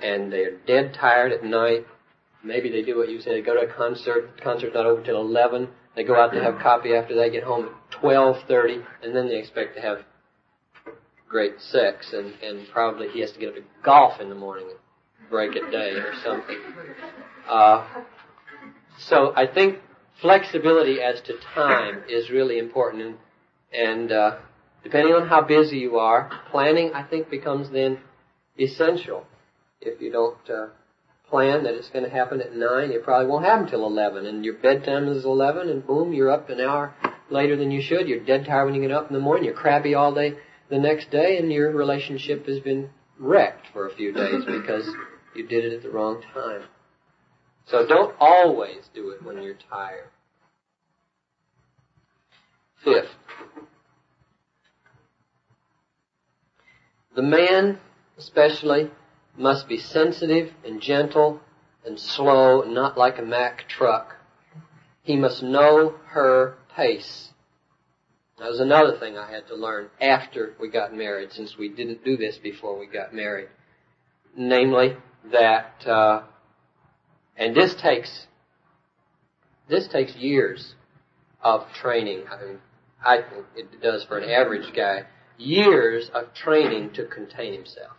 and 0.01 0.31
they're 0.31 0.57
dead 0.67 0.93
tired 0.93 1.31
at 1.31 1.43
night. 1.43 1.85
Maybe 2.43 2.69
they 2.69 2.83
do 2.83 2.97
what 2.97 3.09
you 3.09 3.19
said, 3.19 3.33
they 3.33 3.41
go 3.41 3.53
to 3.53 3.69
a 3.69 3.73
concert, 3.73 4.35
the 4.35 4.41
concert's 4.41 4.73
not 4.73 4.85
over 4.85 5.03
till 5.03 5.19
11, 5.19 5.67
they 5.95 6.03
go 6.03 6.15
out 6.15 6.31
to 6.33 6.41
have 6.41 6.59
coffee 6.59 6.93
after 6.93 7.15
they 7.15 7.29
get 7.29 7.43
home 7.43 7.65
at 7.65 8.01
12.30, 8.01 8.85
and 9.03 9.13
then 9.13 9.27
they 9.27 9.37
expect 9.37 9.75
to 9.75 9.81
have 9.81 9.99
great 11.27 11.59
sex, 11.59 12.13
and, 12.13 12.33
and 12.41 12.67
probably 12.71 13.09
he 13.09 13.19
has 13.19 13.31
to 13.33 13.39
get 13.39 13.49
up 13.49 13.55
to 13.55 13.63
golf 13.83 14.21
in 14.21 14.29
the 14.29 14.35
morning 14.35 14.67
and 14.69 15.29
break 15.29 15.55
a 15.55 15.71
day 15.71 15.91
or 15.91 16.13
something. 16.23 16.57
Uh, 17.47 17.85
so 18.97 19.33
I 19.35 19.45
think 19.45 19.79
flexibility 20.21 21.01
as 21.01 21.21
to 21.21 21.33
time 21.53 22.03
is 22.09 22.29
really 22.29 22.57
important, 22.57 23.01
and, 23.01 23.17
and 23.73 24.11
uh, 24.11 24.37
depending 24.83 25.13
on 25.13 25.27
how 25.27 25.41
busy 25.41 25.77
you 25.77 25.97
are, 25.97 26.29
planning 26.51 26.91
I 26.93 27.03
think 27.03 27.29
becomes 27.29 27.69
then 27.71 27.99
essential. 28.57 29.25
If 29.81 30.01
you 30.01 30.11
don't 30.11 30.49
uh, 30.49 30.67
plan 31.29 31.63
that 31.63 31.73
it's 31.73 31.89
going 31.89 32.05
to 32.05 32.11
happen 32.11 32.41
at 32.41 32.55
nine, 32.55 32.91
it 32.91 33.03
probably 33.03 33.27
won't 33.27 33.45
happen 33.45 33.67
till 33.67 33.85
eleven, 33.85 34.25
and 34.25 34.43
your 34.43 34.55
bedtime 34.55 35.07
is 35.07 35.25
eleven, 35.25 35.69
and 35.69 35.85
boom, 35.85 36.13
you're 36.13 36.31
up 36.31 36.49
an 36.49 36.59
hour 36.59 36.93
later 37.29 37.55
than 37.55 37.71
you 37.71 37.81
should. 37.81 38.07
You're 38.07 38.25
dead 38.25 38.45
tired 38.45 38.65
when 38.65 38.75
you 38.75 38.81
get 38.81 38.91
up 38.91 39.07
in 39.07 39.13
the 39.13 39.21
morning. 39.21 39.45
You're 39.45 39.53
crabby 39.53 39.93
all 39.93 40.13
day 40.13 40.33
the 40.69 40.79
next 40.79 41.11
day, 41.11 41.37
and 41.37 41.51
your 41.51 41.71
relationship 41.71 42.45
has 42.47 42.59
been 42.59 42.89
wrecked 43.17 43.67
for 43.73 43.87
a 43.87 43.95
few 43.95 44.11
days 44.13 44.43
because 44.45 44.89
you 45.35 45.47
did 45.47 45.65
it 45.65 45.73
at 45.73 45.83
the 45.83 45.89
wrong 45.89 46.21
time. 46.33 46.63
So 47.67 47.85
don't 47.85 48.15
always 48.19 48.89
do 48.93 49.11
it 49.11 49.23
when 49.23 49.41
you're 49.41 49.57
tired. 49.69 50.09
Fifth, 52.83 53.09
the 57.15 57.21
man, 57.21 57.79
especially, 58.17 58.91
must 59.37 59.67
be 59.67 59.77
sensitive 59.77 60.51
and 60.65 60.81
gentle 60.81 61.39
and 61.85 61.99
slow, 61.99 62.61
not 62.61 62.97
like 62.97 63.17
a 63.17 63.23
Mack 63.23 63.67
truck. 63.67 64.15
He 65.01 65.15
must 65.15 65.41
know 65.41 65.95
her 66.07 66.55
pace. 66.75 67.29
That 68.37 68.49
was 68.49 68.59
another 68.59 68.97
thing 68.97 69.17
I 69.17 69.29
had 69.31 69.47
to 69.47 69.55
learn 69.55 69.89
after 69.99 70.53
we 70.59 70.69
got 70.69 70.93
married, 70.93 71.31
since 71.33 71.57
we 71.57 71.69
didn't 71.69 72.05
do 72.05 72.15
this 72.15 72.37
before 72.37 72.77
we 72.77 72.87
got 72.87 73.13
married. 73.13 73.49
Namely, 74.35 74.95
that 75.31 75.85
uh, 75.85 76.23
and 77.35 77.55
this 77.55 77.75
takes 77.75 78.27
this 79.67 79.87
takes 79.87 80.15
years 80.15 80.75
of 81.41 81.65
training. 81.73 82.23
I 82.31 82.45
mean, 82.45 82.59
I 83.05 83.17
think 83.17 83.45
it 83.55 83.81
does 83.81 84.03
for 84.05 84.17
an 84.17 84.29
average 84.29 84.73
guy. 84.75 85.03
Years 85.39 86.11
of 86.13 86.33
training 86.33 86.91
to 86.95 87.05
contain 87.05 87.53
himself. 87.53 87.95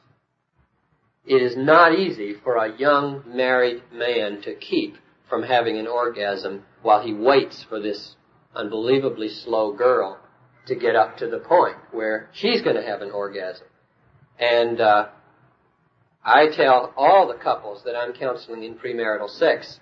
It 1.25 1.43
is 1.43 1.57
not 1.57 1.99
easy 1.99 2.35
for 2.45 2.57
a 2.57 2.77
young 2.79 3.25
married 3.27 3.83
man 3.93 4.43
to 4.43 4.55
keep 4.55 4.97
from 5.29 5.43
having 5.43 5.79
an 5.79 5.87
orgasm 5.87 6.65
while 6.83 7.03
he 7.03 7.15
waits 7.15 7.65
for 7.67 7.81
this 7.81 8.15
unbelievably 8.55 9.31
slow 9.31 9.73
girl 9.73 10.19
to 10.67 10.75
get 10.75 10.95
up 10.95 11.17
to 11.17 11.29
the 11.29 11.39
point 11.39 11.77
where 11.93 12.29
she's 12.33 12.63
going 12.63 12.77
to 12.77 12.83
have 12.83 13.01
an 13.01 13.11
orgasm. 13.11 13.67
And 14.39 14.81
uh, 14.81 15.09
I 16.25 16.49
tell 16.55 16.93
all 16.97 17.27
the 17.27 17.43
couples 17.43 17.83
that 17.85 17.97
I'm 17.97 18.13
counseling 18.13 18.65
in 18.65 18.75
premarital 18.75 19.31
sex, 19.31 19.81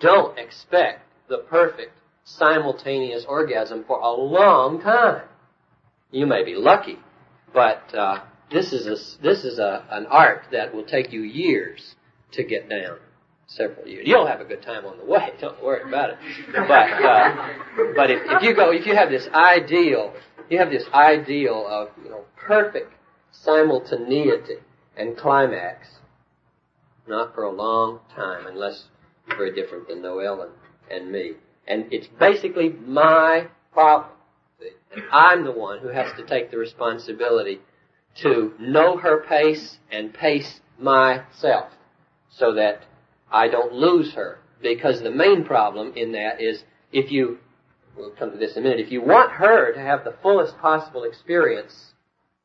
don't 0.00 0.38
expect 0.38 1.02
the 1.28 1.38
perfect 1.48 1.92
simultaneous 2.24 3.24
orgasm 3.28 3.84
for 3.86 3.98
a 4.00 4.10
long 4.10 4.80
time. 4.80 5.22
You 6.10 6.26
may 6.26 6.44
be 6.44 6.54
lucky, 6.54 6.98
but 7.52 7.94
uh, 7.94 8.20
this 8.50 8.72
is 8.72 8.86
a, 8.86 9.22
this 9.22 9.44
is 9.44 9.58
a, 9.58 9.84
an 9.90 10.06
art 10.06 10.44
that 10.52 10.74
will 10.74 10.84
take 10.84 11.12
you 11.12 11.22
years 11.22 11.94
to 12.32 12.44
get 12.44 12.68
down. 12.68 12.98
Several 13.46 13.86
years. 13.86 14.06
You'll 14.06 14.28
have 14.28 14.40
a 14.40 14.44
good 14.44 14.62
time 14.62 14.84
on 14.84 14.98
the 14.98 15.04
way. 15.04 15.30
Don't 15.40 15.60
worry 15.62 15.88
about 15.88 16.10
it. 16.10 16.18
But 16.52 16.68
uh, 16.68 17.48
but 17.96 18.10
if, 18.10 18.22
if 18.24 18.42
you 18.42 18.54
go, 18.54 18.70
if 18.70 18.86
you 18.86 18.94
have 18.94 19.10
this 19.10 19.26
ideal, 19.34 20.14
you 20.48 20.58
have 20.58 20.70
this 20.70 20.84
ideal 20.94 21.66
of 21.68 21.88
you 22.04 22.10
know 22.10 22.24
perfect 22.36 22.92
simultaneity 23.32 24.58
and 24.96 25.16
climax, 25.16 25.88
not 27.08 27.34
for 27.34 27.42
a 27.42 27.52
long 27.52 27.98
time, 28.14 28.46
unless 28.46 28.84
very 29.36 29.52
different 29.52 29.88
than 29.88 30.02
Noel 30.02 30.42
and, 30.42 30.52
and 30.90 31.12
me. 31.12 31.32
And 31.66 31.86
it's 31.92 32.06
basically 32.18 32.70
my 32.70 33.48
problem. 33.72 34.12
I'm 35.12 35.44
the 35.44 35.52
one 35.52 35.78
who 35.78 35.88
has 35.88 36.12
to 36.16 36.26
take 36.26 36.50
the 36.50 36.58
responsibility 36.58 37.60
to 38.22 38.52
know 38.58 38.96
her 38.96 39.22
pace 39.22 39.78
and 39.90 40.12
pace 40.12 40.60
myself 40.78 41.70
so 42.30 42.54
that 42.54 42.84
I 43.30 43.48
don't 43.48 43.72
lose 43.72 44.14
her. 44.14 44.38
Because 44.60 45.00
the 45.00 45.10
main 45.10 45.44
problem 45.44 45.92
in 45.96 46.12
that 46.12 46.40
is 46.40 46.64
if 46.92 47.10
you, 47.10 47.38
we'll 47.96 48.10
come 48.10 48.32
to 48.32 48.36
this 48.36 48.56
in 48.56 48.64
a 48.64 48.68
minute, 48.68 48.84
if 48.84 48.92
you 48.92 49.00
want 49.00 49.32
her 49.32 49.72
to 49.72 49.80
have 49.80 50.04
the 50.04 50.14
fullest 50.22 50.58
possible 50.58 51.04
experience, 51.04 51.92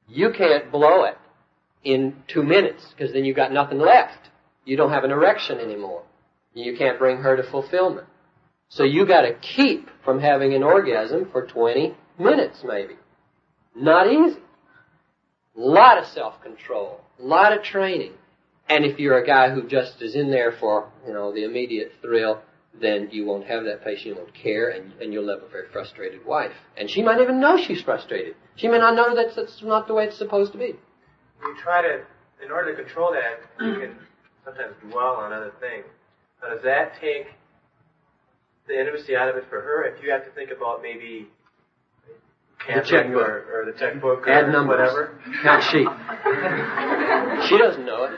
you 0.08 0.32
can't 0.32 0.72
blow 0.72 1.04
it 1.04 1.18
in 1.84 2.16
two 2.28 2.44
minutes 2.44 2.94
because 2.96 3.12
then 3.14 3.26
you've 3.26 3.36
got 3.36 3.52
nothing 3.52 3.80
left. 3.80 4.30
You 4.66 4.78
don't 4.78 4.92
have 4.92 5.04
an 5.04 5.12
erection 5.12 5.60
anymore. 5.60 6.04
You 6.54 6.78
can't 6.78 6.98
bring 7.00 7.18
her 7.18 7.36
to 7.36 7.44
fulfillment. 7.44 8.08
So 8.70 8.84
you 8.84 9.06
got 9.06 9.22
to 9.22 9.34
keep 9.34 9.90
from 10.04 10.20
having 10.20 10.54
an 10.54 10.64
orgasm 10.64 11.30
for 11.32 11.46
20 11.46 11.96
minutes 12.20 12.64
maybe. 12.64 12.96
Not 13.76 14.12
easy. 14.12 14.40
Lot 15.56 15.98
of 15.98 16.06
self-control, 16.08 17.00
lot 17.20 17.58
of 17.58 17.64
training. 17.64 18.14
And 18.68 18.84
if 18.84 19.00
you're 19.00 19.18
a 19.18 19.26
guy 19.26 19.52
who 19.52 19.68
just 19.68 20.02
is 20.02 20.16
in 20.16 20.32
there 20.32 20.52
for, 20.52 20.90
you 21.06 21.14
know, 21.14 21.34
the 21.34 21.44
immediate 21.44 21.94
thrill, 22.02 22.42
then 22.82 23.10
you 23.12 23.26
won't 23.26 23.46
have 23.46 23.64
that 23.64 23.84
patience, 23.84 24.06
you 24.06 24.16
won't 24.16 24.34
care, 24.34 24.70
and, 24.70 24.92
and 25.02 25.14
you'll 25.14 25.30
have 25.30 25.44
a 25.44 25.50
very 25.50 25.68
frustrated 25.72 26.26
wife. 26.26 26.52
And 26.76 26.90
she 26.90 27.02
might 27.02 27.22
even 27.22 27.40
know 27.40 27.58
she's 27.58 27.82
frustrated. 27.82 28.36
She 28.56 28.68
may 28.68 28.80
not 28.80 28.96
know 28.96 29.16
that 29.16 29.36
that's 29.36 29.62
not 29.62 29.88
the 29.88 29.94
way 29.94 30.06
it's 30.06 30.18
supposed 30.18 30.52
to 30.54 30.58
be 30.58 30.76
you 31.46 31.56
try 31.62 31.82
to, 31.82 32.04
in 32.44 32.52
order 32.52 32.76
to 32.76 32.84
control 32.84 33.14
that, 33.14 33.66
you 33.66 33.74
can 33.80 33.96
sometimes 34.44 34.76
dwell 34.90 35.16
on 35.16 35.34
other 35.34 35.54
things. 35.60 35.86
Now, 36.42 36.50
does 36.54 36.64
that 36.64 36.94
take 37.00 37.28
the 38.68 38.80
intimacy 38.80 39.16
out 39.16 39.30
of 39.30 39.36
it 39.36 39.46
for 39.50 39.62
her? 39.62 39.86
If 39.86 40.04
you 40.04 40.12
have 40.12 40.26
to 40.26 40.32
think 40.32 40.52
about 40.52 40.82
maybe 40.82 41.28
the 42.68 42.82
checkbook 42.82 43.28
or, 43.28 43.62
or 43.62 43.66
the 43.72 43.78
checkbook 43.78 44.28
Add 44.28 44.46
or 44.46 44.52
numbers. 44.52 44.80
whatever. 44.80 45.20
Count 45.44 45.64
sheet. 45.64 45.88
she 47.50 47.58
doesn't 47.58 47.86
know 47.86 48.06
it. 48.06 48.12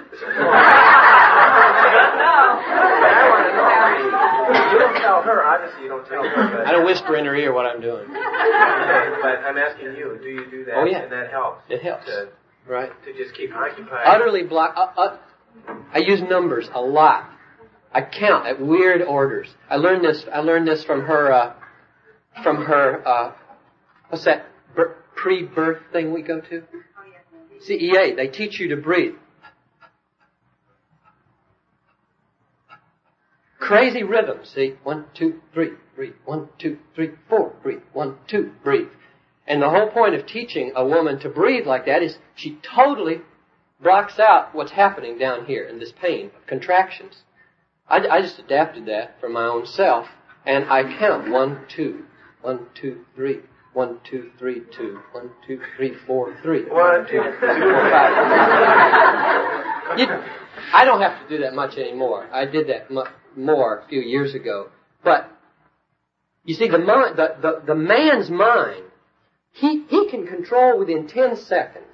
You 4.72 4.80
don't 4.80 4.96
tell 5.02 5.22
her, 5.24 5.44
obviously 5.46 5.84
you 5.84 5.90
don't 5.90 6.06
tell 6.08 6.24
her. 6.24 6.58
But, 6.58 6.68
I 6.68 6.72
don't 6.72 6.86
whisper 6.86 7.16
in 7.16 7.26
her 7.26 7.36
ear 7.36 7.54
what 7.54 7.66
I'm 7.66 7.82
doing. 7.82 8.08
but 8.08 8.18
I'm 8.20 9.58
asking 9.58 9.96
you, 9.98 10.18
do 10.22 10.28
you 10.30 10.50
do 10.50 10.66
that? 10.66 10.76
Oh, 10.76 10.86
yeah. 10.86 11.04
And 11.04 11.12
that 11.12 11.32
helps. 11.32 11.62
It 11.70 11.82
helps. 11.82 12.06
To, 12.06 12.30
Right. 12.68 12.92
to 13.06 13.14
just 13.14 13.34
keep 13.36 13.54
occupied. 13.56 14.04
Utterly 14.06 14.44
block. 14.44 14.74
Uh, 14.76 14.88
uh, 15.00 15.18
I 15.94 16.00
use 16.00 16.22
numbers 16.22 16.70
a 16.74 16.82
lot. 16.82 17.30
I 17.94 18.02
count 18.02 18.46
at 18.46 18.60
weird 18.62 19.02
orders. 19.02 19.48
I 19.70 19.78
learned 19.78 20.04
this. 20.04 20.26
I 20.34 20.40
learned 20.40 20.68
this 20.68 20.84
from 20.84 21.02
her. 21.06 21.32
Uh, 21.32 21.54
from 22.44 22.66
her. 22.66 23.02
What's 24.10 24.26
that 24.26 24.46
pre-birth 25.16 25.82
thing 25.92 26.14
we 26.14 26.22
go 26.22 26.40
to? 26.40 26.64
Oh, 26.74 27.68
CEA. 27.70 28.16
They 28.16 28.28
teach 28.28 28.60
you 28.60 28.70
to 28.70 28.78
breathe. 28.78 29.16
Crazy 33.60 34.04
rhythm. 34.04 34.40
See, 34.46 34.76
one, 34.84 35.06
two, 35.14 35.42
three, 35.54 35.72
breathe. 35.96 36.14
One, 36.24 36.48
two, 36.58 36.78
three, 36.96 37.12
four, 37.28 37.54
breathe. 37.62 37.82
One, 37.92 38.18
two, 38.28 38.52
breathe. 38.64 38.88
And 39.46 39.62
the 39.62 39.70
whole 39.70 39.90
point 39.90 40.16
of 40.16 40.26
teaching 40.26 40.72
a 40.76 40.86
woman 40.86 41.20
to 41.20 41.30
breathe 41.30 41.66
like 41.66 41.86
that 41.86 42.04
is 42.04 42.18
she 42.36 42.60
totally 42.62 43.22
blocks 43.82 44.20
out 44.20 44.54
what's 44.56 44.72
happening 44.72 45.18
down 45.18 45.46
here 45.46 45.64
in 45.64 45.80
this 45.80 45.92
pain 45.92 46.28
of 46.28 46.48
contractions. 46.48 47.24
I, 47.90 47.98
I 48.08 48.22
just 48.22 48.40
adapted 48.40 48.86
that 48.86 49.20
for 49.20 49.30
my 49.30 49.46
own 49.46 49.66
self, 49.66 50.08
and 50.46 50.66
I 50.66 50.84
count 50.98 51.30
one, 51.30 51.66
two, 51.68 52.06
one, 52.42 52.68
two, 52.74 53.06
three, 53.16 53.40
One, 53.78 54.00
two, 54.10 54.32
three, 54.40 54.64
two. 54.76 54.98
One, 55.12 55.30
two, 55.46 55.62
three, 55.76 55.94
four, 56.08 56.36
three. 56.42 56.64
One, 56.64 57.06
two, 57.06 57.22
three, 57.22 57.60
four, 57.60 57.90
five. 57.92 58.16
You, 60.00 60.08
I 60.74 60.84
don't 60.84 61.00
have 61.00 61.22
to 61.22 61.30
do 61.30 61.44
that 61.44 61.54
much 61.54 61.78
anymore. 61.78 62.28
I 62.34 62.46
did 62.46 62.70
that 62.70 62.90
mu- 62.90 63.04
more 63.36 63.78
a 63.78 63.88
few 63.88 64.02
years 64.02 64.34
ago. 64.34 64.70
But 65.04 65.30
you 66.44 66.56
see, 66.56 66.68
the 66.68 66.80
mind, 66.80 67.18
the, 67.18 67.36
the, 67.40 67.62
the 67.68 67.76
man's 67.76 68.32
mind, 68.32 68.84
he, 69.52 69.84
he 69.88 70.10
can 70.10 70.26
control 70.26 70.80
within 70.80 71.08
10 71.08 71.36
seconds 71.36 71.86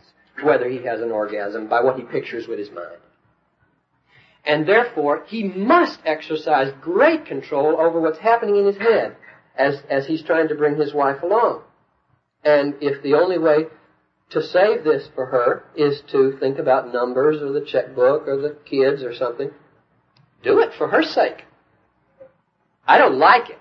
whether 0.41 0.69
he 0.69 0.85
has 0.85 1.01
an 1.01 1.11
orgasm 1.11 1.67
by 1.67 1.81
what 1.83 1.97
he 1.97 2.03
pictures 2.03 2.47
with 2.47 2.59
his 2.59 2.71
mind. 2.71 3.01
And 4.45 4.65
therefore, 4.65 5.25
he 5.27 5.43
must 5.43 5.99
exercise 6.05 6.71
great 6.79 7.25
control 7.25 7.75
over 7.77 7.99
what's 7.99 8.19
happening 8.19 8.55
in 8.55 8.67
his 8.67 8.77
head 8.77 9.17
as, 9.57 9.83
as 9.89 10.07
he's 10.07 10.23
trying 10.23 10.47
to 10.47 10.55
bring 10.55 10.77
his 10.79 10.93
wife 10.93 11.21
along. 11.23 11.63
And 12.43 12.75
if 12.81 13.01
the 13.03 13.13
only 13.13 13.37
way 13.37 13.67
to 14.31 14.41
save 14.41 14.83
this 14.83 15.07
for 15.15 15.27
her 15.27 15.63
is 15.75 16.01
to 16.11 16.37
think 16.39 16.59
about 16.59 16.91
numbers 16.91 17.41
or 17.41 17.51
the 17.51 17.65
checkbook 17.65 18.27
or 18.27 18.41
the 18.41 18.57
kids 18.65 19.03
or 19.03 19.13
something, 19.13 19.51
do 20.43 20.59
it 20.59 20.73
for 20.77 20.89
her 20.89 21.03
sake. 21.03 21.43
I 22.85 22.97
don't 22.97 23.17
like 23.17 23.49
it. 23.49 23.59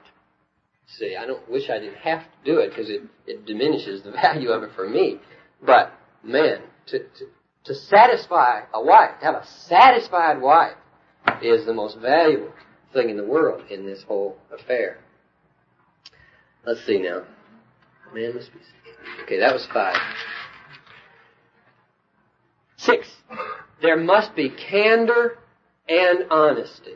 See, 0.87 1.17
I 1.17 1.27
don't 1.27 1.49
wish 1.49 1.71
I 1.71 1.79
didn't 1.79 1.99
have 1.99 2.23
to 2.23 2.53
do 2.53 2.59
it 2.59 2.71
because 2.71 2.91
it, 2.91 3.03
it 3.27 3.47
diminishes 3.47 4.03
the 4.03 4.11
value 4.23 4.51
of 4.51 4.63
it 4.63 4.71
for 4.75 4.89
me. 4.89 5.21
But 5.65 5.93
man, 6.25 6.63
to, 6.87 6.99
to 6.99 7.27
to 7.65 7.75
satisfy 7.75 8.63
a 8.75 8.83
wife, 8.83 9.19
to 9.21 9.27
have 9.27 9.35
a 9.37 9.47
satisfied 9.47 10.41
wife, 10.41 10.77
is 11.43 11.65
the 11.65 11.75
most 11.75 11.99
valuable 11.99 12.53
thing 12.93 13.09
in 13.09 13.17
the 13.17 13.25
world 13.25 13.63
in 13.71 13.87
this 13.87 14.03
whole 14.03 14.37
affair. 14.53 14.99
Let's 16.67 16.85
see 16.85 16.99
now. 16.99 17.23
Man 18.15 18.35
must 18.35 18.53
be 18.53 18.59
Okay, 19.25 19.39
that 19.39 19.53
was 19.53 19.67
five. 19.73 19.97
Six. 22.77 23.09
There 23.81 23.97
must 23.97 24.35
be 24.35 24.51
candor 24.51 25.39
and 25.89 26.25
honesty. 26.31 26.95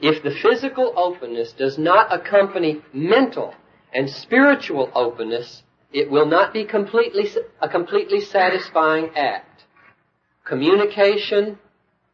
If 0.00 0.22
the 0.22 0.30
physical 0.30 0.92
openness 0.96 1.52
does 1.52 1.78
not 1.78 2.12
accompany 2.12 2.82
mental 2.92 3.54
and 3.92 4.08
spiritual 4.10 4.90
openness, 4.94 5.62
it 5.92 6.10
will 6.10 6.26
not 6.26 6.52
be 6.52 6.64
completely, 6.64 7.28
a 7.60 7.68
completely 7.68 8.20
satisfying 8.20 9.10
act. 9.16 9.64
Communication 10.44 11.58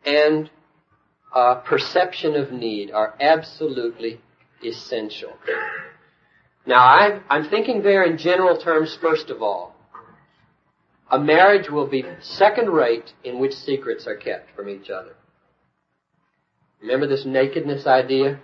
and 0.04 0.50
uh, 1.34 1.56
perception 1.56 2.36
of 2.36 2.52
need 2.52 2.90
are 2.90 3.14
absolutely 3.20 4.20
essential. 4.64 5.32
Now, 6.66 6.82
i 6.82 7.20
I'm 7.28 7.48
thinking 7.48 7.82
there 7.82 8.04
in 8.04 8.18
general 8.18 8.58
terms, 8.58 8.96
first 9.00 9.30
of 9.30 9.42
all. 9.42 9.74
A 11.10 11.18
marriage 11.18 11.68
will 11.68 11.88
be 11.88 12.04
second 12.20 12.70
rate 12.70 13.12
in 13.24 13.40
which 13.40 13.52
secrets 13.52 14.06
are 14.06 14.16
kept 14.16 14.54
from 14.54 14.68
each 14.68 14.90
other. 14.90 15.14
Remember 16.80 17.08
this 17.08 17.24
nakedness 17.26 17.86
idea? 17.86 18.40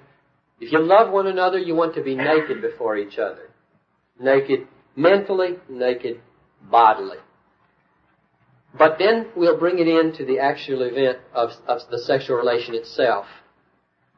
If 0.61 0.73
you 0.73 0.83
love 0.83 1.13
one 1.13 1.27
another, 1.27 1.59
you 1.59 1.75
want 1.75 1.95
to 1.95 2.03
be 2.03 2.17
naked 2.17 2.61
before 2.61 2.97
each 2.97 3.19
other. 3.19 3.51
Naked 4.19 4.67
mentally, 4.97 5.59
naked 5.69 6.21
bodily. 6.71 7.19
But 8.77 8.99
then 8.99 9.29
we'll 9.37 9.59
bring 9.59 9.79
it 9.79 9.89
into 9.89 10.25
the 10.25 10.39
actual 10.41 10.83
event 10.83 11.19
of, 11.33 11.51
of 11.67 11.81
the 11.91 11.99
sexual 11.99 12.37
relation 12.37 12.75
itself. 12.75 13.27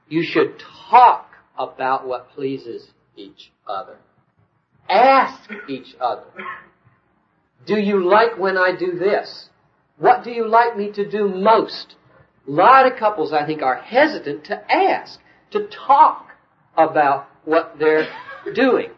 You 0.08 0.22
should 0.22 0.60
talk 0.90 1.30
about 1.56 2.06
what 2.06 2.30
pleases 2.30 2.88
each 3.19 3.53
other. 3.66 3.97
Ask 4.89 5.51
each 5.69 5.95
other. 6.01 6.24
Do 7.66 7.78
you 7.78 8.09
like 8.09 8.39
when 8.39 8.57
I 8.57 8.74
do 8.78 8.93
this? 8.99 9.51
What 9.99 10.24
do 10.24 10.31
you 10.31 10.47
like 10.47 10.77
me 10.77 10.90
to 10.93 11.11
do 11.11 11.28
most? 11.28 11.97
A 12.47 12.51
lot 12.51 12.90
of 12.90 12.99
couples, 12.99 13.32
I 13.32 13.45
think, 13.45 13.61
are 13.61 13.77
hesitant 13.77 14.45
to 14.45 14.73
ask, 14.73 15.20
to 15.51 15.69
talk 15.86 16.31
about 16.77 17.27
what 17.45 17.74
they're 17.78 18.09
doing. 18.55 18.90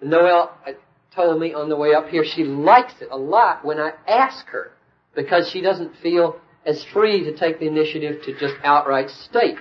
Noel 0.00 0.56
uh, 0.66 0.72
told 1.14 1.40
me 1.40 1.54
on 1.54 1.68
the 1.68 1.76
way 1.76 1.94
up 1.94 2.08
here 2.08 2.24
she 2.24 2.44
likes 2.44 2.94
it 3.00 3.08
a 3.10 3.16
lot 3.16 3.64
when 3.64 3.78
I 3.78 3.92
ask 4.06 4.46
her 4.48 4.72
because 5.14 5.48
she 5.52 5.60
doesn't 5.60 5.96
feel 6.02 6.40
as 6.64 6.84
free 6.92 7.24
to 7.24 7.36
take 7.36 7.58
the 7.58 7.66
initiative 7.66 8.22
to 8.24 8.32
just 8.38 8.54
outright 8.62 9.10
state 9.10 9.58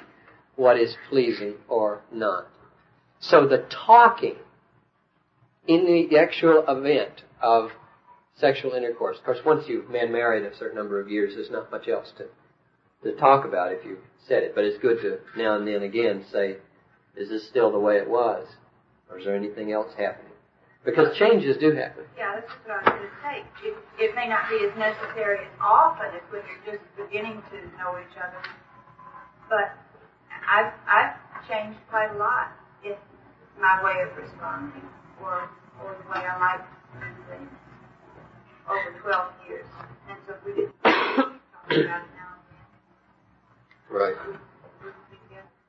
what 0.56 0.78
is 0.80 0.96
pleasing 1.10 1.56
or 1.68 2.02
not. 2.12 2.48
So 3.22 3.48
the 3.48 3.66
talking 3.86 4.36
in 5.68 5.86
the 5.86 6.18
actual 6.18 6.66
event 6.68 7.22
of 7.42 7.70
sexual 8.36 8.72
intercourse, 8.72 9.18
of 9.20 9.24
course, 9.24 9.38
once 9.46 9.66
you've 9.68 9.92
been 9.92 10.12
married 10.12 10.44
a 10.44 10.58
certain 10.58 10.78
number 10.78 11.00
of 11.00 11.10
years, 11.10 11.36
there's 11.36 11.52
not 11.52 11.72
much 11.72 11.88
else 11.88 12.12
to, 12.18 12.26
to 13.04 13.16
talk 13.18 13.46
about 13.46 13.72
if 13.72 13.86
you've 13.86 14.00
said 14.28 14.42
it, 14.42 14.56
but 14.56 14.64
it's 14.64 14.82
good 14.82 15.02
to 15.02 15.20
now 15.38 15.56
and 15.56 15.68
then 15.68 15.84
again 15.84 16.26
say, 16.32 16.58
is 17.16 17.30
this 17.30 17.48
still 17.48 17.72
the 17.72 17.80
way 17.80 17.98
it 17.98 18.10
was? 18.10 18.48
Or 19.10 19.20
is 19.20 19.26
there 19.26 19.36
anything 19.36 19.72
else 19.72 19.92
happening? 19.98 20.34
Because 20.84 21.16
changes 21.18 21.58
do 21.58 21.76
happen. 21.76 22.06
Yeah, 22.18 22.42
that's 22.42 22.50
what 22.66 22.74
I 22.74 22.78
was 22.82 22.90
going 22.90 23.06
to 23.06 23.16
say. 23.22 23.70
It, 23.70 23.78
it 24.02 24.16
may 24.16 24.28
not 24.28 24.50
be 24.50 24.66
as 24.66 24.74
necessary 24.80 25.46
as 25.46 25.54
often 25.62 26.08
as 26.16 26.26
when 26.32 26.42
you're 26.42 26.74
just 26.74 26.86
beginning 26.98 27.38
to 27.54 27.58
know 27.78 28.02
each 28.02 28.18
other. 28.18 28.42
But 29.48 29.78
I've, 30.50 30.74
I've 30.90 31.14
changed 31.48 31.78
quite 31.92 32.10
a 32.16 32.18
lot 32.18 32.58
my 33.62 33.84
way 33.84 34.02
of 34.02 34.18
responding 34.18 34.82
or, 35.22 35.50
or 35.84 35.96
the 36.02 36.10
way 36.10 36.26
I 36.26 36.40
like 36.40 36.60
to 36.60 37.00
do 37.00 37.10
things 37.30 37.50
over 38.68 39.00
12 39.02 39.32
years. 39.48 39.66
And 40.10 40.18
so 40.28 40.34
we 40.46 40.54
didn't 40.54 40.74
talk 40.84 41.40
about 41.70 41.78
it 41.78 41.86
now 41.86 42.32
Right. 43.90 44.16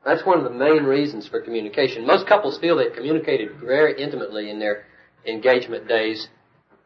That's 0.05 0.25
one 0.27 0.39
of 0.39 0.45
the 0.45 0.59
main 0.59 0.85
reasons 0.85 1.29
for 1.29 1.41
communication. 1.41 2.07
Most 2.07 2.27
couples 2.27 2.59
feel 2.59 2.77
they've 2.77 2.93
communicated 2.93 3.53
very 3.61 4.01
intimately 4.01 4.51
in 4.51 4.59
their 4.59 4.85
engagement 5.27 5.87
days, 5.87 6.29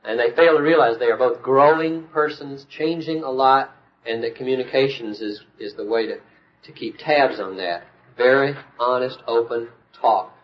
and 0.04 0.18
they 0.18 0.34
fail 0.34 0.56
to 0.56 0.62
realize 0.62 0.98
they 0.98 1.06
are 1.06 1.16
both 1.16 1.42
growing 1.42 2.08
persons, 2.08 2.66
changing 2.68 3.22
a 3.22 3.30
lot, 3.30 3.70
and 4.04 4.22
that 4.22 4.34
communications 4.36 5.20
is, 5.20 5.42
is 5.58 5.74
the 5.74 5.86
way 5.86 6.06
to, 6.06 6.16
to 6.64 6.72
keep 6.72 6.98
tabs 6.98 7.40
on 7.40 7.56
that. 7.56 7.84
Very 8.18 8.54
honest, 8.78 9.18
open 9.26 9.68
talk. 9.98 10.35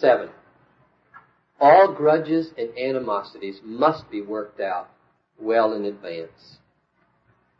Seven. 0.00 0.28
All 1.60 1.92
grudges 1.92 2.52
and 2.56 2.70
animosities 2.78 3.60
must 3.64 4.08
be 4.10 4.22
worked 4.22 4.60
out 4.60 4.88
well 5.40 5.72
in 5.72 5.84
advance. 5.84 6.58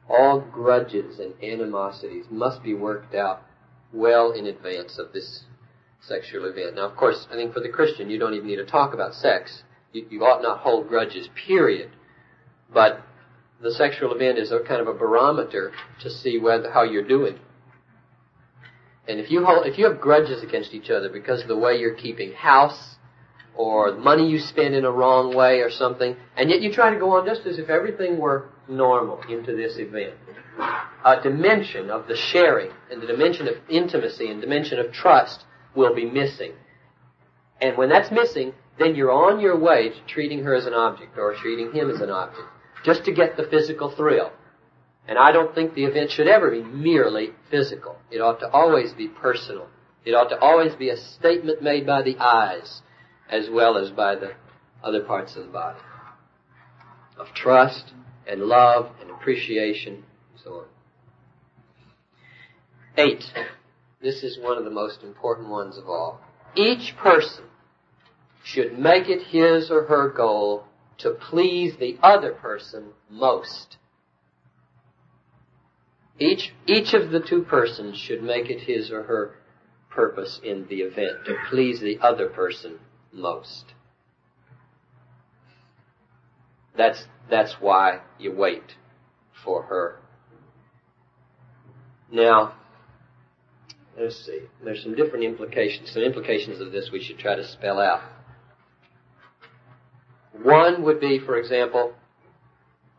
All 0.09 0.41
grudges 0.41 1.19
and 1.19 1.35
animosities 1.43 2.27
must 2.31 2.63
be 2.63 2.75
worked 2.75 3.15
out 3.15 3.43
well 3.93 4.31
in 4.31 4.47
advance 4.47 4.99
of 4.99 5.13
this 5.13 5.45
sexual 6.01 6.45
event. 6.45 6.77
Now, 6.77 6.89
of 6.89 6.97
course, 6.97 7.27
I 7.31 7.35
think 7.35 7.53
for 7.53 7.61
the 7.61 7.69
Christian, 7.69 8.09
you 8.09 8.19
don't 8.19 8.35
even 8.35 8.47
need 8.47 8.57
to 8.57 8.67
talk 8.67 8.95
about 8.95 9.15
sex. 9.15 9.65
You, 9.93 10.07
you 10.09 10.21
ought 10.25 10.43
not 10.43 10.61
hold 10.61 10.89
grudges, 10.89 11.29
period. 11.47 11.91
But 12.73 13.01
the 13.61 13.73
sexual 13.73 14.15
event 14.15 14.39
is 14.39 14.53
a 14.53 14.61
kind 14.61 14.81
of 14.81 14.87
a 14.87 14.95
barometer 14.95 15.73
to 16.03 16.11
see 16.11 16.39
whether 16.39 16.71
how 16.71 16.85
you're 16.85 17.07
doing. 17.07 17.41
And 19.09 19.19
if 19.19 19.31
you 19.31 19.45
hold, 19.45 19.67
if 19.67 19.79
you 19.79 19.89
have 19.89 20.01
grudges 20.01 20.43
against 20.43 20.75
each 20.75 20.91
other 20.91 21.09
because 21.09 21.41
of 21.41 21.49
the 21.49 21.57
way 21.57 21.77
you're 21.79 21.95
keeping 21.95 22.33
house, 22.33 22.97
or 23.57 23.91
the 23.91 23.99
money 23.99 24.29
you 24.29 24.39
spend 24.39 24.75
in 24.75 24.85
a 24.85 24.91
wrong 24.91 25.35
way, 25.35 25.61
or 25.61 25.71
something, 25.71 26.15
and 26.37 26.51
yet 26.51 26.61
you 26.61 26.73
try 26.73 26.93
to 26.93 27.01
go 27.01 27.17
on 27.17 27.27
just 27.27 27.47
as 27.47 27.59
if 27.59 27.71
everything 27.71 28.19
were 28.19 28.51
normal 28.69 29.21
into 29.29 29.57
this 29.57 29.79
event, 29.79 30.15
a 31.05 31.21
dimension 31.23 31.91
of 31.91 32.07
the 32.07 32.17
sharing 32.17 32.71
and 32.91 33.03
the 33.03 33.07
dimension 33.07 33.49
of 33.49 33.55
intimacy 33.69 34.31
and 34.31 34.41
dimension 34.41 34.79
of 34.79 34.93
trust 34.93 35.45
will 35.75 35.95
be 35.95 36.05
missing. 36.05 36.53
And 37.61 37.77
when 37.77 37.89
that's 37.89 38.13
missing, 38.13 38.53
then 38.79 38.95
you're 38.95 39.11
on 39.11 39.41
your 39.41 39.59
way 39.59 39.89
to 39.89 40.07
treating 40.07 40.45
her 40.45 40.55
as 40.55 40.67
an 40.67 40.75
object 40.75 41.19
or 41.19 41.35
treating 41.35 41.73
him 41.73 41.91
as 41.91 42.01
an 42.01 42.11
object, 42.11 42.47
just 42.85 43.05
to 43.07 43.13
get 43.13 43.37
the 43.37 43.49
physical 43.51 43.91
thrill. 43.91 44.33
And 45.09 45.19
I 45.19 45.33
don't 45.33 45.55
think 45.55 45.75
the 45.75 45.85
event 45.85 46.11
should 46.11 46.29
ever 46.29 46.51
be 46.51 46.63
merely 46.63 47.31
physical. 47.51 47.97
It 48.11 48.19
ought 48.19 48.41
to 48.41 48.51
always 48.51 48.93
be 48.93 49.09
personal. 49.09 49.69
It 50.05 50.13
ought 50.13 50.29
to 50.29 50.39
always 50.39 50.75
be 50.75 50.91
a 50.91 50.99
statement 50.99 51.63
made 51.63 51.87
by 51.87 52.03
the 52.03 52.19
eyes 52.19 52.83
as 53.31 53.49
well 53.51 53.79
as 53.79 53.91
by 53.91 54.15
the 54.17 54.33
other 54.83 55.03
parts 55.03 55.35
of 55.35 55.47
the 55.47 55.53
body. 55.53 55.79
Of 57.19 57.29
trust 57.35 57.93
and 58.27 58.43
love 58.43 58.93
and 59.01 59.11
appreciation 59.11 59.95
and 59.95 60.05
so 60.45 60.53
on. 60.53 60.65
Eight. 62.99 63.25
This 64.03 64.23
is 64.23 64.39
one 64.39 64.59
of 64.59 64.65
the 64.65 64.71
most 64.71 65.03
important 65.03 65.49
ones 65.49 65.79
of 65.79 65.89
all. 65.89 66.21
Each 66.55 66.95
person 66.97 67.45
should 68.45 68.79
make 68.79 69.09
it 69.09 69.29
his 69.29 69.71
or 69.71 69.85
her 69.85 70.11
goal 70.11 70.65
to 70.99 71.11
please 71.11 71.77
the 71.79 71.99
other 72.03 72.33
person 72.33 72.91
most. 73.11 73.79
Each, 76.19 76.53
each 76.67 76.95
of 76.95 77.11
the 77.11 77.21
two 77.21 77.43
persons 77.43 77.97
should 77.97 78.23
make 78.23 78.51
it 78.51 78.61
his 78.61 78.91
or 78.91 79.05
her 79.05 79.37
purpose 79.91 80.41
in 80.43 80.67
the 80.69 80.77
event, 80.77 81.25
to 81.27 81.37
please 81.49 81.81
the 81.81 81.99
other 82.01 82.29
person 82.29 82.79
most. 83.13 83.73
That's, 86.77 87.05
that's 87.31 87.55
why 87.61 88.01
you 88.19 88.33
wait 88.33 88.75
for 89.45 89.65
her. 89.65 90.01
Now, 92.11 92.55
let's 93.99 94.25
see. 94.25 94.41
There's 94.63 94.83
some 94.83 94.95
different 94.95 95.25
implications. 95.25 95.91
Some 95.93 96.03
implications 96.03 96.61
of 96.61 96.73
this 96.73 96.91
we 96.93 97.03
should 97.03 97.19
try 97.19 97.35
to 97.35 97.47
spell 97.47 97.81
out. 97.81 98.03
One 100.43 100.83
would 100.85 101.01
be, 101.01 101.19
for 101.19 101.37
example, 101.37 101.95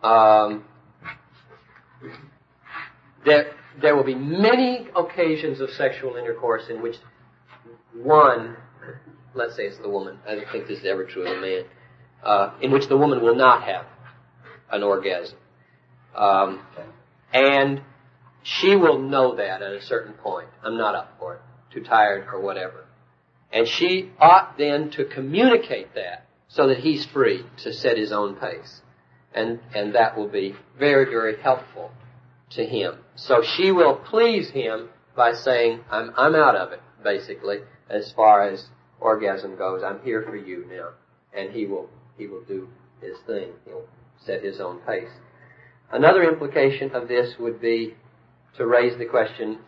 um, 0.04 0.66
there, 3.30 3.54
there 3.82 3.96
will 3.96 4.04
be 4.04 4.16
many 4.16 4.88
occasions 4.96 5.62
of 5.62 5.70
sexual 5.72 6.16
intercourse 6.16 6.64
in 6.70 6.82
which 6.82 6.96
one, 7.94 8.58
let's 9.34 9.56
say 9.56 9.64
it's 9.64 9.78
the 9.78 9.90
woman, 9.90 10.20
I 10.28 10.36
don't 10.36 10.50
think 10.52 10.68
this 10.68 10.80
is 10.80 10.86
ever 10.86 11.06
true 11.06 11.26
of 11.26 11.38
a 11.38 11.42
man, 11.42 11.64
uh, 12.24 12.54
in 12.62 12.72
which 12.72 12.88
the 12.88 12.98
woman 12.98 13.22
will 13.22 13.36
not 13.36 13.64
have 13.64 13.86
an 14.72 14.84
orgasm. 14.84 15.38
Um, 16.16 16.62
and 17.34 17.82
she 18.44 18.76
will 18.76 19.00
know 19.00 19.36
that 19.36 19.62
at 19.62 19.74
a 19.74 19.82
certain 19.82 20.14
point. 20.14 20.50
I'm 20.64 20.78
not 20.78 20.96
up 20.96 21.16
for 21.20 21.36
it, 21.36 21.42
too 21.74 21.84
tired 21.84 22.28
or 22.32 22.42
whatever. 22.42 22.86
And 23.52 23.68
she 23.68 24.12
ought 24.20 24.58
then 24.58 24.92
to 24.92 25.06
communicate 25.06 25.96
that 25.96 26.28
so 26.48 26.68
that 26.68 26.80
he's 26.80 27.06
free 27.06 27.46
to 27.64 27.74
set 27.74 27.98
his 27.98 28.12
own 28.12 28.36
pace. 28.36 28.82
And, 29.34 29.60
and 29.76 29.96
that 29.96 30.18
will 30.18 30.28
be 30.28 30.56
very, 30.78 31.06
very 31.06 31.40
helpful 31.42 31.92
to 32.52 32.66
him. 32.66 33.00
So 33.16 33.42
she 33.44 33.72
will 33.72 33.96
please 33.96 34.50
him 34.50 34.90
by 35.16 35.34
saying, 35.34 35.82
I'm, 35.90 36.12
I'm 36.18 36.36
out 36.36 36.56
of 36.56 36.72
it, 36.72 36.82
basically, 37.04 37.60
as 37.90 38.12
far 38.16 38.48
as 38.48 38.68
orgasm 39.00 39.58
goes. 39.58 39.84
I'm 39.84 40.02
here 40.02 40.24
for 40.24 40.36
you 40.36 40.66
now. 40.70 40.90
And 41.34 41.52
he 41.52 41.66
will, 41.66 41.90
he 42.18 42.28
will 42.28 42.44
do 42.44 42.70
his 43.02 43.18
thing. 43.28 43.52
He'll 43.66 43.88
set 44.26 44.44
his 44.44 44.60
own 44.60 44.80
pace. 44.80 45.10
Another 45.92 46.24
implication 46.24 46.92
of 46.92 47.08
this 47.08 47.36
would 47.40 47.62
be 47.62 47.96
to 48.58 48.66
raise 48.66 48.98
the 48.98 49.06
question, 49.06 49.60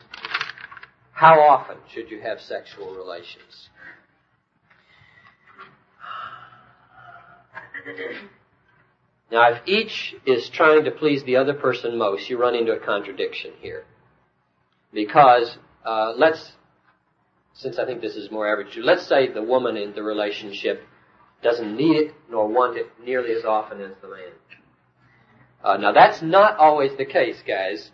how 1.14 1.40
often 1.40 1.78
should 1.94 2.10
you 2.10 2.22
have 2.22 2.40
sexual 2.40 2.96
relations? 2.96 3.70
Now, 9.32 9.54
if 9.54 9.62
each 9.66 10.14
is 10.26 10.50
trying 10.50 10.84
to 10.84 10.92
please 10.92 11.24
the 11.24 11.38
other 11.38 11.54
person 11.54 11.98
most, 11.98 12.30
you 12.30 12.38
run 12.38 12.54
into 12.54 12.74
a 12.74 12.80
contradiction 12.80 13.54
here. 13.62 13.86
Because, 14.94 15.58
uh, 15.86 16.14
let's, 16.18 16.52
since 17.54 17.80
I 17.80 17.86
think 17.86 18.02
this 18.02 18.16
is 18.16 18.30
more 18.30 18.52
average, 18.52 18.78
let's 18.78 19.08
say 19.08 19.32
the 19.32 19.42
woman 19.42 19.78
in 19.78 19.94
the 19.94 20.04
relationship 20.04 20.82
doesn't 21.42 21.78
need 21.78 21.96
it 21.96 22.14
nor 22.30 22.48
want 22.48 22.78
it 22.78 22.88
nearly 23.04 23.32
as 23.32 23.46
often 23.46 23.80
as 23.80 23.94
the 24.02 24.10
man. 24.10 24.34
Uh, 25.64 25.78
now, 25.78 25.94
that's 25.94 26.22
not 26.22 26.58
always 26.58 26.92
the 26.98 27.06
case, 27.06 27.42
guys. 27.48 27.92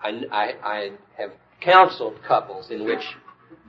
I, 0.00 0.22
I, 0.30 0.52
I 0.62 0.90
have 1.18 1.32
counseled 1.60 2.22
couples 2.22 2.70
in 2.70 2.84
which 2.84 3.02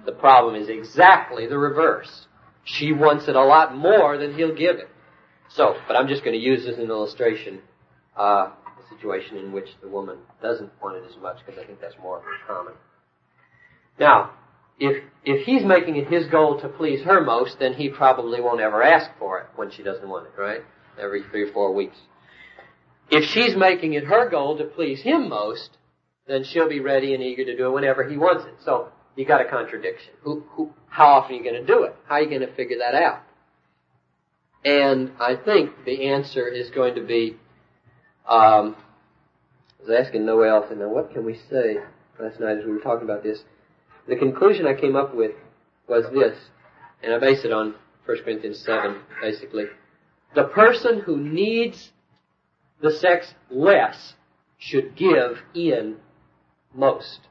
the 0.05 0.11
problem 0.11 0.55
is 0.55 0.69
exactly 0.69 1.47
the 1.47 1.57
reverse. 1.57 2.27
She 2.63 2.91
wants 2.91 3.27
it 3.27 3.35
a 3.35 3.43
lot 3.43 3.75
more 3.75 4.19
than 4.19 4.35
he'll 4.35 4.55
give 4.55 4.75
it. 4.77 4.90
So, 5.55 5.75
but 5.87 5.95
I'm 5.95 6.07
just 6.07 6.23
going 6.23 6.37
to 6.39 6.43
use 6.43 6.65
as 6.65 6.77
an 6.77 6.89
illustration, 6.89 7.59
uh, 8.17 8.51
a 8.51 8.95
situation 8.95 9.37
in 9.37 9.51
which 9.51 9.67
the 9.81 9.89
woman 9.89 10.17
doesn't 10.41 10.71
want 10.81 10.97
it 10.97 11.03
as 11.09 11.21
much 11.21 11.37
because 11.45 11.61
I 11.61 11.65
think 11.65 11.81
that's 11.81 11.97
more 12.01 12.21
common. 12.47 12.73
Now, 13.99 14.31
if 14.79 15.03
if 15.23 15.45
he's 15.45 15.63
making 15.63 15.97
it 15.97 16.07
his 16.07 16.25
goal 16.27 16.59
to 16.61 16.69
please 16.69 17.03
her 17.03 17.21
most, 17.21 17.59
then 17.59 17.73
he 17.73 17.89
probably 17.89 18.41
won't 18.41 18.61
ever 18.61 18.81
ask 18.81 19.11
for 19.19 19.39
it 19.39 19.47
when 19.55 19.69
she 19.69 19.83
doesn't 19.83 20.07
want 20.07 20.27
it, 20.27 20.41
right? 20.41 20.61
Every 20.99 21.21
three 21.29 21.43
or 21.43 21.51
four 21.51 21.73
weeks. 21.73 21.97
If 23.09 23.25
she's 23.25 23.55
making 23.55 23.93
it 23.93 24.05
her 24.05 24.29
goal 24.29 24.57
to 24.57 24.63
please 24.63 25.01
him 25.01 25.29
most, 25.29 25.77
then 26.27 26.45
she'll 26.45 26.69
be 26.69 26.79
ready 26.79 27.13
and 27.13 27.21
eager 27.21 27.43
to 27.43 27.57
do 27.57 27.67
it 27.67 27.71
whenever 27.71 28.07
he 28.07 28.15
wants 28.15 28.45
it. 28.45 28.55
So 28.63 28.87
you 29.15 29.25
got 29.25 29.41
a 29.41 29.49
contradiction. 29.49 30.13
Who, 30.23 30.43
who, 30.51 30.71
how 30.87 31.07
often 31.07 31.35
are 31.35 31.37
you 31.37 31.43
going 31.43 31.61
to 31.61 31.67
do 31.67 31.83
it? 31.83 31.95
How 32.07 32.15
are 32.15 32.21
you 32.21 32.29
going 32.29 32.47
to 32.47 32.55
figure 32.55 32.77
that 32.79 32.95
out? 32.95 33.21
And 34.63 35.11
I 35.19 35.35
think 35.35 35.71
the 35.85 36.09
answer 36.09 36.47
is 36.47 36.69
going 36.69 36.95
to 36.95 37.01
be, 37.01 37.37
um, 38.27 38.75
I 39.79 39.89
was 39.89 40.05
asking 40.05 40.25
Noel, 40.25 40.67
and 40.69 40.79
now 40.79 40.89
what 40.89 41.11
can 41.11 41.25
we 41.25 41.39
say 41.49 41.77
last 42.19 42.39
night 42.39 42.59
as 42.59 42.65
we 42.65 42.71
were 42.71 42.79
talking 42.79 43.05
about 43.05 43.23
this? 43.23 43.43
The 44.07 44.15
conclusion 44.15 44.67
I 44.67 44.79
came 44.79 44.95
up 44.95 45.15
with 45.15 45.31
was 45.87 46.05
this, 46.13 46.37
and 47.01 47.13
I 47.13 47.19
base 47.19 47.43
it 47.43 47.51
on 47.51 47.75
1 48.05 48.17
Corinthians 48.23 48.59
7, 48.59 48.97
basically. 49.21 49.65
The 50.35 50.45
person 50.45 51.01
who 51.01 51.17
needs 51.17 51.91
the 52.81 52.91
sex 52.91 53.33
less 53.49 54.13
should 54.57 54.95
give 54.95 55.39
in 55.55 55.97
most. 56.73 57.21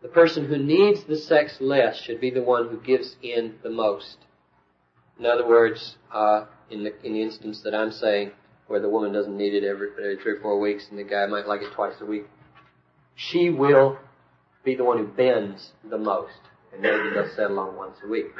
The 0.00 0.08
person 0.08 0.46
who 0.46 0.58
needs 0.58 1.04
the 1.04 1.16
sex 1.16 1.58
less 1.60 2.00
should 2.00 2.20
be 2.20 2.30
the 2.30 2.42
one 2.42 2.68
who 2.68 2.80
gives 2.80 3.16
in 3.22 3.56
the 3.62 3.70
most. 3.70 4.16
In 5.22 5.26
other 5.26 5.46
words, 5.46 5.94
uh, 6.12 6.46
in 6.68 6.82
the 6.82 7.00
in 7.06 7.12
the 7.12 7.22
instance 7.22 7.60
that 7.62 7.76
I'm 7.76 7.92
saying, 7.92 8.32
where 8.66 8.80
the 8.80 8.88
woman 8.88 9.12
doesn't 9.12 9.36
need 9.36 9.54
it 9.54 9.62
every, 9.62 9.90
every 9.92 10.16
three 10.16 10.32
or 10.32 10.40
four 10.40 10.58
weeks, 10.58 10.88
and 10.90 10.98
the 10.98 11.04
guy 11.04 11.26
might 11.26 11.46
like 11.46 11.62
it 11.62 11.72
twice 11.76 11.94
a 12.00 12.04
week, 12.04 12.24
she 13.14 13.48
will 13.48 13.98
be 14.64 14.74
the 14.74 14.82
one 14.82 14.98
who 14.98 15.06
bends 15.06 15.74
the 15.88 15.96
most, 15.96 16.40
and 16.72 16.82
maybe 16.82 17.10
they'll 17.14 17.32
settle 17.36 17.60
on 17.60 17.76
once 17.76 17.98
a 18.04 18.08
week. 18.08 18.32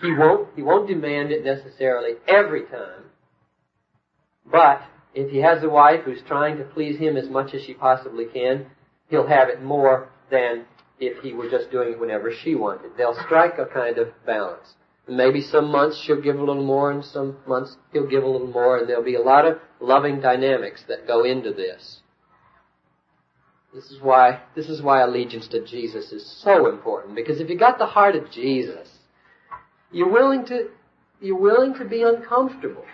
He 0.00 0.10
won't 0.14 0.48
he 0.56 0.62
won't 0.62 0.88
demand 0.88 1.30
it 1.30 1.44
necessarily 1.44 2.12
every 2.26 2.62
time, 2.62 3.10
but 4.50 4.80
if 5.14 5.30
he 5.30 5.42
has 5.42 5.62
a 5.62 5.68
wife 5.68 6.04
who's 6.06 6.22
trying 6.26 6.56
to 6.56 6.64
please 6.64 6.98
him 6.98 7.18
as 7.18 7.28
much 7.28 7.52
as 7.52 7.64
she 7.64 7.74
possibly 7.74 8.24
can, 8.24 8.64
he'll 9.10 9.28
have 9.28 9.50
it 9.50 9.62
more 9.62 10.08
than 10.30 10.64
if 10.98 11.22
he 11.22 11.34
were 11.34 11.50
just 11.50 11.70
doing 11.70 11.92
it 11.92 12.00
whenever 12.00 12.32
she 12.32 12.54
wanted. 12.54 12.92
They'll 12.96 13.22
strike 13.26 13.58
a 13.58 13.66
kind 13.66 13.98
of 13.98 14.08
balance. 14.24 14.72
Maybe 15.08 15.40
some 15.40 15.70
months 15.70 16.00
she'll 16.00 16.20
give 16.20 16.36
a 16.36 16.40
little 16.40 16.64
more 16.64 16.90
and 16.90 17.04
some 17.04 17.36
months 17.46 17.76
he'll 17.92 18.06
give 18.06 18.22
a 18.22 18.28
little 18.28 18.46
more 18.46 18.78
and 18.78 18.88
there'll 18.88 19.02
be 19.02 19.16
a 19.16 19.22
lot 19.22 19.44
of 19.44 19.58
loving 19.80 20.20
dynamics 20.20 20.84
that 20.88 21.06
go 21.06 21.24
into 21.24 21.52
this. 21.52 22.00
This 23.74 23.90
is 23.90 24.00
why, 24.00 24.42
this 24.54 24.68
is 24.68 24.82
why 24.82 25.00
allegiance 25.00 25.48
to 25.48 25.64
Jesus 25.64 26.12
is 26.12 26.40
so 26.42 26.68
important 26.68 27.16
because 27.16 27.40
if 27.40 27.48
you 27.48 27.58
got 27.58 27.78
the 27.78 27.86
heart 27.86 28.14
of 28.14 28.30
Jesus, 28.30 28.88
you're 29.90 30.12
willing 30.12 30.44
to, 30.46 30.68
you're 31.20 31.40
willing 31.40 31.74
to 31.74 31.84
be 31.84 32.02
uncomfortable 32.02 32.84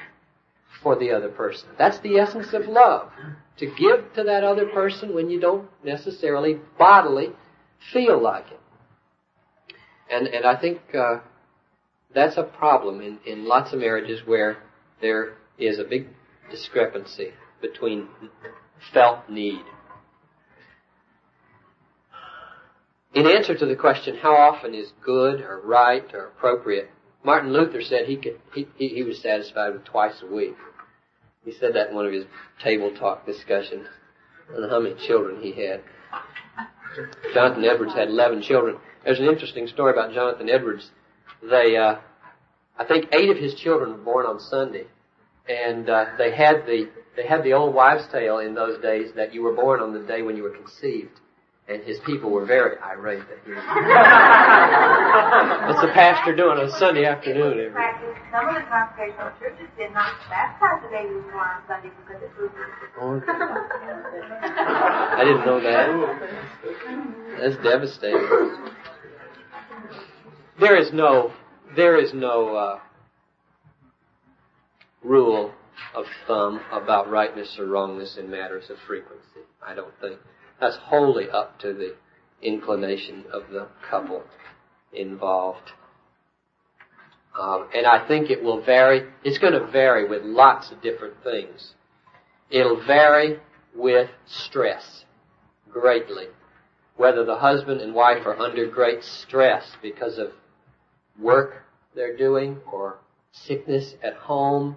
for 0.83 0.97
the 0.99 1.11
other 1.11 1.29
person. 1.29 1.69
That's 1.77 1.99
the 2.01 2.19
essence 2.19 2.53
of 2.53 2.67
love. 2.67 3.11
To 3.59 3.67
give 3.67 4.13
to 4.15 4.23
that 4.23 4.45
other 4.45 4.67
person 4.67 5.15
when 5.15 5.29
you 5.29 5.41
don't 5.41 5.69
necessarily 5.85 6.61
bodily 6.79 7.31
feel 7.93 8.23
like 8.23 8.47
it. 8.53 8.61
And, 10.11 10.29
and 10.29 10.47
I 10.47 10.59
think, 10.61 10.81
uh, 10.95 11.19
that's 12.15 12.37
a 12.37 12.43
problem 12.43 13.01
in, 13.01 13.19
in 13.27 13.47
lots 13.47 13.73
of 13.73 13.81
marriages 13.81 14.21
where 14.27 14.59
there 15.01 15.35
is 15.59 15.79
a 15.79 15.85
big 15.85 16.07
discrepancy 16.51 17.33
between 17.61 18.09
felt 18.93 19.29
need. 19.29 19.61
In 23.15 23.27
answer 23.27 23.57
to 23.57 23.67
the 23.67 23.75
question, 23.75 24.17
how 24.17 24.35
often 24.35 24.75
is 24.75 24.93
good 25.05 25.41
or 25.41 25.61
right 25.65 26.05
or 26.15 26.27
appropriate, 26.27 26.91
Martin 27.25 27.53
Luther 27.53 27.83
said 27.83 28.07
he 28.07 28.17
could, 28.17 28.39
he, 28.55 28.67
he, 28.77 29.03
was 29.03 29.21
satisfied 29.21 29.73
with 29.73 29.85
twice 29.85 30.23
a 30.23 30.33
week. 30.33 30.55
He 31.45 31.53
said 31.53 31.75
that 31.75 31.89
in 31.89 31.97
one 31.97 32.07
of 32.07 32.13
his 32.13 32.27
table 32.63 32.95
talk 32.95 33.27
discussions. 33.27 33.87
Know 34.51 34.69
how 34.69 34.81
many 34.81 34.95
children 35.07 35.43
he 35.43 35.53
had. 35.53 35.83
Jonathan 37.35 37.65
Edwards 37.65 37.95
had 37.95 38.09
11 38.09 38.43
children. 38.43 38.77
There's 39.05 39.19
an 39.19 39.27
interesting 39.27 39.67
story 39.67 39.93
about 39.93 40.13
Jonathan 40.13 40.49
Edwards 40.49 40.91
they, 41.43 41.77
uh, 41.77 41.97
I 42.79 42.85
think 42.85 43.07
eight 43.13 43.31
of 43.31 43.37
his 43.37 43.55
children 43.55 43.91
were 43.93 43.99
born 43.99 44.27
on 44.27 44.41
Sunday, 44.41 44.87
and 45.49 45.89
uh, 45.89 46.07
they 46.19 46.35
had 46.35 46.67
the 46.67 46.89
they 47.17 47.27
had 47.27 47.43
the 47.43 47.53
old 47.53 47.75
wives' 47.75 48.07
tale 48.13 48.39
in 48.39 48.55
those 48.55 48.81
days 48.81 49.11
that 49.17 49.35
you 49.35 49.43
were 49.43 49.53
born 49.53 49.81
on 49.81 49.93
the 49.93 49.99
day 50.07 50.23
when 50.23 50.37
you 50.37 50.45
were 50.45 50.55
conceived, 50.55 51.19
and 51.69 51.83
his 51.83 51.99
people 52.07 52.31
were 52.31 52.47
very 52.47 52.79
irate 52.79 53.23
to 53.27 53.35
hear. 53.45 53.57
What's 55.67 55.81
the 55.81 55.91
pastor 55.93 56.37
doing 56.37 56.59
on 56.59 56.71
Sunday 56.79 57.05
afternoon? 57.05 57.59
Every 57.59 57.73
Some 58.31 58.49
of 58.49 58.55
the 58.55 58.63
congregational 58.71 59.33
churches 59.41 59.69
did 59.77 59.93
not 59.93 60.15
baptize 60.31 60.81
the 60.83 60.89
babies 60.95 61.25
born 61.33 61.49
on 61.49 61.63
Sunday 61.67 61.91
because 62.07 62.23
it 62.23 62.31
was. 62.39 62.51
I 65.19 65.25
didn't 65.25 65.45
know 65.45 65.61
that. 65.61 65.91
That's 67.41 67.57
devastating. 67.63 68.29
There 70.61 70.77
is 70.77 70.93
no, 70.93 71.33
there 71.77 72.01
is 72.01 72.13
no 72.13 72.57
uh, 72.57 72.79
rule 75.05 75.53
of 75.95 76.05
thumb 76.27 76.61
about 76.73 77.09
rightness 77.09 77.57
or 77.59 77.67
wrongness 77.67 78.17
in 78.17 78.29
matters 78.29 78.69
of 78.69 78.77
frequency. 78.87 79.47
I 79.65 79.75
don't 79.75 79.95
think 80.01 80.19
that's 80.61 80.77
wholly 80.77 81.31
up 81.31 81.61
to 81.61 81.73
the 81.73 81.95
inclination 82.43 83.25
of 83.33 83.45
the 83.53 83.69
couple 83.89 84.25
involved. 84.93 85.71
Um, 87.39 87.69
and 87.73 87.87
I 87.87 88.07
think 88.09 88.29
it 88.29 88.43
will 88.43 88.61
vary. 88.65 89.03
It's 89.23 89.39
going 89.39 89.53
to 89.53 89.67
vary 89.71 90.09
with 90.09 90.23
lots 90.25 90.73
of 90.73 90.83
different 90.83 91.23
things. 91.23 91.75
It'll 92.51 92.85
vary 92.85 93.39
with 93.77 94.11
stress 94.27 95.05
greatly. 95.71 96.25
Whether 96.97 97.25
the 97.25 97.37
husband 97.37 97.81
and 97.81 97.95
wife 97.95 98.27
are 98.27 98.37
under 98.37 98.67
great 98.67 99.05
stress 99.05 99.65
because 99.81 100.19
of 100.19 100.33
work 101.21 101.65
they're 101.95 102.17
doing, 102.17 102.61
or 102.71 102.99
sickness 103.33 103.95
at 104.03 104.15
home, 104.15 104.77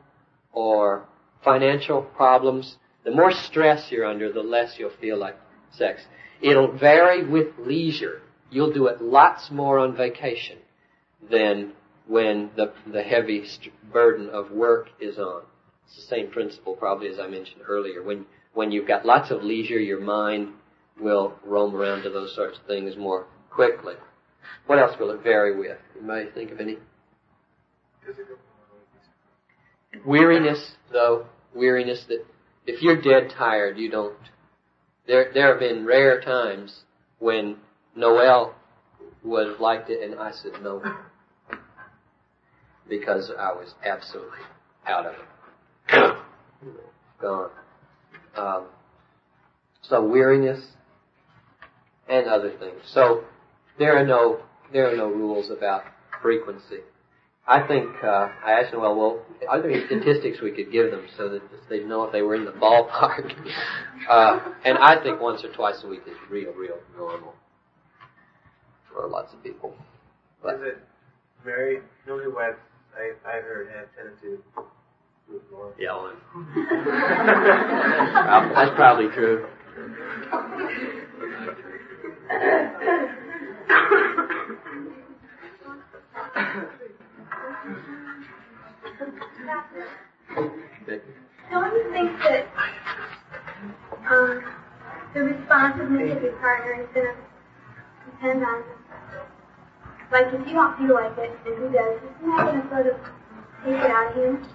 or 0.54 1.06
financial 1.44 2.02
problems, 2.02 2.78
the 3.04 3.12
more 3.12 3.32
stress 3.32 3.92
you're 3.92 4.06
under, 4.06 4.32
the 4.32 4.42
less 4.42 4.78
you'll 4.78 4.92
feel 5.02 5.18
like 5.18 5.38
sex. 5.72 6.02
It'll 6.42 6.72
vary 6.72 7.24
with 7.26 7.48
leisure. 7.60 8.22
You'll 8.50 8.74
do 8.74 8.88
it 8.88 9.02
lots 9.02 9.50
more 9.52 9.80
on 9.80 9.96
vacation 9.96 10.58
than 11.30 11.74
when 12.08 12.52
the, 12.56 12.74
the 12.92 13.02
heavy 13.02 13.46
burden 13.92 14.30
of 14.30 14.52
work 14.52 14.90
is 15.00 15.18
on. 15.18 15.44
It's 15.86 15.96
the 15.96 16.02
same 16.02 16.30
principle 16.30 16.76
probably 16.76 17.08
as 17.08 17.20
I 17.20 17.28
mentioned 17.28 17.62
earlier. 17.68 18.04
When, 18.04 18.26
when 18.54 18.72
you've 18.72 18.88
got 18.88 19.06
lots 19.06 19.32
of 19.32 19.44
leisure, 19.44 19.80
your 19.80 20.00
mind 20.00 20.50
will 21.00 21.34
roam 21.46 21.76
around 21.76 22.04
to 22.04 22.10
those 22.10 22.36
sorts 22.36 22.60
of 22.60 22.66
things 22.66 22.98
more 22.98 23.26
quickly. 23.50 23.96
What 24.66 24.80
else 24.80 24.96
will 25.00 25.12
it 25.12 25.24
vary 25.24 25.58
with? 25.58 25.78
You 25.96 26.02
might 26.02 26.34
think 26.34 26.52
of 26.52 26.60
any? 26.60 26.78
Weariness, 30.06 30.74
though, 30.92 31.26
weariness 31.54 32.06
that 32.08 32.26
if 32.66 32.82
you're 32.82 33.02
dead 33.02 33.34
tired, 33.38 33.78
you 33.78 33.90
don't. 33.90 34.16
There, 35.08 35.32
there 35.34 35.50
have 35.50 35.60
been 35.60 35.86
rare 35.86 36.22
times 36.22 36.82
when 37.20 37.58
Noel 37.96 38.56
would 39.24 39.48
have 39.48 39.60
liked 39.60 39.90
it 39.90 40.02
and 40.04 40.20
I 40.20 40.32
said 40.32 40.54
no. 40.62 40.82
Because 42.88 43.32
I 43.38 43.52
was 43.52 43.74
absolutely 43.86 44.40
out 44.88 45.06
of 45.06 45.14
it. 45.14 46.16
Gone. 47.22 47.52
Um, 48.36 48.66
so 49.82 50.04
weariness 50.06 50.64
and 52.10 52.28
other 52.28 52.52
things. 52.58 52.82
So 52.94 53.24
there 53.82 53.98
are 53.98 54.06
no, 54.06 54.38
there 54.72 54.94
are 54.94 54.96
no 54.96 55.08
rules 55.08 55.50
about 55.50 55.82
frequency. 56.22 56.82
I 57.48 57.66
think 57.68 57.88
uh, 58.04 58.30
I 58.46 58.52
asked 58.62 58.74
Noel, 58.74 58.96
well, 58.96 59.26
are 59.50 59.60
there 59.60 59.72
any 59.72 59.84
statistics 59.88 60.40
we 60.40 60.52
could 60.52 60.72
give 60.72 60.92
them 60.92 61.08
so 61.18 61.30
that 61.30 61.42
they'd 61.68 61.88
know 61.88 62.04
if 62.04 62.12
they 62.12 62.22
were 62.22 62.36
in 62.36 62.46
the 62.46 62.52
ballpark? 62.52 63.34
uh, 64.10 64.40
and 64.64 64.78
I 64.78 65.02
think 65.02 65.20
once 65.20 65.44
or 65.44 65.52
twice 65.52 65.82
a 65.84 65.88
week 65.88 66.02
is 66.06 66.14
real, 66.30 66.54
real 66.54 66.78
normal 66.96 67.34
for 68.94 69.08
lots 69.08 69.34
of 69.34 69.42
people. 69.42 69.74
But 70.44 70.56
is 70.56 70.62
it 70.62 70.78
very 71.44 71.80
newlyweds? 72.08 72.58
I 72.96 73.14
I 73.28 73.42
heard 73.42 73.70
have 73.76 73.88
tendency 73.96 74.28
to 74.28 74.38
do 75.28 75.38
it 75.38 75.52
more. 75.52 75.74
Yeah, 75.80 75.96
well, 75.96 76.14
that's 78.54 78.76
probably 78.76 79.08
true. 79.16 79.48
Don't 91.50 91.74
you 91.74 91.92
think 91.92 92.12
that 92.20 92.48
um, 94.10 94.44
the 95.14 95.22
responsiveness 95.22 96.18
of 96.18 96.24
your 96.24 96.34
partner 96.34 96.82
is 96.82 96.88
going 96.94 97.08
to 97.08 97.16
depend 98.12 98.44
on, 98.44 98.64
like, 100.12 100.28
if 100.34 100.48
you 100.48 100.54
don't 100.54 100.78
feel 100.78 100.94
like 100.96 101.18
it, 101.18 101.32
and 101.46 101.56
who 101.58 101.72
does, 101.72 101.98
isn't 101.98 102.36
that 102.36 102.46
going 102.46 102.62
to 102.62 102.68
sort 102.70 102.88
of 102.88 102.96
take 103.64 103.76
it 103.76 103.92
out 103.92 104.12
of 104.12 104.24
him? 104.24 104.48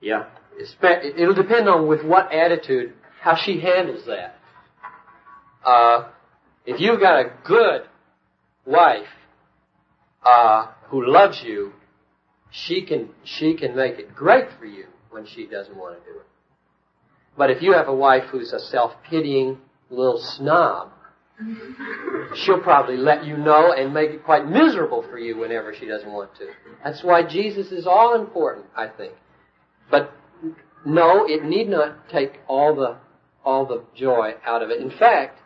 Yeah. 0.00 0.24
It'll 0.58 1.34
depend 1.34 1.68
on 1.68 1.86
with 1.86 2.04
what 2.04 2.32
attitude, 2.32 2.94
how 3.20 3.36
she 3.36 3.60
handles 3.60 4.04
that. 4.06 4.36
Uh, 5.64 6.08
if 6.68 6.78
you've 6.80 7.00
got 7.00 7.18
a 7.18 7.32
good 7.44 7.88
wife 8.66 9.08
uh, 10.22 10.66
who 10.88 11.10
loves 11.10 11.42
you, 11.42 11.72
she 12.50 12.82
can 12.82 13.08
she 13.24 13.54
can 13.54 13.74
make 13.74 13.98
it 13.98 14.14
great 14.14 14.48
for 14.58 14.66
you 14.66 14.84
when 15.10 15.26
she 15.26 15.46
doesn't 15.46 15.74
want 15.74 15.98
to 15.98 16.12
do 16.12 16.18
it. 16.18 16.26
But 17.38 17.50
if 17.50 17.62
you 17.62 17.72
have 17.72 17.88
a 17.88 17.94
wife 17.94 18.24
who's 18.30 18.52
a 18.52 18.58
self-pitying 18.58 19.56
little 19.88 20.18
snob, 20.18 20.90
she'll 22.34 22.60
probably 22.60 22.98
let 22.98 23.24
you 23.24 23.38
know 23.38 23.72
and 23.72 23.94
make 23.94 24.10
it 24.10 24.22
quite 24.22 24.46
miserable 24.46 25.02
for 25.02 25.18
you 25.18 25.38
whenever 25.38 25.74
she 25.74 25.86
doesn't 25.86 26.12
want 26.12 26.34
to. 26.36 26.48
That's 26.84 27.02
why 27.02 27.22
Jesus 27.22 27.72
is 27.72 27.86
all 27.86 28.14
important, 28.14 28.66
I 28.76 28.88
think. 28.88 29.14
But 29.90 30.12
no, 30.84 31.24
it 31.26 31.44
need 31.44 31.70
not 31.70 32.10
take 32.10 32.40
all 32.46 32.74
the 32.76 32.98
all 33.42 33.64
the 33.64 33.84
joy 33.96 34.34
out 34.44 34.62
of 34.62 34.68
it. 34.68 34.82
In 34.82 34.90
fact, 34.90 35.40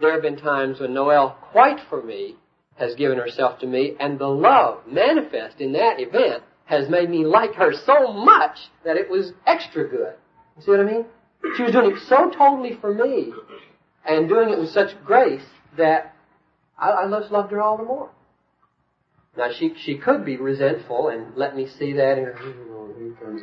there 0.00 0.12
have 0.12 0.22
been 0.22 0.36
times 0.36 0.80
when 0.80 0.94
Noel, 0.94 1.36
quite 1.52 1.80
for 1.88 2.02
me, 2.02 2.36
has 2.76 2.94
given 2.94 3.18
herself 3.18 3.58
to 3.60 3.66
me, 3.66 3.96
and 3.98 4.18
the 4.18 4.26
love 4.28 4.86
manifest 4.86 5.60
in 5.60 5.72
that 5.72 5.98
event 5.98 6.42
has 6.66 6.88
made 6.88 7.08
me 7.08 7.24
like 7.24 7.54
her 7.54 7.72
so 7.72 8.12
much 8.12 8.58
that 8.84 8.96
it 8.96 9.08
was 9.08 9.32
extra 9.46 9.88
good. 9.88 10.14
You 10.56 10.62
see 10.62 10.70
what 10.72 10.80
I 10.80 10.84
mean? 10.84 11.06
She 11.56 11.62
was 11.62 11.72
doing 11.72 11.92
it 11.92 12.02
so 12.08 12.30
totally 12.30 12.76
for 12.80 12.92
me, 12.92 13.32
and 14.04 14.28
doing 14.28 14.50
it 14.50 14.58
with 14.58 14.70
such 14.70 14.90
grace 15.04 15.44
that 15.78 16.14
I, 16.78 16.90
I 16.90 17.10
just 17.20 17.32
loved 17.32 17.52
her 17.52 17.62
all 17.62 17.78
the 17.78 17.84
more. 17.84 18.10
Now 19.36 19.50
she 19.52 19.74
she 19.78 19.98
could 19.98 20.24
be 20.24 20.36
resentful 20.38 21.08
and 21.08 21.36
let 21.36 21.54
me 21.54 21.68
see 21.78 21.92
that 21.92 22.16
and 22.16 22.28
oh, 22.28 22.94
here 22.96 23.12
comes 23.22 23.42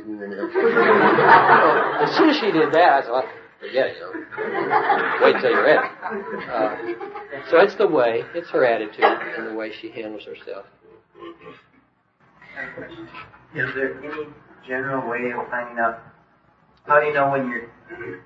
as 2.01 2.17
soon 2.17 2.29
as 2.29 2.37
she 2.37 2.51
did 2.51 2.73
that, 2.73 2.93
I 2.93 3.01
thought, 3.05 3.25
it. 3.63 5.23
Wait 5.23 5.41
till 5.41 5.51
you're 5.51 5.63
ready. 5.63 5.87
Uh, 6.49 6.77
so 7.49 7.59
it's 7.59 7.75
the 7.75 7.87
way, 7.87 8.23
it's 8.33 8.49
her 8.49 8.65
attitude 8.65 9.03
and 9.03 9.47
the 9.47 9.53
way 9.53 9.71
she 9.71 9.89
handles 9.89 10.23
herself. 10.23 10.65
Is 13.55 13.75
there 13.75 14.03
any 14.03 14.27
general 14.67 15.09
way 15.09 15.31
of 15.31 15.47
finding 15.49 15.79
out? 15.79 15.99
How 16.85 16.99
do 16.99 17.05
you 17.07 17.13
know 17.13 17.31
when 17.31 17.49
you're 17.49 17.69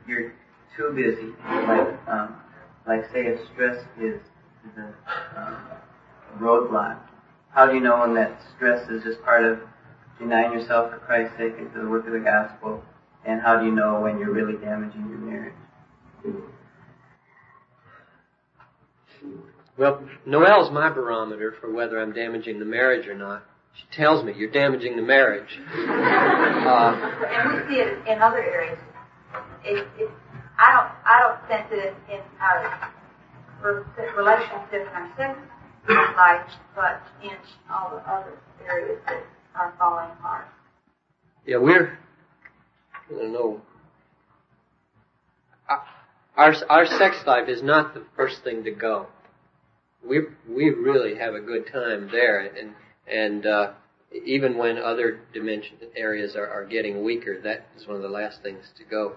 you're 0.07 0.33
too 0.75 0.91
busy? 0.95 1.33
Like 1.67 2.07
um, 2.07 2.35
like 2.87 3.05
say 3.11 3.27
if 3.27 3.39
stress 3.53 3.83
is, 3.99 4.19
a 4.77 5.39
um, 5.39 5.57
roadblock. 6.39 6.97
How 7.51 7.65
do 7.65 7.73
you 7.73 7.81
know 7.81 7.99
when 7.99 8.13
that 8.15 8.39
stress 8.55 8.89
is 8.89 9.03
just 9.03 9.21
part 9.23 9.43
of 9.43 9.59
denying 10.19 10.53
yourself 10.53 10.91
for 10.91 10.97
Christ's 10.99 11.37
sake 11.37 11.53
and 11.57 11.71
for 11.71 11.79
the 11.79 11.87
work 11.87 12.05
of 12.07 12.13
the 12.13 12.19
gospel? 12.19 12.83
And 13.27 13.41
how 13.41 13.59
do 13.59 13.65
you 13.65 13.73
know 13.73 13.99
when 13.99 14.17
you're 14.19 14.31
really 14.31 14.57
damaging 14.57 15.05
your 15.09 15.19
marriage? 15.19 15.53
Well, 19.77 20.01
Noel's 20.25 20.71
my 20.71 20.89
barometer 20.89 21.55
for 21.59 21.71
whether 21.71 21.99
I'm 21.99 22.13
damaging 22.13 22.57
the 22.57 22.65
marriage 22.65 23.05
or 23.05 23.15
not. 23.15 23.43
She 23.73 23.83
tells 23.95 24.23
me 24.23 24.33
you're 24.35 24.49
damaging 24.49 24.95
the 24.95 25.01
marriage. 25.01 25.59
uh, 25.75 27.13
and 27.27 27.51
we 27.51 27.75
see 27.75 27.81
it 27.81 28.07
in 28.07 28.21
other 28.21 28.41
areas. 28.41 28.79
It, 29.63 29.85
it, 29.99 30.09
I 30.57 30.71
don't, 30.71 30.91
I 31.05 31.19
don't 31.21 31.39
sense 31.49 31.67
it 31.71 31.93
in 32.11 32.21
our 32.41 32.91
relationships 34.15 34.71
and 34.71 34.87
our 34.89 35.13
sex 35.17 35.37
life, 36.15 36.49
but 36.75 37.01
in 37.21 37.35
all 37.69 37.91
the 37.91 38.09
other 38.09 38.39
areas 38.65 38.99
that 39.05 39.21
are 39.53 39.73
falling 39.77 40.09
apart. 40.11 40.47
Yeah, 41.45 41.57
we're. 41.57 41.99
I 43.09 43.13
don't 43.13 43.33
know. 43.33 43.61
Our 46.35 46.53
our 46.69 46.85
sex 46.85 47.17
life 47.25 47.49
is 47.49 47.63
not 47.63 47.93
the 47.93 48.03
first 48.15 48.43
thing 48.43 48.63
to 48.63 48.71
go. 48.71 49.07
We 50.07 50.19
we 50.47 50.69
really 50.69 51.17
have 51.17 51.33
a 51.33 51.41
good 51.41 51.67
time 51.71 52.09
there, 52.11 52.39
and 52.39 52.73
and 53.07 53.45
uh, 53.45 53.71
even 54.25 54.57
when 54.57 54.77
other 54.77 55.19
dimension 55.33 55.77
areas 55.95 56.35
are, 56.35 56.47
are 56.47 56.65
getting 56.65 57.03
weaker, 57.03 57.41
that 57.41 57.67
is 57.75 57.87
one 57.87 57.95
of 57.95 58.01
the 58.01 58.09
last 58.09 58.41
things 58.43 58.65
to 58.77 58.83
go. 58.83 59.15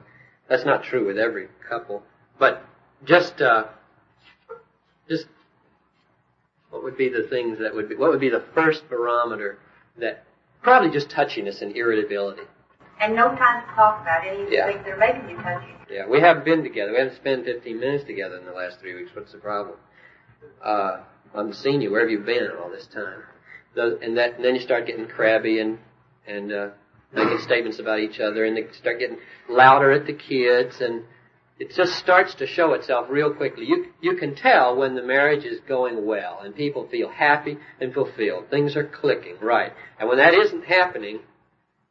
That's 0.48 0.64
not 0.64 0.82
true 0.82 1.06
with 1.06 1.18
every 1.18 1.48
couple, 1.68 2.02
but 2.38 2.64
just 3.04 3.40
uh, 3.40 3.64
just 5.08 5.26
what 6.70 6.82
would 6.82 6.96
be 6.96 7.08
the 7.08 7.26
things 7.28 7.58
that 7.58 7.74
would 7.74 7.88
be 7.88 7.96
what 7.96 8.10
would 8.10 8.20
be 8.20 8.30
the 8.30 8.44
first 8.54 8.88
barometer 8.88 9.58
that 9.98 10.24
probably 10.62 10.90
just 10.90 11.10
touchiness 11.10 11.60
and 11.62 11.76
irritability. 11.76 12.42
And 13.01 13.16
no 13.16 13.28
time 13.36 13.66
to 13.66 13.74
talk 13.74 14.02
about 14.02 14.27
of 14.27 14.48
the 14.48 14.55
yeah. 14.55 14.66
things 14.66 14.85
that 14.85 14.93
are 14.93 14.98
making 14.98 15.31
you 15.31 15.36
touchy. 15.36 15.72
Yeah, 15.90 16.06
we 16.06 16.20
haven't 16.20 16.44
been 16.44 16.62
together. 16.62 16.93
We 16.93 16.98
haven't 16.98 17.16
spent 17.16 17.44
15 17.44 17.81
minutes 17.81 18.05
together 18.05 18.36
in 18.36 18.44
the 18.44 18.52
last 18.52 18.78
three 18.78 18.94
weeks. 18.94 19.10
What's 19.14 19.32
the 19.32 19.39
problem? 19.39 19.77
Uh, 20.64 21.01
I 21.35 21.36
haven't 21.36 21.55
seen 21.55 21.81
you. 21.81 21.90
Where 21.90 22.02
have 22.02 22.10
you 22.10 22.20
been 22.20 22.48
all 22.62 22.70
this 22.70 22.86
time? 22.93 23.22
and 23.77 24.16
that, 24.16 24.35
and 24.35 24.44
then 24.44 24.55
you 24.55 24.60
start 24.60 24.86
getting 24.86 25.06
crabby 25.06 25.60
and 25.60 25.78
and 26.27 26.52
uh, 26.52 26.68
making 27.12 27.39
statements 27.39 27.78
about 27.78 28.01
each 28.01 28.20
other, 28.20 28.44
and 28.44 28.56
they 28.56 28.66
start 28.78 28.98
getting 28.98 29.18
louder 29.48 29.93
at 29.93 30.06
the 30.06 30.12
kids, 30.12 30.77
and 30.81 31.05
it 31.60 31.70
just 31.77 31.93
starts 31.98 32.35
to 32.36 32.47
show 32.47 32.72
itself 32.72 33.06
real 33.10 33.35
quickly. 33.35 33.66
You, 33.66 33.86
you 34.01 34.16
can 34.16 34.35
tell 34.35 34.77
when 34.77 34.94
the 34.94 35.02
marriage 35.02 35.44
is 35.44 35.60
going 35.68 36.06
well 36.06 36.40
and 36.43 36.56
people 36.56 36.89
feel 36.89 37.10
happy 37.10 37.59
and 37.78 37.93
fulfilled. 37.93 38.48
Things 38.48 38.77
are 38.77 38.86
clicking, 38.86 39.36
right. 39.43 39.70
And 39.98 40.09
when 40.09 40.16
that 40.16 40.32
isn't 40.32 40.64
happening, 40.64 41.20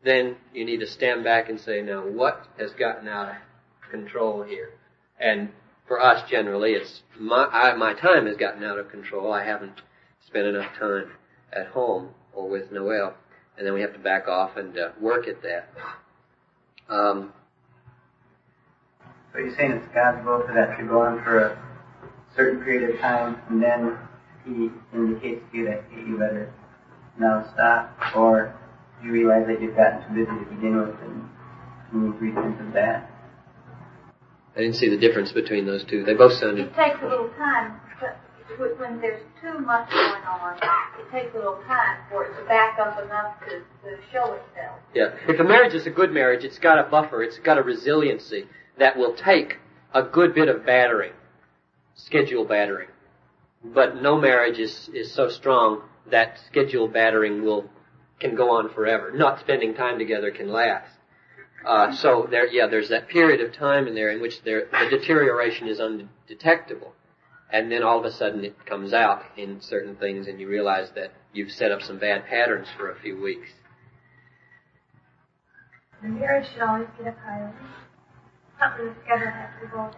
then 0.04 0.38
you 0.54 0.66
need 0.66 0.80
to 0.80 0.88
stand 0.88 1.24
back 1.24 1.50
and 1.50 1.60
say, 1.60 1.82
now 1.82 2.02
what 2.02 2.48
has 2.58 2.72
gotten 2.72 3.08
out 3.08 3.30
of 3.30 3.36
control 3.92 4.44
here? 4.44 4.72
And 5.20 5.50
for 5.88 6.02
us 6.02 6.30
generally, 6.30 6.72
it's 6.74 7.02
my, 7.20 7.46
I, 7.46 7.76
my 7.76 7.94
time 7.94 8.26
has 8.28 8.38
gotten 8.38 8.64
out 8.64 8.80
of 8.80 8.90
control. 8.90 9.34
I 9.34 9.44
haven't 9.44 9.82
spent 10.26 10.48
enough 10.48 10.72
time 10.78 11.12
at 11.52 11.68
home 11.68 12.10
or 12.34 12.48
with 12.48 12.72
Noel. 12.72 13.16
And 13.58 13.68
then 13.68 13.74
we 13.74 13.82
have 13.82 13.94
to 13.94 14.00
back 14.00 14.28
off 14.28 14.56
and 14.56 14.78
uh, 14.78 14.90
work 15.02 15.28
at 15.28 15.42
that. 15.42 15.70
Um, 16.88 17.34
So 19.34 19.40
you're 19.40 19.56
saying 19.56 19.72
it's 19.74 19.88
God's 19.94 20.26
will 20.26 20.42
for 20.46 20.54
that 20.54 20.78
to 20.78 20.84
go 20.86 21.02
on 21.02 21.24
for 21.24 21.40
a 21.40 21.58
certain 22.36 22.64
period 22.64 22.90
of 22.96 23.00
time, 23.00 23.38
and 23.50 23.62
then 23.62 23.98
He 24.46 24.70
indicates 24.94 25.44
to 25.52 25.58
you 25.58 25.66
that 25.66 25.84
hey, 25.92 26.02
you 26.02 26.18
better 26.18 26.52
now 27.20 27.46
stop, 27.54 27.96
or 28.16 28.56
you 29.04 29.12
realize 29.12 29.48
that 29.48 29.62
you've 29.62 29.76
gotten 29.76 30.08
too 30.08 30.26
busy 30.26 30.38
to 30.38 30.56
begin 30.56 30.78
with, 30.78 30.96
and 31.02 31.30
you 31.94 32.00
need 32.00 32.20
to 32.20 32.26
repent 32.26 32.68
of 32.68 32.74
that. 32.74 33.10
I 34.56 34.62
didn't 34.62 34.76
see 34.76 34.90
the 34.90 34.98
difference 34.98 35.32
between 35.32 35.66
those 35.66 35.86
two. 35.86 36.04
They 36.04 36.14
both 36.14 36.34
sounded 36.34 36.68
It 36.68 36.76
takes 36.76 37.00
a 37.02 37.08
little 37.08 37.30
time, 37.38 37.80
but 38.58 38.80
when 38.80 39.00
there's 39.00 39.22
too 39.42 39.60
much 39.60 39.90
going 39.90 40.24
on, 40.24 40.58
it 40.58 41.12
takes 41.12 41.34
a 41.34 41.38
little 41.38 41.62
time 41.68 41.98
for 42.10 42.26
it 42.26 42.40
to 42.40 42.46
back 42.48 42.78
up 42.80 43.02
enough 43.04 43.40
to, 43.42 43.60
to 43.60 43.98
show 44.12 44.34
itself. 44.34 44.80
Yeah. 44.94 45.16
If 45.28 45.40
a 45.40 45.44
marriage 45.44 45.74
is 45.74 45.86
a 45.88 45.90
good 45.90 46.12
marriage, 46.12 46.44
it's 46.44 46.60
got 46.60 46.78
a 46.78 46.90
buffer, 46.90 47.24
it's 47.24 47.40
got 47.40 47.58
a 47.58 47.64
resiliency 47.64 48.46
that 48.78 48.98
will 48.98 49.16
take 49.16 49.58
a 49.94 50.04
good 50.04 50.34
bit 50.34 50.50
of 50.50 50.66
battering, 50.66 51.14
schedule 51.96 52.46
battering. 52.46 52.90
But 53.64 54.02
no 54.02 54.20
marriage 54.20 54.58
is, 54.58 54.90
is 54.94 55.14
so 55.14 55.30
strong 55.30 55.84
that 56.12 56.38
schedule 56.48 56.88
battering 56.88 57.44
will, 57.44 57.70
can 58.20 58.36
go 58.36 58.52
on 58.52 58.70
forever. 58.74 59.12
Not 59.12 59.40
spending 59.40 59.74
time 59.74 60.00
together 60.00 60.32
can 60.32 60.52
last. 60.52 60.92
Uh, 61.66 61.94
so 61.94 62.28
there, 62.30 62.48
yeah, 62.48 62.68
there's 62.68 62.90
that 62.90 63.10
period 63.10 63.42
of 63.42 63.54
time 63.54 63.88
in 63.88 63.96
there 63.96 64.12
in 64.12 64.22
which 64.22 64.42
there, 64.44 64.68
the 64.72 64.98
deterioration 64.98 65.68
is 65.68 65.80
undetectable. 65.80 66.94
And 67.52 67.72
then 67.72 67.84
all 67.84 68.00
of 68.00 68.06
a 68.06 68.12
sudden 68.12 68.46
it 68.46 68.66
comes 68.66 68.94
out 68.94 69.24
in 69.36 69.60
certain 69.62 69.96
things 69.96 70.28
and 70.28 70.40
you 70.40 70.48
realize 70.48 70.92
that 70.96 71.12
you've 71.34 71.52
set 71.52 71.72
up 71.72 71.82
some 71.82 71.98
bad 71.98 72.26
patterns 72.28 72.68
for 72.78 72.92
a 72.92 73.00
few 73.00 73.22
weeks. 73.22 73.50
The 76.02 76.10
marriage 76.10 76.48
should 76.54 76.62
always 76.62 76.88
get 76.98 77.08
a 77.08 77.12
priority. 77.12 77.58
Something 78.60 78.86
that's 78.88 79.00
scheduled 79.04 79.34
has 79.34 79.50
to 79.62 79.68
go 79.68 79.92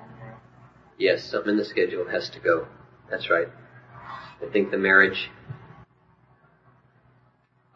Yes, 0.98 1.24
something 1.24 1.54
in 1.54 1.58
the 1.58 1.66
schedule 1.66 2.08
has 2.08 2.30
to 2.30 2.40
go. 2.40 2.68
That's 3.10 3.28
right. 3.30 3.48
I 4.40 4.52
think 4.52 4.70
the 4.70 4.78
marriage, 4.78 5.32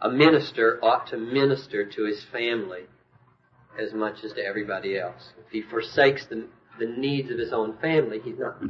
a 0.06 0.10
minister 0.10 0.80
ought 0.84 1.08
to 1.08 1.18
minister 1.18 1.84
to 1.84 2.06
his 2.06 2.24
family 2.32 2.84
as 3.80 3.92
much 3.92 4.24
as 4.24 4.34
to 4.34 4.46
everybody 4.46 5.00
else. 5.00 5.34
If 5.44 5.52
he 5.52 5.64
forsakes 5.64 6.28
the, 6.28 6.48
the 6.80 6.86
needs 6.86 7.32
of 7.32 7.40
his 7.40 7.52
own 7.52 7.78
family, 7.80 8.20
he's 8.24 8.38
not 8.38 8.62